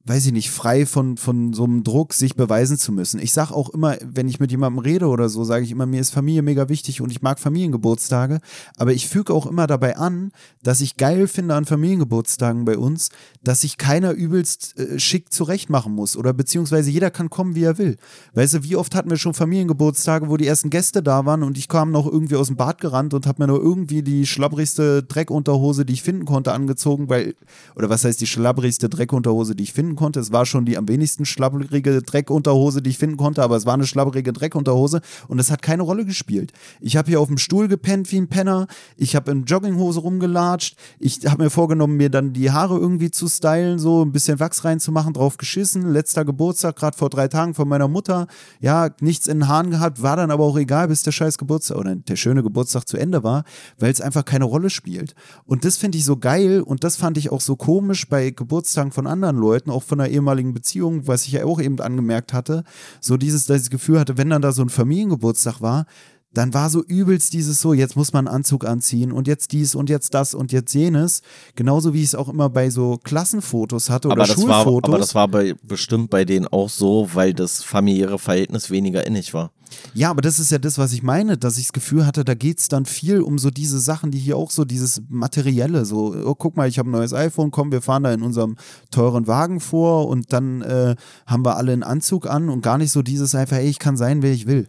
weiß 0.09 0.25
ich 0.25 0.33
nicht, 0.33 0.49
frei 0.49 0.87
von, 0.87 1.17
von 1.17 1.53
so 1.53 1.65
einem 1.65 1.83
Druck, 1.83 2.15
sich 2.15 2.35
beweisen 2.35 2.79
zu 2.79 2.91
müssen. 2.91 3.19
Ich 3.19 3.31
sage 3.31 3.53
auch 3.53 3.69
immer, 3.69 3.95
wenn 4.03 4.27
ich 4.27 4.39
mit 4.39 4.49
jemandem 4.49 4.79
rede 4.79 5.05
oder 5.05 5.29
so, 5.29 5.43
sage 5.43 5.63
ich 5.63 5.69
immer, 5.69 5.85
mir 5.85 6.01
ist 6.01 6.09
Familie 6.09 6.41
mega 6.41 6.67
wichtig 6.67 7.01
und 7.01 7.11
ich 7.11 7.21
mag 7.21 7.37
Familiengeburtstage, 7.37 8.39
aber 8.75 8.91
ich 8.91 9.07
füge 9.07 9.31
auch 9.31 9.45
immer 9.45 9.67
dabei 9.67 9.97
an, 9.97 10.31
dass 10.63 10.81
ich 10.81 10.97
geil 10.97 11.27
finde 11.27 11.53
an 11.53 11.65
Familiengeburtstagen 11.65 12.65
bei 12.65 12.75
uns, 12.75 13.09
dass 13.43 13.61
sich 13.61 13.77
keiner 13.77 14.13
übelst 14.13 14.79
äh, 14.79 14.97
schick 14.97 15.31
zurechtmachen 15.31 15.93
muss 15.93 16.17
oder 16.17 16.33
beziehungsweise 16.33 16.89
jeder 16.89 17.11
kann 17.11 17.29
kommen, 17.29 17.53
wie 17.53 17.63
er 17.65 17.77
will. 17.77 17.97
Weißt 18.33 18.55
du, 18.55 18.63
wie 18.63 18.77
oft 18.77 18.95
hatten 18.95 19.11
wir 19.11 19.17
schon 19.17 19.35
Familiengeburtstage, 19.35 20.27
wo 20.27 20.37
die 20.37 20.47
ersten 20.47 20.71
Gäste 20.71 21.03
da 21.03 21.27
waren 21.27 21.43
und 21.43 21.55
ich 21.55 21.67
kam 21.67 21.91
noch 21.91 22.07
irgendwie 22.11 22.35
aus 22.35 22.47
dem 22.47 22.55
Bad 22.55 22.81
gerannt 22.81 23.13
und 23.13 23.27
habe 23.27 23.43
mir 23.43 23.47
nur 23.47 23.61
irgendwie 23.61 24.01
die 24.01 24.25
schlabbrigste 24.25 25.03
Dreckunterhose, 25.03 25.85
die 25.85 25.93
ich 25.93 26.01
finden 26.01 26.25
konnte, 26.25 26.51
angezogen, 26.51 27.09
weil, 27.09 27.35
oder 27.75 27.91
was 27.91 28.05
heißt 28.05 28.19
die 28.19 28.27
schlabbrigste 28.27 28.89
Dreckunterhose, 28.89 29.55
die 29.55 29.65
ich 29.65 29.73
finden 29.73 29.98
konnte. 29.99 30.19
Es 30.19 30.31
war 30.31 30.45
schon 30.45 30.65
die 30.65 30.77
am 30.77 30.87
wenigsten 30.87 31.25
schlabbrige 31.25 32.01
Dreckunterhose, 32.01 32.81
die 32.81 32.89
ich 32.89 32.97
finden 32.97 33.17
konnte, 33.17 33.43
aber 33.43 33.55
es 33.57 33.65
war 33.65 33.75
eine 33.75 33.85
schlabbrige 33.85 34.33
Dreckunterhose 34.33 35.01
und 35.27 35.37
es 35.39 35.51
hat 35.51 35.61
keine 35.61 35.83
Rolle 35.83 36.05
gespielt. 36.05 36.53
Ich 36.79 36.97
habe 36.97 37.09
hier 37.09 37.19
auf 37.19 37.27
dem 37.27 37.37
Stuhl 37.37 37.67
gepennt 37.67 38.11
wie 38.11 38.17
ein 38.17 38.29
Penner, 38.29 38.67
ich 38.97 39.15
habe 39.15 39.31
in 39.31 39.43
Jogginghose 39.43 39.99
rumgelatscht, 39.99 40.77
ich 40.99 41.25
habe 41.27 41.43
mir 41.43 41.49
vorgenommen, 41.49 41.97
mir 41.97 42.09
dann 42.09 42.33
die 42.33 42.49
Haare 42.51 42.77
irgendwie 42.77 43.11
zu 43.11 43.27
stylen, 43.27 43.77
so 43.77 44.03
ein 44.03 44.11
bisschen 44.11 44.39
Wachs 44.39 44.63
reinzumachen, 44.63 45.13
drauf 45.13 45.37
geschissen. 45.37 45.91
Letzter 45.91 46.23
Geburtstag, 46.23 46.77
gerade 46.77 46.97
vor 46.97 47.09
drei 47.09 47.27
Tagen 47.27 47.53
von 47.53 47.67
meiner 47.67 47.87
Mutter. 47.87 48.27
Ja, 48.61 48.89
nichts 49.01 49.27
in 49.27 49.39
den 49.39 49.47
Haaren 49.49 49.71
gehabt, 49.71 50.01
war 50.01 50.15
dann 50.15 50.31
aber 50.31 50.45
auch 50.45 50.57
egal, 50.57 50.87
bis 50.87 51.03
der 51.03 51.11
scheiß 51.11 51.37
Geburtstag 51.37 51.77
oder 51.77 51.95
der 51.95 52.15
schöne 52.15 52.43
Geburtstag 52.43 52.87
zu 52.87 52.97
Ende 52.97 53.23
war, 53.23 53.43
weil 53.77 53.91
es 53.91 53.99
einfach 53.99 54.23
keine 54.23 54.45
Rolle 54.45 54.69
spielt. 54.69 55.13
Und 55.45 55.65
das 55.65 55.77
finde 55.77 55.97
ich 55.97 56.05
so 56.05 56.17
geil 56.17 56.61
und 56.61 56.83
das 56.83 56.95
fand 56.95 57.17
ich 57.17 57.31
auch 57.31 57.41
so 57.41 57.55
komisch 57.55 58.07
bei 58.07 58.29
Geburtstagen 58.31 58.91
von 58.91 59.07
anderen 59.07 59.37
Leuten, 59.37 59.69
auch 59.79 59.83
von 59.83 60.01
einer 60.01 60.09
ehemaligen 60.09 60.53
Beziehung, 60.53 61.07
was 61.07 61.25
ich 61.25 61.31
ja 61.31 61.45
auch 61.45 61.61
eben 61.61 61.79
angemerkt 61.79 62.33
hatte. 62.33 62.63
So 62.99 63.15
dieses, 63.15 63.45
dass 63.45 63.57
ich 63.57 63.63
das 63.63 63.69
Gefühl 63.69 63.99
hatte, 63.99 64.17
wenn 64.17 64.29
dann 64.29 64.41
da 64.41 64.51
so 64.51 64.61
ein 64.61 64.69
Familiengeburtstag 64.69 65.61
war, 65.61 65.85
dann 66.33 66.53
war 66.53 66.69
so 66.69 66.83
übelst 66.83 67.33
dieses 67.33 67.59
so, 67.59 67.73
jetzt 67.73 67.95
muss 67.95 68.13
man 68.13 68.27
einen 68.27 68.35
Anzug 68.35 68.65
anziehen 68.65 69.11
und 69.11 69.27
jetzt 69.27 69.51
dies 69.51 69.73
und 69.73 69.89
jetzt 69.89 70.13
das 70.13 70.33
und 70.33 70.51
jetzt 70.51 70.73
jenes. 70.73 71.21
Genauso 71.55 71.93
wie 71.93 71.99
ich 71.99 72.09
es 72.09 72.15
auch 72.15 72.29
immer 72.29 72.49
bei 72.49 72.69
so 72.69 72.99
Klassenfotos 73.03 73.89
hatte 73.89 74.09
oder 74.09 74.21
aber 74.21 74.27
das 74.27 74.35
Schulfotos. 74.35 74.65
War, 74.65 74.93
aber 74.93 74.97
das 74.99 75.15
war 75.15 75.27
bei, 75.27 75.55
bestimmt 75.63 76.09
bei 76.09 76.25
denen 76.25 76.47
auch 76.47 76.69
so, 76.69 77.09
weil 77.13 77.33
das 77.33 77.63
familiäre 77.63 78.19
Verhältnis 78.19 78.69
weniger 78.69 79.05
innig 79.07 79.33
war. 79.33 79.51
Ja, 79.93 80.09
aber 80.09 80.21
das 80.21 80.39
ist 80.39 80.51
ja 80.51 80.57
das, 80.57 80.77
was 80.77 80.93
ich 80.93 81.03
meine, 81.03 81.37
dass 81.37 81.57
ich 81.57 81.67
das 81.67 81.73
Gefühl 81.73 82.05
hatte, 82.05 82.25
da 82.25 82.33
geht 82.33 82.59
es 82.59 82.67
dann 82.69 82.85
viel 82.85 83.21
um 83.21 83.37
so 83.37 83.51
diese 83.51 83.79
Sachen, 83.79 84.09
die 84.11 84.17
hier 84.17 84.35
auch 84.35 84.51
so 84.51 84.65
dieses 84.65 85.03
Materielle, 85.09 85.85
so, 85.85 86.15
oh, 86.25 86.35
guck 86.35 86.57
mal, 86.57 86.67
ich 86.67 86.79
habe 86.79 86.89
ein 86.89 86.93
neues 86.93 87.13
iPhone, 87.13 87.51
komm, 87.51 87.71
wir 87.71 87.81
fahren 87.81 88.03
da 88.03 88.11
in 88.11 88.23
unserem 88.23 88.57
teuren 88.91 89.27
Wagen 89.27 89.59
vor 89.59 90.07
und 90.07 90.33
dann 90.33 90.61
äh, 90.61 90.95
haben 91.27 91.45
wir 91.45 91.57
alle 91.57 91.71
einen 91.71 91.83
Anzug 91.83 92.27
an 92.27 92.49
und 92.49 92.61
gar 92.61 92.77
nicht 92.77 92.91
so 92.91 93.01
dieses 93.01 93.35
einfach, 93.35 93.57
ey, 93.57 93.69
ich 93.69 93.79
kann 93.79 93.95
sein, 93.95 94.23
wer 94.23 94.31
ich 94.31 94.47
will 94.47 94.67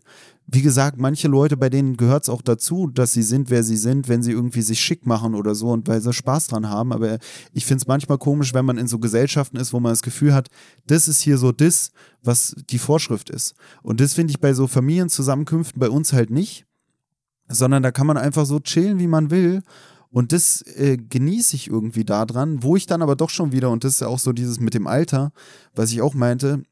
wie 0.53 0.63
gesagt, 0.63 0.99
manche 0.99 1.29
Leute, 1.29 1.57
bei 1.57 1.69
denen 1.69 1.97
gehört 1.97 2.25
es 2.25 2.29
auch 2.29 2.43
dazu, 2.43 2.89
dass 2.89 3.13
sie 3.13 3.23
sind, 3.23 3.51
wer 3.51 3.63
sie 3.63 3.77
sind, 3.77 4.09
wenn 4.09 4.23
sie 4.23 4.33
irgendwie 4.33 4.63
sich 4.63 4.81
schick 4.81 5.07
machen 5.07 5.35
oder 5.35 5.55
so 5.55 5.69
und 5.69 5.87
weil 5.87 6.01
sie 6.01 6.13
Spaß 6.13 6.49
dran 6.49 6.69
haben. 6.69 6.93
Aber 6.93 7.19
ich 7.53 7.67
finde 7.67 7.83
es 7.83 7.87
manchmal 7.87 8.19
komisch, 8.19 8.53
wenn 8.53 8.65
man 8.65 8.77
in 8.77 8.89
so 8.89 8.99
Gesellschaften 8.99 9.59
ist, 9.59 9.73
wo 9.73 9.79
man 9.79 9.93
das 9.93 10.03
Gefühl 10.03 10.35
hat, 10.35 10.49
das 10.87 11.07
ist 11.07 11.21
hier 11.21 11.39
so 11.39 11.53
das, 11.53 11.93
was 12.23 12.57
die 12.69 12.79
Vorschrift 12.79 13.31
ist. 13.31 13.55
Und 13.83 14.01
das 14.01 14.15
finde 14.15 14.33
ich 14.33 14.41
bei 14.41 14.53
so 14.53 14.67
Familienzusammenkünften 14.67 15.79
bei 15.79 15.89
uns 15.89 16.13
halt 16.13 16.31
nicht, 16.31 16.67
sondern 17.49 17.83
da 17.83 17.93
kann 17.93 18.07
man 18.07 18.17
einfach 18.17 18.45
so 18.45 18.59
chillen, 18.59 18.99
wie 18.99 19.07
man 19.07 19.31
will. 19.31 19.63
Und 20.11 20.33
das 20.33 20.63
äh, 20.63 20.97
genieße 20.97 21.55
ich 21.55 21.69
irgendwie 21.69 22.05
daran, 22.05 22.65
wo 22.65 22.75
ich 22.75 22.87
dann 22.87 23.03
aber 23.03 23.15
doch 23.15 23.31
schon 23.31 23.53
wieder, 23.53 23.71
und 23.71 23.85
das 23.85 23.95
ist 23.95 24.01
ja 24.01 24.09
auch 24.09 24.19
so 24.19 24.33
dieses 24.33 24.59
mit 24.59 24.75
dem 24.75 24.89
Alter, 24.89 25.31
was 25.77 25.93
ich 25.93 26.03
auch 26.03 26.15
meinte, 26.15 26.65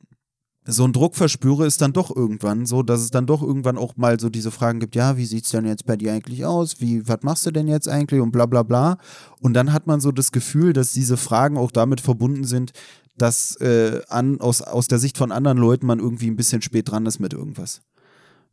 so 0.71 0.85
einen 0.85 0.93
Druck 0.93 1.17
verspüre, 1.17 1.67
ist 1.67 1.81
dann 1.81 1.95
doch 1.95 2.15
irgendwann 2.15 2.67
so, 2.67 2.83
dass 2.83 3.01
es 3.01 3.11
dann 3.11 3.27
doch 3.27 3.43
irgendwann 3.43 3.79
auch 3.79 3.97
mal 3.97 4.21
so 4.21 4.29
diese 4.29 4.51
Fragen 4.51 4.81
gibt, 4.81 4.95
ja, 4.97 5.17
wie 5.17 5.25
sieht 5.25 5.45
es 5.45 5.51
denn 5.51 5.65
jetzt 5.65 5.87
bei 5.87 5.97
dir 5.97 6.13
eigentlich 6.13 6.45
aus? 6.45 6.81
Wie, 6.81 7.09
was 7.09 7.23
machst 7.23 7.47
du 7.47 7.51
denn 7.51 7.69
jetzt 7.69 7.89
eigentlich? 7.89 8.21
Und 8.21 8.33
bla 8.33 8.45
bla 8.45 8.63
bla. 8.63 8.99
Und 9.41 9.55
dann 9.55 9.73
hat 9.73 9.87
man 9.87 10.01
so 10.01 10.13
das 10.13 10.31
Gefühl, 10.31 10.75
dass 10.75 10.93
diese 10.93 11.17
Fragen 11.17 11.57
auch 11.57 11.71
damit 11.71 12.03
verbunden 12.03 12.45
sind, 12.45 12.73
dass 13.17 13.57
äh, 13.57 14.03
an, 14.09 14.41
aus, 14.41 14.61
aus 14.61 14.89
der 14.89 14.99
Sicht 14.99 15.17
von 15.17 15.33
anderen 15.33 15.57
Leuten 15.57 15.87
man 15.87 16.01
irgendwie 16.01 16.31
ein 16.31 16.37
bisschen 16.37 16.61
spät 16.61 16.91
dran 16.91 17.07
ist 17.07 17.19
mit 17.19 17.33
irgendwas. 17.33 17.81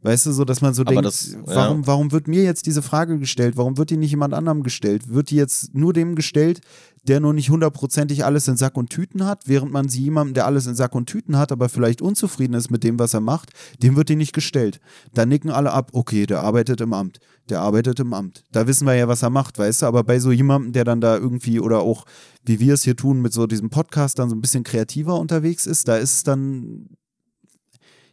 Weißt 0.06 0.28
du, 0.28 0.32
so 0.34 0.46
dass 0.46 0.62
man 0.62 0.76
so 0.76 0.84
Aber 0.84 0.92
denkt, 0.92 1.06
das, 1.06 1.32
ja. 1.32 1.40
warum, 1.46 1.88
warum 1.88 2.12
wird 2.12 2.28
mir 2.28 2.44
jetzt 2.44 2.68
diese 2.68 2.84
Frage 2.84 3.18
gestellt? 3.18 3.58
Warum 3.58 3.78
wird 3.80 3.90
die 3.90 3.98
nicht 3.98 4.12
jemand 4.12 4.36
anderem 4.36 4.62
gestellt? 4.62 5.10
Wird 5.10 5.32
die 5.32 5.36
jetzt 5.36 5.74
nur 5.74 5.94
dem 5.94 6.14
gestellt, 6.14 6.62
der 7.08 7.20
nur 7.20 7.34
nicht 7.34 7.50
hundertprozentig 7.50 8.24
alles 8.24 8.48
in 8.48 8.56
Sack 8.56 8.78
und 8.78 8.92
Tüten 8.92 9.26
hat, 9.26 9.48
während 9.48 9.72
man 9.72 9.90
sie 9.90 10.04
jemandem, 10.04 10.36
der 10.36 10.46
alles 10.46 10.68
in 10.68 10.76
Sack 10.76 10.94
und 10.94 11.08
Tüten 11.08 11.40
hat, 11.40 11.52
aber 11.52 11.70
vielleicht 11.70 12.04
unzufrieden 12.04 12.54
ist 12.54 12.70
mit 12.70 12.84
dem, 12.84 13.00
was 13.00 13.16
er 13.16 13.20
macht, 13.20 13.50
dem 13.82 13.96
wird 13.96 14.10
die 14.10 14.16
nicht 14.16 14.34
gestellt. 14.34 14.80
Da 15.16 15.26
nicken 15.26 15.50
alle 15.50 15.72
ab, 15.72 15.90
okay, 15.94 16.28
der 16.28 16.42
arbeitet 16.42 16.82
im 16.82 16.94
Amt, 16.94 17.20
der 17.50 17.62
arbeitet 17.62 18.00
im 18.00 18.14
Amt. 18.14 18.44
Da 18.52 18.68
wissen 18.68 18.86
wir 18.86 18.94
ja, 18.94 19.08
was 19.08 19.24
er 19.24 19.32
macht, 19.32 19.58
weißt 19.58 19.82
du, 19.82 19.86
aber 19.88 20.04
bei 20.04 20.20
so 20.20 20.32
jemandem, 20.32 20.72
der 20.72 20.84
dann 20.84 21.02
da 21.02 21.18
irgendwie 21.18 21.60
oder 21.60 21.80
auch, 21.80 22.06
wie 22.44 22.60
wir 22.60 22.76
es 22.76 22.84
hier 22.84 22.96
tun, 22.96 23.24
mit 23.24 23.34
so 23.34 23.48
diesem 23.48 23.72
Podcast 23.72 24.20
dann 24.20 24.30
so 24.30 24.36
ein 24.36 24.42
bisschen 24.42 24.64
kreativer 24.64 25.20
unterwegs 25.20 25.66
ist, 25.66 25.88
da 25.88 25.98
ist 25.98 26.14
es 26.14 26.24
dann 26.24 26.90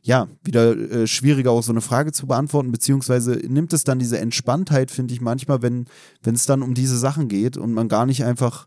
ja, 0.03 0.29
wieder 0.43 0.77
äh, 0.77 1.07
schwieriger 1.07 1.53
auch 1.53 1.63
so 1.63 1.73
eine 1.73 1.81
Frage 1.81 2.13
zu 2.13 2.27
beantworten, 2.27 2.73
beziehungsweise 2.73 3.33
nimmt 3.49 3.73
es 3.73 3.85
dann 3.85 4.01
diese 4.01 4.19
Entspanntheit, 4.19 4.91
finde 4.91 5.15
ich 5.15 5.21
manchmal, 5.21 5.63
wenn 5.63 5.87
es 6.25 6.47
dann 6.47 6.63
um 6.63 6.75
diese 6.75 6.99
Sachen 6.99 7.29
geht 7.29 7.57
und 7.57 7.73
man 7.73 7.89
gar 7.89 8.05
nicht 8.05 8.25
einfach 8.25 8.67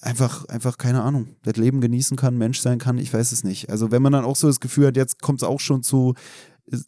einfach, 0.00 0.44
einfach, 0.46 0.78
keine 0.78 1.02
Ahnung, 1.02 1.36
das 1.42 1.56
Leben 1.56 1.80
genießen 1.80 2.16
kann, 2.16 2.38
Mensch 2.38 2.60
sein 2.60 2.78
kann, 2.78 2.96
ich 2.96 3.12
weiß 3.12 3.32
es 3.32 3.44
nicht. 3.44 3.70
Also 3.70 3.90
wenn 3.90 4.02
man 4.02 4.12
dann 4.12 4.24
auch 4.24 4.36
so 4.36 4.46
das 4.46 4.60
Gefühl 4.60 4.86
hat, 4.86 4.96
jetzt 4.96 5.20
kommt 5.20 5.42
es 5.42 5.48
auch 5.48 5.58
schon 5.58 5.82
zu, 5.82 6.14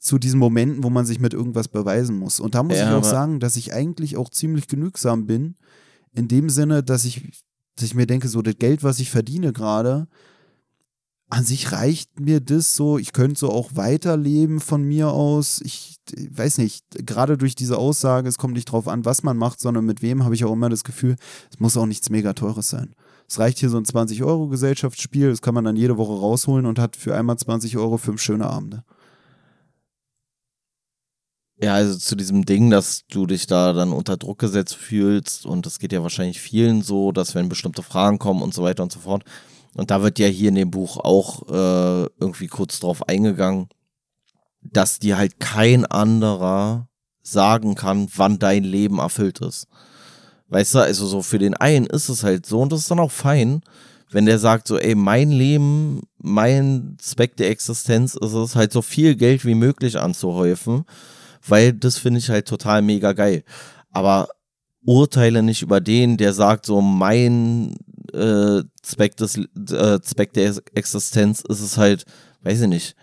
zu 0.00 0.18
diesen 0.18 0.38
Momenten, 0.38 0.84
wo 0.84 0.90
man 0.90 1.04
sich 1.04 1.18
mit 1.18 1.34
irgendwas 1.34 1.68
beweisen 1.68 2.16
muss. 2.16 2.38
Und 2.38 2.54
da 2.54 2.62
muss 2.62 2.76
ja, 2.76 2.88
ich 2.88 2.94
auch 2.94 3.04
sagen, 3.04 3.40
dass 3.40 3.56
ich 3.56 3.72
eigentlich 3.72 4.16
auch 4.16 4.28
ziemlich 4.30 4.68
genügsam 4.68 5.26
bin, 5.26 5.56
in 6.14 6.28
dem 6.28 6.48
Sinne, 6.48 6.82
dass 6.82 7.04
ich, 7.04 7.42
dass 7.76 7.86
ich 7.86 7.94
mir 7.94 8.06
denke, 8.06 8.28
so 8.28 8.40
das 8.40 8.56
Geld, 8.58 8.82
was 8.82 9.00
ich 9.00 9.10
verdiene 9.10 9.52
gerade, 9.52 10.06
an 11.30 11.44
sich 11.44 11.72
reicht 11.72 12.20
mir 12.20 12.40
das 12.40 12.74
so, 12.74 12.98
ich 12.98 13.12
könnte 13.12 13.38
so 13.38 13.50
auch 13.50 13.70
weiterleben 13.74 14.60
von 14.60 14.82
mir 14.82 15.10
aus. 15.10 15.60
Ich, 15.62 15.96
weiß 16.16 16.58
nicht, 16.58 16.84
gerade 17.06 17.36
durch 17.36 17.54
diese 17.54 17.76
Aussage, 17.76 18.28
es 18.28 18.38
kommt 18.38 18.54
nicht 18.54 18.66
drauf 18.66 18.88
an, 18.88 19.04
was 19.04 19.22
man 19.22 19.36
macht, 19.36 19.60
sondern 19.60 19.84
mit 19.84 20.00
wem, 20.00 20.24
habe 20.24 20.34
ich 20.34 20.44
auch 20.44 20.52
immer 20.52 20.70
das 20.70 20.84
Gefühl, 20.84 21.16
es 21.50 21.60
muss 21.60 21.76
auch 21.76 21.86
nichts 21.86 22.08
mega 22.08 22.32
teures 22.32 22.70
sein. 22.70 22.94
Es 23.28 23.38
reicht 23.38 23.58
hier 23.58 23.68
so 23.68 23.76
ein 23.76 23.84
20-Euro-Gesellschaftsspiel, 23.84 25.28
das 25.28 25.42
kann 25.42 25.54
man 25.54 25.64
dann 25.64 25.76
jede 25.76 25.98
Woche 25.98 26.18
rausholen 26.18 26.64
und 26.64 26.78
hat 26.78 26.96
für 26.96 27.14
einmal 27.14 27.36
20 27.36 27.76
Euro 27.76 27.98
fünf 27.98 28.22
schöne 28.22 28.46
Abende. 28.46 28.84
Ja, 31.60 31.74
also 31.74 31.98
zu 31.98 32.14
diesem 32.16 32.46
Ding, 32.46 32.70
dass 32.70 33.04
du 33.10 33.26
dich 33.26 33.46
da 33.46 33.72
dann 33.72 33.92
unter 33.92 34.16
Druck 34.16 34.38
gesetzt 34.38 34.76
fühlst 34.76 35.44
und 35.44 35.66
das 35.66 35.78
geht 35.78 35.92
ja 35.92 36.02
wahrscheinlich 36.02 36.40
vielen 36.40 36.82
so, 36.82 37.12
dass 37.12 37.34
wenn 37.34 37.48
bestimmte 37.48 37.82
Fragen 37.82 38.18
kommen 38.18 38.42
und 38.42 38.54
so 38.54 38.62
weiter 38.62 38.82
und 38.84 38.92
so 38.92 39.00
fort. 39.00 39.24
Und 39.78 39.92
da 39.92 40.02
wird 40.02 40.18
ja 40.18 40.26
hier 40.26 40.48
in 40.48 40.56
dem 40.56 40.72
Buch 40.72 40.96
auch 40.96 41.48
äh, 41.48 42.10
irgendwie 42.18 42.48
kurz 42.48 42.80
drauf 42.80 43.08
eingegangen, 43.08 43.68
dass 44.60 44.98
dir 44.98 45.16
halt 45.16 45.38
kein 45.38 45.86
anderer 45.86 46.88
sagen 47.22 47.76
kann, 47.76 48.08
wann 48.16 48.40
dein 48.40 48.64
Leben 48.64 48.98
erfüllt 48.98 49.40
ist. 49.40 49.68
Weißt 50.48 50.74
du, 50.74 50.80
also 50.80 51.06
so 51.06 51.22
für 51.22 51.38
den 51.38 51.54
einen 51.54 51.86
ist 51.86 52.08
es 52.08 52.24
halt 52.24 52.44
so 52.44 52.60
und 52.60 52.72
das 52.72 52.80
ist 52.80 52.90
dann 52.90 52.98
auch 52.98 53.12
fein, 53.12 53.62
wenn 54.10 54.26
der 54.26 54.40
sagt 54.40 54.66
so, 54.66 54.78
ey, 54.78 54.96
mein 54.96 55.30
Leben, 55.30 56.02
mein 56.16 56.96
Zweck 57.00 57.36
der 57.36 57.50
Existenz 57.50 58.16
ist 58.16 58.32
es 58.32 58.56
halt 58.56 58.72
so 58.72 58.82
viel 58.82 59.14
Geld 59.14 59.44
wie 59.44 59.54
möglich 59.54 60.00
anzuhäufen, 60.00 60.86
weil 61.46 61.72
das 61.72 61.98
finde 61.98 62.18
ich 62.18 62.30
halt 62.30 62.48
total 62.48 62.82
mega 62.82 63.12
geil. 63.12 63.44
Aber 63.92 64.28
urteile 64.84 65.44
nicht 65.44 65.62
über 65.62 65.80
den, 65.80 66.16
der 66.16 66.32
sagt 66.32 66.66
so, 66.66 66.80
mein 66.80 67.76
äh, 68.14 68.62
Zweck, 68.82 69.16
des, 69.16 69.36
äh, 69.36 70.00
Zweck 70.00 70.32
der 70.32 70.54
Existenz 70.74 71.42
ist 71.42 71.60
es 71.60 71.76
halt, 71.76 72.04
weiß 72.42 72.62
ich 72.62 72.68
nicht, 72.68 72.96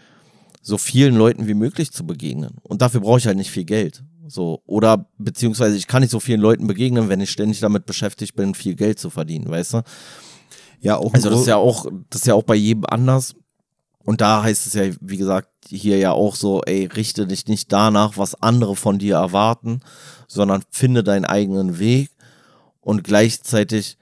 so 0.61 0.77
vielen 0.77 1.15
Leuten 1.15 1.48
wie 1.48 1.53
möglich 1.53 1.91
zu 1.91 2.06
begegnen. 2.06 2.57
Und 2.64 2.82
dafür 2.82 3.02
brauche 3.02 3.19
ich 3.19 3.27
halt 3.27 3.38
nicht 3.38 3.52
viel 3.52 3.65
Geld. 3.65 4.03
So, 4.27 4.64
oder 4.65 5.07
beziehungsweise 5.18 5.77
ich 5.77 5.88
kann 5.88 6.02
nicht 6.02 6.11
so 6.11 6.19
vielen 6.19 6.41
Leuten 6.41 6.65
begegnen, 6.65 7.10
wenn 7.10 7.22
ich 7.22 7.30
ständig 7.30 7.60
damit 7.60 7.86
beschäftigt 7.86 8.36
bin, 8.36 8.56
viel 8.56 8.76
Geld 8.76 8.99
zu 8.99 9.10
verdienen, 9.10 9.49
weißt 9.49 9.76
du? 9.76 9.84
Ja, 10.80 10.98
auch. 10.98 11.14
Also 11.14 11.30
das 11.30 11.41
ist 11.41 11.48
ja 11.48 11.57
auch, 11.57 11.86
das 12.10 12.22
ist 12.22 12.27
ja 12.27 12.34
auch 12.34 12.44
bei 12.44 12.56
jedem 12.56 12.86
anders. 12.86 13.36
Und 14.03 14.22
da 14.22 14.44
heißt 14.44 14.68
es 14.68 14.73
ja, 14.73 14.84
wie 15.02 15.18
gesagt, 15.18 15.49
hier 15.68 15.98
ja 15.98 16.11
auch 16.11 16.36
so, 16.36 16.61
ey, 16.64 16.86
richte 16.86 17.26
dich 17.26 17.48
nicht 17.48 17.72
danach, 17.72 18.18
was 18.18 18.40
andere 18.41 18.76
von 18.76 18.99
dir 18.99 19.15
erwarten, 19.15 19.82
sondern 20.27 20.64
finde 20.69 21.03
deinen 21.03 21.26
eigenen 21.26 21.80
Weg 21.80 22.11
und 22.82 23.03
gleichzeitig 23.03 23.98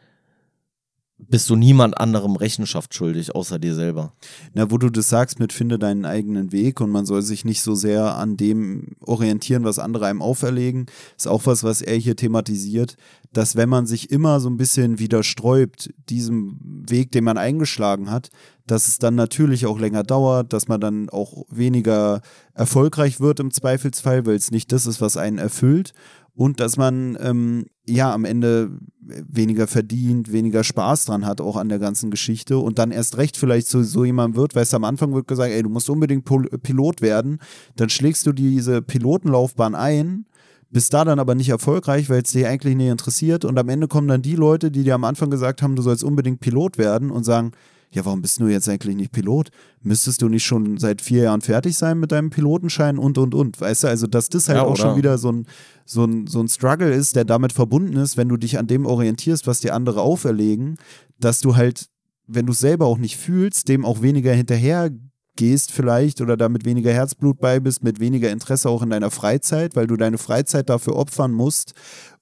bist 1.29 1.49
du 1.49 1.55
niemand 1.55 1.97
anderem 1.97 2.35
Rechenschaft 2.35 2.93
schuldig, 2.93 3.35
außer 3.35 3.59
dir 3.59 3.75
selber. 3.75 4.13
Na, 4.53 4.69
wo 4.71 4.77
du 4.77 4.89
das 4.89 5.09
sagst 5.09 5.39
mit 5.39 5.53
finde 5.53 5.79
deinen 5.79 6.05
eigenen 6.05 6.51
Weg 6.51 6.81
und 6.81 6.91
man 6.91 7.05
soll 7.05 7.21
sich 7.21 7.45
nicht 7.45 7.61
so 7.61 7.75
sehr 7.75 8.15
an 8.15 8.37
dem 8.37 8.95
orientieren, 9.01 9.63
was 9.63 9.79
andere 9.79 10.05
einem 10.07 10.21
auferlegen, 10.21 10.87
ist 11.17 11.27
auch 11.27 11.45
was, 11.45 11.63
was 11.63 11.81
er 11.81 11.97
hier 11.97 12.15
thematisiert, 12.15 12.97
dass 13.31 13.55
wenn 13.55 13.69
man 13.69 13.85
sich 13.85 14.11
immer 14.11 14.39
so 14.39 14.49
ein 14.49 14.57
bisschen 14.57 14.99
widersträubt, 14.99 15.93
diesem 16.09 16.59
Weg, 16.61 17.11
den 17.11 17.23
man 17.23 17.37
eingeschlagen 17.37 18.11
hat, 18.11 18.29
dass 18.67 18.87
es 18.87 18.99
dann 18.99 19.15
natürlich 19.15 19.65
auch 19.65 19.79
länger 19.79 20.03
dauert, 20.03 20.53
dass 20.53 20.67
man 20.67 20.79
dann 20.79 21.09
auch 21.09 21.45
weniger 21.49 22.21
erfolgreich 22.53 23.19
wird 23.19 23.39
im 23.39 23.51
Zweifelsfall, 23.51 24.25
weil 24.25 24.35
es 24.35 24.51
nicht 24.51 24.71
das 24.71 24.85
ist, 24.85 25.01
was 25.01 25.17
einen 25.17 25.37
erfüllt 25.37 25.93
und 26.35 26.59
dass 26.59 26.77
man 26.77 27.17
ähm, 27.19 27.65
ja 27.85 28.13
am 28.13 28.25
Ende 28.25 28.71
weniger 29.01 29.67
verdient, 29.67 30.31
weniger 30.31 30.63
Spaß 30.63 31.05
dran 31.05 31.25
hat, 31.25 31.41
auch 31.41 31.57
an 31.57 31.69
der 31.69 31.79
ganzen 31.79 32.09
Geschichte 32.09 32.57
und 32.57 32.79
dann 32.79 32.91
erst 32.91 33.17
recht 33.17 33.37
vielleicht 33.37 33.67
so, 33.67 33.83
so 33.83 34.05
jemand 34.05 34.35
wird, 34.35 34.55
weißt 34.55 34.73
du, 34.73 34.77
am 34.77 34.85
Anfang 34.85 35.13
wird 35.13 35.27
gesagt, 35.27 35.51
ey, 35.51 35.61
du 35.61 35.69
musst 35.69 35.89
unbedingt 35.89 36.25
Pol 36.25 36.47
Pilot 36.61 37.01
werden, 37.01 37.39
dann 37.75 37.89
schlägst 37.89 38.25
du 38.25 38.31
diese 38.31 38.81
Pilotenlaufbahn 38.81 39.75
ein, 39.75 40.25
bist 40.69 40.93
da 40.93 41.03
dann 41.03 41.19
aber 41.19 41.35
nicht 41.35 41.49
erfolgreich, 41.49 42.09
weil 42.09 42.21
es 42.21 42.31
dich 42.31 42.47
eigentlich 42.47 42.75
nicht 42.75 42.89
interessiert 42.89 43.45
und 43.45 43.59
am 43.59 43.69
Ende 43.69 43.87
kommen 43.87 44.07
dann 44.07 44.21
die 44.21 44.35
Leute, 44.35 44.71
die 44.71 44.83
dir 44.83 44.95
am 44.95 45.03
Anfang 45.03 45.29
gesagt 45.29 45.61
haben, 45.61 45.75
du 45.75 45.81
sollst 45.81 46.03
unbedingt 46.03 46.39
Pilot 46.39 46.77
werden 46.77 47.11
und 47.11 47.23
sagen, 47.25 47.51
ja, 47.93 48.03
warum 48.05 48.21
bist 48.21 48.39
du 48.39 48.47
jetzt 48.47 48.67
eigentlich 48.67 48.95
nicht 48.95 49.11
Pilot? 49.11 49.49
Müsstest 49.81 50.21
du 50.23 50.27
nicht 50.27 50.43
schon 50.43 50.77
seit 50.77 51.01
vier 51.01 51.23
Jahren 51.23 51.41
fertig 51.41 51.77
sein 51.77 51.99
mit 51.99 52.11
deinem 52.11 52.31
Pilotenschein 52.31 52.97
und, 52.97 53.19
und, 53.19 53.35
und. 53.35 53.61
Weißt 53.61 53.83
du, 53.83 53.87
also, 53.87 54.07
dass 54.07 54.29
das 54.29 54.49
halt 54.49 54.57
ja, 54.57 54.63
auch 54.63 54.75
schon 54.75 54.97
wieder 54.97 55.19
so 55.19 55.31
ein, 55.31 55.45
so, 55.85 56.03
ein, 56.03 56.25
so 56.25 56.39
ein 56.39 56.47
Struggle 56.47 56.91
ist, 56.91 57.15
der 57.15 57.23
damit 57.23 57.53
verbunden 57.53 57.95
ist, 57.97 58.17
wenn 58.17 58.29
du 58.29 58.37
dich 58.37 58.57
an 58.57 58.65
dem 58.65 58.87
orientierst, 58.87 59.45
was 59.45 59.59
dir 59.59 59.75
andere 59.75 60.01
auferlegen, 60.01 60.77
dass 61.19 61.39
du 61.39 61.55
halt, 61.55 61.87
wenn 62.25 62.47
du 62.47 62.53
es 62.53 62.59
selber 62.59 62.87
auch 62.87 62.97
nicht 62.97 63.17
fühlst, 63.17 63.69
dem 63.69 63.85
auch 63.85 64.01
weniger 64.01 64.33
hinterher 64.33 64.89
gehst 65.35 65.71
vielleicht 65.71 66.21
oder 66.21 66.35
damit 66.35 66.65
weniger 66.65 66.91
Herzblut 66.91 67.39
bei 67.39 67.59
bist, 67.59 67.83
mit 67.83 67.99
weniger 67.99 68.31
Interesse 68.31 68.69
auch 68.69 68.81
in 68.81 68.89
deiner 68.89 69.11
Freizeit, 69.11 69.75
weil 69.75 69.87
du 69.87 69.97
deine 69.97 70.17
Freizeit 70.17 70.69
dafür 70.69 70.95
opfern 70.95 71.31
musst, 71.31 71.73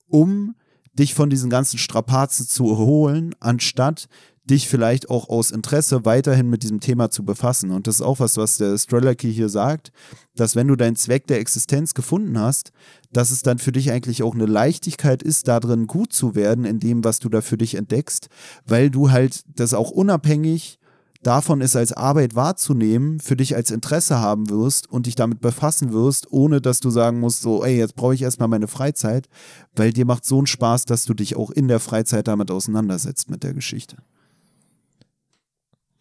um 0.07 0.55
dich 0.93 1.13
von 1.13 1.29
diesen 1.29 1.49
ganzen 1.49 1.77
Strapazen 1.77 2.47
zu 2.47 2.69
erholen, 2.69 3.33
anstatt 3.39 4.07
dich 4.43 4.67
vielleicht 4.67 5.09
auch 5.09 5.29
aus 5.29 5.51
Interesse 5.51 6.03
weiterhin 6.03 6.49
mit 6.49 6.63
diesem 6.63 6.79
Thema 6.79 7.11
zu 7.11 7.23
befassen. 7.23 7.71
Und 7.71 7.87
das 7.87 7.95
ist 7.95 8.01
auch 8.01 8.19
was, 8.19 8.37
was 8.37 8.57
der 8.57 8.77
Strelacki 8.77 9.31
hier 9.31 9.49
sagt, 9.49 9.91
dass 10.35 10.55
wenn 10.55 10.67
du 10.67 10.75
deinen 10.75 10.95
Zweck 10.95 11.27
der 11.27 11.39
Existenz 11.39 11.93
gefunden 11.93 12.39
hast, 12.39 12.71
dass 13.11 13.31
es 13.31 13.43
dann 13.43 13.59
für 13.59 13.71
dich 13.71 13.91
eigentlich 13.91 14.23
auch 14.23 14.33
eine 14.33 14.47
Leichtigkeit 14.47 15.21
ist, 15.21 15.47
darin 15.47 15.85
gut 15.85 16.11
zu 16.13 16.35
werden, 16.35 16.65
in 16.65 16.79
dem, 16.79 17.03
was 17.03 17.19
du 17.19 17.29
da 17.29 17.41
für 17.41 17.57
dich 17.57 17.75
entdeckst, 17.75 18.29
weil 18.65 18.89
du 18.89 19.11
halt 19.11 19.43
das 19.47 19.73
auch 19.73 19.91
unabhängig 19.91 20.79
davon 21.23 21.61
ist, 21.61 21.75
als 21.75 21.93
Arbeit 21.93 22.35
wahrzunehmen, 22.35 23.19
für 23.19 23.35
dich 23.35 23.55
als 23.55 23.69
Interesse 23.69 24.19
haben 24.19 24.49
wirst 24.49 24.89
und 24.89 25.05
dich 25.05 25.15
damit 25.15 25.39
befassen 25.39 25.93
wirst, 25.93 26.31
ohne 26.31 26.61
dass 26.61 26.79
du 26.79 26.89
sagen 26.89 27.19
musst, 27.19 27.41
so, 27.41 27.63
ey, 27.63 27.77
jetzt 27.77 27.95
brauche 27.95 28.15
ich 28.15 28.23
erstmal 28.23 28.47
meine 28.47 28.67
Freizeit, 28.67 29.29
weil 29.75 29.93
dir 29.93 30.05
macht 30.05 30.25
so 30.25 30.39
einen 30.39 30.47
Spaß, 30.47 30.85
dass 30.85 31.05
du 31.05 31.13
dich 31.13 31.35
auch 31.35 31.51
in 31.51 31.67
der 31.67 31.79
Freizeit 31.79 32.27
damit 32.27 32.49
auseinandersetzt 32.49 33.29
mit 33.29 33.43
der 33.43 33.53
Geschichte. 33.53 33.97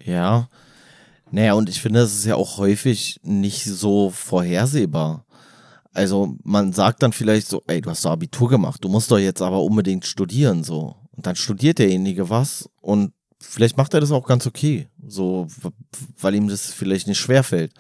Ja. 0.05 0.49
Naja, 1.31 1.55
und 1.55 1.69
ich 1.69 1.81
finde, 1.81 2.01
es 2.01 2.15
ist 2.15 2.25
ja 2.25 2.35
auch 2.35 2.59
häufig 2.59 3.21
nicht 3.23 3.65
so 3.65 4.11
vorhersehbar. 4.11 5.25
Also 5.93 6.37
man 6.45 6.73
sagt 6.73 7.03
dann 7.03 7.13
vielleicht 7.13 7.49
so, 7.49 7.63
ey, 7.67 7.81
du 7.81 7.91
hast 7.91 8.05
doch 8.05 8.13
Abitur 8.13 8.49
gemacht, 8.49 8.85
du 8.85 8.89
musst 8.89 9.11
doch 9.11 9.19
jetzt 9.19 9.43
aber 9.43 9.63
unbedingt 9.63 10.07
studieren, 10.07 10.65
so. 10.65 10.97
Und 11.17 11.27
dann 11.27 11.37
studiert 11.37 11.79
derjenige 11.79 12.31
was 12.31 12.69
und 12.81 13.13
vielleicht 13.41 13.77
macht 13.77 13.95
er 13.95 14.01
das 14.01 14.13
auch 14.13 14.27
ganz 14.27 14.47
okay, 14.47 14.89
so, 15.07 15.49
weil 16.21 16.35
ihm 16.35 16.49
das 16.49 16.73
vielleicht 16.73 17.07
nicht 17.07 17.19
schwerfällt. 17.19 17.73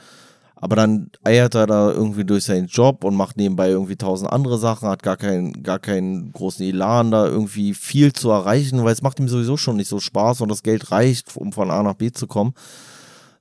Aber 0.62 0.76
dann 0.76 1.10
eiert 1.24 1.54
er 1.54 1.66
da 1.66 1.90
irgendwie 1.90 2.24
durch 2.26 2.44
seinen 2.44 2.66
Job 2.66 3.04
und 3.04 3.16
macht 3.16 3.38
nebenbei 3.38 3.70
irgendwie 3.70 3.96
tausend 3.96 4.30
andere 4.30 4.58
Sachen, 4.58 4.88
hat 4.88 5.02
gar 5.02 5.16
keinen, 5.16 5.62
gar 5.62 5.78
keinen 5.78 6.32
großen 6.32 6.66
Elan, 6.66 7.10
da 7.10 7.26
irgendwie 7.26 7.72
viel 7.72 8.12
zu 8.12 8.28
erreichen, 8.28 8.84
weil 8.84 8.92
es 8.92 9.00
macht 9.00 9.18
ihm 9.18 9.28
sowieso 9.28 9.56
schon 9.56 9.76
nicht 9.76 9.88
so 9.88 10.00
Spaß 10.00 10.42
und 10.42 10.50
das 10.50 10.62
Geld 10.62 10.90
reicht, 10.90 11.34
um 11.34 11.52
von 11.52 11.70
A 11.70 11.82
nach 11.82 11.94
B 11.94 12.12
zu 12.12 12.26
kommen 12.26 12.52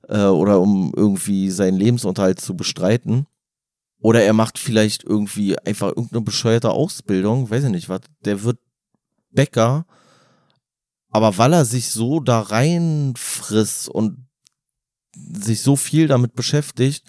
äh, 0.08 0.24
oder 0.24 0.60
um 0.60 0.94
irgendwie 0.96 1.50
seinen 1.50 1.76
Lebensunterhalt 1.76 2.40
zu 2.40 2.56
bestreiten. 2.56 3.26
Oder 4.00 4.22
er 4.22 4.32
macht 4.32 4.58
vielleicht 4.58 5.04
irgendwie 5.04 5.58
einfach 5.58 5.88
irgendeine 5.88 6.22
bescheuerte 6.22 6.70
Ausbildung, 6.70 7.50
weiß 7.50 7.64
ich 7.64 7.70
nicht 7.70 7.90
was. 7.90 8.00
Der 8.24 8.42
wird 8.44 8.58
Bäcker, 9.30 9.84
aber 11.10 11.36
weil 11.36 11.52
er 11.52 11.66
sich 11.66 11.90
so 11.90 12.20
da 12.20 12.40
reinfrisst 12.40 13.90
und 13.90 14.26
sich 15.32 15.62
so 15.62 15.76
viel 15.76 16.08
damit 16.08 16.34
beschäftigt, 16.34 17.04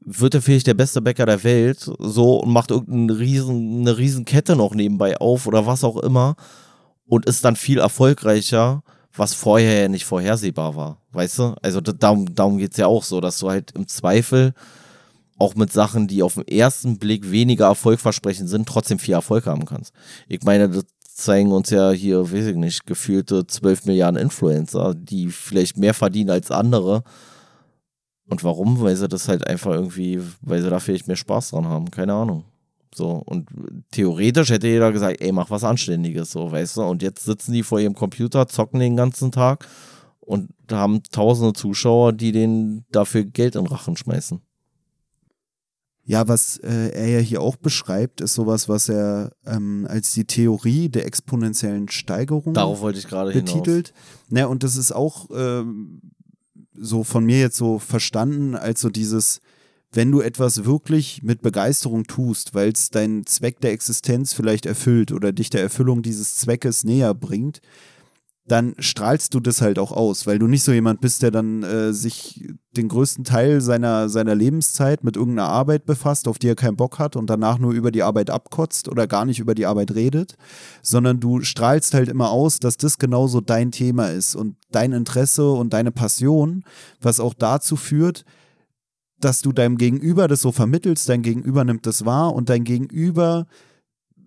wird 0.00 0.34
er 0.34 0.42
vielleicht 0.42 0.66
der 0.66 0.74
beste 0.74 1.02
Bäcker 1.02 1.26
der 1.26 1.44
Welt, 1.44 1.90
so 1.98 2.40
und 2.40 2.52
macht 2.52 2.70
irgendeine 2.70 3.18
riesen, 3.18 3.80
eine 3.80 3.98
riesen 3.98 4.24
Kette 4.24 4.56
noch 4.56 4.74
nebenbei 4.74 5.18
auf 5.18 5.46
oder 5.46 5.66
was 5.66 5.84
auch 5.84 5.98
immer 5.98 6.36
und 7.06 7.26
ist 7.26 7.44
dann 7.44 7.56
viel 7.56 7.78
erfolgreicher, 7.78 8.82
was 9.14 9.34
vorher 9.34 9.82
ja 9.82 9.88
nicht 9.88 10.04
vorhersehbar 10.04 10.76
war, 10.76 11.02
weißt 11.12 11.38
du? 11.38 11.54
Also 11.62 11.80
darum, 11.80 12.34
darum 12.34 12.58
geht 12.58 12.72
es 12.72 12.78
ja 12.78 12.86
auch 12.86 13.02
so, 13.02 13.20
dass 13.20 13.38
du 13.38 13.50
halt 13.50 13.72
im 13.72 13.88
Zweifel 13.88 14.54
auch 15.38 15.54
mit 15.54 15.72
Sachen, 15.72 16.06
die 16.06 16.22
auf 16.22 16.34
den 16.34 16.46
ersten 16.46 16.98
Blick 16.98 17.30
weniger 17.30 17.66
erfolgversprechend 17.66 18.48
sind, 18.48 18.68
trotzdem 18.68 18.98
viel 18.98 19.14
Erfolg 19.14 19.46
haben 19.46 19.64
kannst. 19.64 19.92
Ich 20.28 20.42
meine, 20.42 20.68
das 20.68 20.84
zeigen 21.22 21.52
uns 21.52 21.70
ja 21.70 21.90
hier, 21.90 22.32
weiß 22.32 22.46
ich 22.46 22.56
nicht, 22.56 22.86
gefühlte 22.86 23.46
12 23.46 23.86
Milliarden 23.86 24.20
Influencer, 24.20 24.94
die 24.94 25.28
vielleicht 25.28 25.76
mehr 25.76 25.94
verdienen 25.94 26.30
als 26.30 26.50
andere. 26.50 27.02
Und 28.28 28.44
warum? 28.44 28.80
Weil 28.80 28.96
sie 28.96 29.08
das 29.08 29.28
halt 29.28 29.46
einfach 29.46 29.72
irgendwie, 29.72 30.20
weil 30.40 30.62
sie 30.62 30.70
da 30.70 30.78
vielleicht 30.78 31.08
mehr 31.08 31.16
Spaß 31.16 31.50
dran 31.50 31.66
haben. 31.66 31.90
Keine 31.90 32.14
Ahnung. 32.14 32.44
So, 32.94 33.22
und 33.24 33.48
theoretisch 33.92 34.50
hätte 34.50 34.66
jeder 34.66 34.92
gesagt, 34.92 35.20
ey, 35.20 35.32
mach 35.32 35.50
was 35.50 35.62
Anständiges, 35.64 36.32
so, 36.32 36.50
weißt 36.50 36.78
du? 36.78 36.82
Und 36.82 37.02
jetzt 37.02 37.24
sitzen 37.24 37.52
die 37.52 37.62
vor 37.62 37.78
ihrem 37.78 37.94
Computer, 37.94 38.48
zocken 38.48 38.80
den 38.80 38.96
ganzen 38.96 39.30
Tag 39.30 39.68
und 40.20 40.50
haben 40.70 41.02
tausende 41.12 41.52
Zuschauer, 41.52 42.12
die 42.12 42.32
denen 42.32 42.84
dafür 42.90 43.24
Geld 43.24 43.54
in 43.54 43.66
Rachen 43.66 43.96
schmeißen. 43.96 44.40
Ja, 46.04 46.26
was 46.26 46.56
äh, 46.58 46.90
er 46.92 47.08
ja 47.08 47.18
hier 47.18 47.40
auch 47.40 47.56
beschreibt, 47.56 48.20
ist 48.20 48.34
sowas, 48.34 48.68
was 48.68 48.88
er 48.88 49.32
ähm, 49.46 49.86
als 49.88 50.12
die 50.12 50.24
Theorie 50.24 50.88
der 50.88 51.06
exponentiellen 51.06 51.88
Steigerung 51.88 52.54
Darauf 52.54 52.80
wollte 52.80 52.98
ich 52.98 53.06
gerade 53.06 53.32
betitelt. 53.32 53.92
Naja, 54.28 54.46
und 54.46 54.62
das 54.62 54.76
ist 54.76 54.92
auch 54.92 55.28
ähm, 55.32 56.00
so 56.74 57.04
von 57.04 57.24
mir 57.24 57.38
jetzt 57.38 57.56
so 57.56 57.78
verstanden, 57.78 58.54
als 58.56 58.80
so 58.80 58.88
dieses, 58.88 59.40
wenn 59.92 60.10
du 60.10 60.20
etwas 60.20 60.64
wirklich 60.64 61.22
mit 61.22 61.42
Begeisterung 61.42 62.04
tust, 62.04 62.54
weil 62.54 62.70
es 62.70 62.90
deinen 62.90 63.26
Zweck 63.26 63.60
der 63.60 63.72
Existenz 63.72 64.32
vielleicht 64.32 64.66
erfüllt 64.66 65.12
oder 65.12 65.32
dich 65.32 65.50
der 65.50 65.62
Erfüllung 65.62 66.02
dieses 66.02 66.36
Zweckes 66.36 66.82
näher 66.82 67.14
bringt, 67.14 67.60
dann 68.46 68.74
strahlst 68.78 69.34
du 69.34 69.40
das 69.40 69.60
halt 69.60 69.78
auch 69.78 69.92
aus, 69.92 70.26
weil 70.26 70.38
du 70.38 70.46
nicht 70.46 70.64
so 70.64 70.72
jemand 70.72 71.00
bist, 71.00 71.22
der 71.22 71.30
dann 71.30 71.62
äh, 71.62 71.92
sich 71.92 72.48
den 72.76 72.88
größten 72.88 73.24
Teil 73.24 73.60
seiner, 73.60 74.08
seiner 74.08 74.34
Lebenszeit 74.34 75.04
mit 75.04 75.16
irgendeiner 75.16 75.48
Arbeit 75.48 75.86
befasst, 75.86 76.26
auf 76.26 76.38
die 76.38 76.48
er 76.48 76.56
keinen 76.56 76.76
Bock 76.76 76.98
hat 76.98 77.16
und 77.16 77.28
danach 77.28 77.58
nur 77.58 77.72
über 77.72 77.90
die 77.90 78.02
Arbeit 78.02 78.30
abkotzt 78.30 78.88
oder 78.88 79.06
gar 79.06 79.24
nicht 79.24 79.38
über 79.38 79.54
die 79.54 79.66
Arbeit 79.66 79.94
redet, 79.94 80.36
sondern 80.82 81.20
du 81.20 81.42
strahlst 81.42 81.94
halt 81.94 82.08
immer 82.08 82.30
aus, 82.30 82.58
dass 82.58 82.76
das 82.76 82.98
genauso 82.98 83.40
dein 83.40 83.70
Thema 83.70 84.08
ist 84.08 84.34
und 84.34 84.56
dein 84.72 84.92
Interesse 84.92 85.50
und 85.50 85.72
deine 85.72 85.92
Passion, 85.92 86.64
was 87.00 87.20
auch 87.20 87.34
dazu 87.34 87.76
führt, 87.76 88.24
dass 89.20 89.42
du 89.42 89.52
deinem 89.52 89.76
Gegenüber 89.76 90.28
das 90.28 90.40
so 90.40 90.50
vermittelst, 90.50 91.08
dein 91.08 91.22
Gegenüber 91.22 91.64
nimmt 91.64 91.86
das 91.86 92.04
wahr 92.04 92.34
und 92.34 92.48
dein 92.48 92.64
Gegenüber 92.64 93.46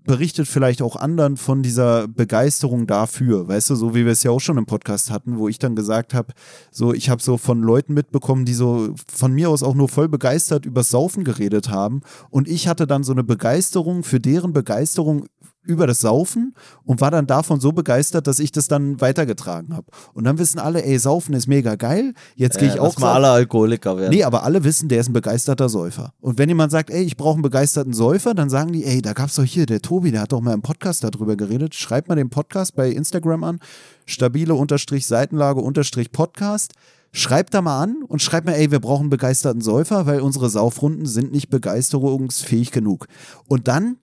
berichtet 0.06 0.48
vielleicht 0.48 0.82
auch 0.82 0.96
anderen 0.96 1.38
von 1.38 1.64
dieser 1.64 2.08
Begeisterung 2.08 2.88
dafür, 2.88 3.48
weißt 3.48 3.70
du, 3.70 3.76
so 3.76 3.96
wie 3.96 4.06
wir 4.06 4.12
es 4.12 4.24
ja 4.24 4.32
auch 4.32 4.40
schon 4.40 4.58
im 4.58 4.66
Podcast 4.66 5.12
hatten, 5.12 5.38
wo 5.38 5.48
ich 5.48 5.60
dann 5.60 5.76
gesagt 5.76 6.14
habe, 6.14 6.34
so 6.72 6.94
ich 6.94 7.10
habe 7.10 7.22
so 7.22 7.38
von 7.38 7.62
Leuten 7.62 7.94
mitbekommen, 7.94 8.46
die 8.46 8.54
so 8.54 8.94
von 9.12 9.34
mir 9.34 9.50
aus 9.50 9.64
auch 9.64 9.76
nur 9.76 9.90
voll 9.90 10.10
begeistert 10.10 10.66
übers 10.66 10.90
Saufen 10.90 11.24
geredet 11.24 11.70
haben. 11.70 12.02
Und 12.30 12.48
ich 12.48 12.68
hatte 12.68 12.88
dann 12.88 13.04
so 13.04 13.14
eine 13.14 13.24
Begeisterung 13.24 14.04
für 14.04 14.20
deren 14.20 14.54
Begeisterung 14.54 15.26
über 15.66 15.88
das 15.88 16.00
Saufen 16.00 16.54
und 16.84 17.02
war 17.02 17.12
dann 17.12 17.28
davon 17.28 17.60
so 17.60 17.72
begeistert, 17.72 18.28
dass 18.28 18.40
ich 18.40 18.52
das 18.52 18.68
dann 18.68 19.00
weitergetragen 19.02 19.74
habe. 19.74 19.88
Und 20.14 20.26
dann 20.26 20.38
wissen 20.38 20.60
alle, 20.60 20.84
ey, 20.84 20.98
Saufen 21.00 21.34
ist 21.34 21.48
mega 21.48 21.76
geil. 21.76 22.14
Jetzt 22.36 22.60
gehe 22.60 22.68
ich 22.68 22.80
auch 22.80 22.98
mal 23.00 23.14
alle 23.14 23.30
Alkoholiker 23.30 23.98
werden. 23.98 24.12
Nee, 24.12 24.24
aber 24.24 24.44
alle 24.44 24.64
wissen, 24.64 24.90
der 24.90 25.00
ist 25.00 25.10
ein 25.10 25.14
begeisterter 25.14 25.70
Säufer. 25.70 26.14
Und 26.20 26.38
wenn 26.38 26.50
jemand 26.50 26.72
sagt, 26.72 26.90
ey, 26.90 27.04
ich 27.04 27.18
brauche 27.18 27.36
einen 27.36 27.42
begeisterten 27.42 27.94
Säufer, 27.94 28.34
dann 28.34 28.50
sagen 28.50 28.74
die, 28.74 28.84
ey, 28.84 29.02
da 29.02 29.14
gab's 29.14 29.36
doch 29.36 29.44
hier, 29.44 29.66
der 29.66 29.82
Tobi, 29.82 30.12
der 30.12 30.22
hat 30.22 30.32
doch 30.32 30.42
mal 30.42 30.54
im 30.54 30.62
Podcast 30.62 31.04
darüber 31.04 31.36
geredet. 31.36 31.76
Schreibt 31.76 32.10
mal 32.10 32.16
den 32.16 32.30
Podcast 32.30 32.76
bei 32.76 32.90
Instagram 32.90 33.44
an, 33.44 33.60
stabile 34.06 34.56
Unterstrich 34.56 35.08
Seitenlage 35.08 35.62
Unterstrich 35.62 36.12
Podcast. 36.12 36.74
Schreibt 37.16 37.54
da 37.54 37.62
mal 37.62 37.80
an 37.80 37.98
und 38.08 38.24
schreibt 38.24 38.48
mir, 38.48 38.56
ey, 38.56 38.72
wir 38.72 38.80
brauchen 38.80 39.04
einen 39.04 39.10
begeisterten 39.12 39.62
Säufer, 39.62 40.08
weil 40.08 40.22
unsere 40.22 40.50
Saufrunden 40.50 41.06
sind 41.06 41.32
nicht 41.32 41.50
begeisterungsfähig 41.50 42.72
genug. 42.72 43.06
Und 43.48 43.68
dann 43.68 43.98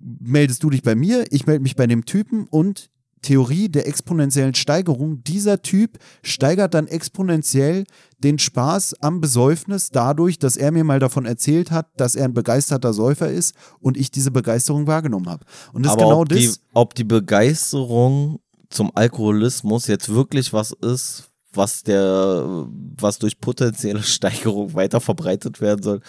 meldest 0.00 0.62
du 0.62 0.70
dich 0.70 0.82
bei 0.82 0.94
mir, 0.94 1.24
ich 1.30 1.46
melde 1.46 1.62
mich 1.62 1.76
bei 1.76 1.86
dem 1.86 2.04
Typen 2.04 2.46
und 2.46 2.90
Theorie 3.22 3.68
der 3.68 3.86
exponentiellen 3.86 4.54
Steigerung. 4.54 5.22
Dieser 5.24 5.62
Typ 5.62 5.98
steigert 6.22 6.74
dann 6.74 6.86
exponentiell 6.86 7.84
den 8.18 8.38
Spaß 8.38 8.94
am 9.00 9.20
Besäufnis 9.20 9.90
dadurch, 9.90 10.38
dass 10.38 10.56
er 10.56 10.72
mir 10.72 10.84
mal 10.84 11.00
davon 11.00 11.26
erzählt 11.26 11.70
hat, 11.70 11.88
dass 11.96 12.14
er 12.14 12.26
ein 12.26 12.34
begeisterter 12.34 12.92
Säufer 12.92 13.30
ist 13.30 13.54
und 13.80 13.96
ich 13.96 14.10
diese 14.10 14.30
Begeisterung 14.30 14.86
wahrgenommen 14.86 15.28
habe. 15.28 15.44
Und 15.72 15.84
das 15.84 15.92
Aber 15.92 16.02
ist 16.02 16.08
genau 16.08 16.20
ob, 16.20 16.28
das. 16.28 16.38
Die, 16.38 16.50
ob 16.74 16.94
die 16.94 17.04
Begeisterung 17.04 18.40
zum 18.70 18.92
Alkoholismus 18.94 19.86
jetzt 19.86 20.08
wirklich 20.08 20.52
was 20.52 20.72
ist, 20.72 21.28
was 21.52 21.82
der, 21.82 22.66
was 22.98 23.18
durch 23.18 23.40
potenzielle 23.40 24.02
Steigerung 24.02 24.74
weiter 24.74 25.00
verbreitet 25.00 25.60
werden 25.60 25.82
soll, 25.82 26.00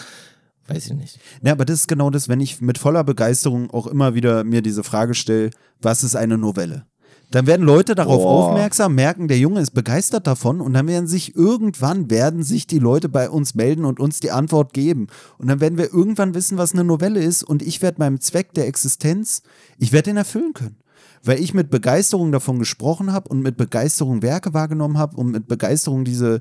weiß 0.70 0.88
ich 0.88 0.94
nicht. 0.94 1.20
Ja, 1.41 1.54
aber 1.54 1.66
das 1.66 1.82
ist 1.82 1.88
genau 1.88 2.10
das, 2.10 2.30
wenn 2.30 2.40
ich 2.40 2.62
mit 2.62 2.78
voller 2.78 3.04
Begeisterung 3.04 3.70
auch 3.72 3.88
immer 3.88 4.16
wieder 4.16 4.44
mir 4.44 4.62
diese 4.62 4.84
Frage 4.84 5.14
stelle, 5.14 5.52
was 5.82 6.04
ist 6.04 6.16
eine 6.16 6.38
Novelle? 6.38 6.86
Dann 7.32 7.46
werden 7.46 7.66
Leute 7.66 7.94
darauf 7.94 8.24
Boah. 8.24 8.50
aufmerksam, 8.50 8.96
merken, 8.96 9.28
der 9.28 9.38
Junge 9.38 9.62
ist 9.62 9.72
begeistert 9.72 10.26
davon 10.26 10.62
und 10.62 10.74
dann 10.74 10.88
werden 10.88 11.08
sich 11.08 11.36
irgendwann 11.36 12.10
werden 12.10 12.41
sich 12.41 12.66
die 12.66 12.80
Leute 12.80 13.08
bei 13.08 13.30
uns 13.30 13.54
melden 13.54 13.86
und 13.86 14.00
uns 14.00 14.20
die 14.20 14.32
Antwort 14.32 14.74
geben. 14.74 15.08
Und 15.38 15.48
dann 15.48 15.60
werden 15.60 15.78
wir 15.78 15.94
irgendwann 15.94 16.34
wissen, 16.34 16.58
was 16.58 16.74
eine 16.74 16.84
Novelle 16.84 17.22
ist 17.22 17.44
und 17.44 17.62
ich 17.62 17.84
werde 17.84 18.00
meinem 18.00 18.20
Zweck 18.20 18.54
der 18.56 18.68
Existenz, 18.68 19.44
ich 19.78 19.91
werde 19.91 20.10
den 20.10 20.18
erfüllen 20.18 20.54
können. 20.54 20.78
Weil 21.24 21.40
ich 21.40 21.54
mit 21.54 21.70
Begeisterung 21.70 22.32
davon 22.32 22.60
gesprochen 22.60 23.12
habe 23.12 23.30
und 23.30 23.41
mit 23.41 23.58
Begeisterung 23.58 24.22
Werke 24.22 24.54
wahrgenommen 24.54 24.98
habe 24.98 25.18
und 25.18 25.30
mit 25.30 25.48
Begeisterung 25.48 26.06
diese, 26.06 26.40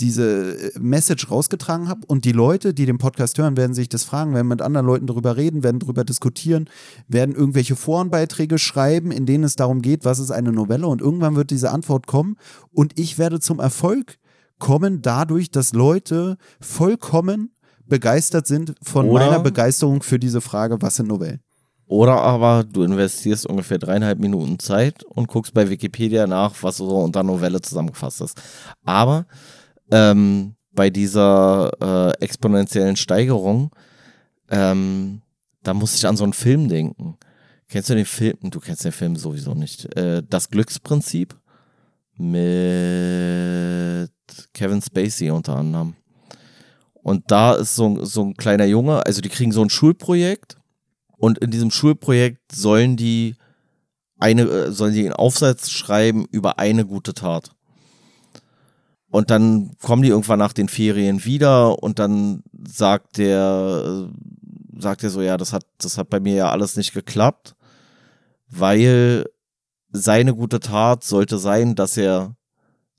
diese 0.00 0.72
äh, 0.74 0.78
Message 0.78 1.30
rausgetragen 1.30 1.88
habe. 1.88 2.00
Und 2.06 2.24
die 2.24 2.32
Leute, 2.32 2.74
die 2.74 2.86
den 2.86 2.98
Podcast 2.98 3.38
hören, 3.38 3.56
werden 3.56 3.74
sich 3.74 3.88
das 3.88 4.04
fragen, 4.04 4.34
werden 4.34 4.48
mit 4.48 4.62
anderen 4.62 4.86
Leuten 4.86 5.06
darüber 5.06 5.36
reden, 5.36 5.62
werden 5.62 5.80
darüber 5.80 6.04
diskutieren, 6.04 6.68
werden 7.08 7.34
irgendwelche 7.34 7.76
Forenbeiträge 7.76 8.58
schreiben, 8.58 9.10
in 9.10 9.26
denen 9.26 9.44
es 9.44 9.56
darum 9.56 9.82
geht, 9.82 10.04
was 10.04 10.18
ist 10.18 10.30
eine 10.30 10.52
Novelle. 10.52 10.86
Und 10.86 11.00
irgendwann 11.00 11.36
wird 11.36 11.50
diese 11.50 11.70
Antwort 11.70 12.06
kommen 12.06 12.36
und 12.72 12.98
ich 12.98 13.18
werde 13.18 13.40
zum 13.40 13.60
Erfolg 13.60 14.18
kommen 14.58 15.02
dadurch, 15.02 15.50
dass 15.50 15.72
Leute 15.72 16.36
vollkommen 16.60 17.52
begeistert 17.86 18.46
sind 18.46 18.74
von 18.82 19.08
Oder- 19.08 19.26
meiner 19.26 19.40
Begeisterung 19.40 20.02
für 20.02 20.18
diese 20.18 20.40
Frage, 20.40 20.80
was 20.80 20.96
sind 20.96 21.08
Novellen. 21.08 21.40
Oder 21.86 22.20
aber 22.20 22.64
du 22.64 22.82
investierst 22.82 23.46
ungefähr 23.46 23.78
dreieinhalb 23.78 24.18
Minuten 24.18 24.58
Zeit 24.58 25.04
und 25.04 25.26
guckst 25.26 25.54
bei 25.54 25.70
Wikipedia 25.70 26.26
nach, 26.26 26.54
was 26.60 26.76
so 26.76 26.98
unter 26.98 27.22
Novelle 27.22 27.62
zusammengefasst 27.62 28.20
ist. 28.20 28.38
Aber 28.84 29.24
ähm, 29.90 30.54
bei 30.72 30.90
dieser 30.90 31.70
äh, 31.80 32.24
exponentiellen 32.24 32.96
Steigerung, 32.96 33.70
ähm, 34.50 35.22
da 35.62 35.74
muss 35.74 35.94
ich 35.96 36.06
an 36.06 36.16
so 36.16 36.24
einen 36.24 36.32
Film 36.32 36.68
denken. 36.68 37.16
Kennst 37.68 37.90
du 37.90 37.94
den 37.94 38.06
Film? 38.06 38.36
Du 38.42 38.60
kennst 38.60 38.84
den 38.84 38.92
Film 38.92 39.16
sowieso 39.16 39.54
nicht. 39.54 39.94
Äh, 39.96 40.22
das 40.28 40.48
Glücksprinzip 40.48 41.36
mit 42.16 44.10
Kevin 44.54 44.82
Spacey 44.82 45.30
unter 45.30 45.56
anderem. 45.56 45.94
Und 46.94 47.30
da 47.30 47.54
ist 47.54 47.74
so, 47.74 48.04
so 48.04 48.22
ein 48.22 48.34
kleiner 48.34 48.64
Junge, 48.64 49.04
also 49.06 49.20
die 49.20 49.28
kriegen 49.28 49.52
so 49.52 49.62
ein 49.62 49.70
Schulprojekt 49.70 50.56
und 51.16 51.38
in 51.38 51.50
diesem 51.50 51.70
Schulprojekt 51.70 52.52
sollen 52.52 52.96
die 52.96 53.36
eine, 54.18 54.42
äh, 54.42 54.72
sollen 54.72 54.94
die 54.94 55.04
einen 55.04 55.12
Aufsatz 55.12 55.70
schreiben 55.70 56.26
über 56.30 56.58
eine 56.58 56.84
gute 56.84 57.14
Tat. 57.14 57.52
Und 59.10 59.30
dann 59.30 59.76
kommen 59.80 60.02
die 60.02 60.10
irgendwann 60.10 60.38
nach 60.38 60.52
den 60.52 60.68
Ferien 60.68 61.24
wieder 61.24 61.82
und 61.82 61.98
dann 61.98 62.42
sagt 62.66 63.16
der, 63.16 64.08
äh, 64.10 64.80
sagt 64.80 65.02
er 65.02 65.10
so, 65.10 65.22
ja, 65.22 65.36
das 65.36 65.52
hat, 65.52 65.64
das 65.78 65.96
hat 65.96 66.10
bei 66.10 66.20
mir 66.20 66.34
ja 66.34 66.50
alles 66.50 66.76
nicht 66.76 66.92
geklappt, 66.92 67.54
weil 68.50 69.24
seine 69.90 70.34
gute 70.34 70.60
Tat 70.60 71.04
sollte 71.04 71.38
sein, 71.38 71.74
dass 71.74 71.96
er 71.96 72.36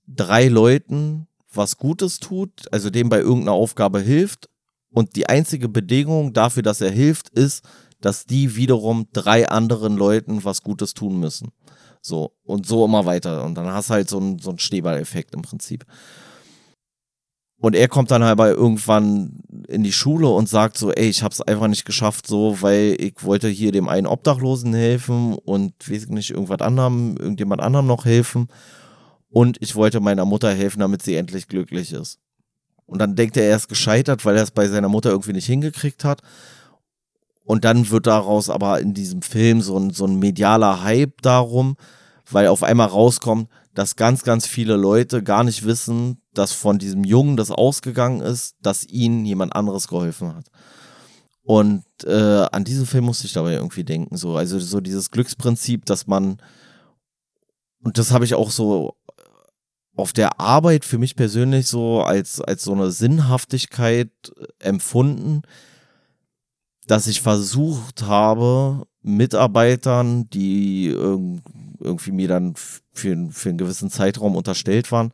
drei 0.08 0.48
Leuten 0.48 1.28
was 1.54 1.78
Gutes 1.78 2.20
tut, 2.20 2.52
also 2.72 2.90
dem 2.90 3.10
bei 3.10 3.20
irgendeiner 3.20 3.54
Aufgabe 3.54 4.00
hilft. 4.00 4.50
Und 4.92 5.16
die 5.16 5.30
einzige 5.30 5.70
Bedingung 5.70 6.34
dafür, 6.34 6.64
dass 6.64 6.82
er 6.82 6.92
hilft, 6.92 7.30
ist, 7.30 7.64
dass 8.02 8.26
die 8.26 8.56
wiederum 8.56 9.08
drei 9.14 9.48
anderen 9.48 9.96
Leuten 9.96 10.44
was 10.44 10.64
Gutes 10.64 10.94
tun 10.94 11.20
müssen. 11.20 11.52
So, 12.02 12.34
und 12.44 12.66
so 12.66 12.86
immer 12.86 13.06
weiter. 13.06 13.44
Und 13.44 13.56
dann 13.56 13.68
hast 13.68 13.90
du 13.90 13.94
halt 13.94 14.10
so 14.10 14.18
einen, 14.20 14.40
so 14.40 14.50
einen 14.50 14.60
Schneeballeffekt 14.60 15.34
im 15.34 15.42
Prinzip. 15.42 15.86
Und 17.62 17.76
er 17.76 17.90
kommt 17.90 18.10
dann 18.10 18.24
halt 18.24 18.40
irgendwann 18.40 19.42
in 19.68 19.84
die 19.84 19.92
Schule 19.92 20.30
und 20.30 20.48
sagt 20.48 20.78
so, 20.78 20.92
ey, 20.94 21.10
ich 21.10 21.24
hab's 21.24 21.42
einfach 21.42 21.68
nicht 21.68 21.84
geschafft, 21.84 22.26
so, 22.26 22.62
weil 22.62 22.96
ich 22.98 23.16
wollte 23.22 23.50
hier 23.50 23.74
dem 23.74 23.90
einen 23.90 24.08
Obdachlosen 24.08 24.74
helfen 24.74 25.34
und 25.34 25.74
weiß 25.90 26.04
ich 26.04 26.10
nicht, 26.10 26.32
irgendwas 26.32 26.62
anderem, 26.62 27.18
irgendjemand 27.18 27.62
anderem 27.62 27.86
noch 27.86 28.06
helfen. 28.06 28.48
Und 29.30 29.58
ich 29.60 29.76
wollte 29.76 30.00
meiner 30.00 30.24
Mutter 30.24 30.54
helfen, 30.54 30.80
damit 30.80 31.02
sie 31.02 31.16
endlich 31.16 31.50
glücklich 31.50 31.92
ist. 31.92 32.20
Und 32.86 33.00
dann 33.00 33.16
denkt 33.16 33.36
er, 33.36 33.44
er 33.44 33.58
ist 33.58 33.68
gescheitert, 33.68 34.26
weil 34.26 34.38
er 34.38 34.44
es 34.44 34.52
bei 34.52 34.68
seiner 34.68 34.90
Mutter 34.90 35.12
irgendwie 35.12 35.34
nicht 35.34 35.46
hingekriegt 35.46 36.04
hat. 36.06 36.22
Und 37.50 37.66
dann 37.66 37.90
wird 37.90 38.06
daraus 38.06 38.48
aber 38.52 38.80
in 38.80 38.94
diesem 38.94 39.24
Film 39.24 39.62
so 39.62 39.76
ein, 39.76 39.90
so 39.90 40.06
ein 40.06 40.20
medialer 40.20 40.84
Hype 40.84 41.20
darum, 41.24 41.78
weil 42.30 42.46
auf 42.46 42.62
einmal 42.62 42.90
rauskommt, 42.90 43.50
dass 43.74 43.96
ganz, 43.96 44.22
ganz 44.22 44.46
viele 44.46 44.76
Leute 44.76 45.24
gar 45.24 45.44
nicht 45.44 45.66
wissen, 45.66 46.22
dass 46.36 46.52
von 46.52 46.78
diesem 46.78 47.04
Jungen 47.04 47.38
das 47.38 47.50
ausgegangen 47.50 48.22
ist, 48.22 48.56
dass 48.62 48.86
ihnen 48.86 49.26
jemand 49.26 49.56
anderes 49.56 49.88
geholfen 49.88 50.36
hat. 50.36 50.46
Und 51.42 51.86
äh, 52.06 52.46
an 52.52 52.66
diesen 52.66 52.86
Film 52.86 53.06
musste 53.06 53.26
ich 53.26 53.34
dabei 53.34 53.54
irgendwie 53.54 53.84
denken. 53.84 54.16
So, 54.16 54.36
also 54.36 54.60
so 54.60 54.80
dieses 54.80 55.10
Glücksprinzip, 55.10 55.86
dass 55.86 56.06
man, 56.06 56.38
und 57.84 57.98
das 57.98 58.12
habe 58.12 58.26
ich 58.26 58.36
auch 58.36 58.52
so 58.52 58.94
auf 59.96 60.14
der 60.14 60.40
Arbeit 60.40 60.86
für 60.86 61.00
mich 61.00 61.16
persönlich 61.16 61.66
so 61.66 62.04
als, 62.04 62.42
als 62.42 62.64
so 62.64 62.74
eine 62.74 62.92
Sinnhaftigkeit 62.92 64.12
empfunden, 64.60 65.42
dass 66.90 67.06
ich 67.06 67.22
versucht 67.22 68.02
habe, 68.04 68.84
Mitarbeitern, 69.04 70.28
die 70.30 70.88
irg 70.88 71.42
irgendwie 71.82 72.12
mir 72.12 72.28
dann 72.28 72.56
für, 72.56 73.30
für 73.32 73.50
einen 73.50 73.58
gewissen 73.58 73.90
Zeitraum 73.90 74.36
unterstellt 74.36 74.92
waren, 74.92 75.14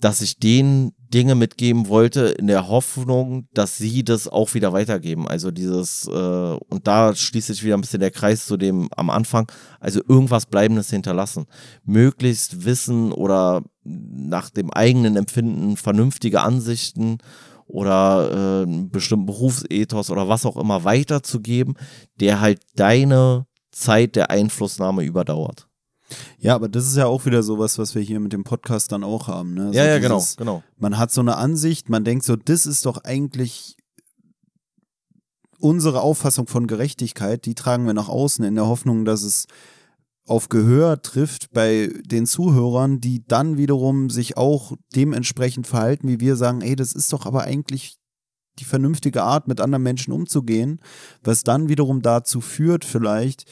dass 0.00 0.22
ich 0.22 0.38
denen 0.38 0.92
Dinge 0.98 1.34
mitgeben 1.34 1.88
wollte 1.88 2.26
in 2.26 2.46
der 2.46 2.68
Hoffnung, 2.68 3.46
dass 3.52 3.76
sie 3.76 4.02
das 4.02 4.28
auch 4.28 4.54
wieder 4.54 4.72
weitergeben. 4.72 5.28
Also 5.28 5.50
dieses, 5.50 6.06
äh, 6.06 6.10
und 6.10 6.86
da 6.86 7.14
schließt 7.14 7.48
sich 7.48 7.62
wieder 7.62 7.76
ein 7.76 7.80
bisschen 7.80 8.00
der 8.00 8.10
Kreis 8.10 8.46
zu 8.46 8.56
dem 8.56 8.88
am 8.96 9.10
Anfang, 9.10 9.50
also 9.80 10.00
irgendwas 10.08 10.46
Bleibendes 10.46 10.90
hinterlassen. 10.90 11.46
Möglichst 11.84 12.64
Wissen 12.64 13.12
oder 13.12 13.62
nach 13.84 14.50
dem 14.50 14.70
eigenen 14.72 15.16
Empfinden 15.16 15.76
vernünftige 15.76 16.40
Ansichten 16.40 17.18
oder 17.68 18.30
äh, 18.30 18.62
einen 18.64 18.90
bestimmten 18.90 19.26
Berufsethos 19.26 20.10
oder 20.10 20.28
was 20.28 20.44
auch 20.44 20.56
immer 20.56 20.82
weiterzugeben, 20.84 21.74
der 22.18 22.40
halt 22.40 22.60
deine 22.74 23.46
Zeit 23.70 24.16
der 24.16 24.30
Einflussnahme 24.30 25.04
überdauert. 25.04 25.68
Ja, 26.38 26.54
aber 26.54 26.68
das 26.70 26.86
ist 26.86 26.96
ja 26.96 27.04
auch 27.06 27.26
wieder 27.26 27.42
sowas, 27.42 27.78
was 27.78 27.94
wir 27.94 28.00
hier 28.00 28.18
mit 28.18 28.32
dem 28.32 28.42
Podcast 28.42 28.90
dann 28.90 29.04
auch 29.04 29.28
haben. 29.28 29.52
Ne? 29.54 29.66
So 29.68 29.72
ja, 29.78 29.84
ja, 29.84 29.98
genau, 29.98 30.16
dieses- 30.16 30.36
genau. 30.36 30.62
Man 30.78 30.96
hat 30.96 31.12
so 31.12 31.20
eine 31.20 31.36
Ansicht, 31.36 31.90
man 31.90 32.02
denkt 32.02 32.24
so, 32.24 32.34
das 32.34 32.64
ist 32.64 32.86
doch 32.86 33.04
eigentlich 33.04 33.76
unsere 35.58 36.00
Auffassung 36.00 36.46
von 36.46 36.66
Gerechtigkeit, 36.66 37.44
die 37.44 37.54
tragen 37.54 37.84
wir 37.86 37.94
nach 37.94 38.08
außen 38.08 38.44
in 38.44 38.54
der 38.54 38.66
Hoffnung, 38.66 39.04
dass 39.04 39.22
es 39.22 39.46
auf 40.28 40.48
Gehör 40.48 41.02
trifft 41.02 41.50
bei 41.52 41.90
den 42.04 42.26
Zuhörern, 42.26 43.00
die 43.00 43.24
dann 43.26 43.56
wiederum 43.56 44.10
sich 44.10 44.36
auch 44.36 44.72
dementsprechend 44.94 45.66
verhalten, 45.66 46.08
wie 46.08 46.20
wir 46.20 46.36
sagen, 46.36 46.60
ey, 46.60 46.76
das 46.76 46.92
ist 46.92 47.12
doch 47.12 47.26
aber 47.26 47.44
eigentlich 47.44 47.96
die 48.58 48.64
vernünftige 48.64 49.22
Art, 49.22 49.48
mit 49.48 49.60
anderen 49.60 49.82
Menschen 49.82 50.12
umzugehen, 50.12 50.80
was 51.22 51.44
dann 51.44 51.68
wiederum 51.68 52.02
dazu 52.02 52.40
führt, 52.40 52.84
vielleicht, 52.84 53.44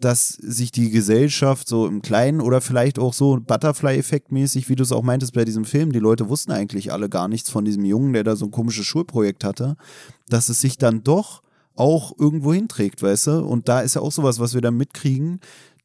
dass 0.00 0.28
sich 0.28 0.72
die 0.72 0.90
Gesellschaft 0.90 1.68
so 1.68 1.86
im 1.86 2.00
Kleinen 2.00 2.40
oder 2.40 2.60
vielleicht 2.60 2.98
auch 2.98 3.12
so 3.12 3.38
Butterfly-Effekt 3.38 4.32
mäßig, 4.32 4.68
wie 4.68 4.76
du 4.76 4.82
es 4.82 4.92
auch 4.92 5.02
meintest 5.02 5.34
bei 5.34 5.44
diesem 5.44 5.66
Film, 5.66 5.92
die 5.92 5.98
Leute 5.98 6.28
wussten 6.28 6.52
eigentlich 6.52 6.90
alle 6.90 7.10
gar 7.10 7.28
nichts 7.28 7.50
von 7.50 7.64
diesem 7.64 7.84
Jungen, 7.84 8.14
der 8.14 8.24
da 8.24 8.34
so 8.34 8.46
ein 8.46 8.50
komisches 8.50 8.86
Schulprojekt 8.86 9.44
hatte, 9.44 9.76
dass 10.28 10.48
es 10.48 10.60
sich 10.60 10.78
dann 10.78 11.04
doch 11.04 11.42
auch 11.76 12.12
irgendwo 12.18 12.52
hinträgt, 12.52 13.02
weißt 13.02 13.28
du? 13.28 13.44
Und 13.44 13.68
da 13.68 13.80
ist 13.80 13.94
ja 13.94 14.02
auch 14.02 14.12
sowas, 14.12 14.38
was 14.38 14.54
wir 14.54 14.60
dann 14.60 14.76
mitkriegen, 14.76 15.40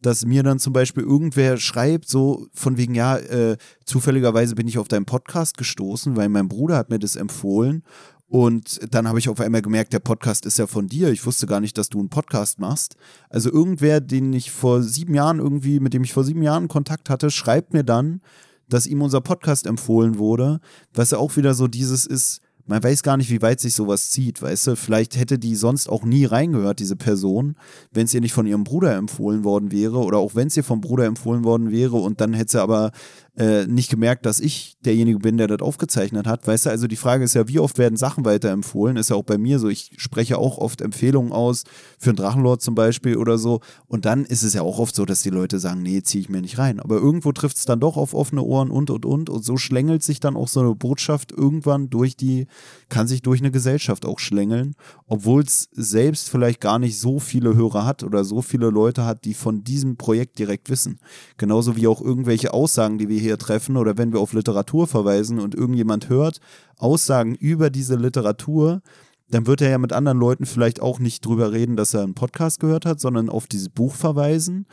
dass 0.06 0.26
mir 0.26 0.44
dann 0.44 0.60
zum 0.60 0.72
Beispiel 0.72 1.03
irgendwer 1.03 1.57
schreibt, 1.57 2.07
so 2.07 2.48
von 2.53 2.77
wegen, 2.77 2.94
ja, 2.94 3.18
äh, 3.18 3.57
zufälligerweise 3.86 4.53
bin 4.53 4.68
ich 4.68 4.77
auf 4.77 4.88
deinen 4.88 5.06
Podcast 5.06 5.57
gestoßen, 5.57 6.15
weil 6.15 6.30
mein 6.30 6.48
Bruder 6.48 6.77
hat 6.77 6.90
mir 6.90 6.99
das 6.99 7.15
empfohlen. 7.15 7.84
Und 8.27 8.80
dann 8.94 9.07
habe 9.07 9.18
ich 9.18 9.30
auf 9.30 9.40
einmal 9.40 9.61
gemerkt, 9.61 9.94
der 9.94 9.99
Podcast 9.99 10.45
ist 10.45 10.60
ja 10.60 10.68
von 10.68 10.88
dir. 10.88 11.10
Ich 11.10 11.26
wusste 11.26 11.48
gar 11.48 11.60
nicht, 11.60 11.77
dass 11.77 11.90
du 11.90 11.99
einen 11.99 12.10
Podcast 12.10 12.60
machst. 12.60 12.95
Also 13.30 13.52
irgendwer, 13.52 13.99
den 13.99 14.32
ich 14.34 14.52
vor 14.52 14.84
sieben 14.84 15.15
Jahren 15.15 15.40
irgendwie, 15.40 15.80
mit 15.80 15.94
dem 15.94 16.03
ich 16.03 16.14
vor 16.14 16.23
sieben 16.23 16.44
Jahren 16.44 16.68
Kontakt 16.68 17.10
hatte, 17.10 17.32
schreibt 17.32 17.73
mir 17.73 17.84
dann, 17.84 18.22
dass 18.69 18.88
ihm 18.88 19.02
unser 19.02 19.22
Podcast 19.22 19.65
empfohlen 19.65 20.18
wurde, 20.18 20.60
was 20.94 21.11
ja 21.11 21.18
auch 21.18 21.36
wieder 21.36 21.53
so 21.53 21.68
dieses 21.68 22.06
ist, 22.06 22.41
man 22.65 22.83
weiß 22.83 23.03
gar 23.03 23.17
nicht, 23.17 23.29
wie 23.29 23.41
weit 23.41 23.59
sich 23.59 23.75
sowas 23.75 24.09
zieht, 24.09 24.41
weißt 24.41 24.67
du? 24.67 24.75
Vielleicht 24.75 25.17
hätte 25.17 25.37
die 25.37 25.55
sonst 25.55 25.87
auch 25.87 26.03
nie 26.03 26.25
reingehört, 26.25 26.79
diese 26.79 26.95
Person, 26.95 27.55
wenn 27.91 28.05
es 28.05 28.13
ihr 28.13 28.21
nicht 28.21 28.33
von 28.33 28.47
ihrem 28.47 28.63
Bruder 28.63 28.95
empfohlen 28.95 29.43
worden 29.43 29.71
wäre 29.71 29.99
oder 29.99 30.17
auch 30.17 30.35
wenn 30.35 30.47
es 30.47 30.57
ihr 30.57 30.63
vom 30.63 30.81
Bruder 30.81 31.05
empfohlen 31.05 31.43
worden 31.43 31.71
wäre 31.71 31.97
und 31.97 32.21
dann 32.21 32.33
hätte 32.33 32.53
sie 32.53 32.61
aber 32.61 32.91
äh, 33.38 33.68
nicht 33.68 33.90
gemerkt, 33.90 34.26
dass 34.26 34.40
ich 34.40 34.78
derjenige 34.86 35.20
bin, 35.20 35.38
der 35.38 35.48
das 35.48 35.60
aufgezeichnet 35.60 36.26
hat. 36.26 36.48
Weißt 36.48 36.66
du, 36.66 36.70
also 36.70 36.88
die 36.88 36.95
Frage 36.95 37.24
ist 37.26 37.34
ja, 37.34 37.48
wie 37.48 37.60
oft 37.60 37.78
werden 37.78 37.98
Sachen 37.98 38.24
weiterempfohlen? 38.24 38.95
Ist 38.95 39.10
ja 39.10 39.18
auch 39.18 39.24
bei 39.24 39.38
mir 39.38 39.60
so. 39.60 39.68
Ich 39.68 39.91
spreche 39.98 40.38
auch 40.38 40.57
oft 40.57 40.82
Empfehlungen 40.82 41.34
aus 41.34 41.64
für 41.99 42.12
einen 42.12 42.18
Drachenlord 42.18 42.62
zum 42.62 42.76
Beispiel 42.76 43.18
oder 43.18 43.38
so. 43.38 43.60
Und 43.88 44.06
dann 44.06 44.24
ist 44.24 44.44
es 44.44 44.53
ja 44.53 44.62
auch 44.62 44.80
oft 44.80 44.95
so, 44.95 45.06
dass 45.06 45.22
die 45.22 45.30
Leute 45.30 45.60
sagen, 45.60 45.82
nee, 45.82 46.02
ziehe 46.02 46.22
ich 46.22 46.30
mir 46.30 46.41
nicht 46.41 46.57
rein. 46.57 46.80
Aber 46.80 46.95
irgendwo 46.95 47.32
trifft 47.34 47.57
es 47.57 47.66
dann 47.66 47.80
doch 47.80 47.98
auf 47.98 48.14
offene 48.14 48.41
Ohren 48.41 48.72
und 48.72 48.90
und 48.90 49.06
und. 49.06 49.30
Und 49.30 49.44
so 49.44 49.57
schlängelt 49.57 50.03
sich 50.03 50.20
dann 50.20 50.38
auch 50.38 50.48
so 50.48 50.62
eine 50.62 50.74
Botschaft 50.74 51.34
irgendwann 51.34 51.90
durch 51.90 52.16
die, 52.16 52.48
kann 52.88 53.07
sich 53.07 53.22
durch 53.22 53.41
eine 53.41 53.52
Gesellschaft 53.52 54.06
auch 54.06 54.20
schlängeln, 54.20 54.76
obwohl 55.07 55.44
es 55.44 55.68
selbst 55.74 56.30
vielleicht 56.30 56.62
gar 56.62 56.80
nicht 56.80 56.98
so 56.98 57.20
viele 57.20 57.56
Hörer 57.56 57.86
hat 57.86 58.03
oder 58.03 58.24
so 58.24 58.41
viele 58.41 58.70
Leute 58.70 59.06
hat, 59.06 59.26
die 59.26 59.34
von 59.34 59.64
diesem 59.64 59.98
Projekt 59.98 60.40
direkt 60.40 60.70
wissen. 60.70 60.99
Genauso 61.38 61.76
wie 61.76 61.88
auch 61.88 62.02
irgendwelche 62.02 62.53
Aussagen, 62.53 62.98
die 62.98 63.10
wir 63.10 63.24
hier 63.26 63.38
treffen 63.38 63.77
oder 63.77 63.97
wenn 63.97 64.14
wir 64.14 64.19
auf 64.19 64.34
Literatur 64.34 64.88
verweisen 64.88 65.39
und 65.39 65.56
irgendjemand 65.56 66.10
hört 66.10 66.39
Aussagen 66.77 67.35
über 67.35 67.69
diese 67.69 67.95
Literatur, 67.95 68.81
dann 69.30 69.47
wird 69.47 69.61
er 69.61 69.69
ja 69.69 69.77
mit 69.77 69.93
anderen 69.93 70.19
Leuten 70.19 70.45
vielleicht 70.45 70.81
auch 70.81 70.99
nicht 70.99 71.26
drüber 71.26 71.52
reden, 71.52 71.76
dass 71.76 71.93
er 71.93 72.03
einen 72.03 72.15
Podcast 72.15 72.60
gehört 72.60 72.85
hat, 72.85 72.99
sondern 72.99 73.30
auf 73.30 73.47
dieses 73.47 73.69
Buch 73.69 73.95
verweisen 73.95 74.68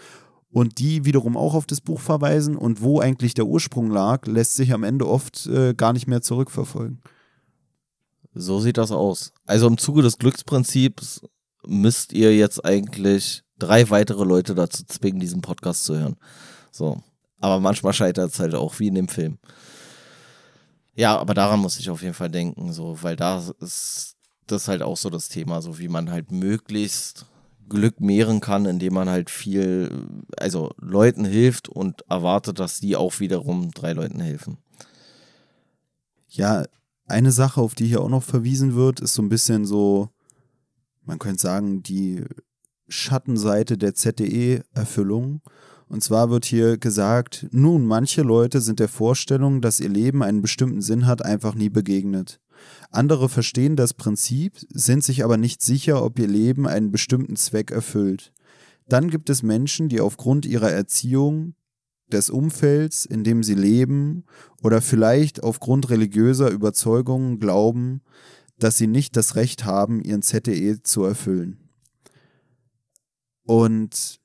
und 0.51 0.79
die 0.79 1.05
wiederum 1.05 1.37
auch 1.37 1.55
auf 1.55 1.66
das 1.66 1.81
Buch 1.81 2.01
verweisen 2.01 2.57
und 2.57 2.83
wo 2.83 3.01
eigentlich 3.01 3.35
der 3.35 3.47
Ursprung 3.47 3.91
lag, 3.91 4.27
lässt 4.27 4.55
sich 4.55 4.73
am 4.73 4.85
Ende 4.85 5.09
oft 5.09 5.47
äh, 5.47 5.74
gar 5.74 5.93
nicht 5.93 6.07
mehr 6.07 6.20
zurückverfolgen. 6.20 7.01
So 8.35 8.61
sieht 8.61 8.79
das 8.79 8.93
aus. 8.93 9.33
Also 9.47 9.66
im 9.66 9.79
Zuge 9.79 10.03
des 10.03 10.19
Glücksprinzips 10.19 11.23
müsst 11.66 12.12
ihr 12.12 12.37
jetzt 12.37 12.65
eigentlich 12.65 13.43
drei 13.59 13.89
weitere 13.91 14.24
Leute 14.24 14.55
dazu 14.55 14.85
zwingen, 14.85 15.20
diesen 15.20 15.41
Podcast 15.41 15.85
zu 15.85 15.97
hören. 15.97 16.16
So. 16.70 17.03
Aber 17.43 17.59
manchmal 17.59 17.93
scheitert 17.93 18.31
es 18.31 18.39
halt 18.39 18.55
auch, 18.55 18.78
wie 18.78 18.86
in 18.86 18.94
dem 18.94 19.09
Film. 19.09 19.39
Ja, 20.94 21.19
aber 21.19 21.35
daran 21.35 21.59
muss 21.59 21.78
ich 21.78 21.90
auf 21.90 22.01
jeden 22.01 22.14
Fall 22.14 22.31
denken, 22.31 22.73
so, 22.73 23.02
weil 23.02 23.16
da 23.16 23.43
ist 23.60 24.14
das 24.47 24.69
halt 24.69 24.81
auch 24.81 24.97
so 24.97 25.10
das 25.10 25.28
Thema, 25.28 25.60
so 25.60 25.78
wie 25.81 25.89
man 25.89 26.10
halt 26.10 26.31
möglichst 26.31 27.27
Glück 27.69 28.01
mehren 28.01 28.40
kann, 28.40 28.64
indem 28.64 28.94
man 28.94 29.09
halt 29.09 29.28
viel, 29.28 30.06
also 30.36 30.70
Leuten 30.78 31.24
hilft 31.24 31.69
und 31.69 32.02
erwartet, 32.09 32.60
dass 32.60 32.78
die 32.78 32.94
auch 32.94 33.19
wiederum 33.19 33.73
drei 33.73 33.93
Leuten 33.93 34.20
helfen. 34.20 34.59
Ja, 36.28 36.64
eine 37.06 37.32
Sache, 37.32 37.60
auf 37.60 37.74
die 37.74 37.86
hier 37.86 38.02
auch 38.02 38.09
noch 38.09 38.23
verwiesen 38.23 38.77
wird, 38.77 39.01
ist 39.01 39.14
so 39.14 39.23
ein 39.23 39.28
bisschen 39.28 39.66
so, 39.66 40.10
man 41.05 41.19
könnte 41.19 41.43
sagen, 41.43 41.82
die 41.82 42.24
Schattenseite 42.89 43.77
der 43.78 43.97
ZDE-Erfüllung. 43.97 45.40
Und 45.93 46.02
zwar 46.02 46.31
wird 46.31 46.47
hier 46.47 46.78
gesagt, 46.78 47.48
nun, 47.51 47.85
manche 47.85 48.23
Leute 48.23 48.62
sind 48.62 48.81
der 48.81 48.89
Vorstellung, 48.89 49.60
dass 49.60 49.78
ihr 49.78 49.90
Leben 49.90 50.23
einen 50.23 50.40
bestimmten 50.40 50.81
Sinn 50.81 51.06
hat, 51.06 51.23
einfach 51.23 51.55
nie 51.55 51.69
begegnet. 51.69 52.40
Andere 52.90 53.28
verstehen 53.28 53.77
das 53.77 53.93
Prinzip, 53.93 54.55
sind 54.70 55.05
sich 55.05 55.23
aber 55.23 55.36
nicht 55.36 55.60
sicher, 55.60 56.02
ob 56.02 56.19
ihr 56.19 56.28
Leben 56.28 56.66
einen 56.66 56.93
bestimmten 56.93 57.36
Zweck 57.36 57.73
erfüllt. 57.73 58.32
Dann 58.89 59.10
gibt 59.10 59.28
es 59.28 59.43
Menschen, 59.43 59.90
die 59.90 60.01
aufgrund 60.01 60.47
ihrer 60.47 60.70
Erziehung, 60.70 61.56
des 62.10 62.31
Umfelds, 62.31 63.05
in 63.05 63.23
dem 63.23 63.43
sie 63.43 63.55
leben, 63.55 64.24
oder 64.62 64.81
vielleicht 64.81 65.43
aufgrund 65.43 65.90
religiöser 65.90 66.48
Überzeugungen 66.51 67.39
glauben, 67.39 68.01
dass 68.59 68.78
sie 68.78 68.86
nicht 68.86 69.14
das 69.14 69.36
Recht 69.36 69.66
haben, 69.66 70.01
ihren 70.01 70.23
ZDE 70.23 70.82
zu 70.82 71.05
erfüllen. 71.05 71.69
Und 73.44 74.22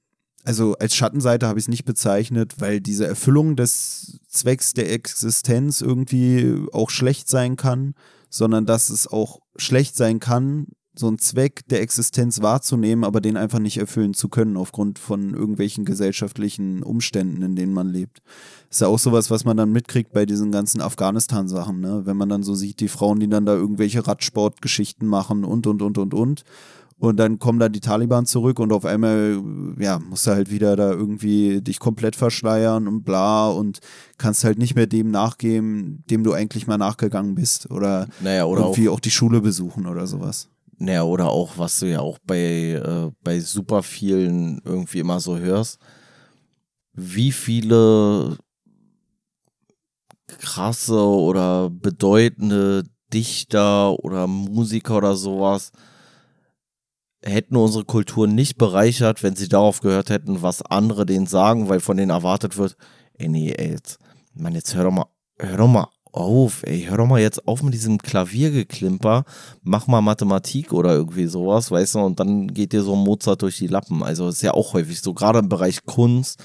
also 0.48 0.78
als 0.78 0.96
Schattenseite 0.96 1.46
habe 1.46 1.60
ich 1.60 1.66
es 1.66 1.68
nicht 1.68 1.84
bezeichnet, 1.84 2.54
weil 2.60 2.80
diese 2.80 3.06
Erfüllung 3.06 3.58
des 3.58 4.22
Zwecks 4.30 4.72
der 4.72 4.90
Existenz 4.94 5.82
irgendwie 5.82 6.62
auch 6.72 6.90
schlecht 6.90 7.28
sein 7.28 7.58
kann, 7.58 7.96
sondern 8.30 8.66
dass 8.66 8.90
es 8.90 9.08
auch 9.08 9.42
schlecht 9.58 9.98
sein 9.98 10.22
kann, 10.22 10.68
so 10.96 11.08
einen 11.10 11.20
Zweck 11.20 11.68
der 11.68 11.82
Existenz 11.82 12.42
wahrzunehmen, 12.42 13.04
aber 13.04 13.20
den 13.20 13.36
einfach 13.36 13.60
nicht 13.60 13.78
erfüllen 13.78 14.14
zu 14.14 14.30
können 14.30 14.56
aufgrund 14.56 15.00
von 15.00 15.34
irgendwelchen 15.34 15.84
gesellschaftlichen 15.84 16.82
Umständen, 16.82 17.42
in 17.42 17.58
denen 17.58 17.74
man 17.74 17.90
lebt. 17.90 18.22
Ist 18.70 18.80
ja 18.80 18.88
auch 18.88 19.00
sowas, 19.00 19.30
was 19.30 19.44
man 19.44 19.58
dann 19.58 19.74
mitkriegt 19.74 20.14
bei 20.14 20.26
diesen 20.26 20.54
ganzen 20.54 20.80
Afghanistan-Sachen, 20.80 21.82
ne? 21.82 22.04
Wenn 22.06 22.16
man 22.16 22.30
dann 22.30 22.44
so 22.44 22.56
sieht, 22.56 22.80
die 22.80 22.88
Frauen, 22.88 23.20
die 23.20 23.28
dann 23.28 23.46
da 23.46 23.54
irgendwelche 23.54 24.08
Radsportgeschichten 24.08 25.10
machen 25.10 25.44
und 25.44 25.68
und 25.68 25.82
und 25.82 25.98
und 25.98 26.14
und 26.14 26.44
und 27.00 27.18
dann 27.18 27.38
kommen 27.38 27.60
da 27.60 27.70
die 27.70 27.80
Taliban 27.80 28.26
zurück 28.26 28.60
und 28.60 28.74
auf 28.74 28.84
einmal, 28.84 29.40
ja, 29.78 30.00
musst 30.00 30.26
du 30.26 30.32
halt 30.32 30.50
wieder 30.50 30.76
da 30.76 30.92
irgendwie 30.92 31.62
dich 31.62 31.80
komplett 31.80 32.16
verschleiern 32.16 32.88
und 32.88 33.04
bla 33.04 33.50
und 33.50 33.80
kannst 34.18 34.44
halt 34.44 34.58
nicht 34.58 34.76
mehr 34.76 34.88
dem 34.88 35.12
nachgehen, 35.12 36.04
dem 36.10 36.24
du 36.24 36.34
eigentlich 36.34 36.66
mal 36.66 36.78
nachgegangen 36.78 37.36
bist. 37.36 37.70
Oder, 37.70 38.08
naja, 38.20 38.46
oder 38.46 38.62
irgendwie 38.62 38.90
auch, 38.90 38.96
auch 38.96 39.00
die 39.00 39.12
Schule 39.12 39.42
besuchen 39.42 39.86
oder 39.86 40.08
sowas. 40.08 40.50
Naja, 40.80 41.04
oder 41.04 41.30
auch, 41.30 41.58
was 41.58 41.80
du 41.80 41.88
ja 41.88 42.00
auch 42.00 42.18
bei, 42.26 42.82
äh, 42.84 43.12
bei 43.24 43.40
super 43.40 43.84
vielen 43.84 44.60
irgendwie 44.64 45.00
immer 45.00 45.20
so 45.20 45.38
hörst, 45.38 45.80
wie 46.94 47.32
viele 47.32 48.38
krasse 50.28 51.00
oder 51.00 51.70
bedeutende 51.70 52.84
Dichter 53.14 53.98
oder 54.04 54.26
Musiker 54.28 54.98
oder 54.98 55.16
sowas 55.16 55.72
hätten 57.28 57.56
unsere 57.56 57.86
Kultur 57.86 58.28
nicht 58.28 58.58
bereichert, 58.58 59.24
wenn 59.24 59.36
sie 59.36 59.48
darauf 59.48 59.82
gehört 59.82 60.10
hätten, 60.10 60.42
was 60.42 60.62
andere 60.62 61.06
denen 61.06 61.28
sagen, 61.28 61.70
weil 61.70 61.80
von 61.80 61.98
denen 61.98 62.12
erwartet 62.12 62.58
wird, 62.58 62.78
ey, 63.14 63.28
nee, 63.28 63.52
ey, 63.52 63.72
jetzt, 63.72 64.00
Mann, 64.34 64.56
jetzt 64.56 64.76
hör 64.76 64.86
doch 64.86 64.92
mal, 64.92 65.08
hör 65.38 65.58
doch 65.58 65.68
mal 65.68 65.88
auf, 66.12 66.64
ey, 66.64 66.86
hör 66.88 66.98
doch 66.98 67.06
mal 67.06 67.22
jetzt 67.22 67.48
auf 67.48 67.62
mit 67.64 67.74
diesem 67.74 68.00
Klaviergeklimper, 68.00 69.24
mach 69.62 69.88
mal 69.88 70.02
Mathematik 70.02 70.74
oder 70.74 70.94
irgendwie 70.94 71.28
sowas, 71.28 71.70
weißt 71.70 71.96
du, 71.96 72.00
und 72.00 72.20
dann 72.20 72.48
geht 72.48 72.74
dir 72.74 72.82
so 72.82 72.96
Mozart 72.96 73.42
durch 73.42 73.58
die 73.58 73.68
Lappen. 73.68 74.04
Also 74.04 74.28
ist 74.30 74.42
ja 74.42 74.54
auch 74.54 74.74
häufig 74.74 75.02
so, 75.02 75.14
gerade 75.14 75.40
im 75.40 75.50
Bereich 75.50 75.86
Kunst, 75.86 76.44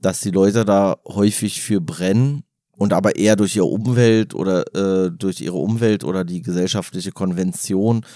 dass 0.00 0.20
die 0.20 0.30
Leute 0.30 0.64
da 0.64 0.96
häufig 1.06 1.60
für 1.60 1.80
brennen 1.80 2.44
und 2.76 2.92
aber 2.92 3.16
eher 3.16 3.36
durch 3.36 3.56
ihre 3.56 3.66
Umwelt 3.66 4.34
oder 4.34 4.64
äh, 4.74 5.10
durch 5.10 5.40
ihre 5.40 5.58
Umwelt 5.58 6.04
oder 6.04 6.24
die 6.24 6.40
gesellschaftliche 6.40 7.12
Konvention 7.12 8.06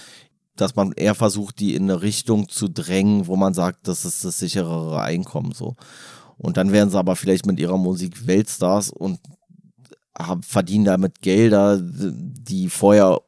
dass 0.55 0.75
man 0.75 0.91
eher 0.93 1.15
versucht, 1.15 1.59
die 1.59 1.75
in 1.75 1.83
eine 1.83 2.01
Richtung 2.01 2.49
zu 2.49 2.67
drängen, 2.67 3.27
wo 3.27 3.35
man 3.35 3.53
sagt, 3.53 3.87
das 3.87 4.05
ist 4.05 4.23
das 4.23 4.39
sicherere 4.39 5.01
Einkommen 5.01 5.51
so. 5.51 5.75
Und 6.37 6.57
dann 6.57 6.71
werden 6.71 6.89
sie 6.89 6.97
aber 6.97 7.15
vielleicht 7.15 7.45
mit 7.45 7.59
ihrer 7.59 7.77
Musik 7.77 8.27
Weltstars 8.27 8.89
und 8.89 9.19
verdienen 10.41 10.85
damit 10.85 11.21
Gelder, 11.21 11.79
die 11.81 12.69
vorher 12.69 13.21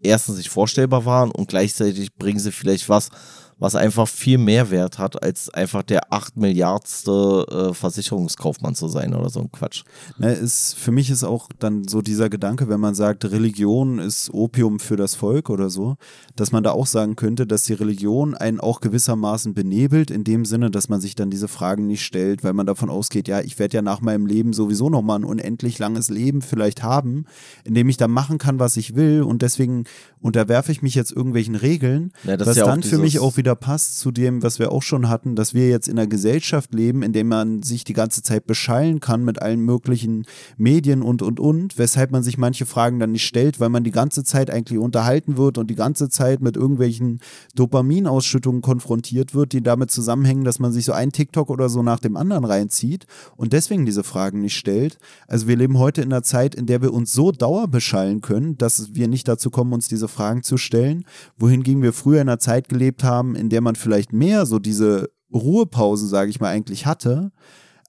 erstens 0.00 0.36
nicht 0.36 0.50
vorstellbar 0.50 1.04
waren 1.04 1.30
und 1.30 1.48
gleichzeitig 1.48 2.14
bringen 2.14 2.38
sie 2.38 2.52
vielleicht 2.52 2.88
was, 2.88 3.10
was 3.58 3.74
einfach 3.74 4.06
viel 4.06 4.38
mehr 4.38 4.70
Wert 4.70 4.98
hat, 4.98 5.22
als 5.22 5.50
einfach 5.50 5.82
der 5.82 6.12
8 6.12 6.36
Milliardste 6.36 7.46
äh, 7.50 7.74
Versicherungskaufmann 7.74 8.74
zu 8.74 8.88
sein 8.88 9.14
oder 9.14 9.30
so 9.30 9.40
ein 9.40 9.50
Quatsch. 9.50 9.82
Na, 10.18 10.30
ist, 10.30 10.74
für 10.74 10.92
mich 10.92 11.10
ist 11.10 11.24
auch 11.24 11.48
dann 11.58 11.86
so 11.88 12.00
dieser 12.00 12.28
Gedanke, 12.28 12.68
wenn 12.68 12.80
man 12.80 12.94
sagt, 12.94 13.24
Religion 13.24 13.98
ist 13.98 14.32
Opium 14.32 14.78
für 14.78 14.96
das 14.96 15.16
Volk 15.16 15.50
oder 15.50 15.70
so, 15.70 15.96
dass 16.36 16.52
man 16.52 16.62
da 16.62 16.70
auch 16.70 16.86
sagen 16.86 17.16
könnte, 17.16 17.46
dass 17.46 17.64
die 17.64 17.72
Religion 17.72 18.34
einen 18.34 18.60
auch 18.60 18.80
gewissermaßen 18.80 19.54
benebelt, 19.54 20.10
in 20.10 20.22
dem 20.22 20.44
Sinne, 20.44 20.70
dass 20.70 20.88
man 20.88 21.00
sich 21.00 21.16
dann 21.16 21.30
diese 21.30 21.48
Fragen 21.48 21.86
nicht 21.86 22.04
stellt, 22.04 22.44
weil 22.44 22.52
man 22.52 22.66
davon 22.66 22.90
ausgeht, 22.90 23.26
ja, 23.26 23.40
ich 23.40 23.58
werde 23.58 23.76
ja 23.76 23.82
nach 23.82 24.00
meinem 24.00 24.26
Leben 24.26 24.52
sowieso 24.52 24.88
nochmal 24.88 25.18
ein 25.18 25.24
unendlich 25.24 25.78
langes 25.78 26.10
Leben 26.10 26.42
vielleicht 26.42 26.84
haben, 26.84 27.24
in 27.64 27.74
dem 27.74 27.88
ich 27.88 27.96
dann 27.96 28.12
machen 28.12 28.38
kann, 28.38 28.60
was 28.60 28.76
ich 28.76 28.94
will 28.94 29.22
und 29.22 29.42
deswegen 29.42 29.84
unterwerfe 30.20 30.70
ich 30.70 30.82
mich 30.82 30.94
jetzt 30.94 31.10
irgendwelchen 31.10 31.54
Regeln, 31.54 32.12
ja, 32.24 32.38
was 32.38 32.56
ja 32.56 32.64
dann 32.64 32.82
für 32.82 32.98
mich 32.98 33.18
auch 33.18 33.36
wieder 33.36 33.47
wieder 33.48 33.56
passt 33.56 33.98
zu 33.98 34.10
dem, 34.10 34.42
was 34.42 34.58
wir 34.58 34.72
auch 34.72 34.82
schon 34.82 35.08
hatten, 35.08 35.34
dass 35.34 35.54
wir 35.54 35.70
jetzt 35.70 35.88
in 35.88 35.98
einer 35.98 36.06
Gesellschaft 36.06 36.74
leben, 36.74 37.02
in 37.02 37.14
der 37.14 37.24
man 37.24 37.62
sich 37.62 37.82
die 37.82 37.94
ganze 37.94 38.22
Zeit 38.22 38.46
beschallen 38.46 39.00
kann 39.00 39.24
mit 39.24 39.40
allen 39.40 39.60
möglichen 39.60 40.26
Medien 40.58 41.00
und, 41.00 41.22
und, 41.22 41.40
und, 41.40 41.78
weshalb 41.78 42.10
man 42.10 42.22
sich 42.22 42.36
manche 42.36 42.66
Fragen 42.66 42.98
dann 42.98 43.12
nicht 43.12 43.24
stellt, 43.24 43.58
weil 43.58 43.70
man 43.70 43.84
die 43.84 43.90
ganze 43.90 44.22
Zeit 44.22 44.50
eigentlich 44.50 44.78
unterhalten 44.78 45.38
wird 45.38 45.56
und 45.56 45.70
die 45.70 45.76
ganze 45.76 46.10
Zeit 46.10 46.42
mit 46.42 46.58
irgendwelchen 46.58 47.20
Dopaminausschüttungen 47.54 48.60
konfrontiert 48.60 49.34
wird, 49.34 49.54
die 49.54 49.62
damit 49.62 49.90
zusammenhängen, 49.90 50.44
dass 50.44 50.58
man 50.58 50.70
sich 50.70 50.84
so 50.84 50.92
ein 50.92 51.10
TikTok 51.10 51.48
oder 51.48 51.70
so 51.70 51.82
nach 51.82 52.00
dem 52.00 52.18
anderen 52.18 52.44
reinzieht 52.44 53.06
und 53.36 53.54
deswegen 53.54 53.86
diese 53.86 54.04
Fragen 54.04 54.42
nicht 54.42 54.58
stellt. 54.58 54.98
Also 55.26 55.48
wir 55.48 55.56
leben 55.56 55.78
heute 55.78 56.02
in 56.02 56.12
einer 56.12 56.22
Zeit, 56.22 56.54
in 56.54 56.66
der 56.66 56.82
wir 56.82 56.92
uns 56.92 57.12
so 57.12 57.32
dauerbeschallen 57.32 58.20
können, 58.20 58.58
dass 58.58 58.94
wir 58.94 59.08
nicht 59.08 59.26
dazu 59.26 59.48
kommen, 59.48 59.72
uns 59.72 59.88
diese 59.88 60.06
Fragen 60.06 60.42
zu 60.42 60.58
stellen, 60.58 61.06
wohingegen 61.38 61.80
wir 61.80 61.94
früher 61.94 62.20
in 62.20 62.28
einer 62.28 62.38
Zeit 62.38 62.68
gelebt 62.68 63.02
haben, 63.04 63.37
in 63.38 63.48
der 63.48 63.60
man 63.60 63.76
vielleicht 63.76 64.12
mehr 64.12 64.46
so 64.46 64.58
diese 64.58 65.10
Ruhepausen, 65.32 66.08
sage 66.08 66.30
ich 66.30 66.40
mal, 66.40 66.48
eigentlich 66.48 66.86
hatte, 66.86 67.30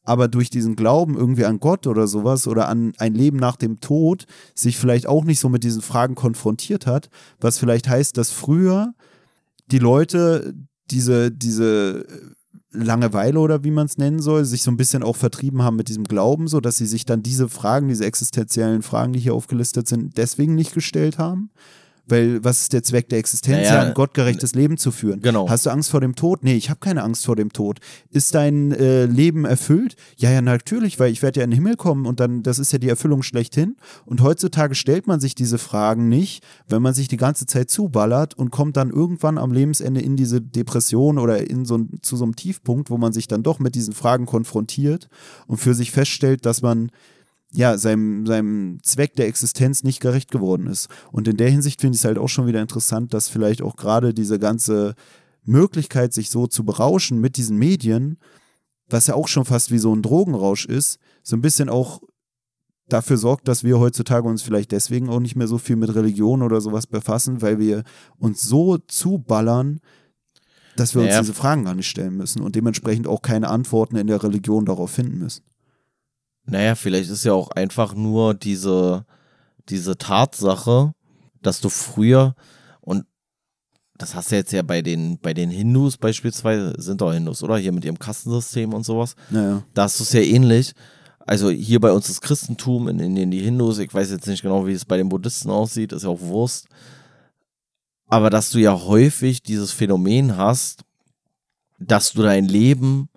aber 0.04 0.28
durch 0.28 0.50
diesen 0.50 0.76
Glauben 0.76 1.16
irgendwie 1.16 1.46
an 1.46 1.60
Gott 1.60 1.86
oder 1.86 2.08
sowas 2.08 2.48
oder 2.48 2.68
an 2.68 2.94
ein 2.98 3.14
Leben 3.14 3.38
nach 3.38 3.56
dem 3.56 3.80
Tod 3.80 4.26
sich 4.56 4.78
vielleicht 4.78 5.08
auch 5.08 5.24
nicht 5.24 5.40
so 5.40 5.50
mit 5.50 5.64
diesen 5.64 5.82
Fragen 5.82 6.16
konfrontiert 6.16 6.88
hat, 6.88 7.10
was 7.40 7.58
vielleicht 7.58 7.88
heißt, 7.88 8.18
dass 8.18 8.32
früher 8.32 8.94
die 9.72 9.80
Leute 9.80 10.56
diese, 10.90 11.32
diese 11.32 12.06
Langeweile 12.72 13.40
oder 13.40 13.64
wie 13.64 13.72
man 13.72 13.88
es 13.88 13.98
nennen 13.98 14.20
soll, 14.20 14.46
sich 14.46 14.62
so 14.62 14.72
ein 14.72 14.78
bisschen 14.78 15.04
auch 15.04 15.16
vertrieben 15.16 15.64
haben 15.64 15.76
mit 15.76 15.90
diesem 15.90 16.04
Glauben, 16.04 16.48
so 16.48 16.60
dass 16.60 16.78
sie 16.78 16.86
sich 16.86 17.06
dann 17.06 17.24
diese 17.24 17.50
Fragen, 17.50 17.88
diese 17.88 18.06
existenziellen 18.06 18.82
Fragen, 18.84 19.14
die 19.14 19.20
hier 19.20 19.34
aufgelistet 19.34 19.88
sind, 19.88 20.18
deswegen 20.18 20.56
nicht 20.56 20.74
gestellt 20.74 21.18
haben. 21.18 21.52
Weil 22.10 22.44
was 22.44 22.61
ist 22.61 22.73
der 22.73 22.84
Zweck 22.84 23.10
der 23.10 23.19
Existenz? 23.19 23.68
Naja, 23.68 23.76
Ja, 23.76 23.88
ein 23.88 23.94
gottgerechtes 23.94 24.56
Leben 24.56 24.77
zu 24.77 24.91
führen. 24.91 25.22
Genau. 25.22 25.49
Hast 25.49 25.65
du 25.65 25.69
Angst 25.69 25.91
vor 25.91 26.02
dem 26.02 26.15
Tod? 26.15 26.44
Nee, 26.44 26.56
ich 26.56 26.69
habe 26.69 26.80
keine 26.80 27.03
Angst 27.03 27.26
vor 27.26 27.36
dem 27.36 27.53
Tod. 27.53 27.80
Ist 28.10 28.36
dein 28.36 28.72
äh, 28.72 29.06
Leben 29.06 29.45
erfüllt? 29.45 29.95
Ja, 30.18 30.31
ja, 30.31 30.41
natürlich, 30.41 30.99
weil 30.99 31.11
ich 31.11 31.22
werde 31.22 31.40
ja 31.40 31.44
in 31.44 31.52
den 31.52 31.56
Himmel 31.56 31.76
kommen 31.76 32.06
und 32.06 32.19
dann, 32.19 32.44
das 32.44 32.60
ist 32.60 32.72
ja 32.72 32.80
die 32.80 32.90
Erfüllung 32.90 33.23
schlechthin. 33.23 33.77
Und 34.06 34.22
heutzutage 34.22 34.76
stellt 34.76 35.07
man 35.07 35.19
sich 35.19 35.36
diese 35.36 35.57
Fragen 35.57 36.10
nicht, 36.10 36.44
wenn 36.68 36.81
man 36.81 36.94
sich 36.94 37.07
die 37.07 37.18
ganze 37.18 37.45
Zeit 37.45 37.69
zuballert 37.69 38.34
und 38.34 38.52
kommt 38.52 38.77
dann 38.77 38.90
irgendwann 38.90 39.38
am 39.38 39.52
Lebensende 39.52 40.02
in 40.02 40.15
diese 40.15 40.41
Depression 40.41 41.18
oder 41.18 41.49
in 41.49 41.65
so 41.65 41.80
zu 42.02 42.18
so 42.18 42.23
einem 42.23 42.36
Tiefpunkt, 42.36 42.90
wo 42.90 42.98
man 42.98 43.14
sich 43.14 43.27
dann 43.27 43.44
doch 43.44 43.60
mit 43.60 43.76
diesen 43.76 43.94
Fragen 43.94 44.26
konfrontiert 44.26 45.10
und 45.48 45.57
für 45.57 45.73
sich 45.73 45.91
feststellt, 45.91 46.45
dass 46.45 46.61
man 46.61 46.91
ja, 47.52 47.78
seinem, 47.78 48.26
seinem 48.26 48.80
Zweck 48.84 49.16
der 49.16 49.28
Existenz 49.28 49.84
nicht 49.84 50.02
gerecht 50.02 50.32
geworden 50.32 50.68
ist. 50.68 50.88
Und 51.12 51.28
in 51.28 51.38
der 51.38 51.50
Hinsicht 51.50 51.82
finde 51.82 51.96
ich 51.96 52.02
es 52.02 52.06
halt 52.06 52.18
auch 52.18 52.28
schon 52.28 52.48
wieder 52.48 52.62
interessant, 52.62 53.14
dass 53.14 53.28
vielleicht 53.28 53.62
auch 53.62 53.76
gerade 53.76 54.14
diese 54.14 54.38
ganze 54.38 54.94
Möglichkeit, 55.44 56.14
sich 56.14 56.30
so 56.30 56.46
zu 56.48 56.64
berauschen 56.64 57.20
mit 57.20 57.38
diesen 57.38 57.58
Medien, 57.58 58.20
was 58.88 59.08
ja 59.08 59.16
auch 59.16 59.28
schon 59.28 59.46
fast 59.46 59.72
wie 59.72 59.80
so 59.80 59.94
ein 59.96 60.04
Drogenrausch 60.04 60.66
ist, 60.66 61.00
so 61.24 61.36
ein 61.36 61.42
bisschen 61.42 61.70
auch 61.70 62.02
dafür 62.88 63.18
sorgt, 63.18 63.48
dass 63.48 63.64
wir 63.64 63.80
heutzutage 63.80 64.28
uns 64.28 64.42
vielleicht 64.42 64.72
deswegen 64.72 65.10
auch 65.10 65.20
nicht 65.20 65.36
mehr 65.36 65.48
so 65.48 65.58
viel 65.58 65.76
mit 65.76 65.94
Religion 65.94 66.42
oder 66.42 66.60
sowas 66.62 66.88
befassen, 66.88 67.42
weil 67.42 67.60
wir 67.60 67.84
uns 68.18 68.42
so 68.42 68.78
zuballern, 68.78 69.80
dass 70.76 70.96
wir 70.96 71.02
Naja. 71.02 71.20
uns 71.20 71.28
diese 71.28 71.36
Fragen 71.36 71.66
gar 71.66 71.76
nicht 71.76 71.90
stellen 71.90 72.16
müssen 72.16 72.42
und 72.42 72.56
dementsprechend 72.56 73.08
auch 73.08 73.22
keine 73.22 73.50
Antworten 73.50 73.96
in 73.96 74.08
der 74.08 74.24
Religion 74.24 74.66
darauf 74.66 74.92
finden 74.92 75.20
müssen. 75.20 75.44
Naja, 76.50 76.76
vielleicht 76.76 77.10
ist 77.10 77.26
ja 77.26 77.34
auch 77.34 77.52
einfach 77.52 77.94
nur 77.94 78.34
diese, 78.34 79.06
diese 79.70 79.98
Tatsache, 79.98 80.94
dass 81.42 81.62
du 81.62 81.70
früher, 81.70 82.36
und 82.82 83.06
das 83.98 84.16
hast 84.16 84.32
du 84.32 84.36
jetzt 84.36 84.52
ja 84.52 84.62
bei 84.62 84.82
den, 84.82 85.20
bei 85.20 85.34
den 85.34 85.50
Hindus 85.50 85.98
beispielsweise, 85.98 86.74
sind 86.78 87.02
doch 87.02 87.14
Hindus, 87.14 87.44
oder? 87.44 87.58
Hier 87.58 87.72
mit 87.72 87.86
ihrem 87.86 88.00
Kastensystem 88.00 88.74
und 88.74 88.86
sowas. 88.86 89.16
Naja. 89.30 89.64
Da 89.74 89.86
ist 89.86 90.00
es 90.00 90.14
ja 90.14 90.22
ähnlich. 90.22 90.74
Also 91.20 91.50
hier 91.52 91.80
bei 91.80 91.92
uns 91.92 92.08
das 92.08 92.22
Christentum, 92.22 92.88
in 92.88 93.00
Indien 93.00 93.30
die 93.30 93.42
Hindus, 93.42 93.78
ich 93.78 93.94
weiß 93.94 94.10
jetzt 94.10 94.26
nicht 94.26 94.42
genau, 94.42 94.66
wie 94.66 94.74
es 94.74 94.86
bei 94.86 94.98
den 94.98 95.10
Buddhisten 95.10 95.52
aussieht, 95.52 95.92
ist 95.92 96.04
ja 96.04 96.10
auch 96.10 96.22
Wurst. 96.22 96.68
Aber 98.08 98.32
dass 98.32 98.50
du 98.50 98.58
ja 98.58 98.74
häufig 98.74 99.44
dieses 99.44 99.72
Phänomen 99.72 100.38
hast, 100.38 100.84
dass 101.78 102.14
du 102.14 102.24
dein 102.24 102.46
Leben 102.46 103.10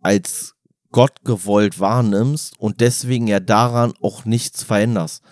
als 0.00 0.51
Gott 0.92 1.24
gewollt 1.24 1.80
wahrnimmst 1.80 2.58
und 2.58 2.80
deswegen 2.80 3.26
ja 3.26 3.40
daran 3.40 3.94
auch 4.00 4.24
nichts 4.24 4.62
veränderst. 4.62 5.22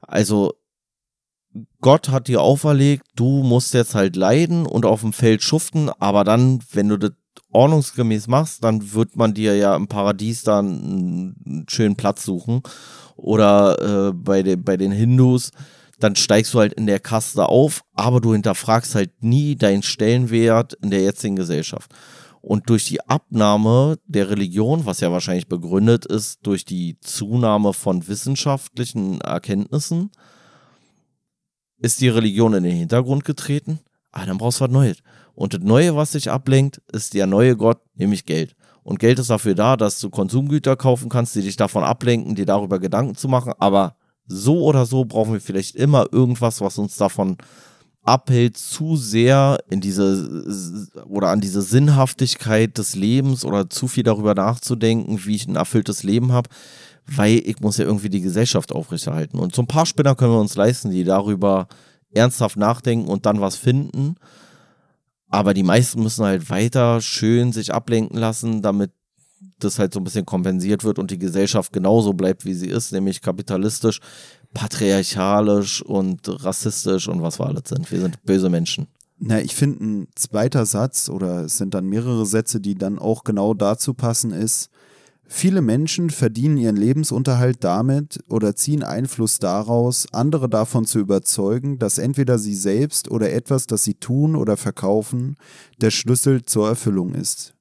Also 0.00 0.52
Gott 1.80 2.10
hat 2.10 2.28
dir 2.28 2.40
auferlegt, 2.40 3.04
du 3.16 3.42
musst 3.42 3.74
jetzt 3.74 3.94
halt 3.94 4.16
leiden 4.16 4.66
und 4.66 4.84
auf 4.84 5.00
dem 5.00 5.12
Feld 5.12 5.42
schuften, 5.42 5.90
aber 5.98 6.24
dann, 6.24 6.60
wenn 6.72 6.88
du 6.88 6.98
das 6.98 7.12
ordnungsgemäß 7.50 8.26
machst, 8.26 8.62
dann 8.62 8.92
wird 8.92 9.16
man 9.16 9.34
dir 9.34 9.56
ja 9.56 9.74
im 9.74 9.88
Paradies 9.88 10.42
dann 10.42 11.34
einen 11.46 11.66
schönen 11.68 11.96
Platz 11.96 12.24
suchen. 12.24 12.62
Oder 13.16 14.08
äh, 14.08 14.12
bei, 14.12 14.42
den 14.42 14.62
bei 14.62 14.76
den 14.76 14.92
Hindus, 14.92 15.50
dann 15.98 16.14
steigst 16.14 16.54
du 16.54 16.60
halt 16.60 16.72
in 16.74 16.86
der 16.86 17.00
Kaste 17.00 17.46
auf, 17.46 17.82
aber 17.94 18.20
du 18.20 18.32
hinterfragst 18.32 18.94
halt 18.94 19.22
nie 19.22 19.56
deinen 19.56 19.82
Stellenwert 19.82 20.74
in 20.74 20.90
der 20.90 21.02
jetzigen 21.02 21.36
Gesellschaft. 21.36 21.92
Und 22.48 22.70
durch 22.70 22.86
die 22.86 23.06
Abnahme 23.06 23.98
der 24.06 24.30
Religion, 24.30 24.86
was 24.86 25.00
ja 25.00 25.12
wahrscheinlich 25.12 25.48
begründet 25.48 26.06
ist 26.06 26.38
durch 26.46 26.64
die 26.64 26.98
Zunahme 27.00 27.74
von 27.74 28.08
wissenschaftlichen 28.08 29.20
Erkenntnissen, 29.20 30.10
ist 31.76 32.00
die 32.00 32.08
Religion 32.08 32.54
in 32.54 32.64
den 32.64 32.74
Hintergrund 32.74 33.26
getreten. 33.26 33.80
Ah, 34.12 34.24
dann 34.24 34.38
brauchst 34.38 34.60
du 34.60 34.64
was 34.64 34.70
Neues. 34.70 35.02
Und 35.34 35.52
das 35.52 35.60
Neue, 35.60 35.94
was 35.94 36.12
dich 36.12 36.30
ablenkt, 36.30 36.80
ist 36.90 37.12
der 37.12 37.26
neue 37.26 37.54
Gott, 37.54 37.82
nämlich 37.96 38.24
Geld. 38.24 38.56
Und 38.82 38.98
Geld 38.98 39.18
ist 39.18 39.28
dafür 39.28 39.54
da, 39.54 39.76
dass 39.76 40.00
du 40.00 40.08
Konsumgüter 40.08 40.74
kaufen 40.74 41.10
kannst, 41.10 41.34
die 41.34 41.42
dich 41.42 41.56
davon 41.56 41.84
ablenken, 41.84 42.34
dir 42.34 42.46
darüber 42.46 42.78
Gedanken 42.78 43.14
zu 43.14 43.28
machen. 43.28 43.52
Aber 43.58 43.94
so 44.24 44.62
oder 44.62 44.86
so 44.86 45.04
brauchen 45.04 45.34
wir 45.34 45.42
vielleicht 45.42 45.76
immer 45.76 46.06
irgendwas, 46.12 46.62
was 46.62 46.78
uns 46.78 46.96
davon 46.96 47.36
abhält, 48.08 48.56
zu 48.56 48.96
sehr 48.96 49.58
in 49.70 49.80
diese 49.80 50.88
oder 51.06 51.28
an 51.28 51.40
diese 51.40 51.62
Sinnhaftigkeit 51.62 52.76
des 52.78 52.94
Lebens 52.94 53.44
oder 53.44 53.70
zu 53.70 53.86
viel 53.86 54.02
darüber 54.02 54.34
nachzudenken, 54.34 55.20
wie 55.24 55.36
ich 55.36 55.46
ein 55.46 55.56
erfülltes 55.56 56.02
Leben 56.02 56.32
habe, 56.32 56.48
weil 57.06 57.42
ich 57.44 57.60
muss 57.60 57.76
ja 57.78 57.84
irgendwie 57.84 58.08
die 58.08 58.20
Gesellschaft 58.20 58.72
aufrechterhalten. 58.72 59.38
Und 59.38 59.54
so 59.54 59.62
ein 59.62 59.68
paar 59.68 59.86
Spinner 59.86 60.14
können 60.14 60.32
wir 60.32 60.40
uns 60.40 60.56
leisten, 60.56 60.90
die 60.90 61.04
darüber 61.04 61.68
ernsthaft 62.12 62.56
nachdenken 62.56 63.08
und 63.08 63.26
dann 63.26 63.40
was 63.40 63.56
finden. 63.56 64.16
Aber 65.28 65.52
die 65.52 65.62
meisten 65.62 66.02
müssen 66.02 66.24
halt 66.24 66.48
weiter 66.48 67.00
schön 67.00 67.52
sich 67.52 67.72
ablenken 67.74 68.18
lassen, 68.18 68.62
damit 68.62 68.90
das 69.58 69.78
halt 69.78 69.92
so 69.92 70.00
ein 70.00 70.04
bisschen 70.04 70.26
kompensiert 70.26 70.84
wird 70.84 70.98
und 70.98 71.10
die 71.10 71.18
Gesellschaft 71.18 71.72
genauso 71.72 72.12
bleibt, 72.12 72.44
wie 72.44 72.54
sie 72.54 72.68
ist, 72.68 72.92
nämlich 72.92 73.20
kapitalistisch, 73.20 74.00
patriarchalisch 74.54 75.82
und 75.82 76.20
rassistisch 76.44 77.08
und 77.08 77.22
was 77.22 77.38
wir 77.38 77.46
alles 77.46 77.68
sind. 77.68 77.90
Wir 77.90 78.00
sind 78.00 78.22
böse 78.24 78.50
Menschen. 78.50 78.88
Na, 79.20 79.40
ich 79.40 79.54
finde, 79.54 79.84
ein 79.84 80.08
zweiter 80.14 80.64
Satz 80.64 81.08
oder 81.08 81.44
es 81.44 81.58
sind 81.58 81.74
dann 81.74 81.86
mehrere 81.86 82.24
Sätze, 82.24 82.60
die 82.60 82.76
dann 82.76 82.98
auch 82.98 83.24
genau 83.24 83.52
dazu 83.52 83.92
passen, 83.94 84.30
ist, 84.30 84.70
viele 85.26 85.60
Menschen 85.60 86.10
verdienen 86.10 86.56
ihren 86.56 86.76
Lebensunterhalt 86.76 87.64
damit 87.64 88.20
oder 88.28 88.54
ziehen 88.54 88.84
Einfluss 88.84 89.40
daraus, 89.40 90.06
andere 90.12 90.48
davon 90.48 90.86
zu 90.86 91.00
überzeugen, 91.00 91.80
dass 91.80 91.98
entweder 91.98 92.38
sie 92.38 92.54
selbst 92.54 93.10
oder 93.10 93.32
etwas, 93.32 93.66
das 93.66 93.82
sie 93.82 93.94
tun 93.94 94.36
oder 94.36 94.56
verkaufen, 94.56 95.36
der 95.80 95.90
Schlüssel 95.90 96.44
zur 96.44 96.68
Erfüllung 96.68 97.14
ist. 97.14 97.54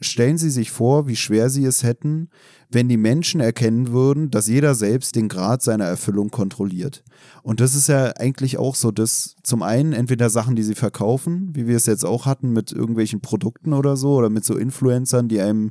Stellen 0.00 0.38
Sie 0.38 0.50
sich 0.50 0.70
vor, 0.70 1.06
wie 1.06 1.16
schwer 1.16 1.48
Sie 1.48 1.64
es 1.64 1.82
hätten, 1.84 2.28
wenn 2.72 2.88
die 2.88 2.96
Menschen 2.96 3.40
erkennen 3.40 3.92
würden, 3.92 4.30
dass 4.30 4.48
jeder 4.48 4.74
selbst 4.74 5.14
den 5.16 5.28
Grad 5.28 5.62
seiner 5.62 5.84
Erfüllung 5.84 6.30
kontrolliert. 6.30 7.02
Und 7.42 7.60
das 7.60 7.74
ist 7.74 7.88
ja 7.88 8.12
eigentlich 8.16 8.58
auch 8.58 8.74
so, 8.74 8.90
dass 8.90 9.36
zum 9.42 9.62
einen 9.62 9.92
entweder 9.92 10.30
Sachen, 10.30 10.56
die 10.56 10.62
sie 10.62 10.74
verkaufen, 10.74 11.50
wie 11.54 11.66
wir 11.66 11.76
es 11.76 11.86
jetzt 11.86 12.04
auch 12.04 12.26
hatten 12.26 12.52
mit 12.52 12.72
irgendwelchen 12.72 13.20
Produkten 13.20 13.72
oder 13.72 13.96
so, 13.96 14.14
oder 14.14 14.30
mit 14.30 14.44
so 14.44 14.56
Influencern, 14.56 15.28
die 15.28 15.40
einem 15.40 15.70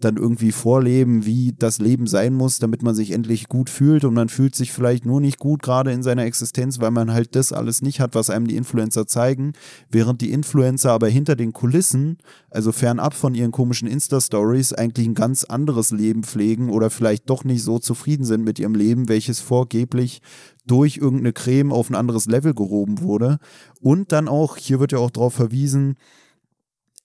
dann 0.00 0.16
irgendwie 0.16 0.52
vorleben, 0.52 1.26
wie 1.26 1.54
das 1.58 1.78
Leben 1.78 2.06
sein 2.06 2.32
muss, 2.32 2.60
damit 2.60 2.82
man 2.82 2.94
sich 2.94 3.10
endlich 3.10 3.48
gut 3.48 3.68
fühlt 3.68 4.04
und 4.04 4.14
man 4.14 4.28
fühlt 4.28 4.54
sich 4.54 4.72
vielleicht 4.72 5.04
nur 5.04 5.20
nicht 5.20 5.38
gut 5.38 5.62
gerade 5.62 5.92
in 5.92 6.04
seiner 6.04 6.24
Existenz, 6.24 6.80
weil 6.80 6.92
man 6.92 7.12
halt 7.12 7.34
das 7.34 7.52
alles 7.52 7.82
nicht 7.82 7.98
hat, 7.98 8.14
was 8.14 8.30
einem 8.30 8.46
die 8.46 8.56
Influencer 8.56 9.08
zeigen, 9.08 9.54
während 9.90 10.20
die 10.20 10.30
Influencer 10.30 10.92
aber 10.92 11.08
hinter 11.08 11.34
den 11.34 11.52
Kulissen, 11.52 12.18
also 12.50 12.70
fernab 12.70 13.12
von 13.12 13.34
ihren 13.34 13.50
komischen 13.50 13.88
Insta-Stories, 13.88 14.72
eigentlich 14.72 15.08
ein 15.08 15.14
ganz 15.14 15.42
anderes 15.42 15.90
Leben 15.90 16.22
pflegen 16.22 16.70
oder 16.70 16.90
vielleicht 16.90 17.28
doch 17.28 17.42
nicht 17.42 17.64
so 17.64 17.80
zufrieden 17.80 18.24
sind 18.24 18.44
mit 18.44 18.60
ihrem 18.60 18.76
Leben, 18.76 19.08
welches 19.08 19.40
vorgeblich 19.40 20.22
durch 20.64 20.98
irgendeine 20.98 21.32
Creme 21.32 21.72
auf 21.72 21.90
ein 21.90 21.96
anderes 21.96 22.26
Level 22.26 22.54
gehoben 22.54 23.00
wurde. 23.00 23.38
Und 23.80 24.12
dann 24.12 24.28
auch, 24.28 24.56
hier 24.56 24.78
wird 24.78 24.92
ja 24.92 24.98
auch 24.98 25.10
darauf 25.10 25.34
verwiesen, 25.34 25.96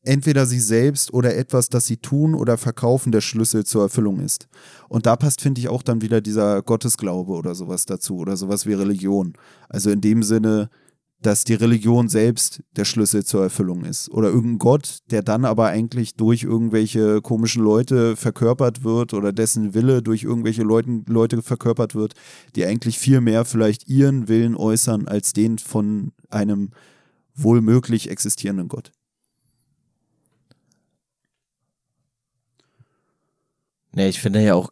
entweder 0.04 0.46
sie 0.46 0.60
selbst 0.60 1.14
oder 1.14 1.36
etwas, 1.36 1.70
das 1.70 1.86
sie 1.86 1.98
tun 1.98 2.36
oder 2.36 2.58
verkaufen, 2.58 3.12
der 3.12 3.22
Schlüssel 3.22 3.66
zur 3.66 3.84
Erfüllung 3.84 4.20
ist. 4.20 4.48
Und 4.90 5.06
da 5.06 5.16
passt, 5.16 5.42
finde 5.42 5.60
ich, 5.62 5.70
auch 5.70 5.82
dann 5.82 6.02
wieder 6.02 6.22
dieser 6.22 6.62
Gottesglaube 6.62 7.32
oder 7.32 7.56
sowas 7.56 7.86
dazu 7.86 8.18
oder 8.18 8.38
sowas 8.38 8.66
wie 8.66 8.74
Religion. 8.74 9.34
Also 9.70 9.90
in 9.90 10.02
dem 10.02 10.22
Sinne, 10.22 10.70
dass 11.22 11.46
die 11.46 11.54
Religion 11.54 12.10
selbst 12.10 12.62
der 12.76 12.86
Schlüssel 12.86 13.24
zur 13.24 13.44
Erfüllung 13.44 13.86
ist. 13.86 14.12
Oder 14.12 14.28
irgendein 14.28 14.60
Gott, 14.60 15.00
der 15.10 15.24
dann 15.24 15.46
aber 15.46 15.68
eigentlich 15.68 16.16
durch 16.16 16.44
irgendwelche 16.44 17.22
komischen 17.22 17.64
Leute 17.64 18.16
verkörpert 18.16 18.84
wird 18.84 19.14
oder 19.14 19.32
dessen 19.32 19.74
Wille 19.74 20.02
durch 20.02 20.24
irgendwelche 20.24 20.64
Leuten, 20.64 21.06
Leute 21.08 21.42
verkörpert 21.42 21.96
wird, 21.96 22.14
die 22.56 22.66
eigentlich 22.66 23.00
viel 23.00 23.22
mehr 23.22 23.46
vielleicht 23.46 23.88
ihren 23.88 24.28
Willen 24.28 24.56
äußern 24.56 25.08
als 25.08 25.32
den 25.32 25.58
von 25.58 26.12
einem 26.30 26.72
wohl 27.36 27.62
möglich 27.62 28.10
existierenden 28.10 28.68
Gott. 28.68 28.92
Ne, 33.94 34.07
ich 34.10 34.20
finde 34.20 34.44
ja 34.44 34.56
auch, 34.56 34.72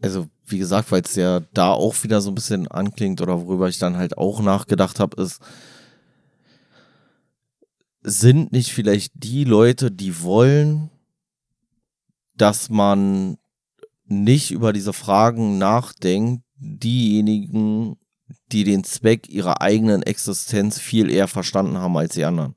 also 0.00 0.28
wie 0.46 0.58
gesagt, 0.58 0.92
weil 0.92 1.02
es 1.02 1.16
ja 1.16 1.40
da 1.52 1.72
auch 1.72 2.02
wieder 2.04 2.20
so 2.20 2.30
ein 2.30 2.34
bisschen 2.34 2.68
anklingt 2.68 3.20
oder 3.20 3.40
worüber 3.40 3.68
ich 3.68 3.78
dann 3.78 3.96
halt 3.96 4.16
auch 4.18 4.40
nachgedacht 4.40 5.00
habe, 5.00 5.20
ist, 5.20 5.40
sind 8.02 8.52
nicht 8.52 8.72
vielleicht 8.72 9.12
die 9.14 9.44
Leute, 9.44 9.90
die 9.90 10.22
wollen, 10.22 10.90
dass 12.36 12.68
man 12.68 13.38
nicht 14.06 14.50
über 14.50 14.72
diese 14.72 14.92
Fragen 14.92 15.58
nachdenkt, 15.58 16.44
diejenigen, 16.56 17.96
die 18.52 18.64
den 18.64 18.84
Zweck 18.84 19.28
ihrer 19.28 19.60
eigenen 19.62 20.02
Existenz 20.02 20.78
viel 20.78 21.10
eher 21.10 21.28
verstanden 21.28 21.78
haben 21.78 21.96
als 21.96 22.14
die 22.14 22.24
anderen. 22.24 22.54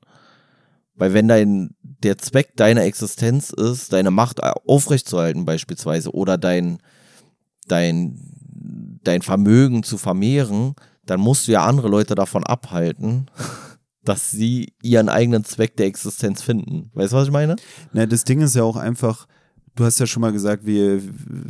Weil 0.98 1.14
wenn 1.14 1.28
dein, 1.28 1.70
der 1.80 2.18
Zweck 2.18 2.56
deiner 2.56 2.82
Existenz 2.82 3.50
ist, 3.50 3.92
deine 3.92 4.10
Macht 4.10 4.42
aufrechtzuerhalten 4.42 5.44
beispielsweise 5.44 6.12
oder 6.12 6.36
dein, 6.36 6.78
dein, 7.68 8.18
dein 9.04 9.22
Vermögen 9.22 9.84
zu 9.84 9.96
vermehren, 9.96 10.74
dann 11.06 11.20
musst 11.20 11.48
du 11.48 11.52
ja 11.52 11.64
andere 11.64 11.88
Leute 11.88 12.14
davon 12.14 12.44
abhalten, 12.44 13.30
dass 14.04 14.30
sie 14.30 14.74
ihren 14.82 15.08
eigenen 15.08 15.44
Zweck 15.44 15.76
der 15.76 15.86
Existenz 15.86 16.42
finden. 16.42 16.90
Weißt 16.94 17.12
du, 17.12 17.16
was 17.16 17.26
ich 17.26 17.32
meine? 17.32 17.56
Na, 17.92 18.06
das 18.06 18.24
Ding 18.24 18.40
ist 18.40 18.56
ja 18.56 18.64
auch 18.64 18.76
einfach, 18.76 19.26
du 19.78 19.84
hast 19.84 20.00
ja 20.00 20.06
schon 20.06 20.22
mal 20.22 20.32
gesagt, 20.32 20.66
wir 20.66 21.00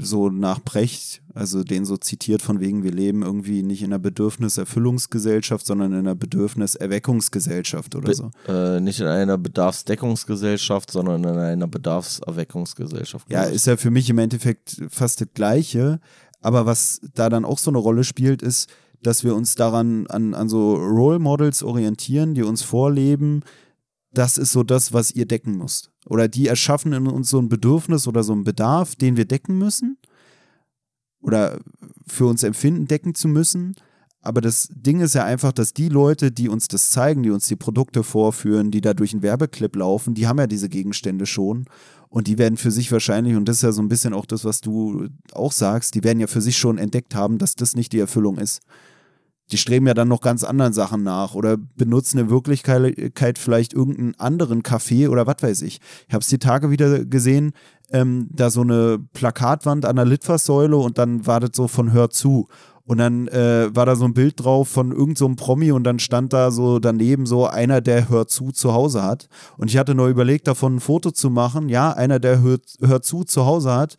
so 0.00 0.28
nach 0.28 0.60
Brecht, 0.60 1.22
also 1.34 1.64
den 1.64 1.84
so 1.84 1.96
zitiert 1.96 2.42
von 2.42 2.60
wegen, 2.60 2.82
wir 2.82 2.92
leben 2.92 3.22
irgendwie 3.22 3.62
nicht 3.62 3.82
in 3.82 3.86
einer 3.86 3.98
Bedürfniserfüllungsgesellschaft, 3.98 5.64
sondern 5.64 5.92
in 5.92 6.00
einer 6.00 6.14
Bedürfniserweckungsgesellschaft 6.14 7.94
oder 7.94 8.09
Be 8.09 8.14
so. 8.14 8.30
Äh, 8.46 8.80
nicht 8.80 9.00
in 9.00 9.06
einer 9.06 9.38
Bedarfsdeckungsgesellschaft, 9.38 10.90
sondern 10.90 11.24
in 11.24 11.38
einer 11.38 11.66
Bedarfserweckungsgesellschaft. 11.66 13.30
Ja, 13.30 13.44
ist 13.44 13.66
ja 13.66 13.76
für 13.76 13.90
mich 13.90 14.10
im 14.10 14.18
Endeffekt 14.18 14.76
fast 14.90 15.22
das 15.22 15.28
Gleiche. 15.32 16.00
Aber 16.40 16.66
was 16.66 17.00
da 17.14 17.30
dann 17.30 17.44
auch 17.44 17.59
so 17.59 17.70
eine 17.70 17.78
Rolle 17.78 18.05
spielt, 18.05 18.42
ist, 18.42 18.68
dass 19.02 19.24
wir 19.24 19.34
uns 19.34 19.55
daran 19.55 20.06
an, 20.09 20.34
an 20.34 20.48
so 20.48 20.74
Role 20.74 21.18
Models 21.18 21.62
orientieren, 21.62 22.34
die 22.34 22.42
uns 22.42 22.62
vorleben, 22.62 23.42
das 24.12 24.38
ist 24.38 24.52
so 24.52 24.62
das, 24.62 24.92
was 24.92 25.10
ihr 25.12 25.26
decken 25.26 25.56
müsst. 25.56 25.90
Oder 26.09 26.28
die 26.28 26.48
erschaffen 26.48 26.93
in 26.93 27.06
uns 27.06 27.28
so 27.30 27.39
ein 27.39 27.48
Bedürfnis 27.48 28.09
oder 28.09 28.22
so 28.22 28.32
einen 28.32 28.44
Bedarf, 28.44 28.97
den 28.97 29.16
wir 29.16 29.26
decken 29.26 29.59
müssen. 29.59 29.98
Oder 31.20 31.59
für 32.06 32.26
uns 32.26 32.43
empfinden, 32.43 32.86
decken 32.86 33.14
zu 33.14 33.28
müssen. 33.28 33.74
Aber 34.20 34.40
das 34.40 34.68
Ding 34.70 35.01
ist 35.01 35.14
ja 35.14 35.24
einfach, 35.24 35.52
dass 35.52 35.74
die 35.74 35.89
Leute, 35.89 36.32
die 36.32 36.48
uns 36.48 36.66
das 36.66 36.90
zeigen, 36.90 37.22
die 37.22 37.30
uns 37.30 37.47
die 37.47 37.56
Produkte 37.56 38.02
vorführen, 38.02 38.70
die 38.70 38.80
da 38.80 38.94
durch 38.94 39.12
einen 39.12 39.22
Werbeclip 39.22 39.76
laufen, 39.76 40.14
die 40.14 40.26
haben 40.26 40.39
ja 40.39 40.47
diese 40.47 40.68
Gegenstände 40.68 41.26
schon. 41.26 41.66
Und 42.09 42.26
die 42.26 42.39
werden 42.39 42.56
für 42.56 42.70
sich 42.70 42.90
wahrscheinlich, 42.90 43.36
und 43.36 43.47
das 43.47 43.56
ist 43.56 43.62
ja 43.62 43.72
so 43.72 43.82
ein 43.82 43.89
bisschen 43.89 44.14
auch 44.14 44.26
das, 44.26 44.44
was 44.44 44.60
du 44.60 45.09
auch 45.32 45.52
sagst, 45.52 45.94
die 45.94 46.05
werden 46.05 46.20
ja 46.20 46.26
für 46.26 46.40
sich 46.40 46.56
schon 46.56 46.78
entdeckt 46.78 47.14
haben, 47.14 47.39
dass 47.39 47.55
das 47.55 47.76
nicht 47.76 47.93
die 47.93 48.01
Erfüllung 48.01 48.39
ist. 48.39 48.62
Die 49.51 49.59
streben 49.59 49.87
ja 49.87 49.95
dann 49.95 50.09
noch 50.09 50.20
ganz 50.20 50.45
anderen 50.45 50.73
Sachen 50.73 51.03
nach 51.03 51.35
oder 51.35 51.57
benutzen 51.57 52.19
in 52.19 52.31
Wirklichkeit 52.31 53.39
vielleicht 53.39 53.73
irgendeinen 53.73 54.15
anderen 54.19 54.62
Kaffee 54.62 55.09
oder 55.09 55.27
was 55.27 55.37
weiß 55.41 55.62
ich. 55.62 55.81
Ich 56.07 56.15
habe 56.15 56.23
es 56.23 56.29
die 56.29 56.39
Tage 56.39 56.70
wieder 56.70 57.05
gesehen, 57.05 57.53
ähm, 57.91 58.29
da 58.31 58.51
so 58.51 58.61
eine 58.61 58.99
Plakatwand 59.12 59.85
an 59.85 59.97
der 59.97 60.05
Litfaßsäule 60.05 60.77
und 60.77 60.99
dann 60.99 61.27
war 61.27 61.41
das 61.41 61.51
so 61.55 61.69
von 61.69 61.93
Hör 61.93 62.11
zu. 62.11 62.49
Und 62.85 62.97
dann 62.97 63.29
äh, 63.29 63.69
war 63.77 63.85
da 63.85 63.97
so 63.97 64.07
ein 64.07 64.15
Bild 64.15 64.43
drauf 64.43 64.69
von 64.69 64.93
irgendeinem 64.93 65.37
so 65.37 65.45
Promi 65.45 65.73
und 65.73 65.85
dann 65.85 65.99
stand 65.99 66.33
da 66.33 66.51
so 66.51 66.79
daneben 66.79 67.27
so 67.27 67.47
einer, 67.47 67.83
der 67.83 68.09
Hör 68.09 68.27
zu 68.27 68.51
zu 68.51 68.73
Hause 68.73 69.03
hat. 69.03 69.29
Und 69.59 69.70
ich 69.70 69.77
hatte 69.77 69.95
nur 69.95 70.09
überlegt, 70.09 70.47
davon 70.49 70.77
ein 70.77 70.81
Foto 70.81 71.11
zu 71.11 71.29
machen. 71.29 71.69
Ja, 71.69 71.93
einer, 71.93 72.19
der 72.19 72.41
Hör, 72.41 72.57
Hör 72.81 73.03
zu 73.03 73.25
zu 73.25 73.45
Hause 73.45 73.75
hat, 73.75 73.99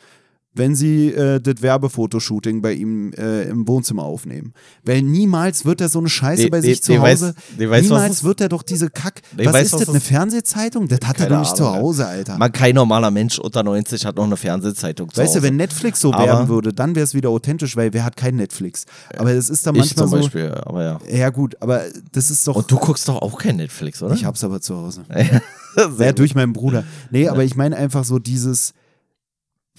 wenn 0.56 0.76
sie 0.76 1.10
äh, 1.14 1.40
das 1.40 1.62
Werbefotoshooting 1.62 2.62
bei 2.62 2.74
ihm 2.74 3.14
äh, 3.14 3.44
im 3.44 3.68
Wohnzimmer 3.68 4.04
aufnehmen. 4.04 4.54
Weil 4.84 5.02
niemals 5.04 5.64
wird 5.66 5.80
er 5.80 5.90
so 5.90 6.00
eine 6.00 6.10
Scheiße 6.10 6.44
Nee, 6.44 6.50
bei 6.50 6.62
sich 6.62 6.82
zu 6.82 6.92
nee, 6.94 6.98
weiß- 7.00 7.12
Hause. 7.12 7.36
weiß, 7.58 7.84
niemals 7.84 8.10
das- 8.16 8.24
wird 8.24 8.42
er 8.42 8.50
doch 8.50 8.64
diese 8.64 8.90
Kack. 8.90 9.22
Was 9.38 9.46
weiß, 9.54 9.66
ist 9.68 9.74
was 9.74 9.80
das, 9.82 9.90
eine 9.90 10.00
Fernsehzeitung? 10.00 10.88
Das 10.88 11.00
hat 11.06 11.20
er 11.20 11.28
doch 11.28 11.40
nicht 11.40 11.56
zu 11.56 11.66
Ahnung, 11.66 11.82
Hause, 11.82 12.08
Alter. 12.08 12.38
Man, 12.38 12.52
kein 12.52 12.76
normaler 12.76 13.12
Mensch 13.12 13.38
unter 13.40 13.64
90 13.64 14.06
hat 14.06 14.16
noch 14.16 14.24
eine 14.26 14.38
Fernsehzeitung 14.38 15.10
zu 15.14 15.22
Weißt 15.22 15.36
du, 15.36 15.42
wenn 15.44 15.56
Netflix 15.56 16.02
so 16.02 16.12
Aber- 16.14 16.26
werden 16.26 16.48
würde, 16.50 16.74
dann 16.74 16.96
wäre 16.96 17.04
es 17.04 17.14
wieder 17.14 17.30
authentisch, 17.30 17.76
weil 17.78 17.94
wer 17.94 18.04
hat 18.04 18.18
kein 18.18 18.36
Netflix? 18.36 18.86
Aber 19.18 19.32
es 19.32 19.50
ist 19.50 19.66
dann 19.68 19.76
ich 19.76 19.80
manchmal 19.82 20.08
zum 20.08 20.10
so. 20.10 20.24
Beispiel, 20.24 20.52
aber 20.66 20.84
ja. 20.84 21.00
Ja, 21.10 21.30
gut, 21.30 21.56
aber 21.62 21.84
das 22.12 22.32
ist 22.32 22.48
doch. 22.48 22.56
Und 22.56 22.70
du 22.72 22.78
guckst 22.78 23.08
doch 23.08 23.22
auch 23.22 23.38
kein 23.38 23.56
Netflix, 23.58 24.02
oder? 24.02 24.16
ich 24.16 24.26
hab's 24.26 24.44
aber 24.44 24.60
zu 24.62 24.76
Hause. 24.76 25.04
Sehr 25.96 26.08
Ja, 26.08 26.12
durch 26.14 26.34
meinen 26.36 26.54
Bruder. 26.54 26.84
Nee, 27.12 27.28
aber 27.30 27.44
ich 27.44 27.56
meine 27.56 27.78
einfach 27.78 28.04
so 28.04 28.18
dieses, 28.20 28.74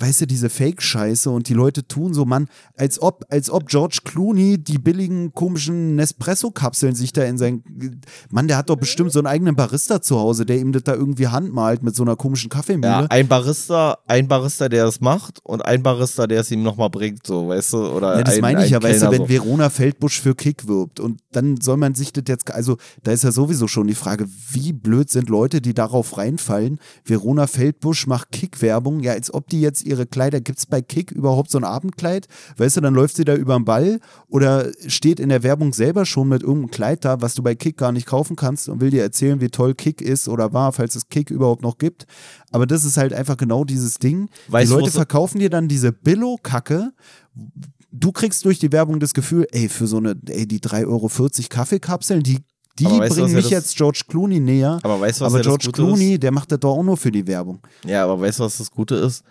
weißt 0.01 0.23
du, 0.23 0.27
diese 0.27 0.49
Fake-Scheiße 0.49 1.31
und 1.31 1.49
die 1.49 1.55
Leute 1.55 1.87
tun 1.87 2.15
so, 2.15 2.25
Mann, 2.25 2.49
als 2.77 3.01
ob, 3.01 3.25
als 3.29 3.51
ob 3.51 3.69
George 3.69 4.01
Clooney 4.05 4.59
die 4.59 4.79
billigen, 4.79 5.33
komischen 5.33 5.95
Nespresso-Kapseln 5.97 6.95
sich 6.95 7.13
da 7.13 7.25
in 7.25 7.39
sein. 7.39 7.63
Mann, 8.31 8.49
der 8.49 8.57
hat 8.57 8.71
doch 8.71 8.77
bestimmt 8.77 9.13
so 9.13 9.19
einen 9.19 9.27
eigenen 9.27 9.57
Barista 9.57 10.01
zu 10.01 10.19
Hause, 10.19 10.47
der 10.47 10.59
ihm 10.59 10.73
das 10.73 10.85
da 10.85 10.95
irgendwie 10.95 11.29
handmalt 11.29 11.83
mit 11.83 11.95
so 11.95 12.03
einer 12.03 12.17
komischen 12.17 12.49
Kaffeemühle. 12.49 12.91
Ja, 12.91 13.07
ein 13.09 13.29
Barista, 13.29 13.99
ein 14.07 14.27
Barista, 14.29 14.69
der 14.69 14.87
es 14.87 15.01
macht 15.01 15.41
und 15.45 15.65
ein 15.65 15.83
Barista, 15.83 16.27
der 16.27 16.41
es 16.41 16.51
ihm 16.51 16.63
nochmal 16.63 16.91
bringt, 16.91 17.27
so, 17.27 17.49
weißt 17.49 17.75
du? 17.75 17.89
Oder 17.89 18.19
Ja, 18.19 18.25
das 18.25 18.37
ein, 18.37 18.41
meine 18.41 18.65
ich 18.65 18.71
ja, 18.71 18.83
weißt 18.83 19.03
du, 19.03 19.11
wenn 19.11 19.23
so. 19.23 19.29
Verona 19.29 19.71
Feldbusch 19.71 20.21
für 20.21 20.35
Kick 20.35 20.67
wirbt 20.67 21.01
und 21.01 21.21
dann 21.33 21.61
soll 21.61 21.77
man 21.77 21.95
sich 21.95 22.13
das 22.13 22.25
jetzt, 22.27 22.51
also 22.51 22.77
da 23.03 23.13
ist 23.13 23.25
ja 23.25 23.33
sowieso 23.33 23.69
schon 23.69 23.87
die 23.87 23.95
Frage, 23.95 24.27
wie 24.51 24.73
blöd 24.73 25.11
sind 25.11 25.29
Leute, 25.29 25.61
die 25.61 25.75
darauf 25.75 26.17
reinfallen. 26.17 26.79
Verona 27.05 27.47
Feldbusch 27.47 28.07
macht 28.07 28.33
Kick-Werbung, 28.33 29.01
ja, 29.01 29.13
als 29.13 29.33
ob 29.33 29.49
die 29.49 29.61
jetzt 29.61 29.87
ihre 29.91 30.07
Kleider, 30.07 30.41
gibt 30.41 30.59
es 30.59 30.67
bei 30.67 30.81
Kick 30.81 31.11
überhaupt 31.11 31.51
so 31.51 31.59
ein 31.59 31.65
Abendkleid? 31.65 32.29
Weißt 32.57 32.79
du, 32.79 32.81
dann 32.81 32.95
läuft 32.95 33.17
sie 33.17 33.25
da 33.25 33.35
über 33.35 33.55
den 33.55 33.65
Ball 33.67 34.01
oder 34.29 34.71
steht 34.87 35.21
in 35.21 35.29
der 35.29 35.43
Werbung 35.43 35.75
selber 35.75 36.07
schon 36.07 36.29
mit 36.29 36.43
irgendeinem 36.43 36.71
Kleid 36.71 37.05
da, 37.05 37.21
was 37.21 37.35
du 37.35 37.43
bei 37.43 37.55
Kick 37.55 37.77
gar 37.77 37.93
nicht 37.93 38.07
kaufen 38.07 38.37
kannst 38.37 38.69
und 38.69 38.81
will 38.81 38.91
dir 38.91 39.03
erzählen, 39.03 39.41
wie 39.41 39.49
toll 39.51 39.75
Kick 39.75 40.01
ist 40.01 40.29
oder 40.29 40.53
war, 40.55 40.73
falls 40.73 40.97
es 40.97 41.09
Kick 41.09 41.31
überhaupt 41.31 41.63
noch 41.63 41.77
gibt. 41.77 42.07
Aber 42.53 42.67
das 42.67 42.85
ist 42.85 42.97
halt 42.97 43.13
einfach 43.13 43.37
genau 43.37 43.65
dieses 43.65 43.99
Ding. 43.99 44.29
Weißt 44.49 44.71
die 44.71 44.75
Leute 44.75 44.91
verkaufen 44.91 45.39
dir 45.41 45.51
dann 45.51 45.69
diese 45.69 45.93
Billo-Kacke, 45.93 46.93
du 47.93 48.13
kriegst 48.13 48.45
durch 48.45 48.59
die 48.59 48.73
Werbung 48.73 49.01
das 49.01 49.15
Gefühl, 49.15 49.47
ey, 49.53 49.69
für 49.69 49.87
so 49.87 49.99
eine, 49.99 50.15
ey, 50.27 50.47
die 50.47 50.61
3,40 50.61 50.87
Euro 50.87 51.11
Kaffeekapseln, 51.49 52.23
die, 52.23 52.39
die 52.79 52.87
Aber 52.87 53.01
weißt 53.01 53.17
du, 53.17 53.23
bringen 53.23 53.35
mich 53.35 53.45
das- 53.45 53.51
jetzt 53.51 53.77
George 53.77 54.03
Clooney 54.09 54.41
näher. 54.41 54.79
Aber 54.83 55.01
weißt 55.01 55.21
du, 55.21 55.25
was 55.25 55.35
aber 55.35 55.43
George 55.43 55.71
Clooney, 55.73 56.19
der 56.19 56.31
macht 56.33 56.53
das 56.53 56.61
doch 56.61 56.77
auch 56.77 56.83
nur 56.83 56.97
für 56.97 57.11
die 57.11 57.27
Werbung. 57.27 57.61
Ja, 57.85 58.05
aber 58.05 58.21
weißt 58.21 58.39
du, 58.41 58.45
was 58.45 58.59
das 58.59 58.71
Gute 58.71 58.95
ist? 58.97 59.23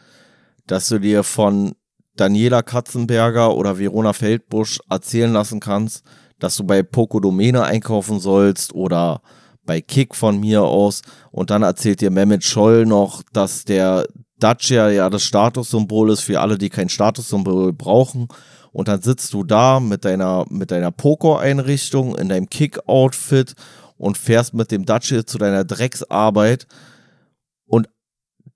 Dass 0.69 0.87
du 0.87 0.99
dir 0.99 1.23
von 1.23 1.73
Daniela 2.15 2.61
Katzenberger 2.61 3.55
oder 3.55 3.79
Verona 3.79 4.13
Feldbusch 4.13 4.79
erzählen 4.87 5.33
lassen 5.33 5.59
kannst, 5.59 6.03
dass 6.37 6.57
du 6.57 6.63
bei 6.63 6.83
Poco 6.83 7.19
Domene 7.19 7.63
einkaufen 7.63 8.19
sollst 8.19 8.75
oder 8.75 9.21
bei 9.65 9.81
Kick 9.81 10.13
von 10.13 10.39
mir 10.39 10.61
aus. 10.61 11.01
Und 11.31 11.49
dann 11.49 11.63
erzählt 11.63 12.01
dir 12.01 12.11
Mehmet 12.11 12.43
Scholl 12.43 12.85
noch, 12.85 13.23
dass 13.33 13.65
der 13.65 14.05
Dacia 14.37 14.91
ja 14.91 15.09
das 15.09 15.23
Statussymbol 15.23 16.11
ist 16.11 16.21
für 16.21 16.39
alle, 16.39 16.59
die 16.59 16.69
kein 16.69 16.89
Statussymbol 16.89 17.73
brauchen. 17.73 18.27
Und 18.71 18.89
dann 18.89 19.01
sitzt 19.01 19.33
du 19.33 19.43
da 19.43 19.79
mit 19.79 20.05
deiner, 20.05 20.45
mit 20.51 20.69
deiner 20.69 20.91
Poco-Einrichtung 20.91 22.15
in 22.15 22.29
deinem 22.29 22.47
Kick-Outfit 22.47 23.55
und 23.97 24.19
fährst 24.19 24.53
mit 24.53 24.69
dem 24.69 24.85
Dacia 24.85 25.25
zu 25.25 25.39
deiner 25.39 25.63
Drecksarbeit 25.63 26.67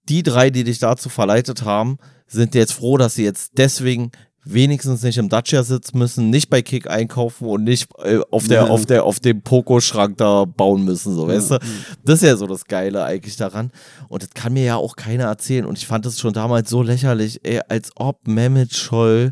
die 0.09 0.23
drei, 0.23 0.49
die 0.49 0.63
dich 0.63 0.79
dazu 0.79 1.09
verleitet 1.09 1.63
haben, 1.63 1.97
sind 2.27 2.55
jetzt 2.55 2.73
froh, 2.73 2.97
dass 2.97 3.15
sie 3.15 3.23
jetzt 3.23 3.53
deswegen 3.57 4.11
wenigstens 4.45 5.03
nicht 5.03 5.17
im 5.17 5.29
Dacia 5.29 5.63
sitzen 5.63 5.97
müssen, 5.97 6.29
nicht 6.29 6.49
bei 6.49 6.61
Kick 6.61 6.89
einkaufen 6.89 7.47
und 7.47 7.63
nicht 7.63 7.87
äh, 8.03 8.19
auf 8.29 8.47
der 8.47 8.63
Ja. 8.63 8.67
auf 8.67 8.85
der 8.85 9.05
auf 9.05 9.21
dem 9.21 9.41
Poco-Schrank 9.41 10.17
da 10.17 10.43
bauen 10.43 10.83
müssen, 10.83 11.15
so 11.15 11.27
weißt 11.29 11.51
du. 11.51 11.59
Das 12.03 12.21
ist 12.21 12.27
ja 12.27 12.35
so 12.35 12.45
das 12.45 12.65
Geile 12.65 13.05
eigentlich 13.05 13.37
daran. 13.37 13.71
Und 14.09 14.21
das 14.23 14.31
kann 14.31 14.51
mir 14.51 14.65
ja 14.65 14.75
auch 14.75 14.97
keiner 14.97 15.25
erzählen. 15.25 15.65
Und 15.65 15.77
ich 15.77 15.87
fand 15.87 16.05
es 16.05 16.19
schon 16.19 16.33
damals 16.33 16.69
so 16.69 16.81
lächerlich, 16.81 17.39
ey, 17.43 17.61
als 17.69 17.91
ob 17.95 18.27
Mehmet 18.27 18.75
Scholl 18.75 19.31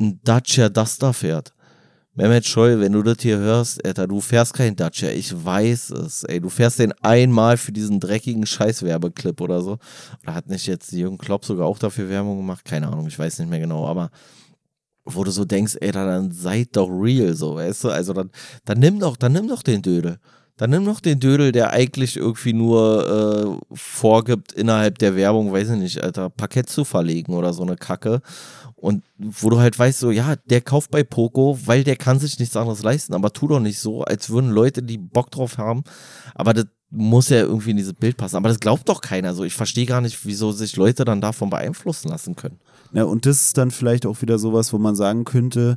ein 0.00 0.18
Dacia 0.24 0.68
Duster 0.68 1.12
fährt. 1.12 1.52
Mehmet 2.18 2.44
Scholl, 2.44 2.80
wenn 2.80 2.90
du 2.90 3.04
das 3.04 3.18
hier 3.20 3.38
hörst, 3.38 3.84
Alter, 3.86 4.08
du 4.08 4.20
fährst 4.20 4.52
kein 4.52 4.74
Dacia, 4.74 5.08
ich 5.08 5.32
weiß 5.32 5.90
es, 5.90 6.24
ey, 6.24 6.40
du 6.40 6.48
fährst 6.48 6.80
den 6.80 6.92
einmal 7.00 7.56
für 7.56 7.70
diesen 7.70 8.00
dreckigen 8.00 8.44
Scheißwerbeclip 8.44 9.40
oder 9.40 9.62
so. 9.62 9.78
Oder 10.24 10.34
hat 10.34 10.48
nicht 10.48 10.66
jetzt 10.66 10.90
Jürgen 10.90 11.16
Klopp 11.16 11.44
sogar 11.44 11.68
auch 11.68 11.78
dafür 11.78 12.08
Werbung 12.08 12.38
gemacht? 12.38 12.64
Keine 12.64 12.88
Ahnung, 12.88 13.06
ich 13.06 13.16
weiß 13.16 13.38
nicht 13.38 13.48
mehr 13.48 13.60
genau, 13.60 13.86
aber 13.86 14.10
wo 15.04 15.22
du 15.22 15.30
so 15.30 15.44
denkst, 15.44 15.76
ey, 15.80 15.92
dann 15.92 16.32
seid 16.32 16.76
doch 16.76 16.88
real, 16.88 17.34
so, 17.34 17.54
weißt 17.54 17.84
du? 17.84 17.90
Also 17.90 18.12
dann, 18.12 18.32
dann 18.64 18.80
nimm 18.80 18.98
doch, 18.98 19.16
dann 19.16 19.34
nimm 19.34 19.46
doch 19.46 19.62
den 19.62 19.80
Dödel. 19.80 20.18
Dann 20.58 20.70
nimm 20.70 20.84
doch 20.84 21.00
den 21.00 21.20
Dödel, 21.20 21.52
der 21.52 21.70
eigentlich 21.70 22.16
irgendwie 22.16 22.52
nur 22.52 23.60
äh, 23.70 23.74
vorgibt, 23.74 24.52
innerhalb 24.52 24.98
der 24.98 25.16
Werbung, 25.16 25.52
weiß 25.52 25.70
ich 25.70 25.78
nicht, 25.78 26.02
Alter, 26.02 26.28
Parkett 26.30 26.68
zu 26.68 26.84
verlegen 26.84 27.32
oder 27.32 27.52
so 27.52 27.62
eine 27.62 27.76
Kacke. 27.76 28.20
Und 28.74 29.02
wo 29.16 29.50
du 29.50 29.58
halt 29.58 29.78
weißt, 29.78 29.98
so, 29.98 30.10
ja, 30.10 30.36
der 30.50 30.60
kauft 30.60 30.90
bei 30.90 31.02
Poco, 31.02 31.58
weil 31.64 31.84
der 31.84 31.96
kann 31.96 32.18
sich 32.18 32.38
nichts 32.38 32.56
anderes 32.56 32.82
leisten. 32.82 33.14
Aber 33.14 33.32
tu 33.32 33.48
doch 33.48 33.60
nicht 33.60 33.78
so, 33.78 34.02
als 34.02 34.30
würden 34.30 34.50
Leute, 34.50 34.82
die 34.82 34.98
Bock 34.98 35.30
drauf 35.30 35.58
haben, 35.58 35.84
aber 36.34 36.54
das 36.54 36.66
muss 36.90 37.28
ja 37.28 37.38
irgendwie 37.38 37.70
in 37.70 37.76
dieses 37.76 37.92
Bild 37.94 38.16
passen. 38.16 38.36
Aber 38.36 38.48
das 38.48 38.60
glaubt 38.60 38.88
doch 38.88 39.00
keiner 39.00 39.34
so. 39.34 39.44
Ich 39.44 39.54
verstehe 39.54 39.86
gar 39.86 40.00
nicht, 40.00 40.24
wieso 40.24 40.52
sich 40.52 40.76
Leute 40.76 41.04
dann 41.04 41.20
davon 41.20 41.50
beeinflussen 41.50 42.08
lassen 42.08 42.34
können. 42.34 42.58
Ja, 42.92 43.04
und 43.04 43.26
das 43.26 43.42
ist 43.42 43.58
dann 43.58 43.70
vielleicht 43.70 44.06
auch 44.06 44.22
wieder 44.22 44.38
sowas, 44.38 44.72
wo 44.72 44.78
man 44.78 44.96
sagen 44.96 45.24
könnte, 45.24 45.76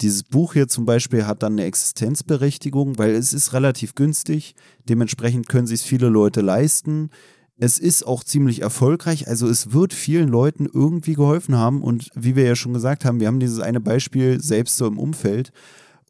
dieses 0.00 0.22
Buch 0.22 0.52
hier 0.52 0.68
zum 0.68 0.86
Beispiel 0.86 1.26
hat 1.26 1.42
dann 1.42 1.54
eine 1.54 1.64
Existenzberechtigung, 1.64 2.98
weil 2.98 3.10
es 3.10 3.32
ist 3.32 3.52
relativ 3.52 3.94
günstig. 3.94 4.54
Dementsprechend 4.88 5.48
können 5.48 5.66
sich 5.66 5.82
viele 5.82 6.08
Leute 6.08 6.40
leisten. 6.40 7.10
es 7.60 7.80
ist 7.80 8.06
auch 8.06 8.22
ziemlich 8.22 8.62
erfolgreich. 8.62 9.26
Also 9.26 9.48
es 9.48 9.72
wird 9.72 9.92
vielen 9.92 10.28
Leuten 10.28 10.66
irgendwie 10.72 11.14
geholfen 11.14 11.56
haben. 11.56 11.82
Und 11.82 12.10
wie 12.14 12.36
wir 12.36 12.44
ja 12.44 12.54
schon 12.54 12.72
gesagt 12.72 13.04
haben, 13.04 13.18
wir 13.18 13.26
haben 13.26 13.40
dieses 13.40 13.58
eine 13.58 13.80
Beispiel 13.80 14.40
selbst 14.40 14.76
so 14.76 14.86
im 14.86 14.98
Umfeld. 14.98 15.50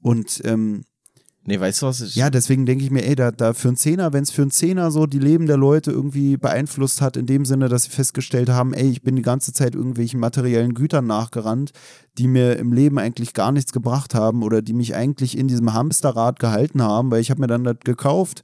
Und 0.02 0.43
ähm, 0.44 0.85
Nee, 1.48 1.58
weißt 1.58 1.80
du 1.80 1.86
was? 1.86 2.02
Ich 2.02 2.14
ja, 2.14 2.28
deswegen 2.28 2.66
denke 2.66 2.84
ich 2.84 2.90
mir, 2.90 3.06
ey, 3.06 3.14
da, 3.14 3.30
da 3.30 3.54
für 3.54 3.68
einen 3.68 3.78
Zehner, 3.78 4.12
wenn 4.12 4.22
es 4.22 4.30
für 4.30 4.42
einen 4.42 4.50
Zehner 4.50 4.90
so 4.90 5.06
die 5.06 5.18
Leben 5.18 5.46
der 5.46 5.56
Leute 5.56 5.90
irgendwie 5.90 6.36
beeinflusst 6.36 7.00
hat, 7.00 7.16
in 7.16 7.24
dem 7.24 7.46
Sinne, 7.46 7.70
dass 7.70 7.84
sie 7.84 7.90
festgestellt 7.90 8.50
haben, 8.50 8.74
ey, 8.74 8.90
ich 8.90 9.00
bin 9.00 9.16
die 9.16 9.22
ganze 9.22 9.54
Zeit 9.54 9.74
irgendwelchen 9.74 10.20
materiellen 10.20 10.74
Gütern 10.74 11.06
nachgerannt, 11.06 11.72
die 12.18 12.28
mir 12.28 12.58
im 12.58 12.74
Leben 12.74 12.98
eigentlich 12.98 13.32
gar 13.32 13.50
nichts 13.50 13.72
gebracht 13.72 14.14
haben 14.14 14.42
oder 14.42 14.60
die 14.60 14.74
mich 14.74 14.94
eigentlich 14.94 15.38
in 15.38 15.48
diesem 15.48 15.72
Hamsterrad 15.72 16.38
gehalten 16.38 16.82
haben, 16.82 17.10
weil 17.10 17.22
ich 17.22 17.30
habe 17.30 17.40
mir 17.40 17.46
dann 17.46 17.64
das 17.64 17.78
gekauft, 17.82 18.42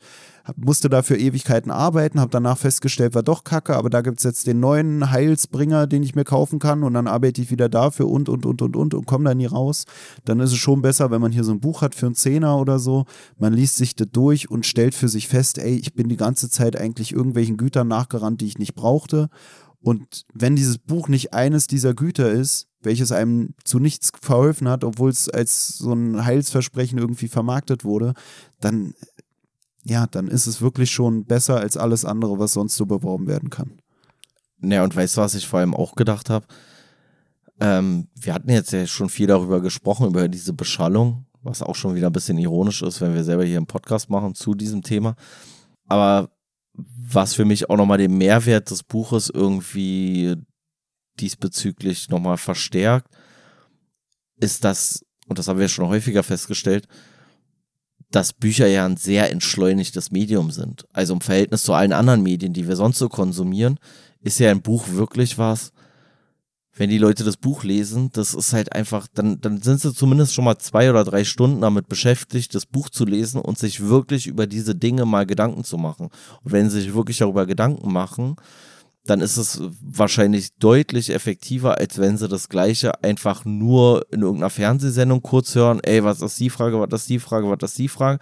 musste 0.56 0.88
dafür 0.88 1.18
Ewigkeiten 1.18 1.70
arbeiten, 1.70 2.20
habe 2.20 2.30
danach 2.30 2.58
festgestellt, 2.58 3.14
war 3.14 3.22
doch 3.22 3.44
kacke, 3.44 3.76
aber 3.76 3.90
da 3.90 4.00
gibt 4.00 4.18
es 4.18 4.24
jetzt 4.24 4.46
den 4.46 4.60
neuen 4.60 5.10
Heilsbringer, 5.10 5.86
den 5.86 6.02
ich 6.02 6.14
mir 6.14 6.24
kaufen 6.24 6.58
kann 6.58 6.82
und 6.82 6.94
dann 6.94 7.06
arbeite 7.06 7.40
ich 7.40 7.50
wieder 7.50 7.68
dafür 7.68 8.08
und, 8.08 8.28
und, 8.28 8.44
und, 8.44 8.60
und, 8.60 8.76
und 8.76 8.94
und 8.94 9.06
komme 9.06 9.24
da 9.24 9.34
nie 9.34 9.46
raus. 9.46 9.84
Dann 10.24 10.40
ist 10.40 10.52
es 10.52 10.58
schon 10.58 10.82
besser, 10.82 11.10
wenn 11.10 11.20
man 11.20 11.32
hier 11.32 11.44
so 11.44 11.52
ein 11.52 11.60
Buch 11.60 11.82
hat 11.82 11.94
für 11.94 12.06
einen 12.06 12.14
Zehner 12.14 12.58
oder 12.58 12.78
so. 12.78 13.04
Man 13.38 13.52
liest 13.52 13.76
sich 13.76 13.94
das 13.94 14.08
durch 14.12 14.50
und 14.50 14.66
stellt 14.66 14.94
für 14.94 15.08
sich 15.08 15.28
fest, 15.28 15.58
ey, 15.58 15.76
ich 15.76 15.94
bin 15.94 16.08
die 16.08 16.16
ganze 16.16 16.50
Zeit 16.50 16.78
eigentlich 16.78 17.12
irgendwelchen 17.12 17.56
Gütern 17.56 17.88
nachgerannt, 17.88 18.40
die 18.40 18.46
ich 18.46 18.58
nicht 18.58 18.74
brauchte. 18.74 19.28
Und 19.80 20.24
wenn 20.32 20.56
dieses 20.56 20.78
Buch 20.78 21.08
nicht 21.08 21.34
eines 21.34 21.66
dieser 21.66 21.92
Güter 21.92 22.30
ist, 22.30 22.68
welches 22.82 23.12
einem 23.12 23.54
zu 23.64 23.78
nichts 23.78 24.12
verholfen 24.20 24.68
hat, 24.68 24.82
obwohl 24.82 25.10
es 25.10 25.28
als 25.28 25.76
so 25.78 25.92
ein 25.92 26.24
Heilsversprechen 26.24 26.98
irgendwie 26.98 27.28
vermarktet 27.28 27.84
wurde, 27.84 28.14
dann 28.60 28.94
ja, 29.84 30.06
dann 30.06 30.28
ist 30.28 30.46
es 30.46 30.60
wirklich 30.60 30.90
schon 30.90 31.24
besser 31.24 31.58
als 31.58 31.76
alles 31.76 32.04
andere, 32.04 32.38
was 32.38 32.52
sonst 32.52 32.76
so 32.76 32.86
beworben 32.86 33.26
werden 33.26 33.50
kann. 33.50 33.78
Ja, 34.62 34.82
und 34.82 34.96
weißt 34.96 35.16
du, 35.16 35.20
was 35.20 35.34
ich 35.34 35.46
vor 35.46 35.60
allem 35.60 35.74
auch 35.74 35.94
gedacht 35.94 36.30
habe? 36.30 36.46
Ähm, 37.60 38.08
wir 38.14 38.34
hatten 38.34 38.50
jetzt 38.50 38.72
ja 38.72 38.86
schon 38.86 39.08
viel 39.10 39.26
darüber 39.26 39.60
gesprochen, 39.60 40.08
über 40.08 40.28
diese 40.28 40.54
Beschallung, 40.54 41.26
was 41.42 41.62
auch 41.62 41.74
schon 41.74 41.94
wieder 41.94 42.08
ein 42.08 42.12
bisschen 42.12 42.38
ironisch 42.38 42.82
ist, 42.82 43.00
wenn 43.00 43.14
wir 43.14 43.24
selber 43.24 43.44
hier 43.44 43.58
einen 43.58 43.66
Podcast 43.66 44.08
machen 44.08 44.34
zu 44.34 44.54
diesem 44.54 44.82
Thema. 44.82 45.14
Aber 45.86 46.30
was 46.72 47.34
für 47.34 47.44
mich 47.44 47.68
auch 47.68 47.76
nochmal 47.76 47.98
den 47.98 48.16
Mehrwert 48.16 48.70
des 48.70 48.82
Buches 48.82 49.30
irgendwie 49.30 50.34
diesbezüglich 51.20 52.08
nochmal 52.08 52.38
verstärkt, 52.38 53.08
ist 54.36 54.64
das, 54.64 55.04
und 55.28 55.38
das 55.38 55.46
haben 55.46 55.60
wir 55.60 55.68
schon 55.68 55.86
häufiger 55.86 56.22
festgestellt, 56.22 56.88
dass 58.14 58.32
Bücher 58.32 58.66
ja 58.66 58.86
ein 58.86 58.96
sehr 58.96 59.32
entschleunigtes 59.32 60.10
Medium 60.10 60.50
sind. 60.50 60.86
Also 60.92 61.14
im 61.14 61.20
Verhältnis 61.20 61.64
zu 61.64 61.72
allen 61.72 61.92
anderen 61.92 62.22
Medien, 62.22 62.52
die 62.52 62.68
wir 62.68 62.76
sonst 62.76 62.98
so 62.98 63.08
konsumieren, 63.08 63.78
ist 64.20 64.38
ja 64.38 64.50
ein 64.50 64.62
Buch 64.62 64.88
wirklich 64.88 65.36
was, 65.36 65.72
wenn 66.76 66.90
die 66.90 66.98
Leute 66.98 67.24
das 67.24 67.36
Buch 67.36 67.62
lesen, 67.62 68.10
das 68.12 68.34
ist 68.34 68.52
halt 68.52 68.72
einfach, 68.72 69.06
dann, 69.14 69.40
dann 69.40 69.62
sind 69.62 69.80
sie 69.80 69.94
zumindest 69.94 70.34
schon 70.34 70.44
mal 70.44 70.58
zwei 70.58 70.90
oder 70.90 71.04
drei 71.04 71.24
Stunden 71.24 71.60
damit 71.60 71.88
beschäftigt, 71.88 72.54
das 72.54 72.66
Buch 72.66 72.88
zu 72.88 73.04
lesen 73.04 73.40
und 73.40 73.58
sich 73.58 73.80
wirklich 73.80 74.26
über 74.26 74.46
diese 74.46 74.74
Dinge 74.74 75.04
mal 75.04 75.24
Gedanken 75.24 75.62
zu 75.62 75.76
machen. 75.76 76.08
Und 76.42 76.52
wenn 76.52 76.70
sie 76.70 76.80
sich 76.80 76.94
wirklich 76.94 77.18
darüber 77.18 77.46
Gedanken 77.46 77.92
machen, 77.92 78.36
dann 79.06 79.20
ist 79.20 79.36
es 79.36 79.60
wahrscheinlich 79.82 80.56
deutlich 80.58 81.10
effektiver, 81.10 81.78
als 81.78 81.98
wenn 81.98 82.16
sie 82.16 82.26
das 82.26 82.48
Gleiche 82.48 83.04
einfach 83.04 83.44
nur 83.44 84.06
in 84.10 84.22
irgendeiner 84.22 84.50
Fernsehsendung 84.50 85.22
kurz 85.22 85.54
hören, 85.54 85.80
ey, 85.82 86.02
was 86.02 86.22
ist 86.22 86.40
die 86.40 86.50
Frage, 86.50 86.80
was 86.80 87.02
ist 87.02 87.10
die 87.10 87.18
Frage, 87.18 87.48
was 87.48 87.70
ist 87.70 87.78
die 87.78 87.88
Frage. 87.88 88.18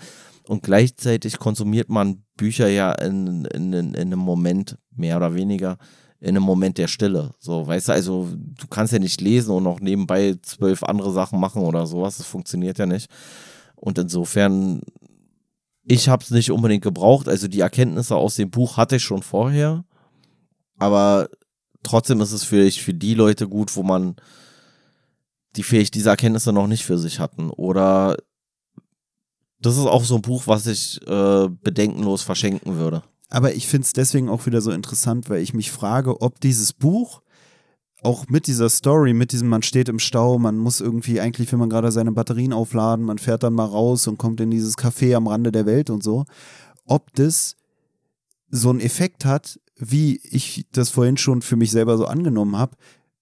Und 0.49 0.65
gleichzeitig 0.65 1.39
konsumiert 1.39 1.89
man 1.89 2.25
Bücher 2.37 2.69
ja 2.69 2.93
in, 2.93 3.45
in, 3.45 3.73
in 3.73 3.97
einem 3.97 4.19
Moment, 4.19 4.77
mehr 4.91 5.17
oder 5.17 5.35
weniger, 5.35 5.79
in 6.19 6.31
einem 6.31 6.43
Moment 6.43 6.79
der 6.79 6.89
Stille. 6.89 7.31
So, 7.39 7.65
weißt 7.65 7.89
du, 7.89 7.93
also 7.93 8.29
du 8.33 8.67
kannst 8.67 8.93
ja 8.93 8.99
nicht 8.99 9.21
lesen 9.21 9.55
und 9.55 9.63
noch 9.63 9.79
nebenbei 9.79 10.37
zwölf 10.43 10.83
andere 10.83 11.13
Sachen 11.13 11.39
machen 11.39 11.63
oder 11.63 11.87
sowas. 11.87 12.19
Das 12.19 12.27
funktioniert 12.27 12.79
ja 12.79 12.87
nicht. 12.87 13.09
Und 13.77 13.99
insofern, 13.99 14.81
ich 15.85 16.09
habe 16.09 16.25
es 16.25 16.31
nicht 16.33 16.51
unbedingt 16.51 16.83
gebraucht. 16.83 17.29
Also 17.29 17.47
die 17.47 17.61
Erkenntnisse 17.61 18.17
aus 18.17 18.35
dem 18.35 18.51
Buch 18.51 18.77
hatte 18.77 18.97
ich 18.97 19.03
schon 19.05 19.23
vorher 19.23 19.85
aber 20.83 21.29
trotzdem 21.85 22.21
ist 22.21 22.33
es 22.33 22.43
vielleicht 22.43 22.81
für 22.81 22.93
die 22.93 23.15
Leute 23.15 23.49
gut, 23.49 23.77
wo 23.77 23.85
man 23.85 24.17
die 25.55 25.63
vielleicht 25.63 25.95
diese 25.95 26.11
Erkenntnisse 26.11 26.53
noch 26.53 26.67
nicht 26.67 26.85
für 26.85 26.99
sich 26.99 27.21
hatten. 27.21 27.51
Oder 27.51 28.17
das 29.61 29.77
ist 29.77 29.87
auch 29.87 30.05
so 30.05 30.17
ein 30.17 30.23
Buch, 30.23 30.47
was 30.47 30.67
ich 30.67 31.01
äh, 31.07 31.49
bedenkenlos 31.49 32.23
verschenken 32.23 32.77
würde. 32.77 33.03
Aber 33.29 33.55
ich 33.55 33.69
finde 33.69 33.85
es 33.85 33.93
deswegen 33.93 34.29
auch 34.29 34.45
wieder 34.47 34.61
so 34.61 34.73
interessant, 34.73 35.31
weil 35.31 35.41
ich 35.41 35.55
mich 35.55 35.71
frage, 35.71 36.21
ob 36.21 36.41
dieses 36.41 36.73
Buch 36.73 37.23
auch 38.03 38.27
mit 38.29 38.49
dieser 38.49 38.69
Story, 38.69 39.15
mit 39.15 39.31
diesem, 39.31 39.49
man 39.49 39.63
steht 39.63 39.89
im 39.89 40.01
Stau, 40.01 40.39
man 40.39 40.59
muss 40.59 40.81
irgendwie 40.81 41.21
eigentlich, 41.21 41.53
wenn 41.53 41.61
man 41.61 41.71
gerade 41.71 41.93
seine 41.93 42.11
Batterien 42.11 42.53
aufladen, 42.53 43.05
man 43.05 43.19
fährt 43.19 43.45
dann 43.45 43.55
mal 43.55 43.67
raus 43.67 44.09
und 44.09 44.19
kommt 44.19 44.41
in 44.41 44.51
dieses 44.51 44.77
Café 44.77 45.15
am 45.15 45.29
Rande 45.29 45.53
der 45.53 45.67
Welt 45.67 45.91
und 45.91 46.03
so, 46.03 46.25
ob 46.85 47.15
das 47.15 47.57
so 48.51 48.71
einen 48.71 48.81
Effekt 48.81 49.25
hat, 49.25 49.61
wie 49.85 50.21
ich 50.23 50.67
das 50.71 50.91
vorhin 50.91 51.17
schon 51.17 51.43
für 51.43 51.57
mich 51.57 51.73
selber 51.73 51.97
so 51.99 52.07
angenommen 52.07 52.57
habe, 52.57 52.77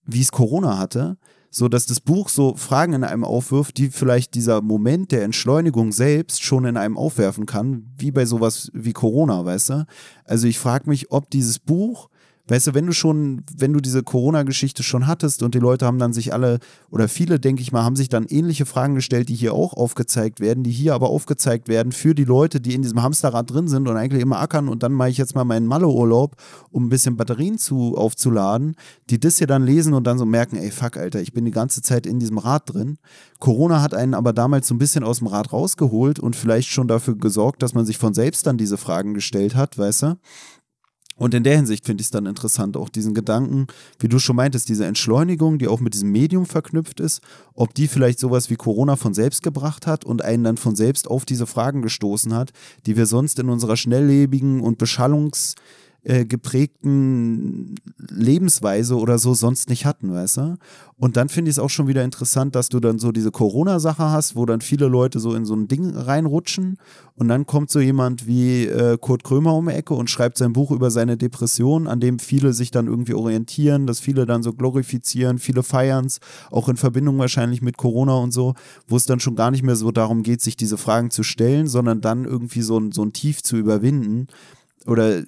wie 0.04 0.20
es 0.20 0.30
Corona 0.30 0.78
hatte, 0.78 1.16
so 1.50 1.68
dass 1.68 1.86
das 1.86 2.00
Buch 2.00 2.28
so 2.28 2.54
Fragen 2.54 2.92
in 2.92 3.02
einem 3.02 3.24
aufwirft, 3.24 3.78
die 3.78 3.88
vielleicht 3.88 4.34
dieser 4.34 4.60
Moment 4.60 5.10
der 5.10 5.24
Entschleunigung 5.24 5.90
selbst 5.90 6.42
schon 6.42 6.66
in 6.66 6.76
einem 6.76 6.98
aufwerfen 6.98 7.46
kann, 7.46 7.90
wie 7.96 8.10
bei 8.10 8.26
sowas 8.26 8.70
wie 8.74 8.92
Corona, 8.92 9.44
weißt 9.44 9.70
du? 9.70 9.86
Also 10.24 10.46
ich 10.46 10.58
frage 10.58 10.88
mich, 10.88 11.10
ob 11.10 11.30
dieses 11.30 11.58
Buch 11.58 12.09
Weißt 12.50 12.66
du, 12.66 12.74
wenn 12.74 12.86
du 12.86 12.92
schon, 12.92 13.44
wenn 13.56 13.72
du 13.72 13.78
diese 13.78 14.02
Corona-Geschichte 14.02 14.82
schon 14.82 15.06
hattest 15.06 15.44
und 15.44 15.54
die 15.54 15.60
Leute 15.60 15.86
haben 15.86 16.00
dann 16.00 16.12
sich 16.12 16.32
alle, 16.32 16.58
oder 16.90 17.06
viele, 17.06 17.38
denke 17.38 17.62
ich 17.62 17.70
mal, 17.70 17.84
haben 17.84 17.94
sich 17.94 18.08
dann 18.08 18.26
ähnliche 18.26 18.66
Fragen 18.66 18.96
gestellt, 18.96 19.28
die 19.28 19.36
hier 19.36 19.54
auch 19.54 19.72
aufgezeigt 19.72 20.40
werden, 20.40 20.64
die 20.64 20.72
hier 20.72 20.94
aber 20.94 21.10
aufgezeigt 21.10 21.68
werden 21.68 21.92
für 21.92 22.12
die 22.12 22.24
Leute, 22.24 22.60
die 22.60 22.74
in 22.74 22.82
diesem 22.82 23.04
Hamsterrad 23.04 23.48
drin 23.52 23.68
sind 23.68 23.86
und 23.86 23.96
eigentlich 23.96 24.20
immer 24.20 24.40
ackern 24.40 24.68
und 24.68 24.82
dann 24.82 24.92
mache 24.92 25.10
ich 25.10 25.16
jetzt 25.16 25.36
mal 25.36 25.44
meinen 25.44 25.66
Malle-Urlaub, 25.66 26.34
um 26.72 26.86
ein 26.86 26.88
bisschen 26.88 27.16
Batterien 27.16 27.56
zu, 27.56 27.96
aufzuladen, 27.96 28.74
die 29.10 29.20
das 29.20 29.38
hier 29.38 29.46
dann 29.46 29.62
lesen 29.62 29.94
und 29.94 30.08
dann 30.08 30.18
so 30.18 30.26
merken, 30.26 30.56
ey, 30.56 30.72
fuck, 30.72 30.96
Alter, 30.96 31.20
ich 31.20 31.32
bin 31.32 31.44
die 31.44 31.52
ganze 31.52 31.82
Zeit 31.82 32.04
in 32.04 32.18
diesem 32.18 32.38
Rad 32.38 32.74
drin. 32.74 32.98
Corona 33.38 33.80
hat 33.80 33.94
einen 33.94 34.14
aber 34.14 34.32
damals 34.32 34.66
so 34.66 34.74
ein 34.74 34.78
bisschen 34.78 35.04
aus 35.04 35.18
dem 35.18 35.28
Rad 35.28 35.52
rausgeholt 35.52 36.18
und 36.18 36.34
vielleicht 36.34 36.70
schon 36.70 36.88
dafür 36.88 37.16
gesorgt, 37.16 37.62
dass 37.62 37.74
man 37.74 37.86
sich 37.86 37.96
von 37.96 38.12
selbst 38.12 38.44
dann 38.48 38.58
diese 38.58 38.76
Fragen 38.76 39.14
gestellt 39.14 39.54
hat, 39.54 39.78
weißt 39.78 40.02
du? 40.02 40.16
Und 41.20 41.34
in 41.34 41.44
der 41.44 41.54
Hinsicht 41.56 41.84
finde 41.84 42.00
ich 42.00 42.06
es 42.06 42.10
dann 42.10 42.24
interessant, 42.24 42.78
auch 42.78 42.88
diesen 42.88 43.12
Gedanken, 43.12 43.66
wie 43.98 44.08
du 44.08 44.18
schon 44.18 44.36
meintest, 44.36 44.70
diese 44.70 44.86
Entschleunigung, 44.86 45.58
die 45.58 45.68
auch 45.68 45.78
mit 45.78 45.92
diesem 45.92 46.10
Medium 46.10 46.46
verknüpft 46.46 46.98
ist, 46.98 47.20
ob 47.52 47.74
die 47.74 47.88
vielleicht 47.88 48.18
sowas 48.18 48.48
wie 48.48 48.56
Corona 48.56 48.96
von 48.96 49.12
selbst 49.12 49.42
gebracht 49.42 49.86
hat 49.86 50.06
und 50.06 50.24
einen 50.24 50.44
dann 50.44 50.56
von 50.56 50.76
selbst 50.76 51.08
auf 51.08 51.26
diese 51.26 51.46
Fragen 51.46 51.82
gestoßen 51.82 52.34
hat, 52.34 52.52
die 52.86 52.96
wir 52.96 53.04
sonst 53.04 53.38
in 53.38 53.50
unserer 53.50 53.76
schnelllebigen 53.76 54.62
und 54.62 54.82
beschallungs- 54.82 55.56
äh, 56.02 56.24
geprägten 56.24 57.74
Lebensweise 57.96 58.96
oder 58.96 59.18
so 59.18 59.34
sonst 59.34 59.68
nicht 59.68 59.84
hatten, 59.84 60.12
weißt 60.12 60.36
du? 60.38 60.56
Und 60.96 61.16
dann 61.16 61.28
finde 61.28 61.50
ich 61.50 61.56
es 61.56 61.58
auch 61.58 61.70
schon 61.70 61.88
wieder 61.88 62.04
interessant, 62.04 62.54
dass 62.54 62.68
du 62.68 62.78
dann 62.78 62.98
so 62.98 63.10
diese 63.10 63.30
Corona-Sache 63.30 64.10
hast, 64.10 64.36
wo 64.36 64.44
dann 64.44 64.60
viele 64.60 64.86
Leute 64.86 65.18
so 65.18 65.34
in 65.34 65.46
so 65.46 65.54
ein 65.54 65.66
Ding 65.66 65.96
reinrutschen 65.96 66.76
und 67.14 67.28
dann 67.28 67.46
kommt 67.46 67.70
so 67.70 67.80
jemand 67.80 68.26
wie 68.26 68.66
äh, 68.66 68.98
Kurt 68.98 69.24
Krömer 69.24 69.54
um 69.54 69.66
die 69.66 69.74
Ecke 69.74 69.94
und 69.94 70.10
schreibt 70.10 70.38
sein 70.38 70.52
Buch 70.52 70.70
über 70.70 70.90
seine 70.90 71.16
Depression, 71.16 71.86
an 71.86 72.00
dem 72.00 72.18
viele 72.18 72.52
sich 72.52 72.70
dann 72.70 72.86
irgendwie 72.86 73.14
orientieren, 73.14 73.86
dass 73.86 74.00
viele 74.00 74.26
dann 74.26 74.42
so 74.42 74.52
glorifizieren, 74.52 75.38
viele 75.38 75.62
feiern 75.62 76.06
es, 76.06 76.20
auch 76.50 76.68
in 76.68 76.76
Verbindung 76.76 77.18
wahrscheinlich 77.18 77.62
mit 77.62 77.76
Corona 77.76 78.14
und 78.14 78.32
so, 78.32 78.54
wo 78.88 78.96
es 78.96 79.06
dann 79.06 79.20
schon 79.20 79.36
gar 79.36 79.50
nicht 79.50 79.62
mehr 79.62 79.76
so 79.76 79.90
darum 79.90 80.22
geht, 80.22 80.40
sich 80.40 80.56
diese 80.56 80.78
Fragen 80.78 81.10
zu 81.10 81.22
stellen, 81.22 81.66
sondern 81.66 82.00
dann 82.00 82.24
irgendwie 82.24 82.62
so 82.62 82.78
ein, 82.78 82.92
so 82.92 83.02
ein 83.02 83.12
Tief 83.12 83.42
zu 83.42 83.56
überwinden 83.56 84.26
oder 84.86 85.22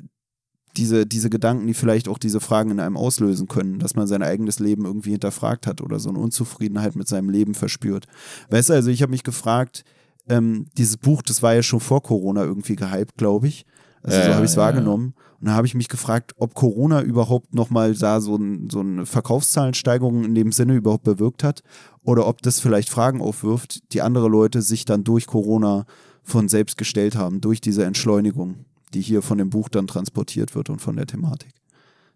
diese, 0.77 1.07
diese 1.07 1.31
Gedanken, 1.31 1.67
die 1.67 1.75
vielleicht 1.75 2.09
auch 2.09 2.19
diese 2.19 2.41
Fragen 2.41 2.71
in 2.71 2.81
einem 2.81 2.97
auslösen 2.97 3.49
können, 3.49 3.79
dass 3.79 3.95
man 3.95 4.07
sein 4.07 4.23
eigenes 4.23 4.59
Leben 4.59 4.85
irgendwie 4.85 5.11
hinterfragt 5.11 5.67
hat 5.67 5.81
oder 5.81 5.99
so 5.99 6.09
eine 6.09 6.19
Unzufriedenheit 6.19 6.97
mit 6.97 7.09
seinem 7.09 7.29
Leben 7.29 7.55
verspürt. 7.55 8.07
Weißt 8.51 8.71
du, 8.71 8.75
also 8.75 8.91
ich 8.91 9.03
habe 9.03 9.11
mich 9.11 9.25
gefragt, 9.25 9.85
ähm, 10.29 10.67
dieses 10.79 10.97
Buch, 10.97 11.23
das 11.23 11.43
war 11.43 11.55
ja 11.55 11.63
schon 11.63 11.81
vor 11.81 12.03
Corona 12.03 12.45
irgendwie 12.45 12.77
gehypt, 12.77 13.17
glaube 13.17 13.49
ich. 13.49 13.67
Also 14.03 14.19
so 14.19 14.35
habe 14.35 14.45
ich 14.45 14.51
es 14.51 14.57
ja, 14.57 14.63
wahrgenommen. 14.63 15.15
Ja. 15.17 15.23
Und 15.41 15.47
da 15.47 15.53
habe 15.55 15.67
ich 15.67 15.75
mich 15.75 15.89
gefragt, 15.89 16.35
ob 16.39 16.55
Corona 16.55 17.03
überhaupt 17.03 17.55
nochmal 17.55 17.95
da 17.95 18.21
so, 18.21 18.37
ein, 18.37 18.69
so 18.71 18.81
eine 18.81 19.07
Verkaufszahlensteigerung 19.07 20.25
in 20.25 20.35
dem 20.35 20.53
Sinne 20.53 20.75
überhaupt 20.75 21.05
bewirkt 21.05 21.45
hat 21.45 21.63
oder 22.03 22.27
ob 22.27 22.43
das 22.43 22.61
vielleicht 22.61 22.89
Fragen 22.89 23.21
aufwirft, 23.21 23.93
die 23.93 24.03
andere 24.03 24.29
Leute 24.29 24.63
sich 24.63 24.85
dann 24.85 25.05
durch 25.05 25.27
Corona 25.27 25.85
von 26.23 26.49
selbst 26.49 26.79
gestellt 26.79 27.17
haben, 27.17 27.41
durch 27.41 27.61
diese 27.61 27.85
Entschleunigung 27.85 28.65
die 28.95 29.01
hier 29.01 29.23
von 29.23 29.39
dem 29.39 29.51
Buch 29.51 29.69
dann 29.69 29.87
transportiert 29.87 30.55
wird 30.55 30.71
und 30.71 30.81
von 30.81 30.97
der 30.97 31.07
Thematik. 31.07 31.53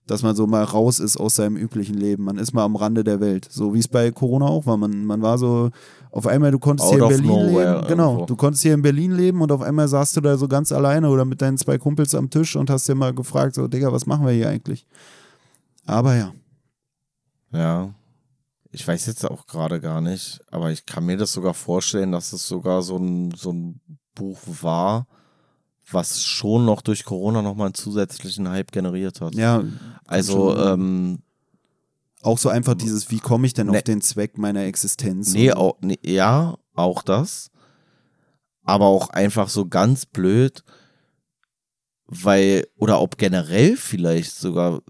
dass 0.07 0.23
man 0.23 0.37
so 0.37 0.47
mal 0.47 0.63
raus 0.63 1.01
ist 1.01 1.17
aus 1.17 1.35
seinem 1.35 1.57
üblichen 1.57 1.97
Leben. 1.97 2.25
Man 2.25 2.39
ist 2.39 2.53
mal 2.53 2.65
am 2.65 2.77
Rande 2.77 3.03
der 3.03 3.21
Welt. 3.21 3.49
So 3.51 3.75
wie 3.75 3.81
es 3.81 3.89
bei 3.89 4.13
Corona 4.13 4.47
auch 4.47 4.65
war. 4.65 4.77
Man, 4.77 5.05
man 5.05 5.21
war 5.21 5.37
so, 5.37 5.71
auf 6.13 6.27
einmal, 6.29 6.53
du 6.53 6.61
konntest 6.61 6.89
Out 6.89 6.95
hier 6.95 7.03
in 7.03 7.09
Berlin 7.09 7.27
nowhere 7.27 7.75
leben. 7.75 7.89
Genau, 7.89 8.11
irgendwo. 8.11 8.27
du 8.27 8.37
konntest 8.37 8.63
hier 8.63 8.75
in 8.75 8.83
Berlin 8.83 9.13
leben 9.13 9.43
und 9.43 9.51
auf 9.51 9.63
einmal 9.63 9.89
saßt 9.89 10.17
du 10.17 10.21
da 10.21 10.37
so 10.37 10.47
ganz 10.47 10.71
alleine 10.71 11.09
oder 11.09 11.25
mit 11.25 11.43
deinen 11.43 11.59
zwei 11.59 11.77
Kumpels 11.77 12.15
am 12.15 12.31
Tisch 12.31 12.55
und 12.55 12.71
hast 12.71 12.89
dir 12.89 12.95
mal 12.95 13.15
gefragt, 13.15 13.57
so, 13.57 13.67
Digga, 13.67 13.93
was 13.93 14.07
machen 14.07 14.25
wir 14.25 14.33
hier 14.33 14.49
eigentlich? 14.49 14.87
Aber 15.87 16.15
ja. 16.15 16.33
Ja. 17.53 17.93
Ich 18.71 18.87
weiß 18.87 19.07
jetzt 19.07 19.25
auch 19.25 19.47
gerade 19.47 19.81
gar 19.81 20.01
nicht, 20.01 20.41
aber 20.51 20.71
ich 20.71 20.87
kann 20.87 21.07
mir 21.07 21.17
das 21.17 21.33
sogar 21.33 21.55
vorstellen, 21.55 22.13
dass 22.13 22.33
es 22.33 22.47
sogar 22.47 22.83
so 22.83 22.97
ein, 22.97 23.33
so 23.35 23.53
ein 23.53 23.81
Buch 24.15 24.39
war, 24.63 25.07
was 25.91 26.23
schon 26.23 26.65
noch 26.65 26.83
durch 26.83 27.05
Corona 27.05 27.43
nochmal 27.43 27.67
einen 27.67 27.75
zusätzlichen 27.75 28.49
Hype 28.49 28.73
generiert 28.73 29.21
hat. 29.21 29.35
Ja, 29.35 29.63
Also, 30.05 30.57
ähm, 30.57 31.21
auch 32.23 32.39
so 32.39 32.49
einfach 32.49 32.75
dieses, 32.75 33.11
wie 33.11 33.21
komme 33.21 33.47
ich 33.47 33.55
denn 33.55 33.69
Ne. 33.69 33.77
auf 33.79 33.83
den 33.85 34.01
Zweck 34.01 34.37
meiner 34.37 34.63
Existenz? 34.65 35.33
nee, 35.33 35.53
auch, 35.53 35.77
nee, 35.81 35.99
ja, 36.03 36.57
auch 36.75 37.03
das. 37.03 37.51
Aber 38.65 38.87
auch 38.87 39.11
einfach 39.11 39.49
so 39.49 39.67
ganz 39.67 40.07
blöd, 40.07 40.65
weil, 42.07 42.67
oder 42.77 43.01
ob 43.01 43.19
generell 43.19 43.77
vielleicht 43.77 44.35
sogar 44.35 44.83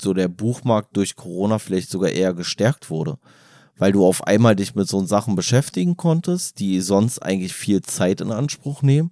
so 0.00 0.12
der 0.12 0.28
Buchmarkt 0.28 0.96
durch 0.96 1.16
Corona 1.16 1.58
vielleicht 1.58 1.90
sogar 1.90 2.10
eher 2.10 2.34
gestärkt 2.34 2.90
wurde. 2.90 3.18
Weil 3.78 3.92
du 3.92 4.06
auf 4.06 4.26
einmal 4.26 4.56
dich 4.56 4.74
mit 4.74 4.88
so 4.88 5.04
Sachen 5.04 5.34
beschäftigen 5.36 5.96
konntest, 5.96 6.58
die 6.60 6.80
sonst 6.80 7.18
eigentlich 7.20 7.54
viel 7.54 7.82
Zeit 7.82 8.20
in 8.22 8.32
Anspruch 8.32 8.82
nehmen. 8.82 9.10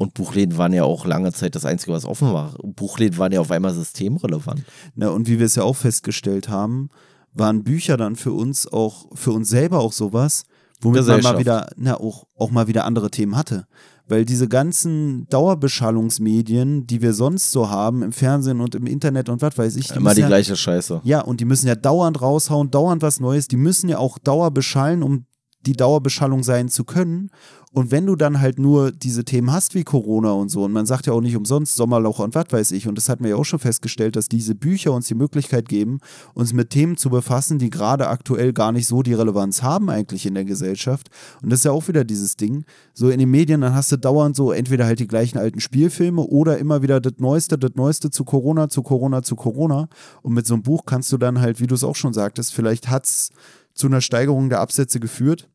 Und 0.00 0.14
Buchläden 0.14 0.56
waren 0.56 0.72
ja 0.72 0.84
auch 0.84 1.04
lange 1.04 1.30
Zeit 1.30 1.54
das 1.54 1.66
Einzige, 1.66 1.92
was 1.92 2.06
offen 2.06 2.32
war. 2.32 2.54
Buchläden 2.62 3.18
waren 3.18 3.32
ja 3.32 3.40
auf 3.40 3.50
einmal 3.50 3.74
systemrelevant. 3.74 4.64
Na, 4.94 5.10
und 5.10 5.28
wie 5.28 5.38
wir 5.38 5.44
es 5.44 5.56
ja 5.56 5.62
auch 5.62 5.76
festgestellt 5.76 6.48
haben, 6.48 6.88
waren 7.34 7.64
Bücher 7.64 7.98
dann 7.98 8.16
für 8.16 8.32
uns 8.32 8.66
auch, 8.66 9.08
für 9.12 9.32
uns 9.32 9.50
selber 9.50 9.80
auch 9.80 9.92
sowas, 9.92 10.44
womit 10.80 11.06
man 11.06 11.20
mal 11.20 11.38
wieder, 11.38 11.68
na, 11.76 12.00
auch, 12.00 12.24
auch 12.34 12.50
mal 12.50 12.66
wieder 12.66 12.86
andere 12.86 13.10
Themen 13.10 13.36
hatte. 13.36 13.66
Weil 14.08 14.24
diese 14.24 14.48
ganzen 14.48 15.26
Dauerbeschallungsmedien, 15.28 16.86
die 16.86 17.02
wir 17.02 17.12
sonst 17.12 17.50
so 17.50 17.68
haben, 17.68 18.02
im 18.02 18.12
Fernsehen 18.12 18.62
und 18.62 18.74
im 18.74 18.86
Internet 18.86 19.28
und 19.28 19.42
was 19.42 19.58
weiß 19.58 19.76
ich, 19.76 19.88
die 19.88 19.96
Immer 19.96 20.14
die 20.14 20.22
ja, 20.22 20.28
gleiche 20.28 20.56
Scheiße. 20.56 21.02
ja, 21.04 21.20
und 21.20 21.40
die 21.40 21.44
müssen 21.44 21.68
ja 21.68 21.74
dauernd 21.74 22.22
raushauen, 22.22 22.70
dauernd 22.70 23.02
was 23.02 23.20
Neues, 23.20 23.48
die 23.48 23.58
müssen 23.58 23.90
ja 23.90 23.98
auch 23.98 24.18
Dauerbeschallen, 24.18 25.02
um 25.02 25.26
die 25.66 25.74
Dauerbeschallung 25.74 26.42
sein 26.42 26.68
zu 26.68 26.84
können. 26.84 27.30
Und 27.72 27.92
wenn 27.92 28.04
du 28.04 28.16
dann 28.16 28.40
halt 28.40 28.58
nur 28.58 28.90
diese 28.90 29.24
Themen 29.24 29.52
hast 29.52 29.76
wie 29.76 29.84
Corona 29.84 30.32
und 30.32 30.48
so, 30.48 30.64
und 30.64 30.72
man 30.72 30.86
sagt 30.86 31.06
ja 31.06 31.12
auch 31.12 31.20
nicht 31.20 31.36
umsonst 31.36 31.76
Sommerloch 31.76 32.18
und 32.18 32.34
was 32.34 32.46
weiß 32.50 32.72
ich, 32.72 32.88
und 32.88 32.96
das 32.96 33.08
hatten 33.08 33.22
wir 33.22 33.30
ja 33.30 33.36
auch 33.36 33.44
schon 33.44 33.60
festgestellt, 33.60 34.16
dass 34.16 34.28
diese 34.28 34.56
Bücher 34.56 34.92
uns 34.92 35.06
die 35.06 35.14
Möglichkeit 35.14 35.68
geben, 35.68 36.00
uns 36.34 36.52
mit 36.52 36.70
Themen 36.70 36.96
zu 36.96 37.10
befassen, 37.10 37.60
die 37.60 37.70
gerade 37.70 38.08
aktuell 38.08 38.52
gar 38.52 38.72
nicht 38.72 38.88
so 38.88 39.02
die 39.02 39.14
Relevanz 39.14 39.62
haben 39.62 39.88
eigentlich 39.88 40.26
in 40.26 40.34
der 40.34 40.44
Gesellschaft. 40.44 41.10
Und 41.42 41.50
das 41.50 41.60
ist 41.60 41.64
ja 41.64 41.70
auch 41.70 41.86
wieder 41.86 42.02
dieses 42.02 42.36
Ding. 42.36 42.64
So 42.92 43.08
in 43.08 43.20
den 43.20 43.30
Medien, 43.30 43.60
dann 43.60 43.74
hast 43.74 43.92
du 43.92 43.96
dauernd 43.96 44.34
so 44.34 44.50
entweder 44.50 44.84
halt 44.84 44.98
die 44.98 45.06
gleichen 45.06 45.38
alten 45.38 45.60
Spielfilme 45.60 46.22
oder 46.22 46.58
immer 46.58 46.82
wieder 46.82 47.00
das 47.00 47.14
Neueste, 47.18 47.56
das 47.56 47.76
Neueste 47.76 48.10
zu 48.10 48.24
Corona, 48.24 48.68
zu 48.68 48.82
Corona, 48.82 49.22
zu 49.22 49.36
Corona. 49.36 49.88
Und 50.22 50.34
mit 50.34 50.44
so 50.44 50.54
einem 50.54 50.64
Buch 50.64 50.86
kannst 50.86 51.12
du 51.12 51.18
dann 51.18 51.40
halt, 51.40 51.60
wie 51.60 51.68
du 51.68 51.76
es 51.76 51.84
auch 51.84 51.96
schon 51.96 52.14
sagtest, 52.14 52.52
vielleicht 52.52 52.90
hat 52.90 53.04
es 53.04 53.30
zu 53.74 53.86
einer 53.86 54.00
Steigerung 54.00 54.48
der 54.48 54.58
Absätze 54.58 54.98
geführt. 54.98 55.48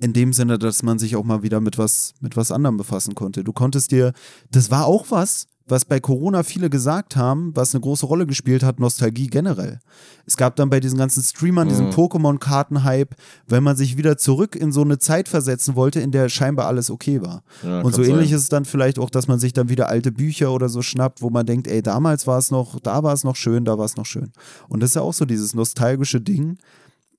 In 0.00 0.12
dem 0.12 0.32
Sinne, 0.32 0.58
dass 0.58 0.82
man 0.82 0.98
sich 0.98 1.16
auch 1.16 1.24
mal 1.24 1.42
wieder 1.42 1.60
mit 1.60 1.76
was, 1.78 2.14
mit 2.20 2.36
was 2.36 2.52
anderem 2.52 2.76
befassen 2.76 3.14
konnte. 3.14 3.42
Du 3.42 3.52
konntest 3.52 3.90
dir, 3.90 4.12
das 4.50 4.70
war 4.70 4.86
auch 4.86 5.06
was, 5.10 5.46
was 5.66 5.84
bei 5.84 6.00
Corona 6.00 6.44
viele 6.44 6.70
gesagt 6.70 7.14
haben, 7.16 7.54
was 7.54 7.74
eine 7.74 7.82
große 7.82 8.06
Rolle 8.06 8.26
gespielt 8.26 8.62
hat, 8.62 8.80
Nostalgie 8.80 9.26
generell. 9.26 9.80
Es 10.24 10.36
gab 10.38 10.56
dann 10.56 10.70
bei 10.70 10.80
diesen 10.80 10.98
ganzen 10.98 11.22
Streamern 11.22 11.68
diesen 11.68 11.86
Mhm. 11.88 11.90
Pokémon-Karten-Hype, 11.92 13.14
wenn 13.48 13.62
man 13.62 13.76
sich 13.76 13.96
wieder 13.98 14.16
zurück 14.16 14.56
in 14.56 14.72
so 14.72 14.80
eine 14.82 14.98
Zeit 14.98 15.28
versetzen 15.28 15.74
wollte, 15.76 16.00
in 16.00 16.10
der 16.10 16.28
scheinbar 16.30 16.66
alles 16.68 16.90
okay 16.90 17.20
war. 17.20 17.42
Ja, 17.62 17.80
Und 17.82 17.94
so 17.94 18.02
ähnlich 18.02 18.28
sein. 18.30 18.36
ist 18.36 18.42
es 18.44 18.48
dann 18.48 18.64
vielleicht 18.64 18.98
auch, 18.98 19.10
dass 19.10 19.28
man 19.28 19.38
sich 19.38 19.52
dann 19.52 19.68
wieder 19.68 19.88
alte 19.88 20.10
Bücher 20.12 20.52
oder 20.52 20.68
so 20.70 20.80
schnappt, 20.80 21.20
wo 21.22 21.28
man 21.28 21.44
denkt, 21.44 21.66
ey, 21.66 21.82
damals 21.82 22.26
war 22.26 22.38
es 22.38 22.50
noch, 22.50 22.80
da 22.80 23.02
war 23.02 23.12
es 23.12 23.24
noch 23.24 23.36
schön, 23.36 23.64
da 23.66 23.76
war 23.78 23.84
es 23.84 23.96
noch 23.96 24.06
schön. 24.06 24.32
Und 24.68 24.80
das 24.82 24.90
ist 24.90 24.94
ja 24.94 25.02
auch 25.02 25.12
so 25.14 25.24
dieses 25.26 25.54
nostalgische 25.54 26.20
Ding, 26.20 26.56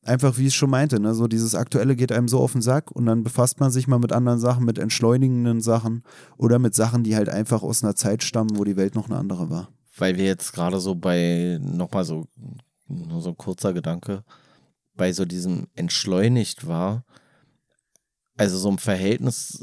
einfach 0.04 0.38
wie 0.38 0.44
ich 0.44 0.48
es 0.50 0.56
schon 0.56 0.70
meinte, 0.70 1.00
ne? 1.00 1.14
so 1.14 1.28
dieses 1.28 1.56
Aktuelle 1.56 1.96
geht 1.96 2.12
einem 2.12 2.28
so 2.28 2.40
auf 2.40 2.54
den 2.54 2.62
Sack 2.62 2.92
und 2.92 3.06
dann 3.06 3.24
befasst 3.24 3.60
man 3.60 3.72
sich 3.72 3.88
mal 3.88 4.00
mit 4.00 4.14
anderen 4.14 4.40
Sachen, 4.40 4.66
mit 4.66 4.78
entschleunigenden 4.78 5.62
Sachen 5.62 6.04
oder 6.38 6.60
mit 6.60 6.76
Sachen, 6.76 7.04
die 7.04 7.16
halt 7.16 7.30
einfach 7.30 7.62
aus 7.64 7.84
einer 7.84 7.96
Zeit 7.96 8.24
stammen, 8.24 8.58
wo 8.58 8.64
die 8.64 8.78
Welt 8.78 8.96
noch 8.96 9.10
eine 9.10 9.18
andere 9.18 9.50
war. 9.50 9.70
weil 9.98 10.18
wir 10.18 10.26
jetzt 10.26 10.54
gerade 10.54 10.80
so 10.80 10.96
bei, 10.96 11.60
nochmal 11.62 12.06
so, 12.06 12.28
nur 12.88 13.22
so 13.22 13.30
ein 13.30 13.38
kurzer 13.38 13.74
Gedanke, 13.74 14.24
bei 14.96 15.12
so 15.12 15.26
diesem 15.26 15.68
entschleunigt 15.76 16.68
war, 16.68 17.04
also 18.38 18.58
so 18.58 18.70
ein 18.70 18.80
Verhältnis, 18.80 19.62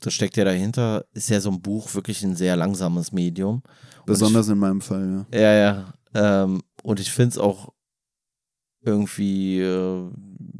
das 0.00 0.12
steckt 0.12 0.36
ja 0.36 0.44
dahinter, 0.44 1.04
ist 1.12 1.30
ja 1.30 1.40
so 1.40 1.50
ein 1.50 1.62
Buch 1.62 1.94
wirklich 1.94 2.24
ein 2.24 2.34
sehr 2.34 2.56
langsames 2.56 3.12
Medium. 3.12 3.62
Besonders 4.06 4.48
in 4.48 4.58
meinem 4.58 4.80
Fall, 4.80 5.26
ja. 5.32 5.38
Ja, 5.40 5.52
ja. 5.54 5.94
Ähm, 6.14 6.62
und 6.82 6.98
ich 6.98 7.12
finde 7.12 7.30
es 7.30 7.38
auch 7.38 7.72
irgendwie, 8.88 9.60
äh, 9.60 10.10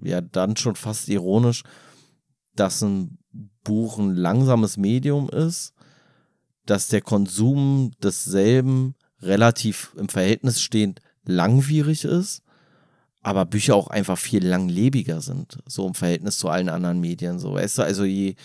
ja, 0.03 0.21
dann 0.21 0.57
schon 0.57 0.77
fast 0.77 1.09
ironisch, 1.09 1.63
dass 2.55 2.83
ein 2.83 3.19
Buch 3.65 3.99
ein 3.99 4.15
langsames 4.15 4.77
Medium 4.77 5.29
ist, 5.29 5.75
dass 6.67 6.89
der 6.89 7.01
Konsum 7.01 7.93
desselben 8.03 8.95
relativ 9.21 9.95
im 9.97 10.09
Verhältnis 10.09 10.61
stehend 10.61 11.01
langwierig 11.25 12.05
ist, 12.05 12.43
aber 13.23 13.45
Bücher 13.45 13.75
auch 13.75 13.89
einfach 13.89 14.19
viel 14.19 14.47
langlebiger 14.47 15.21
sind, 15.21 15.59
so 15.67 15.87
im 15.87 15.95
Verhältnis 15.95 16.39
zu 16.39 16.49
allen 16.49 16.69
anderen 16.69 17.01
Medien. 17.01 17.39
So, 17.39 17.55
weißt 17.55 17.79
du, 17.79 17.83
also 17.83 18.05
je, 18.05 18.37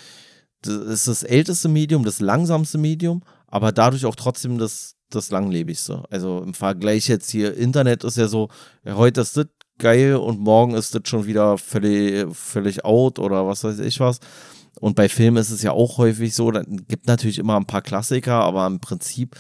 das 0.62 0.76
ist 0.76 1.08
das 1.08 1.24
älteste 1.24 1.70
Medium, 1.70 2.04
das 2.04 2.20
langsamste 2.20 2.78
Medium, 2.78 3.24
aber 3.48 3.72
dadurch 3.72 4.06
auch 4.06 4.16
trotzdem 4.16 4.58
das, 4.58 4.96
das 5.10 5.30
langlebigste. 5.30 6.04
Also 6.10 6.42
im 6.42 6.54
Vergleich 6.54 7.08
jetzt 7.08 7.30
hier, 7.30 7.56
Internet 7.56 8.04
ist 8.04 8.18
ja 8.18 8.28
so, 8.28 8.50
ja, 8.84 8.96
heute 8.96 9.22
ist 9.22 9.38
das 9.38 9.48
geil 9.80 10.16
und 10.16 10.40
morgen 10.40 10.76
ist 10.76 10.95
das 10.95 11.02
schon 11.06 11.26
wieder 11.26 11.58
völlig, 11.58 12.26
völlig 12.36 12.86
out 12.86 13.20
oder 13.20 13.48
was 13.48 13.64
weiß 13.64 13.80
ich 13.80 14.00
was. 14.00 14.20
Und 14.80 14.95
bei 14.95 15.08
Filmen 15.10 15.38
ist 15.38 15.52
es 15.52 15.62
ja 15.62 15.72
auch 15.72 15.98
häufig 15.98 16.34
so, 16.34 16.52
da 16.52 16.64
gibt 16.66 17.08
natürlich 17.08 17.40
immer 17.40 17.58
ein 17.58 17.66
paar 17.66 17.82
Klassiker, 17.82 18.36
aber 18.36 18.66
im 18.66 18.80
Prinzip 18.80 19.36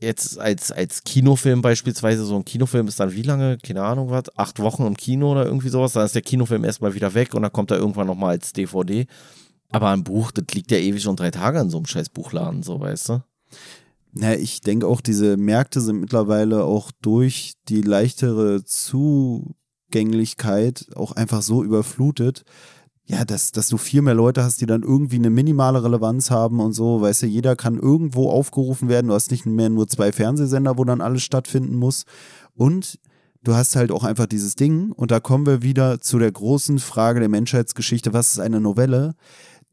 jetzt 0.00 0.38
als, 0.38 0.72
als 0.72 1.04
Kinofilm 1.04 1.62
beispielsweise, 1.62 2.24
so 2.24 2.36
ein 2.36 2.44
Kinofilm 2.44 2.88
ist 2.88 3.00
dann 3.00 3.12
wie 3.12 3.22
lange, 3.22 3.58
keine 3.58 3.82
Ahnung 3.82 4.10
was, 4.10 4.36
acht 4.36 4.58
Wochen 4.58 4.86
im 4.86 4.96
Kino 4.96 5.32
oder 5.32 5.46
irgendwie 5.46 5.68
sowas, 5.68 5.92
dann 5.92 6.04
ist 6.04 6.14
der 6.14 6.22
Kinofilm 6.22 6.64
erstmal 6.64 6.94
wieder 6.94 7.14
weg 7.14 7.34
und 7.34 7.42
dann 7.42 7.52
kommt 7.52 7.70
er 7.70 7.78
irgendwann 7.78 8.08
nochmal 8.08 8.30
als 8.30 8.52
DVD. 8.52 9.06
Aber 9.70 9.90
ein 9.90 10.04
Buch, 10.04 10.32
das 10.32 10.46
liegt 10.52 10.70
ja 10.70 10.78
ewig 10.78 11.02
schon 11.02 11.16
drei 11.16 11.30
Tage 11.30 11.60
in 11.60 11.70
so 11.70 11.78
einem 11.78 11.86
scheiß 11.86 12.10
Buchladen, 12.10 12.62
so 12.62 12.78
weißt 12.78 13.08
du? 13.08 13.22
Na, 14.14 14.34
ich 14.34 14.60
denke 14.60 14.86
auch, 14.86 15.00
diese 15.00 15.38
Märkte 15.38 15.80
sind 15.80 16.00
mittlerweile 16.00 16.64
auch 16.64 16.90
durch 17.00 17.54
die 17.68 17.80
leichtere 17.80 18.62
Zugänglichkeit 18.64 20.88
auch 20.94 21.12
einfach 21.12 21.40
so 21.40 21.64
überflutet, 21.64 22.44
ja, 23.06 23.24
dass, 23.24 23.52
dass 23.52 23.68
du 23.68 23.78
viel 23.78 24.02
mehr 24.02 24.14
Leute 24.14 24.44
hast, 24.44 24.60
die 24.60 24.66
dann 24.66 24.82
irgendwie 24.82 25.16
eine 25.16 25.30
minimale 25.30 25.82
Relevanz 25.82 26.30
haben 26.30 26.60
und 26.60 26.72
so, 26.72 27.00
weißt 27.00 27.22
du, 27.22 27.26
jeder 27.26 27.56
kann 27.56 27.78
irgendwo 27.78 28.30
aufgerufen 28.30 28.88
werden, 28.88 29.08
du 29.08 29.14
hast 29.14 29.30
nicht 29.30 29.44
mehr 29.44 29.70
nur 29.70 29.88
zwei 29.88 30.12
Fernsehsender, 30.12 30.78
wo 30.78 30.84
dann 30.84 31.00
alles 31.00 31.22
stattfinden 31.22 31.76
muss. 31.76 32.04
Und 32.54 33.00
du 33.42 33.54
hast 33.54 33.76
halt 33.76 33.90
auch 33.90 34.04
einfach 34.04 34.26
dieses 34.26 34.56
Ding. 34.56 34.92
Und 34.92 35.10
da 35.10 35.20
kommen 35.20 35.46
wir 35.46 35.62
wieder 35.62 36.00
zu 36.00 36.18
der 36.18 36.30
großen 36.30 36.78
Frage 36.78 37.20
der 37.20 37.28
Menschheitsgeschichte, 37.28 38.12
was 38.12 38.32
ist 38.32 38.38
eine 38.38 38.60
Novelle? 38.60 39.14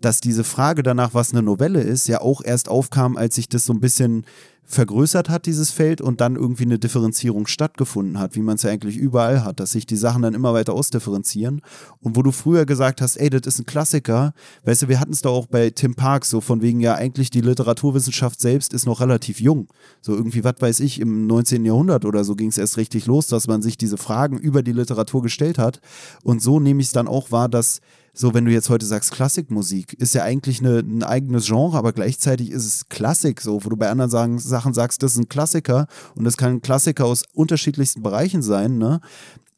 Dass 0.02 0.22
diese 0.22 0.44
Frage 0.44 0.84
danach, 0.84 1.14
was 1.14 1.32
eine 1.32 1.42
Novelle 1.42 1.82
ist, 1.82 2.08
ja 2.08 2.22
auch 2.22 2.42
erst 2.44 2.70
aufkam, 2.70 3.18
als 3.18 3.36
sich 3.36 3.50
das 3.50 3.66
so 3.66 3.74
ein 3.74 3.80
bisschen 3.80 4.26
vergrößert 4.70 5.30
hat, 5.30 5.48
dieses 5.48 5.72
Feld, 5.72 6.00
und 6.00 6.22
dann 6.22 6.36
irgendwie 6.36 6.64
eine 6.64 6.78
Differenzierung 6.78 7.48
stattgefunden 7.48 8.20
hat, 8.20 8.36
wie 8.36 8.42
man 8.42 8.56
es 8.56 8.62
ja 8.62 8.70
eigentlich 8.70 8.98
überall 8.98 9.44
hat, 9.44 9.60
dass 9.60 9.72
sich 9.72 9.88
die 9.88 9.96
Sachen 9.96 10.22
dann 10.22 10.36
immer 10.36 10.54
weiter 10.54 10.74
ausdifferenzieren. 10.74 11.62
Und 12.02 12.16
wo 12.16 12.22
du 12.22 12.32
früher 12.32 12.68
gesagt 12.68 13.02
hast, 13.02 13.18
ey, 13.18 13.32
das 13.32 13.48
ist 13.48 13.60
ein 13.60 13.66
Klassiker, 13.66 14.34
weißt 14.66 14.84
du, 14.84 14.88
wir 14.88 15.00
hatten 15.00 15.12
es 15.12 15.24
da 15.24 15.30
auch 15.30 15.48
bei 15.48 15.72
Tim 15.72 15.96
Parks, 15.96 16.30
so 16.30 16.40
von 16.40 16.62
wegen 16.62 16.82
ja 16.82 16.94
eigentlich 16.94 17.32
die 17.32 17.42
Literaturwissenschaft 17.42 18.40
selbst 18.40 18.72
ist 18.74 18.86
noch 18.86 19.02
relativ 19.02 19.42
jung. 19.42 19.70
So 20.02 20.14
irgendwie, 20.14 20.44
was 20.44 20.56
weiß 20.60 20.82
ich, 20.82 21.00
im 21.00 21.26
19. 21.26 21.66
Jahrhundert 21.66 22.06
oder 22.06 22.24
so 22.24 22.36
ging 22.36 22.50
es 22.50 22.60
erst 22.60 22.78
richtig 22.78 23.08
los, 23.08 23.26
dass 23.26 23.48
man 23.48 23.64
sich 23.64 23.76
diese 23.76 23.98
Fragen 23.98 24.38
über 24.38 24.62
die 24.62 24.74
Literatur 24.74 25.24
gestellt 25.24 25.58
hat. 25.58 25.82
Und 26.24 26.44
so 26.44 26.60
nehme 26.60 26.82
ich 26.82 26.88
es 26.88 26.94
dann 26.94 27.08
auch 27.08 27.32
wahr, 27.32 27.50
dass 27.50 27.82
so, 28.20 28.34
wenn 28.34 28.44
du 28.44 28.52
jetzt 28.52 28.70
heute 28.70 28.86
sagst, 28.86 29.14
Klassikmusik, 29.14 29.94
ist 29.94 30.14
ja 30.14 30.24
eigentlich 30.24 30.60
eine, 30.60 30.80
ein 30.80 31.04
eigenes 31.04 31.46
Genre, 31.46 31.78
aber 31.78 31.94
gleichzeitig 31.94 32.52
ist 32.52 32.66
es 32.66 32.90
Klassik, 32.90 33.40
so, 33.40 33.64
wo 33.64 33.70
du 33.70 33.78
bei 33.78 33.90
anderen 33.90 34.12
sagen, 34.12 34.40
Sachen 34.40 34.74
sagst, 34.74 35.02
das 35.02 35.14
ist 35.14 35.20
ein 35.20 35.30
Klassiker 35.30 35.88
und 36.16 36.26
das 36.26 36.36
kann 36.36 36.56
ein 36.56 36.62
Klassiker 36.62 37.06
aus 37.06 37.24
unterschiedlichsten 37.34 38.04
Bereichen 38.04 38.42
sein, 38.42 38.78
ne? 38.78 39.00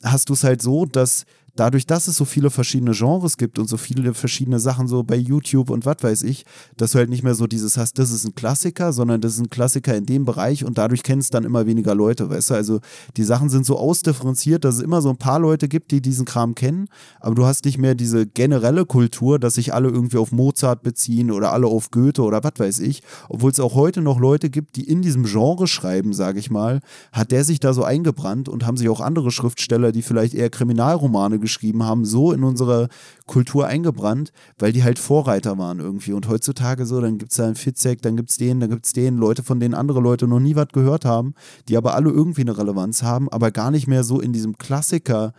Hast 0.04 0.30
du 0.30 0.34
es 0.34 0.44
halt 0.44 0.62
so, 0.62 0.86
dass 0.86 1.26
dadurch, 1.62 1.86
dass 1.86 2.08
es 2.08 2.16
so 2.16 2.26
viele 2.26 2.50
verschiedene 2.50 2.94
Genres 2.94 3.38
gibt 3.38 3.60
und 3.60 3.70
so 3.70 3.78
viele 3.78 4.16
verschiedene 4.16 4.60
Sachen 4.60 4.88
so 4.88 5.04
bei 5.04 5.16
YouTube 5.16 5.70
und 5.70 5.86
was 5.86 5.98
weiß 6.02 6.24
ich, 6.24 6.44
dass 6.76 6.94
du 6.94 6.98
halt 6.98 7.12
nicht 7.12 7.22
mehr 7.22 7.36
so 7.36 7.46
dieses 7.46 7.78
hast, 7.78 8.00
das 8.00 8.10
ist 8.10 8.26
ein 8.26 8.34
Klassiker, 8.34 8.94
sondern 8.94 9.22
das 9.22 9.34
ist 9.34 9.42
ein 9.42 9.52
Klassiker 9.52 9.96
in 9.96 10.08
dem 10.08 10.26
Bereich 10.26 10.66
und 10.66 10.80
dadurch 10.80 11.04
kennst 11.04 11.36
dann 11.36 11.44
immer 11.44 11.68
weniger 11.68 11.94
Leute, 11.94 12.32
weißt 12.32 12.50
du? 12.50 12.54
Also 12.56 12.80
die 13.16 13.24
Sachen 13.24 13.50
sind 13.50 13.68
so 13.68 13.78
ausdifferenziert, 13.78 14.66
dass 14.66 14.76
es 14.78 14.82
immer 14.82 15.04
so 15.04 15.12
ein 15.12 15.18
paar 15.18 15.38
Leute 15.38 15.68
gibt, 15.68 15.92
die 15.92 16.02
diesen 16.02 16.26
Kram 16.26 16.56
kennen, 16.56 16.88
aber 17.20 17.36
du 17.36 17.46
hast 17.46 17.64
nicht 17.66 17.78
mehr 17.78 17.94
diese 17.94 18.26
generelle 18.26 18.88
Kultur, 18.88 19.38
dass 19.38 19.54
sich 19.54 19.72
alle 19.72 19.90
irgendwie 19.90 20.18
auf 20.18 20.32
Mozart 20.32 20.82
beziehen 20.82 21.30
oder 21.30 21.54
alle 21.54 21.68
auf 21.68 21.92
Goethe 21.92 22.24
oder 22.24 22.44
was 22.44 22.54
weiß 22.58 22.80
ich, 22.80 23.04
obwohl 23.30 23.52
es 23.52 23.60
auch 23.60 23.76
heute 23.76 24.02
noch 24.02 24.20
Leute 24.20 24.50
gibt, 24.50 24.78
die 24.78 24.90
in 24.90 25.04
diesem 25.04 25.26
Genre 25.26 25.68
schreiben, 25.68 26.14
sage 26.14 26.40
ich 26.40 26.50
mal, 26.50 26.80
hat 27.12 27.30
der 27.30 27.44
sich 27.44 27.60
da 27.60 27.72
so 27.74 27.84
eingebrannt 27.84 28.50
und 28.50 28.66
haben 28.66 28.78
sich 28.78 28.90
auch 28.90 29.00
andere 29.00 29.30
Schriftsteller, 29.30 29.92
die 29.92 30.02
vielleicht 30.02 30.34
eher 30.34 30.50
Kriminalromane 30.50 31.38
geschrieben 31.38 31.51
haben, 31.84 32.06
so 32.06 32.32
in 32.32 32.44
unsere 32.44 32.90
Kultur 33.26 33.68
eingebrannt, 33.68 34.32
weil 34.58 34.74
die 34.74 34.84
halt 34.84 35.00
Vorreiter 35.00 35.58
waren 35.58 35.80
irgendwie. 35.80 36.14
Und 36.14 36.28
heutzutage 36.28 36.86
so, 36.86 37.02
dann 37.02 37.18
gibt 37.18 37.32
es 37.32 37.38
da 37.38 37.46
einen 37.46 37.56
Fitzek, 37.56 38.02
dann 38.02 38.18
gibt 38.18 38.30
es 38.30 38.38
den, 38.38 38.60
dann 38.60 38.70
gibt 38.70 38.86
es 38.86 38.94
den, 38.94 39.18
Leute, 39.18 39.44
von 39.44 39.60
denen 39.60 39.74
andere 39.74 40.00
Leute 40.00 40.28
noch 40.28 40.40
nie 40.40 40.56
was 40.56 40.70
gehört 40.70 41.06
haben, 41.06 41.34
die 41.68 41.78
aber 41.78 41.96
alle 41.96 42.10
irgendwie 42.10 42.42
eine 42.42 42.58
Relevanz 42.58 43.04
haben, 43.04 43.30
aber 43.30 43.52
gar 43.52 43.72
nicht 43.72 43.88
mehr 43.88 44.04
so 44.04 44.20
in 44.20 44.34
diesem 44.34 44.58
Klassiker. 44.58 45.34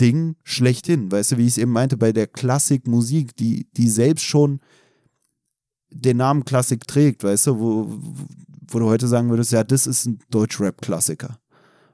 Ding 0.00 0.36
schlechthin, 0.44 1.10
weißt 1.10 1.32
du, 1.32 1.38
wie 1.38 1.42
ich 1.42 1.54
es 1.54 1.58
eben 1.58 1.72
meinte, 1.72 1.96
bei 1.96 2.12
der 2.12 2.28
Klassikmusik, 2.28 3.34
die, 3.34 3.66
die 3.76 3.88
selbst 3.88 4.24
schon 4.24 4.60
den 5.90 6.18
Namen 6.18 6.44
Klassik 6.44 6.86
trägt, 6.86 7.24
weißt 7.24 7.48
du, 7.48 7.58
wo, 7.58 7.98
wo 8.70 8.78
du 8.78 8.86
heute 8.86 9.08
sagen 9.08 9.30
würdest, 9.30 9.52
ja, 9.52 9.64
das 9.64 9.86
ist 9.86 10.06
ein 10.06 10.18
Deutsch-Rap-Klassiker. 10.30 11.38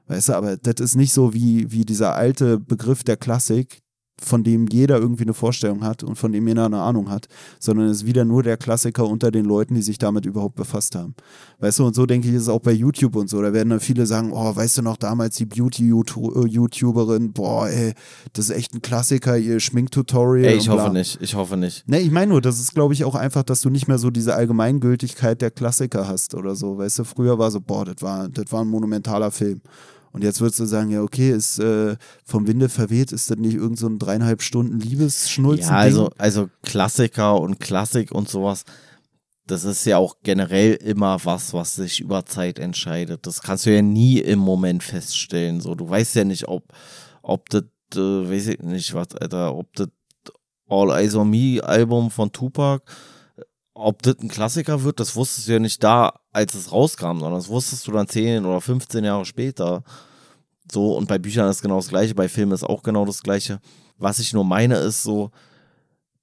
Weißt 0.07 0.29
du, 0.29 0.33
aber 0.33 0.57
das 0.57 0.75
ist 0.79 0.95
nicht 0.95 1.13
so 1.13 1.33
wie, 1.33 1.71
wie 1.71 1.85
dieser 1.85 2.15
alte 2.15 2.59
Begriff 2.59 3.03
der 3.03 3.17
Klassik, 3.17 3.81
von 4.21 4.43
dem 4.43 4.67
jeder 4.67 4.97
irgendwie 4.97 5.23
eine 5.23 5.33
Vorstellung 5.33 5.83
hat 5.83 6.03
und 6.03 6.15
von 6.15 6.31
dem 6.31 6.47
jeder 6.47 6.65
eine 6.65 6.79
Ahnung 6.79 7.09
hat, 7.09 7.27
sondern 7.59 7.87
es 7.87 7.97
ist 7.97 8.05
wieder 8.05 8.23
nur 8.23 8.43
der 8.43 8.55
Klassiker 8.57 9.05
unter 9.05 9.29
den 9.29 9.45
Leuten, 9.45 9.75
die 9.75 9.81
sich 9.81 9.97
damit 9.97 10.25
überhaupt 10.25 10.55
befasst 10.55 10.95
haben. 10.95 11.15
Weißt 11.59 11.79
du, 11.79 11.85
und 11.85 11.95
so 11.95 12.05
denke 12.05 12.29
ich, 12.29 12.33
ist 12.33 12.43
es 12.43 12.49
auch 12.49 12.61
bei 12.61 12.71
YouTube 12.71 13.15
und 13.17 13.29
so. 13.29 13.41
Da 13.41 13.51
werden 13.51 13.69
dann 13.69 13.81
viele 13.81 14.05
sagen, 14.05 14.31
oh, 14.31 14.55
weißt 14.55 14.77
du 14.77 14.81
noch 14.83 14.97
damals 14.97 15.35
die 15.35 15.45
Beauty-YouTuberin, 15.45 17.33
boah, 17.33 17.67
ey, 17.67 17.93
das 18.31 18.49
ist 18.49 18.55
echt 18.55 18.73
ein 18.73 18.81
Klassiker, 18.81 19.37
ihr 19.37 19.59
Schminktutorial. 19.59 20.45
Ey, 20.45 20.57
ich 20.57 20.69
hoffe 20.69 20.93
nicht, 20.93 21.21
ich 21.21 21.35
hoffe 21.35 21.57
nicht. 21.57 21.87
Ne, 21.87 21.99
ich 21.99 22.11
meine 22.11 22.31
nur, 22.31 22.41
das 22.41 22.59
ist, 22.59 22.73
glaube 22.73 22.93
ich, 22.93 23.03
auch 23.03 23.15
einfach, 23.15 23.43
dass 23.43 23.61
du 23.61 23.69
nicht 23.69 23.87
mehr 23.87 23.97
so 23.97 24.11
diese 24.11 24.33
Allgemeingültigkeit 24.35 25.41
der 25.41 25.51
Klassiker 25.51 26.07
hast 26.07 26.35
oder 26.35 26.55
so. 26.55 26.77
Weißt 26.77 26.99
du, 26.99 27.03
früher 27.03 27.37
war 27.37 27.51
so, 27.51 27.59
boah, 27.59 27.83
das 27.83 28.01
war, 28.01 28.29
das 28.29 28.45
war 28.51 28.61
ein 28.61 28.69
monumentaler 28.69 29.31
Film. 29.31 29.61
Und 30.15 30.23
jetzt 30.23 30.39
würdest 30.39 30.61
du 30.61 30.65
sagen, 30.65 30.91
ja, 30.91 31.01
okay, 31.01 31.29
ist 31.29 31.59
äh, 31.59 31.97
vom 32.23 32.47
Winde 32.47 32.69
verweht, 32.69 33.11
ist 33.11 33.29
das 33.29 33.37
nicht 33.37 33.55
irgend 33.55 33.77
so 33.77 33.87
ein 33.87 33.99
dreieinhalb 33.99 34.41
Stunden 34.41 34.79
Liebesschnulzen? 34.79 35.71
Ja, 35.71 35.75
also, 35.75 36.09
also 36.17 36.49
Klassiker 36.63 37.41
und 37.41 37.59
Klassik 37.59 38.13
und 38.13 38.29
sowas, 38.29 38.63
das 39.45 39.65
ist 39.65 39.83
ja 39.83 39.97
auch 39.97 40.15
generell 40.23 40.75
immer 40.75 41.19
was, 41.25 41.53
was 41.53 41.75
sich 41.75 41.99
über 41.99 42.25
Zeit 42.25 42.59
entscheidet. 42.59 43.27
Das 43.27 43.41
kannst 43.41 43.65
du 43.65 43.75
ja 43.75 43.81
nie 43.81 44.19
im 44.19 44.39
Moment 44.39 44.83
feststellen. 44.83 45.59
So, 45.59 45.75
du 45.75 45.89
weißt 45.89 46.15
ja 46.15 46.23
nicht, 46.23 46.47
ob, 46.47 46.63
ob 47.21 47.49
das, 47.49 47.63
äh, 47.95 47.99
weiß 47.99 48.47
ich 48.47 48.59
nicht 48.59 48.93
was, 48.93 49.13
Alter, 49.19 49.53
ob 49.53 49.73
das 49.73 49.89
All 50.69 50.91
Eyes 50.91 51.15
on 51.15 51.29
Me 51.29 51.59
Album 51.61 52.09
von 52.09 52.31
Tupac 52.31 52.85
ob 53.75 54.01
das 54.01 54.15
ein 54.19 54.29
Klassiker 54.29 54.83
wird, 54.83 54.99
das 54.99 55.15
wusstest 55.15 55.47
du 55.47 55.51
ja 55.51 55.59
nicht 55.59 55.83
da, 55.83 56.13
als 56.31 56.55
es 56.55 56.71
rauskam, 56.71 57.19
sondern 57.19 57.33
das 57.33 57.49
wusstest 57.49 57.85
du 57.85 57.91
dann 57.91 58.07
10 58.07 58.45
oder 58.45 58.61
15 58.61 59.03
Jahre 59.03 59.25
später. 59.25 59.83
So, 60.71 60.95
und 60.95 61.07
bei 61.07 61.19
Büchern 61.19 61.49
ist 61.49 61.61
genau 61.61 61.75
das 61.75 61.89
Gleiche, 61.89 62.15
bei 62.15 62.29
Filmen 62.29 62.53
ist 62.53 62.63
auch 62.63 62.81
genau 62.81 63.05
das 63.05 63.21
Gleiche. 63.21 63.59
Was 63.97 64.19
ich 64.19 64.33
nur 64.33 64.45
meine, 64.45 64.77
ist 64.77 65.03
so, 65.03 65.29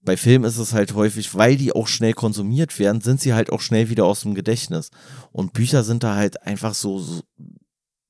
bei 0.01 0.17
Filmen 0.17 0.47
ist 0.47 0.57
es 0.57 0.73
halt 0.73 0.95
häufig, 0.95 1.35
weil 1.35 1.57
die 1.57 1.73
auch 1.73 1.87
schnell 1.87 2.15
konsumiert 2.15 2.79
werden, 2.79 3.03
sind 3.03 3.21
sie 3.21 3.35
halt 3.35 3.53
auch 3.53 3.61
schnell 3.61 3.91
wieder 3.91 4.07
aus 4.07 4.23
dem 4.23 4.35
Gedächtnis. 4.35 4.91
Und 5.31 5.53
Bücher 5.53 5.85
sind 5.85 6.03
da 6.03 6.17
halt 6.17 6.43
einfach 6.43 6.75
so, 6.75 6.99
so 6.99 7.21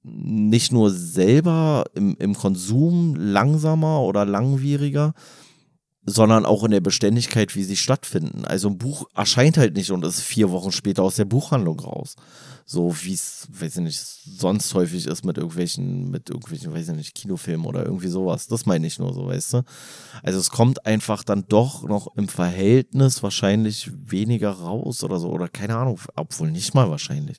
nicht 0.05 0.73
nur 0.73 0.91
selber 0.91 1.85
im, 1.95 2.17
im 2.19 2.35
Konsum 2.35 3.17
langsamer 3.17 4.01
oder 4.03 4.25
langwieriger, 4.25 5.15
sondern 6.05 6.47
auch 6.47 6.65
in 6.65 6.73
der 6.73 6.81
Beständigkeit, 6.81 7.55
wie 7.55 7.63
sie 7.63 7.77
stattfinden. 7.77 8.45
Also 8.45 8.69
ein 8.69 8.79
Buch 8.79 9.07
erscheint 9.15 9.57
halt 9.57 9.75
nicht 9.75 9.91
und 9.91 10.05
ist 10.05 10.21
vier 10.21 10.51
Wochen 10.51 10.73
später 10.73 11.03
aus 11.03 11.17
der 11.17 11.25
Buchhandlung 11.25 11.79
raus. 11.81 12.17
So 12.73 12.95
wie 13.03 13.13
es, 13.13 13.49
weiß 13.51 13.77
ich 13.77 13.83
nicht, 13.83 14.01
sonst 14.01 14.73
häufig 14.73 15.07
ist 15.07 15.27
mit 15.27 15.37
irgendwelchen, 15.37 16.11
mit 16.11 16.31
irgendwelchen, 16.31 16.73
weiß 16.73 16.89
ich 16.89 16.97
nicht, 16.97 17.15
Kinofilmen 17.15 17.67
oder 17.67 17.85
irgendwie 17.85 18.09
sowas. 18.09 18.47
Das 18.47 18.65
meine 18.65 18.87
ich 18.87 18.99
nur 18.99 19.13
so, 19.13 19.27
weißt 19.27 19.53
du? 19.53 19.63
Also 20.23 20.39
es 20.39 20.49
kommt 20.49 20.87
einfach 20.87 21.23
dann 21.23 21.45
doch 21.51 21.87
noch 21.87 22.17
im 22.17 22.29
Verhältnis 22.29 23.23
wahrscheinlich 23.23 23.91
weniger 24.07 24.53
raus 24.53 25.05
oder 25.05 25.19
so. 25.19 25.29
Oder 25.29 25.49
keine 25.49 25.77
Ahnung, 25.77 26.01
obwohl 26.17 26.51
nicht 26.51 26.73
mal 26.73 26.89
wahrscheinlich. 26.89 27.37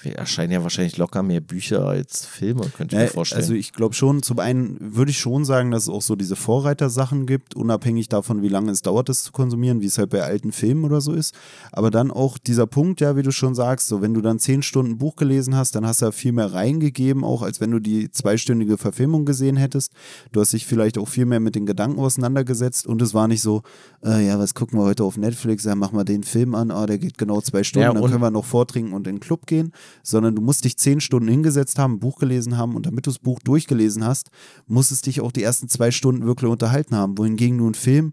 Wir 0.00 0.16
erscheinen 0.16 0.52
ja 0.52 0.62
wahrscheinlich 0.62 0.98
locker 0.98 1.22
mehr 1.22 1.40
Bücher 1.40 1.86
als 1.86 2.26
Filme, 2.26 2.68
könnte 2.68 2.96
ich 2.96 3.00
ja, 3.00 3.06
mir 3.06 3.10
vorstellen. 3.10 3.40
Also 3.40 3.54
ich 3.54 3.72
glaube 3.72 3.94
schon, 3.94 4.22
zum 4.22 4.38
einen 4.38 4.76
würde 4.80 5.12
ich 5.12 5.18
schon 5.18 5.46
sagen, 5.46 5.70
dass 5.70 5.84
es 5.84 5.88
auch 5.88 6.02
so 6.02 6.14
diese 6.14 6.36
Vorreitersachen 6.36 7.24
gibt, 7.24 7.54
unabhängig 7.54 8.10
davon, 8.10 8.42
wie 8.42 8.50
lange 8.50 8.70
es 8.70 8.82
dauert, 8.82 9.08
das 9.08 9.22
zu 9.22 9.32
konsumieren, 9.32 9.80
wie 9.80 9.86
es 9.86 9.96
halt 9.96 10.10
bei 10.10 10.22
alten 10.22 10.52
Filmen 10.52 10.84
oder 10.84 11.00
so 11.00 11.14
ist. 11.14 11.34
Aber 11.72 11.90
dann 11.90 12.10
auch 12.10 12.36
dieser 12.36 12.66
Punkt, 12.66 13.00
ja, 13.00 13.16
wie 13.16 13.22
du 13.22 13.32
schon 13.32 13.54
sagst, 13.54 13.88
so 13.88 14.02
wenn 14.02 14.12
du 14.12 14.20
dann 14.20 14.38
zehn 14.38 14.60
Stunden 14.60 14.73
Buch 14.98 15.16
gelesen 15.16 15.56
hast, 15.56 15.74
dann 15.74 15.86
hast 15.86 16.02
du 16.02 16.06
ja 16.06 16.12
viel 16.12 16.32
mehr 16.32 16.52
reingegeben, 16.52 17.24
auch 17.24 17.42
als 17.42 17.60
wenn 17.60 17.70
du 17.70 17.78
die 17.78 18.10
zweistündige 18.10 18.78
Verfilmung 18.78 19.24
gesehen 19.24 19.56
hättest. 19.56 19.92
Du 20.32 20.40
hast 20.40 20.52
dich 20.52 20.66
vielleicht 20.66 20.98
auch 20.98 21.08
viel 21.08 21.26
mehr 21.26 21.40
mit 21.40 21.54
den 21.54 21.66
Gedanken 21.66 21.98
auseinandergesetzt 21.98 22.86
und 22.86 23.00
es 23.02 23.14
war 23.14 23.28
nicht 23.28 23.42
so, 23.42 23.62
äh, 24.04 24.26
ja, 24.26 24.38
was 24.38 24.54
gucken 24.54 24.78
wir 24.78 24.84
heute 24.84 25.04
auf 25.04 25.16
Netflix, 25.16 25.64
ja, 25.64 25.74
mach 25.74 25.92
mal 25.92 26.04
den 26.04 26.22
Film 26.22 26.54
an, 26.54 26.70
ah, 26.70 26.86
der 26.86 26.98
geht 26.98 27.18
genau 27.18 27.40
zwei 27.40 27.62
Stunden, 27.64 27.86
ja, 27.86 27.92
dann 27.92 28.10
können 28.10 28.22
wir 28.22 28.30
noch 28.30 28.44
vortrinken 28.44 28.92
und 28.92 29.06
in 29.06 29.16
den 29.16 29.20
Club 29.20 29.46
gehen, 29.46 29.72
sondern 30.02 30.34
du 30.34 30.42
musst 30.42 30.64
dich 30.64 30.76
zehn 30.76 31.00
Stunden 31.00 31.28
hingesetzt 31.28 31.78
haben, 31.78 31.94
ein 31.94 32.00
Buch 32.00 32.18
gelesen 32.18 32.56
haben 32.56 32.76
und 32.76 32.86
damit 32.86 33.06
du 33.06 33.10
das 33.10 33.18
Buch 33.18 33.38
durchgelesen 33.40 34.04
hast, 34.04 34.30
musst 34.66 34.92
es 34.92 35.02
dich 35.02 35.20
auch 35.20 35.32
die 35.32 35.42
ersten 35.42 35.68
zwei 35.68 35.90
Stunden 35.90 36.26
wirklich 36.26 36.50
unterhalten 36.50 36.96
haben, 36.96 37.16
wohingegen 37.18 37.58
du 37.58 37.64
einen 37.64 37.74
Film 37.74 38.12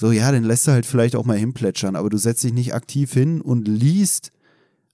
so, 0.00 0.12
ja, 0.12 0.30
den 0.30 0.44
lässt 0.44 0.68
du 0.68 0.70
halt 0.70 0.86
vielleicht 0.86 1.16
auch 1.16 1.24
mal 1.24 1.36
hinplätschern, 1.36 1.96
aber 1.96 2.08
du 2.08 2.18
setzt 2.18 2.44
dich 2.44 2.52
nicht 2.52 2.72
aktiv 2.72 3.12
hin 3.12 3.40
und 3.40 3.66
liest 3.66 4.30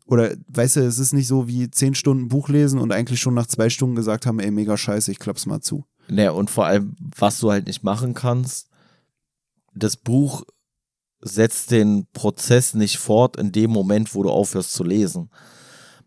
oder 0.07 0.35
weißt 0.49 0.77
du, 0.77 0.81
es 0.81 0.99
ist 0.99 1.13
nicht 1.13 1.27
so 1.27 1.49
wie 1.49 1.71
zehn 1.71 1.95
Stunden 1.95 2.29
Buch 2.29 2.49
lesen 2.49 2.79
und 2.79 2.93
eigentlich 2.93 3.21
schon 3.21 3.35
nach 3.35 3.47
zwei 3.47 3.71
Stunden 3.71 3.97
gesagt 3.97 4.27
haben, 4.27 4.39
ey, 4.39 4.51
mega 4.51 4.77
scheiße, 4.77 5.11
ich 5.11 5.19
klapp's 5.19 5.47
mal 5.47 5.61
zu. 5.61 5.85
Naja, 6.09 6.33
und 6.33 6.51
vor 6.51 6.67
allem, 6.67 6.95
was 7.17 7.41
du 7.41 7.51
halt 7.51 7.67
nicht 7.67 7.83
machen 7.83 8.13
kannst, 8.15 8.69
das 9.75 9.97
Buch 9.97 10.45
setzt 11.21 11.71
den 11.71 12.07
Prozess 12.13 12.75
nicht 12.75 12.99
fort 12.99 13.37
in 13.37 13.51
dem 13.51 13.71
Moment, 13.71 14.15
wo 14.15 14.23
du 14.23 14.31
aufhörst 14.31 14.73
zu 14.73 14.85
lesen 14.85 15.31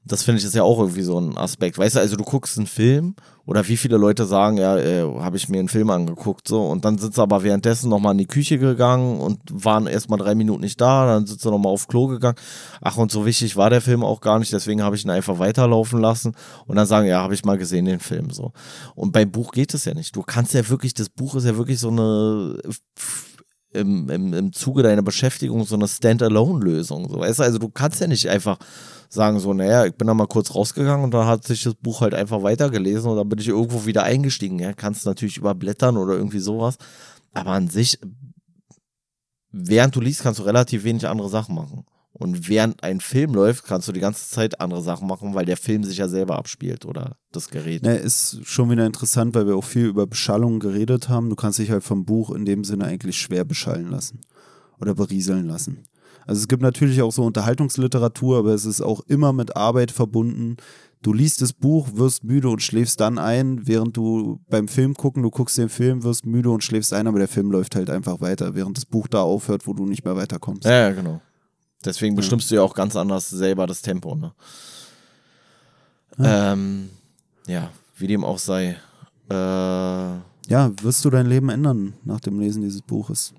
das 0.08 0.24
finde 0.24 0.40
ich 0.40 0.46
ist 0.46 0.56
ja 0.56 0.64
auch 0.64 0.80
irgendwie 0.80 1.04
so 1.04 1.20
ein 1.20 1.38
Aspekt. 1.38 1.78
Weißt 1.78 1.96
du, 1.96 2.00
also 2.00 2.16
du 2.16 2.24
guckst 2.24 2.58
einen 2.58 2.68
Film 2.68 3.16
oder 3.46 3.68
wie 3.68 3.78
viele 3.78 3.98
Leute 3.98 4.26
sagen, 4.26 4.58
ja, 4.58 4.78
äh, 4.78 5.04
habe 5.20 5.38
ich 5.38 5.50
mir 5.50 5.60
einen 5.60 5.70
Film 5.70 5.90
angeguckt, 5.90 6.48
so 6.48 6.68
und 6.68 6.86
dann 6.86 6.98
sind 6.98 7.16
sie 7.16 7.22
aber 7.22 7.44
währenddessen 7.44 7.90
nochmal 7.90 8.14
in 8.14 8.18
die 8.18 8.28
Küche 8.28 8.58
gegangen 8.58 9.20
und 9.20 9.40
waren 9.52 9.88
erstmal 9.88 10.20
drei 10.20 10.36
Minuten 10.36 10.62
nicht 10.62 10.82
da, 10.82 11.06
dann 11.06 11.26
sind 11.26 11.40
sie 11.42 11.50
nochmal 11.50 11.74
auf 11.74 11.88
Klo 11.88 12.08
gegangen. 12.08 12.38
Ach, 12.82 12.98
und 12.98 13.12
so 13.12 13.26
wichtig 13.26 13.56
war 13.56 13.70
der 13.70 13.82
Film 13.82 14.04
auch 14.04 14.22
gar 14.22 14.40
nicht, 14.40 14.52
deswegen 14.52 14.82
habe 14.82 14.96
ich 14.96 15.06
ihn 15.06 15.12
einfach 15.12 15.40
weiterlaufen 15.40 16.00
lassen 16.02 16.36
und 16.66 16.76
dann 16.76 16.88
sagen, 16.88 17.08
ja, 17.08 17.22
habe 17.22 17.34
ich 17.34 17.46
mal 17.46 17.58
gesehen, 17.58 17.86
den 17.86 18.00
Film 18.00 18.32
so. 18.32 18.52
Und 18.96 19.12
beim 19.12 19.32
Buch 19.32 19.52
geht 19.52 19.74
es 19.74 19.86
ja 19.86 19.94
nicht. 19.94 20.16
Du 20.16 20.24
kannst 20.24 20.54
ja 20.54 20.68
wirklich, 20.70 20.94
das 20.94 21.10
Buch 21.10 21.36
ist 21.36 21.46
ja 21.46 21.58
wirklich 21.58 21.80
so 21.80 21.90
eine 21.90 22.58
im, 23.74 24.10
im, 24.10 24.34
im 24.34 24.54
Zuge 24.54 24.84
deiner 24.84 25.02
Beschäftigung 25.02 25.66
so 25.66 25.76
eine 25.76 25.88
Standalone-Lösung. 25.88 27.10
So, 27.10 27.20
weißt 27.20 27.40
du, 27.40 27.44
also 27.44 27.58
du 27.60 27.70
kannst 27.70 28.02
ja 28.02 28.08
nicht 28.08 28.30
einfach 28.30 28.58
sagen 29.10 29.40
so, 29.40 29.54
naja, 29.54 29.86
ich 29.86 29.96
bin 29.96 30.08
da 30.08 30.14
mal 30.14 30.28
kurz 30.28 30.54
rausgegangen 30.54 31.04
und 31.04 31.14
dann 31.14 31.28
hat 31.28 31.46
sich 31.46 31.64
das 31.64 31.76
Buch 31.76 32.02
halt 32.02 32.14
einfach 32.14 32.44
weitergelesen 32.44 33.10
und 33.10 33.18
dann 33.18 33.30
bin 33.30 33.40
ich 33.40 33.48
irgendwo 33.48 33.86
wieder 33.86 34.04
eingestiegen. 34.04 34.60
Ja, 34.60 34.74
kannst 34.74 35.06
natürlich 35.06 35.38
überblättern 35.38 35.98
oder 35.98 36.14
irgendwie 36.14 36.40
sowas. 36.40 36.78
Aber 37.34 37.52
an 37.52 37.68
sich, 37.68 38.00
während 39.52 39.96
du 39.96 40.02
liest, 40.02 40.24
kannst 40.24 40.40
du 40.40 40.44
relativ 40.44 40.84
wenig 40.84 41.08
andere 41.08 41.30
Sachen 41.30 41.56
machen. 41.56 41.86
Und 42.20 42.50
während 42.50 42.82
ein 42.84 43.00
Film 43.00 43.36
läuft, 43.36 43.66
kannst 43.66 43.88
du 43.88 43.92
die 43.92 44.00
ganze 44.00 44.28
Zeit 44.28 44.60
andere 44.60 44.82
Sachen 44.82 45.08
machen, 45.08 45.36
weil 45.36 45.46
der 45.46 45.56
Film 45.56 45.84
sich 45.84 46.00
ja 46.00 46.08
selber 46.08 46.36
abspielt 46.38 46.84
oder 46.84 47.16
das 47.32 47.50
Gerät. 47.50 47.84
Ne, 47.84 47.96
ist 47.96 48.40
schon 48.44 48.72
wieder 48.72 48.88
interessant, 48.88 49.36
weil 49.36 49.46
wir 49.46 49.56
auch 49.56 49.64
viel 49.64 49.86
über 49.86 50.08
Beschallung 50.08 50.60
geredet 50.60 51.10
haben. 51.10 51.30
Du 51.30 51.36
kannst 51.36 51.60
dich 51.60 51.70
halt 51.70 51.84
vom 51.84 52.06
Buch 52.06 52.32
in 52.32 52.44
dem 52.44 52.64
Sinne 52.64 52.86
eigentlich 52.86 53.20
schwer 53.20 53.46
beschallen 53.46 53.92
lassen 53.92 54.22
oder 54.80 54.96
berieseln 54.96 55.46
lassen. 55.46 55.84
Also 56.28 56.42
es 56.42 56.48
gibt 56.50 56.62
natürlich 56.62 57.02
auch 57.02 57.12
so 57.12 57.24
Unterhaltungsliteratur, 57.24 58.40
aber 58.40 58.54
es 58.54 58.66
ist 58.66 58.82
auch 58.82 59.02
immer 59.08 59.32
mit 59.32 59.56
Arbeit 59.56 59.92
verbunden. 59.92 60.58
Du 61.02 61.14
liest 61.14 61.42
das 61.42 61.54
Buch, 61.54 61.88
wirst 61.94 62.26
müde 62.26 62.50
und 62.50 62.62
schläfst 62.62 63.00
dann 63.00 63.18
ein, 63.18 63.66
während 63.66 63.96
du 63.96 64.42
beim 64.50 64.68
Film 64.68 64.94
gucken, 64.94 65.24
du 65.24 65.30
guckst 65.30 65.58
den 65.58 65.70
Film, 65.70 66.04
wirst 66.04 66.26
müde 66.26 66.50
und 66.50 66.64
schläfst 66.64 66.92
ein, 66.92 67.08
aber 67.08 67.20
der 67.20 67.30
Film 67.30 67.50
läuft 67.50 67.76
halt 67.76 67.90
einfach 67.90 68.20
weiter, 68.20 68.56
während 68.56 68.76
das 68.76 68.86
Buch 68.86 69.08
da 69.08 69.22
aufhört, 69.22 69.68
wo 69.68 69.74
du 69.74 69.86
nicht 69.86 70.04
mehr 70.04 70.18
weiterkommst. 70.18 70.66
Ja, 70.66 70.90
ja 70.90 70.92
genau. 70.92 71.22
Deswegen 71.86 72.16
ja. 72.16 72.18
bestimmst 72.18 72.52
du 72.52 72.56
ja 72.56 72.62
auch 72.62 72.74
ganz 72.74 72.98
anders 72.98 73.30
selber 73.30 73.66
das 73.66 73.82
Tempo, 73.82 74.16
ne? 74.16 74.34
Ja, 76.18 76.54
ähm, 76.54 76.90
ja 77.48 77.70
wie 77.96 78.08
dem 78.08 78.26
auch 78.26 78.40
sei. 78.40 78.78
Äh, 79.30 79.34
Ja, 79.34 80.72
wirst 80.82 81.06
du 81.06 81.10
dein 81.10 81.28
Leben 81.28 81.50
ändern 81.50 81.94
nach 82.04 82.20
dem 82.20 82.40
Lesen 82.40 82.64
dieses 82.64 82.82
Buches? 82.82 83.34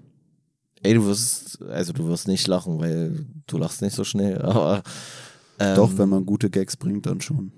Ey, 0.83 0.95
du 0.95 1.07
wirst, 1.07 1.61
also 1.63 1.93
du 1.93 2.07
wirst 2.09 2.29
nicht 2.29 2.47
lachen, 2.47 2.79
weil 2.79 3.27
du 3.47 3.59
lachst 3.59 3.83
nicht 3.83 3.95
so 3.95 4.05
schnell, 4.05 4.41
aber. 4.43 4.83
Ähm, 5.59 5.77
Doch, 5.77 5.99
wenn 5.99 6.09
man 6.09 6.25
gute 6.25 6.51
Gags 6.51 6.77
bringt, 6.77 7.07
dann 7.07 7.21
schon. 7.21 7.53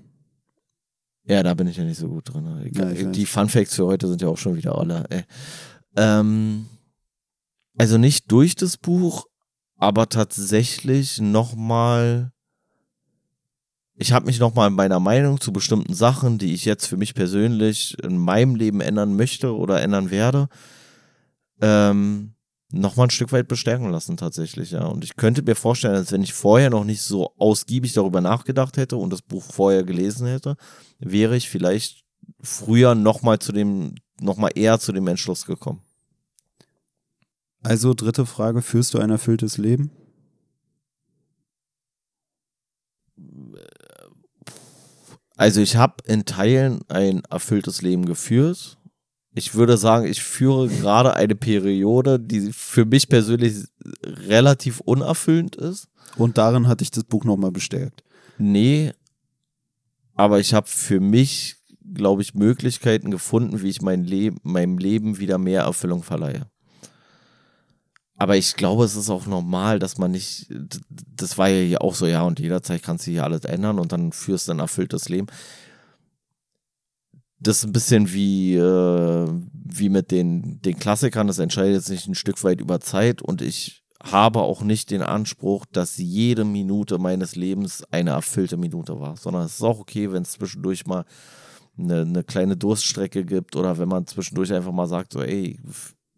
Ja, 1.25 1.43
da 1.43 1.55
bin 1.55 1.69
ich 1.69 1.77
ja 1.77 1.85
nicht 1.85 1.99
so 1.99 2.09
gut 2.09 2.33
drin. 2.33 2.71
Ja, 2.75 2.91
ich 2.91 3.11
die. 3.11 3.27
Fun 3.27 3.49
Facts 3.49 3.77
für 3.77 3.87
heute 3.87 4.09
sind 4.09 4.23
ja 4.23 4.29
auch 4.29 4.39
schon 4.39 4.57
wieder 4.57 4.79
alle. 4.79 5.05
Ey. 5.11 5.25
Ähm, 5.97 6.67
also 7.79 7.99
nicht 7.99 8.31
durch 8.33 8.55
das 8.57 8.77
Buch, 8.77 9.27
aber 9.77 10.09
tatsächlich 10.09 11.21
nochmal. 11.21 12.33
Ich 13.95 14.13
habe 14.13 14.27
mich 14.27 14.41
nochmal 14.41 14.71
in 14.71 14.75
meiner 14.75 14.99
Meinung 14.99 15.41
zu 15.41 15.53
bestimmten 15.53 15.93
Sachen, 15.93 16.39
die 16.39 16.55
ich 16.55 16.65
jetzt 16.65 16.87
für 16.87 16.97
mich 16.97 17.15
persönlich 17.15 17.99
in 18.03 18.17
meinem 18.17 18.55
Leben 18.55 18.81
ändern 18.81 19.15
möchte 19.15 19.55
oder 19.55 19.83
ändern 19.83 20.11
werde, 20.11 20.49
ähm, 21.61 22.33
nochmal 22.73 23.07
ein 23.07 23.11
Stück 23.11 23.33
weit 23.33 23.49
bestärken 23.49 23.91
lassen 23.91 24.17
tatsächlich, 24.17 24.71
ja. 24.73 24.85
Und 24.85 25.05
ich 25.05 25.17
könnte 25.17 25.43
mir 25.43 25.55
vorstellen, 25.55 25.97
als 25.97 26.13
wenn 26.13 26.23
ich 26.23 26.33
vorher 26.33 26.71
noch 26.71 26.85
nicht 26.85 27.03
so 27.03 27.35
ausgiebig 27.39 27.93
darüber 27.93 28.21
nachgedacht 28.21 28.77
hätte 28.77 28.97
und 28.97 29.13
das 29.13 29.23
Buch 29.23 29.45
vorher 29.45 29.83
gelesen 29.83 30.27
hätte, 30.27 30.57
wäre 30.99 31.37
ich 31.37 31.49
vielleicht 31.49 32.05
früher 32.41 32.95
nochmal 32.95 33.39
zu 33.39 33.53
dem, 33.53 33.95
nochmal 34.21 34.53
eher 34.55 34.79
zu 34.79 34.93
dem 34.93 35.07
Entschluss 35.07 35.47
gekommen. 35.47 35.83
Also, 37.63 37.93
dritte 37.95 38.25
Frage: 38.27 38.63
Führst 38.63 38.95
du 38.95 38.99
ein 38.99 39.11
erfülltes 39.11 39.59
Leben? 39.59 39.91
Also 45.41 45.63
ich 45.63 45.77
habe 45.77 45.95
in 46.05 46.27
Teilen 46.27 46.83
ein 46.89 47.23
erfülltes 47.31 47.81
Leben 47.81 48.05
geführt. 48.05 48.77
Ich 49.33 49.55
würde 49.55 49.77
sagen, 49.77 50.07
ich 50.07 50.23
führe 50.23 50.69
gerade 50.69 51.15
eine 51.15 51.37
Periode, 51.37 52.19
die 52.19 52.53
für 52.53 52.85
mich 52.85 53.09
persönlich 53.09 53.65
relativ 54.05 54.81
unerfüllend 54.81 55.57
ist. 55.57 55.89
Und 56.17 56.39
darin 56.39 56.67
hat 56.67 56.81
dich 56.81 56.91
das 56.91 57.05
Buch 57.05 57.25
nochmal 57.25 57.53
bestärkt. 57.53 58.03
Nee, 58.39 58.93
aber 60.15 60.41
ich 60.41 60.53
habe 60.53 60.67
für 60.67 61.01
mich, 61.01 61.57
glaube 61.95 62.23
ich, 62.23 62.35
Möglichkeiten 62.35 63.11
gefunden, 63.11 63.63
wie 63.63 63.71
ich 63.71 63.81
mein 63.81 64.05
Leben, 64.05 64.39
meinem 64.43 64.79
Leben 64.79 65.19
wieder 65.19 65.39
mehr 65.39 65.63
Erfüllung 65.63 66.03
verleihe. 66.03 66.47
Aber 68.17 68.37
ich 68.37 68.55
glaube, 68.55 68.85
es 68.85 68.97
ist 68.97 69.09
auch 69.09 69.25
normal, 69.25 69.79
dass 69.79 69.97
man 69.97 70.11
nicht, 70.11 70.47
das 71.17 71.39
war 71.39 71.49
ja 71.49 71.65
hier 71.65 71.81
auch 71.81 71.95
so, 71.95 72.07
ja, 72.07 72.21
und 72.21 72.39
jederzeit 72.39 72.83
kannst 72.83 73.07
du 73.07 73.13
hier 73.13 73.25
alles 73.25 73.47
ändern 73.47 73.79
und 73.79 73.93
dann 73.93 74.13
führst 74.13 74.49
du 74.49 74.53
ein 74.53 74.59
erfülltes 74.59 75.09
Leben. 75.09 75.29
Das 77.41 77.59
ist 77.59 77.65
ein 77.65 77.73
bisschen 77.73 78.13
wie, 78.13 78.55
äh, 78.55 79.29
wie 79.53 79.89
mit 79.89 80.11
den, 80.11 80.61
den 80.61 80.79
Klassikern, 80.79 81.27
das 81.27 81.39
entscheidet 81.39 81.85
sich 81.85 82.07
ein 82.07 82.15
Stück 82.15 82.43
weit 82.45 82.61
über 82.61 82.81
Zeit. 82.81 83.23
Und 83.23 83.41
ich 83.41 83.83
habe 84.03 84.41
auch 84.41 84.63
nicht 84.63 84.91
den 84.91 85.03
Anspruch, 85.03 85.67
dass 85.71 85.97
jede 85.99 86.45
Minute 86.45 86.99
meines 86.99 87.37
Lebens 87.37 87.83
eine 87.91 88.11
erfüllte 88.11 88.57
Minute 88.57 88.99
war, 89.01 89.17
sondern 89.17 89.45
es 89.45 89.55
ist 89.55 89.63
auch 89.63 89.79
okay, 89.79 90.11
wenn 90.13 90.23
es 90.23 90.33
zwischendurch 90.33 90.87
mal 90.87 91.05
eine, 91.79 92.03
eine 92.03 92.25
kleine 92.25 92.57
Durststrecke 92.57 93.25
gibt 93.25 93.57
oder 93.57 93.79
wenn 93.79 93.89
man 93.89 94.07
zwischendurch 94.07 94.53
einfach 94.53 94.73
mal 94.73 94.87
sagt, 94.87 95.13
so, 95.13 95.23
ey, 95.23 95.59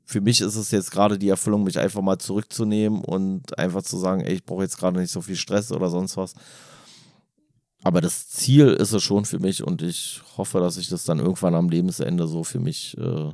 für 0.05 0.21
mich 0.21 0.41
ist 0.41 0.57
es 0.57 0.71
jetzt 0.71 0.91
gerade 0.91 1.19
die 1.19 1.29
Erfüllung, 1.29 1.65
mich 1.65 1.79
einfach 1.79 2.03
mal 2.03 2.19
zurückzunehmen 2.19 3.03
und 3.03 3.59
einfach 3.59 3.83
zu 3.83 3.97
sagen, 3.97 4.23
ey, 4.23 4.35
ich 4.35 4.45
brauche 4.45 4.63
jetzt 4.63 4.79
gerade 4.79 5.01
nicht 5.01 5.11
so 5.11 5.21
viel 5.21 5.37
Stress 5.37 5.73
oder 5.73 5.89
sonst 5.89 6.17
was. 6.17 6.35
Aber 7.83 8.01
das 8.01 8.29
Ziel 8.29 8.69
ist 8.69 8.93
es 8.93 9.03
schon 9.03 9.25
für 9.25 9.39
mich 9.39 9.65
und 9.65 9.83
ich 9.83 10.23
hoffe, 10.37 10.61
dass 10.61 10.77
ich 10.77 10.89
das 10.89 11.05
dann 11.05 11.19
irgendwann 11.19 11.55
am 11.55 11.69
Lebensende 11.69 12.27
so 12.27 12.45
für 12.45 12.61
mich 12.61 12.97
äh, 12.97 13.33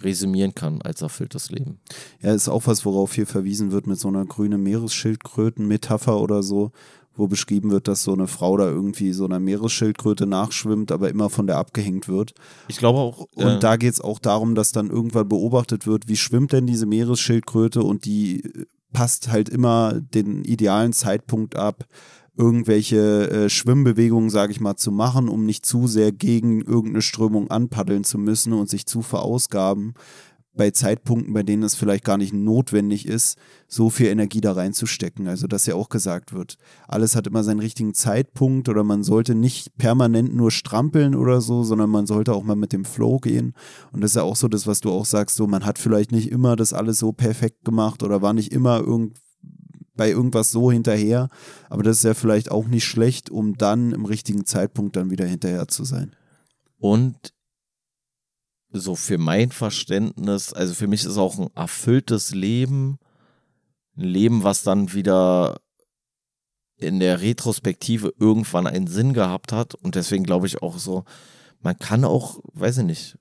resümieren 0.00 0.54
kann 0.54 0.82
als 0.82 1.02
erfülltes 1.02 1.50
Leben. 1.50 1.80
Ja, 2.22 2.32
ist 2.32 2.48
auch 2.48 2.66
was, 2.66 2.84
worauf 2.84 3.14
hier 3.14 3.26
verwiesen 3.26 3.72
wird 3.72 3.86
mit 3.86 3.98
so 3.98 4.08
einer 4.08 4.24
grünen 4.24 4.62
Meeresschildkröten-Metapher 4.62 6.20
oder 6.20 6.42
so, 6.42 6.72
wo 7.16 7.28
beschrieben 7.28 7.70
wird, 7.70 7.88
dass 7.88 8.02
so 8.02 8.12
eine 8.12 8.26
Frau 8.26 8.56
da 8.56 8.68
irgendwie 8.68 9.12
so 9.12 9.24
einer 9.24 9.40
Meeresschildkröte 9.40 10.26
nachschwimmt, 10.26 10.90
aber 10.90 11.10
immer 11.10 11.30
von 11.30 11.46
der 11.46 11.58
abgehängt 11.58 12.08
wird. 12.08 12.34
Ich 12.68 12.78
glaube 12.78 12.98
auch. 12.98 13.26
Und 13.34 13.46
äh, 13.46 13.58
da 13.58 13.76
geht 13.76 13.92
es 13.92 14.00
auch 14.00 14.18
darum, 14.18 14.54
dass 14.54 14.72
dann 14.72 14.90
irgendwann 14.90 15.28
beobachtet 15.28 15.86
wird, 15.86 16.08
wie 16.08 16.16
schwimmt 16.16 16.52
denn 16.52 16.66
diese 16.66 16.86
Meeresschildkröte 16.86 17.82
und 17.82 18.04
die 18.04 18.44
äh, 18.44 18.66
passt 18.92 19.30
halt 19.30 19.48
immer 19.48 20.00
den 20.00 20.44
idealen 20.44 20.92
Zeitpunkt 20.92 21.56
ab, 21.56 21.84
irgendwelche 22.36 23.30
äh, 23.30 23.48
Schwimmbewegungen, 23.48 24.30
sage 24.30 24.52
ich 24.52 24.60
mal, 24.60 24.76
zu 24.76 24.90
machen, 24.90 25.28
um 25.28 25.44
nicht 25.44 25.64
zu 25.64 25.86
sehr 25.86 26.12
gegen 26.12 26.60
irgendeine 26.60 27.02
Strömung 27.02 27.50
anpaddeln 27.50 28.04
zu 28.04 28.18
müssen 28.18 28.52
und 28.52 28.68
sich 28.68 28.86
zu 28.86 29.02
verausgaben 29.02 29.94
bei 30.56 30.70
Zeitpunkten, 30.70 31.34
bei 31.34 31.42
denen 31.42 31.62
es 31.62 31.74
vielleicht 31.74 32.04
gar 32.04 32.16
nicht 32.16 32.32
notwendig 32.32 33.06
ist, 33.06 33.36
so 33.66 33.90
viel 33.90 34.06
Energie 34.06 34.40
da 34.40 34.52
reinzustecken. 34.52 35.26
Also, 35.26 35.46
dass 35.46 35.66
ja 35.66 35.74
auch 35.74 35.88
gesagt 35.88 36.32
wird, 36.32 36.56
alles 36.86 37.16
hat 37.16 37.26
immer 37.26 37.42
seinen 37.42 37.60
richtigen 37.60 37.94
Zeitpunkt 37.94 38.68
oder 38.68 38.84
man 38.84 39.02
sollte 39.02 39.34
nicht 39.34 39.76
permanent 39.76 40.34
nur 40.34 40.50
strampeln 40.50 41.14
oder 41.14 41.40
so, 41.40 41.64
sondern 41.64 41.90
man 41.90 42.06
sollte 42.06 42.32
auch 42.32 42.44
mal 42.44 42.56
mit 42.56 42.72
dem 42.72 42.84
Flow 42.84 43.18
gehen. 43.18 43.54
Und 43.92 44.02
das 44.02 44.12
ist 44.12 44.16
ja 44.16 44.22
auch 44.22 44.36
so 44.36 44.48
das, 44.48 44.66
was 44.66 44.80
du 44.80 44.90
auch 44.90 45.06
sagst, 45.06 45.36
so 45.36 45.46
man 45.46 45.64
hat 45.66 45.78
vielleicht 45.78 46.12
nicht 46.12 46.30
immer 46.30 46.56
das 46.56 46.72
alles 46.72 46.98
so 46.98 47.12
perfekt 47.12 47.64
gemacht 47.64 48.02
oder 48.02 48.22
war 48.22 48.32
nicht 48.32 48.52
immer 48.52 48.78
irgend 48.78 49.18
bei 49.94 50.10
irgendwas 50.10 50.50
so 50.50 50.72
hinterher, 50.72 51.28
aber 51.70 51.82
das 51.82 51.98
ist 51.98 52.04
ja 52.04 52.14
vielleicht 52.14 52.50
auch 52.50 52.66
nicht 52.66 52.84
schlecht, 52.84 53.30
um 53.30 53.56
dann 53.56 53.92
im 53.92 54.04
richtigen 54.04 54.44
Zeitpunkt 54.44 54.96
dann 54.96 55.10
wieder 55.10 55.26
hinterher 55.26 55.68
zu 55.68 55.84
sein. 55.84 56.14
Und 56.78 57.32
so 58.70 58.96
für 58.96 59.18
mein 59.18 59.50
Verständnis, 59.50 60.52
also 60.52 60.74
für 60.74 60.88
mich 60.88 61.04
ist 61.04 61.16
auch 61.16 61.38
ein 61.38 61.48
erfülltes 61.54 62.34
Leben, 62.34 62.98
ein 63.96 64.02
Leben, 64.02 64.42
was 64.42 64.64
dann 64.64 64.92
wieder 64.92 65.60
in 66.76 66.98
der 66.98 67.20
Retrospektive 67.20 68.12
irgendwann 68.18 68.66
einen 68.66 68.88
Sinn 68.88 69.12
gehabt 69.12 69.52
hat. 69.52 69.74
Und 69.74 69.94
deswegen 69.94 70.24
glaube 70.24 70.46
ich 70.46 70.60
auch 70.62 70.78
so, 70.78 71.04
man 71.60 71.78
kann 71.78 72.04
auch, 72.04 72.40
weiß 72.52 72.78
ich 72.78 72.84
nicht, 72.84 73.18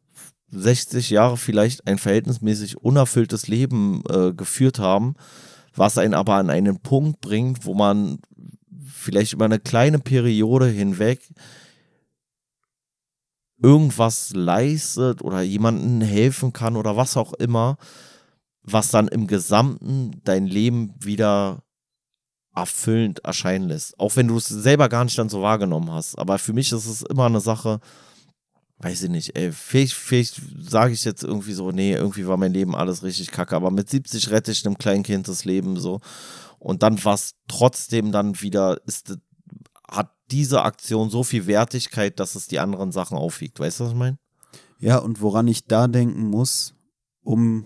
60 0.49 1.09
Jahre 1.09 1.37
vielleicht 1.37 1.87
ein 1.87 1.97
verhältnismäßig 1.97 2.77
unerfülltes 2.77 3.47
Leben 3.47 4.03
äh, 4.09 4.33
geführt 4.33 4.79
haben, 4.79 5.15
was 5.75 5.97
einen 5.97 6.13
aber 6.13 6.35
an 6.35 6.49
einen 6.49 6.79
Punkt 6.79 7.21
bringt, 7.21 7.65
wo 7.65 7.73
man 7.73 8.19
vielleicht 8.87 9.33
über 9.33 9.45
eine 9.45 9.59
kleine 9.59 9.99
Periode 9.99 10.67
hinweg 10.67 11.19
irgendwas 13.61 14.31
leistet 14.33 15.21
oder 15.21 15.41
jemandem 15.41 16.01
helfen 16.01 16.51
kann 16.51 16.75
oder 16.75 16.97
was 16.97 17.15
auch 17.15 17.33
immer, 17.33 17.77
was 18.61 18.91
dann 18.91 19.07
im 19.07 19.25
Gesamten 19.25 20.21
dein 20.23 20.45
Leben 20.45 20.93
wieder 20.99 21.63
erfüllend 22.53 23.23
erscheinen 23.23 23.69
lässt. 23.69 23.99
Auch 23.99 24.15
wenn 24.15 24.27
du 24.27 24.37
es 24.37 24.47
selber 24.47 24.89
gar 24.89 25.05
nicht 25.05 25.17
dann 25.17 25.29
so 25.29 25.41
wahrgenommen 25.41 25.91
hast. 25.91 26.19
Aber 26.19 26.37
für 26.37 26.53
mich 26.53 26.71
ist 26.71 26.85
es 26.85 27.01
immer 27.03 27.25
eine 27.25 27.39
Sache, 27.39 27.79
weiß 28.79 29.03
ich 29.03 29.09
nicht, 29.09 29.37
ey, 29.37 29.51
vielleicht, 29.51 29.93
vielleicht 29.93 30.41
sage 30.59 30.93
ich 30.93 31.05
jetzt 31.05 31.23
irgendwie 31.23 31.53
so, 31.53 31.71
nee, 31.71 31.93
irgendwie 31.93 32.27
war 32.27 32.37
mein 32.37 32.53
Leben 32.53 32.75
alles 32.75 33.03
richtig 33.03 33.31
kacke, 33.31 33.55
aber 33.55 33.71
mit 33.71 33.89
70 33.89 34.29
rette 34.31 34.51
ich 34.51 34.65
einem 34.65 34.77
Kleinkind 34.77 35.27
das 35.27 35.45
Leben 35.45 35.79
so. 35.79 36.01
Und 36.59 36.83
dann 36.83 37.03
war 37.03 37.15
es 37.15 37.35
trotzdem 37.47 38.11
dann 38.11 38.41
wieder, 38.41 38.81
ist, 38.85 39.17
hat 39.87 40.11
diese 40.31 40.63
Aktion 40.63 41.09
so 41.09 41.23
viel 41.23 41.47
Wertigkeit, 41.47 42.19
dass 42.19 42.35
es 42.35 42.47
die 42.47 42.59
anderen 42.59 42.91
Sachen 42.91 43.17
aufwiegt. 43.17 43.59
Weißt 43.59 43.79
du, 43.79 43.85
was 43.85 43.91
ich 43.91 43.97
meine? 43.97 44.17
Ja, 44.79 44.97
und 44.97 45.21
woran 45.21 45.47
ich 45.47 45.65
da 45.65 45.87
denken 45.87 46.29
muss, 46.29 46.73
um 47.21 47.65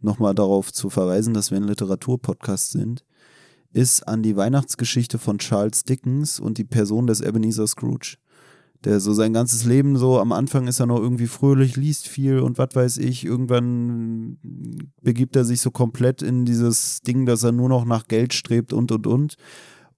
nochmal 0.00 0.34
darauf 0.34 0.72
zu 0.72 0.90
verweisen, 0.90 1.34
dass 1.34 1.50
wir 1.50 1.58
ein 1.58 1.68
Literaturpodcast 1.68 2.72
sind, 2.72 3.04
ist 3.72 4.06
an 4.06 4.22
die 4.22 4.36
Weihnachtsgeschichte 4.36 5.18
von 5.18 5.38
Charles 5.38 5.84
Dickens 5.84 6.38
und 6.40 6.58
die 6.58 6.64
Person 6.64 7.06
des 7.06 7.20
Ebenezer 7.20 7.66
Scrooge. 7.66 8.18
Der 8.84 8.98
so 8.98 9.12
sein 9.12 9.32
ganzes 9.32 9.64
Leben 9.64 9.96
so, 9.96 10.18
am 10.18 10.32
Anfang 10.32 10.66
ist 10.66 10.80
er 10.80 10.86
noch 10.86 10.98
irgendwie 10.98 11.28
fröhlich, 11.28 11.76
liest 11.76 12.08
viel 12.08 12.40
und 12.40 12.58
was 12.58 12.70
weiß 12.74 12.96
ich, 12.98 13.24
irgendwann 13.24 14.38
begibt 15.02 15.36
er 15.36 15.44
sich 15.44 15.60
so 15.60 15.70
komplett 15.70 16.20
in 16.22 16.44
dieses 16.44 17.00
Ding, 17.02 17.24
dass 17.26 17.42
er 17.44 17.52
nur 17.52 17.68
noch 17.68 17.84
nach 17.84 18.08
Geld 18.08 18.34
strebt 18.34 18.72
und 18.72 18.90
und 18.90 19.06
und. 19.06 19.34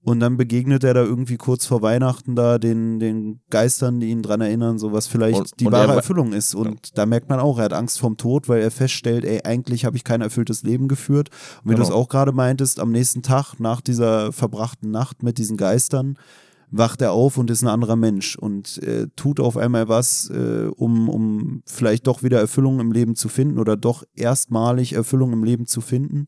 Und 0.06 0.20
dann 0.20 0.36
begegnet 0.36 0.85
er 0.85 0.93
da 0.93 1.02
irgendwie 1.02 1.39
kurz 1.39 1.65
vor 1.65 1.81
Weihnachten 1.81 2.36
da 2.36 2.59
den, 2.59 2.98
den 2.98 3.40
Geistern, 3.48 4.01
die 4.01 4.11
ihn 4.11 4.20
dran 4.20 4.43
erinnern, 4.43 4.78
so 4.78 4.93
was 4.93 5.06
vielleicht 5.06 5.39
Und- 5.39 5.61
die 5.61 5.65
und 5.65 5.73
wahre 5.73 5.93
er- 5.93 5.97
Erfüllung 5.97 6.35
ist. 6.35 6.55
Und 6.55 6.98
da 6.98 7.06
merkt 7.06 7.31
man 7.31 7.40
auch, 7.40 7.56
er 7.56 7.65
hat 7.65 7.73
Angst 7.73 8.01
vorm 8.01 8.19
Tod, 8.19 8.47
weil 8.51 8.61
er 8.61 8.70
feststellt, 8.70 9.24
ey, 9.24 9.40
eigentlich 9.44 9.86
habe 9.86 9.97
ich 9.97 10.05
kein 10.05 10.20
erfülltes 10.20 10.62
Leben 10.62 10.89
geführt. 10.89 11.31
Und 11.65 11.70
wie 11.70 11.74
du 11.74 11.81
es 11.81 11.89
Genau. 11.89 12.01
auch 12.01 12.11
gerade 12.11 12.32
meintest, 12.32 12.81
am 12.81 12.93
nächsten 12.93 13.23
Tag, 13.23 13.59
nach 13.61 13.81
dieser 13.81 14.31
verbrachten 14.31 14.90
Nacht 14.90 15.23
mit 15.23 15.39
diesen 15.39 15.56
Geistern, 15.56 16.19
wacht 16.77 17.03
er 17.03 17.13
auf 17.13 17.39
und 17.39 17.51
ist 17.51 17.63
ein 17.63 17.69
anderer 17.69 17.97
Mensch 17.97 18.37
und 18.37 18.83
äh, 18.83 19.07
tut 19.17 19.39
auf 19.39 19.57
einmal 19.57 19.89
was, 19.89 20.29
äh, 20.31 20.69
um, 20.75 21.09
um 21.09 21.63
vielleicht 21.67 22.07
doch 22.07 22.23
wieder 22.23 22.41
Erfüllung 22.41 22.81
im 22.81 22.93
Leben 22.93 23.15
zu 23.15 23.29
finden 23.29 23.59
oder 23.59 23.77
doch 23.77 24.05
erstmalig 24.15 24.93
Erfüllung 24.95 25.33
im 25.33 25.45
Leben 25.45 25.67
zu 25.67 25.81
finden. 25.81 26.27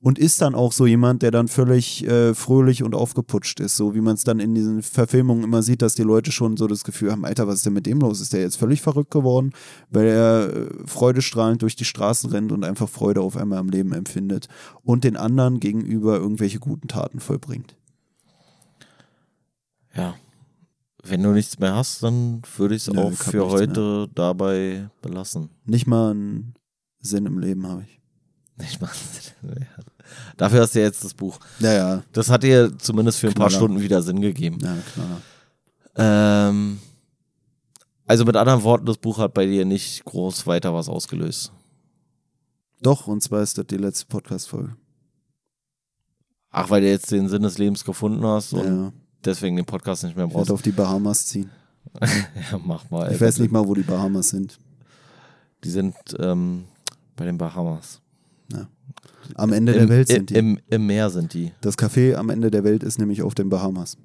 und 0.00 0.18
ist 0.18 0.42
dann 0.42 0.54
auch 0.54 0.72
so 0.72 0.84
jemand, 0.84 1.22
der 1.22 1.30
dann 1.30 1.48
völlig 1.48 2.06
äh, 2.06 2.34
fröhlich 2.34 2.82
und 2.82 2.94
aufgeputscht 2.94 3.58
ist, 3.60 3.74
so 3.76 3.94
wie 3.94 4.02
man 4.02 4.16
es 4.16 4.24
dann 4.24 4.38
in 4.38 4.54
diesen 4.54 4.82
Verfilmungen 4.82 5.44
immer 5.44 5.62
sieht, 5.62 5.80
dass 5.80 5.94
die 5.94 6.02
Leute 6.02 6.30
schon 6.30 6.58
so 6.58 6.66
das 6.66 6.84
Gefühl 6.84 7.10
haben, 7.10 7.24
Alter, 7.24 7.46
was 7.46 7.56
ist 7.56 7.66
denn 7.66 7.72
mit 7.72 7.86
dem 7.86 8.00
los? 8.00 8.20
Ist 8.20 8.34
der 8.34 8.42
jetzt 8.42 8.56
völlig 8.56 8.82
verrückt 8.82 9.10
geworden, 9.10 9.52
weil 9.88 10.08
er 10.08 10.52
äh, 10.52 10.66
freudestrahlend 10.84 11.62
durch 11.62 11.74
die 11.74 11.86
Straßen 11.86 12.28
rennt 12.28 12.52
und 12.52 12.64
einfach 12.64 12.90
Freude 12.90 13.22
auf 13.22 13.38
einmal 13.38 13.58
am 13.58 13.70
Leben 13.70 13.94
empfindet 13.94 14.48
und 14.82 15.04
den 15.04 15.16
anderen 15.16 15.58
gegenüber 15.58 16.16
irgendwelche 16.18 16.58
guten 16.58 16.86
Taten 16.88 17.18
vollbringt. 17.18 17.74
Ja. 19.96 20.14
Wenn 21.02 21.22
du 21.22 21.30
nichts 21.32 21.58
mehr 21.58 21.74
hast, 21.74 22.02
dann 22.02 22.42
würde 22.56 22.74
ich 22.74 22.88
es 22.88 22.96
auch 22.96 23.12
für 23.12 23.46
heute 23.46 24.08
dabei 24.14 24.88
belassen. 25.02 25.50
Nicht 25.66 25.86
mal 25.86 26.12
einen 26.12 26.54
Sinn 27.00 27.26
im 27.26 27.38
Leben 27.38 27.66
habe 27.66 27.82
ich. 27.82 28.00
Ich 28.66 28.80
mach, 28.80 28.94
Dafür 30.36 30.62
hast 30.62 30.74
du 30.74 30.78
ja 30.78 30.86
jetzt 30.86 31.04
das 31.04 31.12
Buch. 31.14 31.38
Naja, 31.58 32.02
Das 32.12 32.30
hat 32.30 32.42
dir 32.42 32.76
zumindest 32.78 33.18
für 33.18 33.26
ein 33.28 33.34
paar 33.34 33.48
Knaller. 33.48 33.64
Stunden 33.64 33.80
wieder 33.82 34.00
Sinn 34.02 34.20
gegeben. 34.20 34.58
ja, 34.62 34.76
klar. 34.94 35.20
Ähm, 35.96 36.78
also 38.06 38.24
mit 38.24 38.36
anderen 38.36 38.62
Worten, 38.62 38.86
das 38.86 38.96
Buch 38.98 39.18
hat 39.18 39.34
bei 39.34 39.46
dir 39.46 39.64
nicht 39.64 40.04
groß 40.04 40.46
weiter 40.46 40.72
was 40.74 40.88
ausgelöst. 40.88 41.52
Doch, 42.80 43.06
und 43.06 43.22
zwar 43.22 43.42
ist 43.42 43.56
das 43.58 43.66
die 43.66 43.76
letzte 43.76 44.06
Podcast-Folge. 44.06 44.76
Ach, 46.50 46.70
weil 46.70 46.82
du 46.82 46.88
jetzt 46.90 47.10
den 47.10 47.28
Sinn 47.28 47.42
des 47.42 47.58
Lebens 47.58 47.84
gefunden 47.84 48.24
hast 48.24 48.52
und 48.52 48.64
Ja, 48.64 48.92
deswegen 49.24 49.56
den 49.56 49.64
Podcast 49.64 50.04
nicht 50.04 50.16
mehr 50.16 50.26
ich 50.26 50.32
brauchst. 50.32 50.48
werde 50.48 50.54
auf 50.54 50.62
die 50.62 50.72
Bahamas 50.72 51.26
ziehen. 51.26 51.50
ja, 52.00 52.60
mach 52.64 52.88
mal. 52.90 53.12
Ich 53.12 53.20
weiß 53.20 53.38
nicht 53.38 53.52
mal, 53.52 53.66
wo 53.66 53.74
die 53.74 53.82
Bahamas 53.82 54.30
sind. 54.30 54.58
Die 55.62 55.70
sind 55.70 55.94
ähm, 56.18 56.64
bei 57.16 57.24
den 57.24 57.38
Bahamas. 57.38 58.00
Am 59.36 59.52
Ende 59.52 59.72
Im, 59.72 59.78
der 59.78 59.88
Welt 59.88 60.08
sind 60.08 60.30
die. 60.30 60.34
Im, 60.34 60.60
Im 60.68 60.86
Meer 60.86 61.08
sind 61.10 61.32
die. 61.32 61.52
Das 61.62 61.78
Café 61.78 62.14
am 62.14 62.28
Ende 62.30 62.50
der 62.50 62.62
Welt 62.62 62.82
ist 62.82 62.98
nämlich 62.98 63.22
auf 63.22 63.34
den 63.34 63.48
Bahamas. 63.48 63.96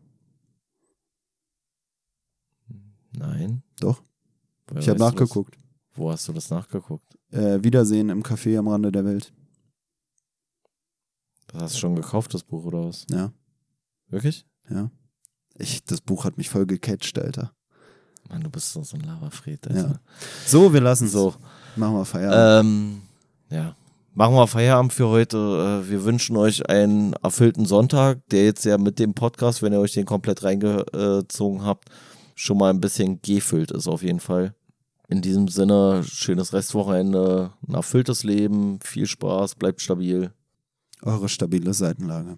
Nein. 3.11 3.61
Doch, 3.79 4.01
Woher 4.67 4.81
ich 4.81 4.89
habe 4.89 4.99
nachgeguckt. 4.99 5.57
Wo 5.95 6.11
hast 6.11 6.27
du 6.27 6.33
das 6.33 6.49
nachgeguckt? 6.49 7.17
Äh, 7.31 7.61
Wiedersehen 7.63 8.09
im 8.09 8.23
Café 8.23 8.57
am 8.57 8.67
Rande 8.69 8.91
der 8.91 9.03
Welt. 9.03 9.33
Das 11.47 11.63
hast 11.63 11.75
du 11.75 11.79
schon 11.79 11.95
gekauft, 11.95 12.33
das 12.33 12.43
Buch, 12.43 12.63
oder 12.63 12.85
was? 12.85 13.05
Ja, 13.09 13.33
Wirklich? 14.07 14.45
ja. 14.69 14.89
Ich, 15.59 15.83
das 15.85 16.01
Buch 16.01 16.25
hat 16.25 16.37
mich 16.37 16.49
voll 16.49 16.65
gecatcht, 16.65 17.17
Alter. 17.19 17.51
Mann, 18.29 18.41
du 18.41 18.49
bist 18.49 18.71
so 18.73 18.81
ein 18.93 19.01
Lavafred, 19.01 19.65
Ja. 19.67 19.75
Alter. 19.75 19.99
So, 20.45 20.73
wir 20.73 20.81
lassen 20.81 21.07
So. 21.07 21.31
so. 21.31 21.35
Machen 21.75 21.95
wir 21.95 22.05
Feierabend. 22.05 22.65
Ähm, 22.69 23.01
ja. 23.55 23.75
Machen 24.13 24.35
wir 24.35 24.47
Feierabend 24.47 24.91
für 24.93 25.07
heute. 25.07 25.81
Äh, 25.85 25.89
Wir 25.89 26.03
wünschen 26.03 26.35
euch 26.37 26.67
einen 26.69 27.13
erfüllten 27.13 27.65
Sonntag, 27.65 28.19
der 28.29 28.45
jetzt 28.45 28.65
ja 28.65 28.77
mit 28.77 28.99
dem 28.99 29.13
Podcast, 29.13 29.61
wenn 29.61 29.73
ihr 29.73 29.79
euch 29.79 29.93
den 29.93 30.05
komplett 30.05 30.43
reingezogen 30.43 31.63
habt, 31.63 31.89
schon 32.35 32.57
mal 32.57 32.69
ein 32.69 32.81
bisschen 32.81 33.21
gefüllt 33.21 33.71
ist 33.71 33.87
auf 33.87 34.03
jeden 34.03 34.19
Fall. 34.19 34.53
In 35.07 35.21
diesem 35.21 35.47
Sinne, 35.47 36.03
schönes 36.03 36.53
Restwochenende, 36.53 37.51
ein 37.67 37.73
erfülltes 37.73 38.23
Leben, 38.23 38.79
viel 38.83 39.07
Spaß, 39.07 39.55
bleibt 39.55 39.81
stabil. 39.81 40.31
Eure 41.01 41.29
stabile 41.29 41.73
Seitenlage. 41.73 42.37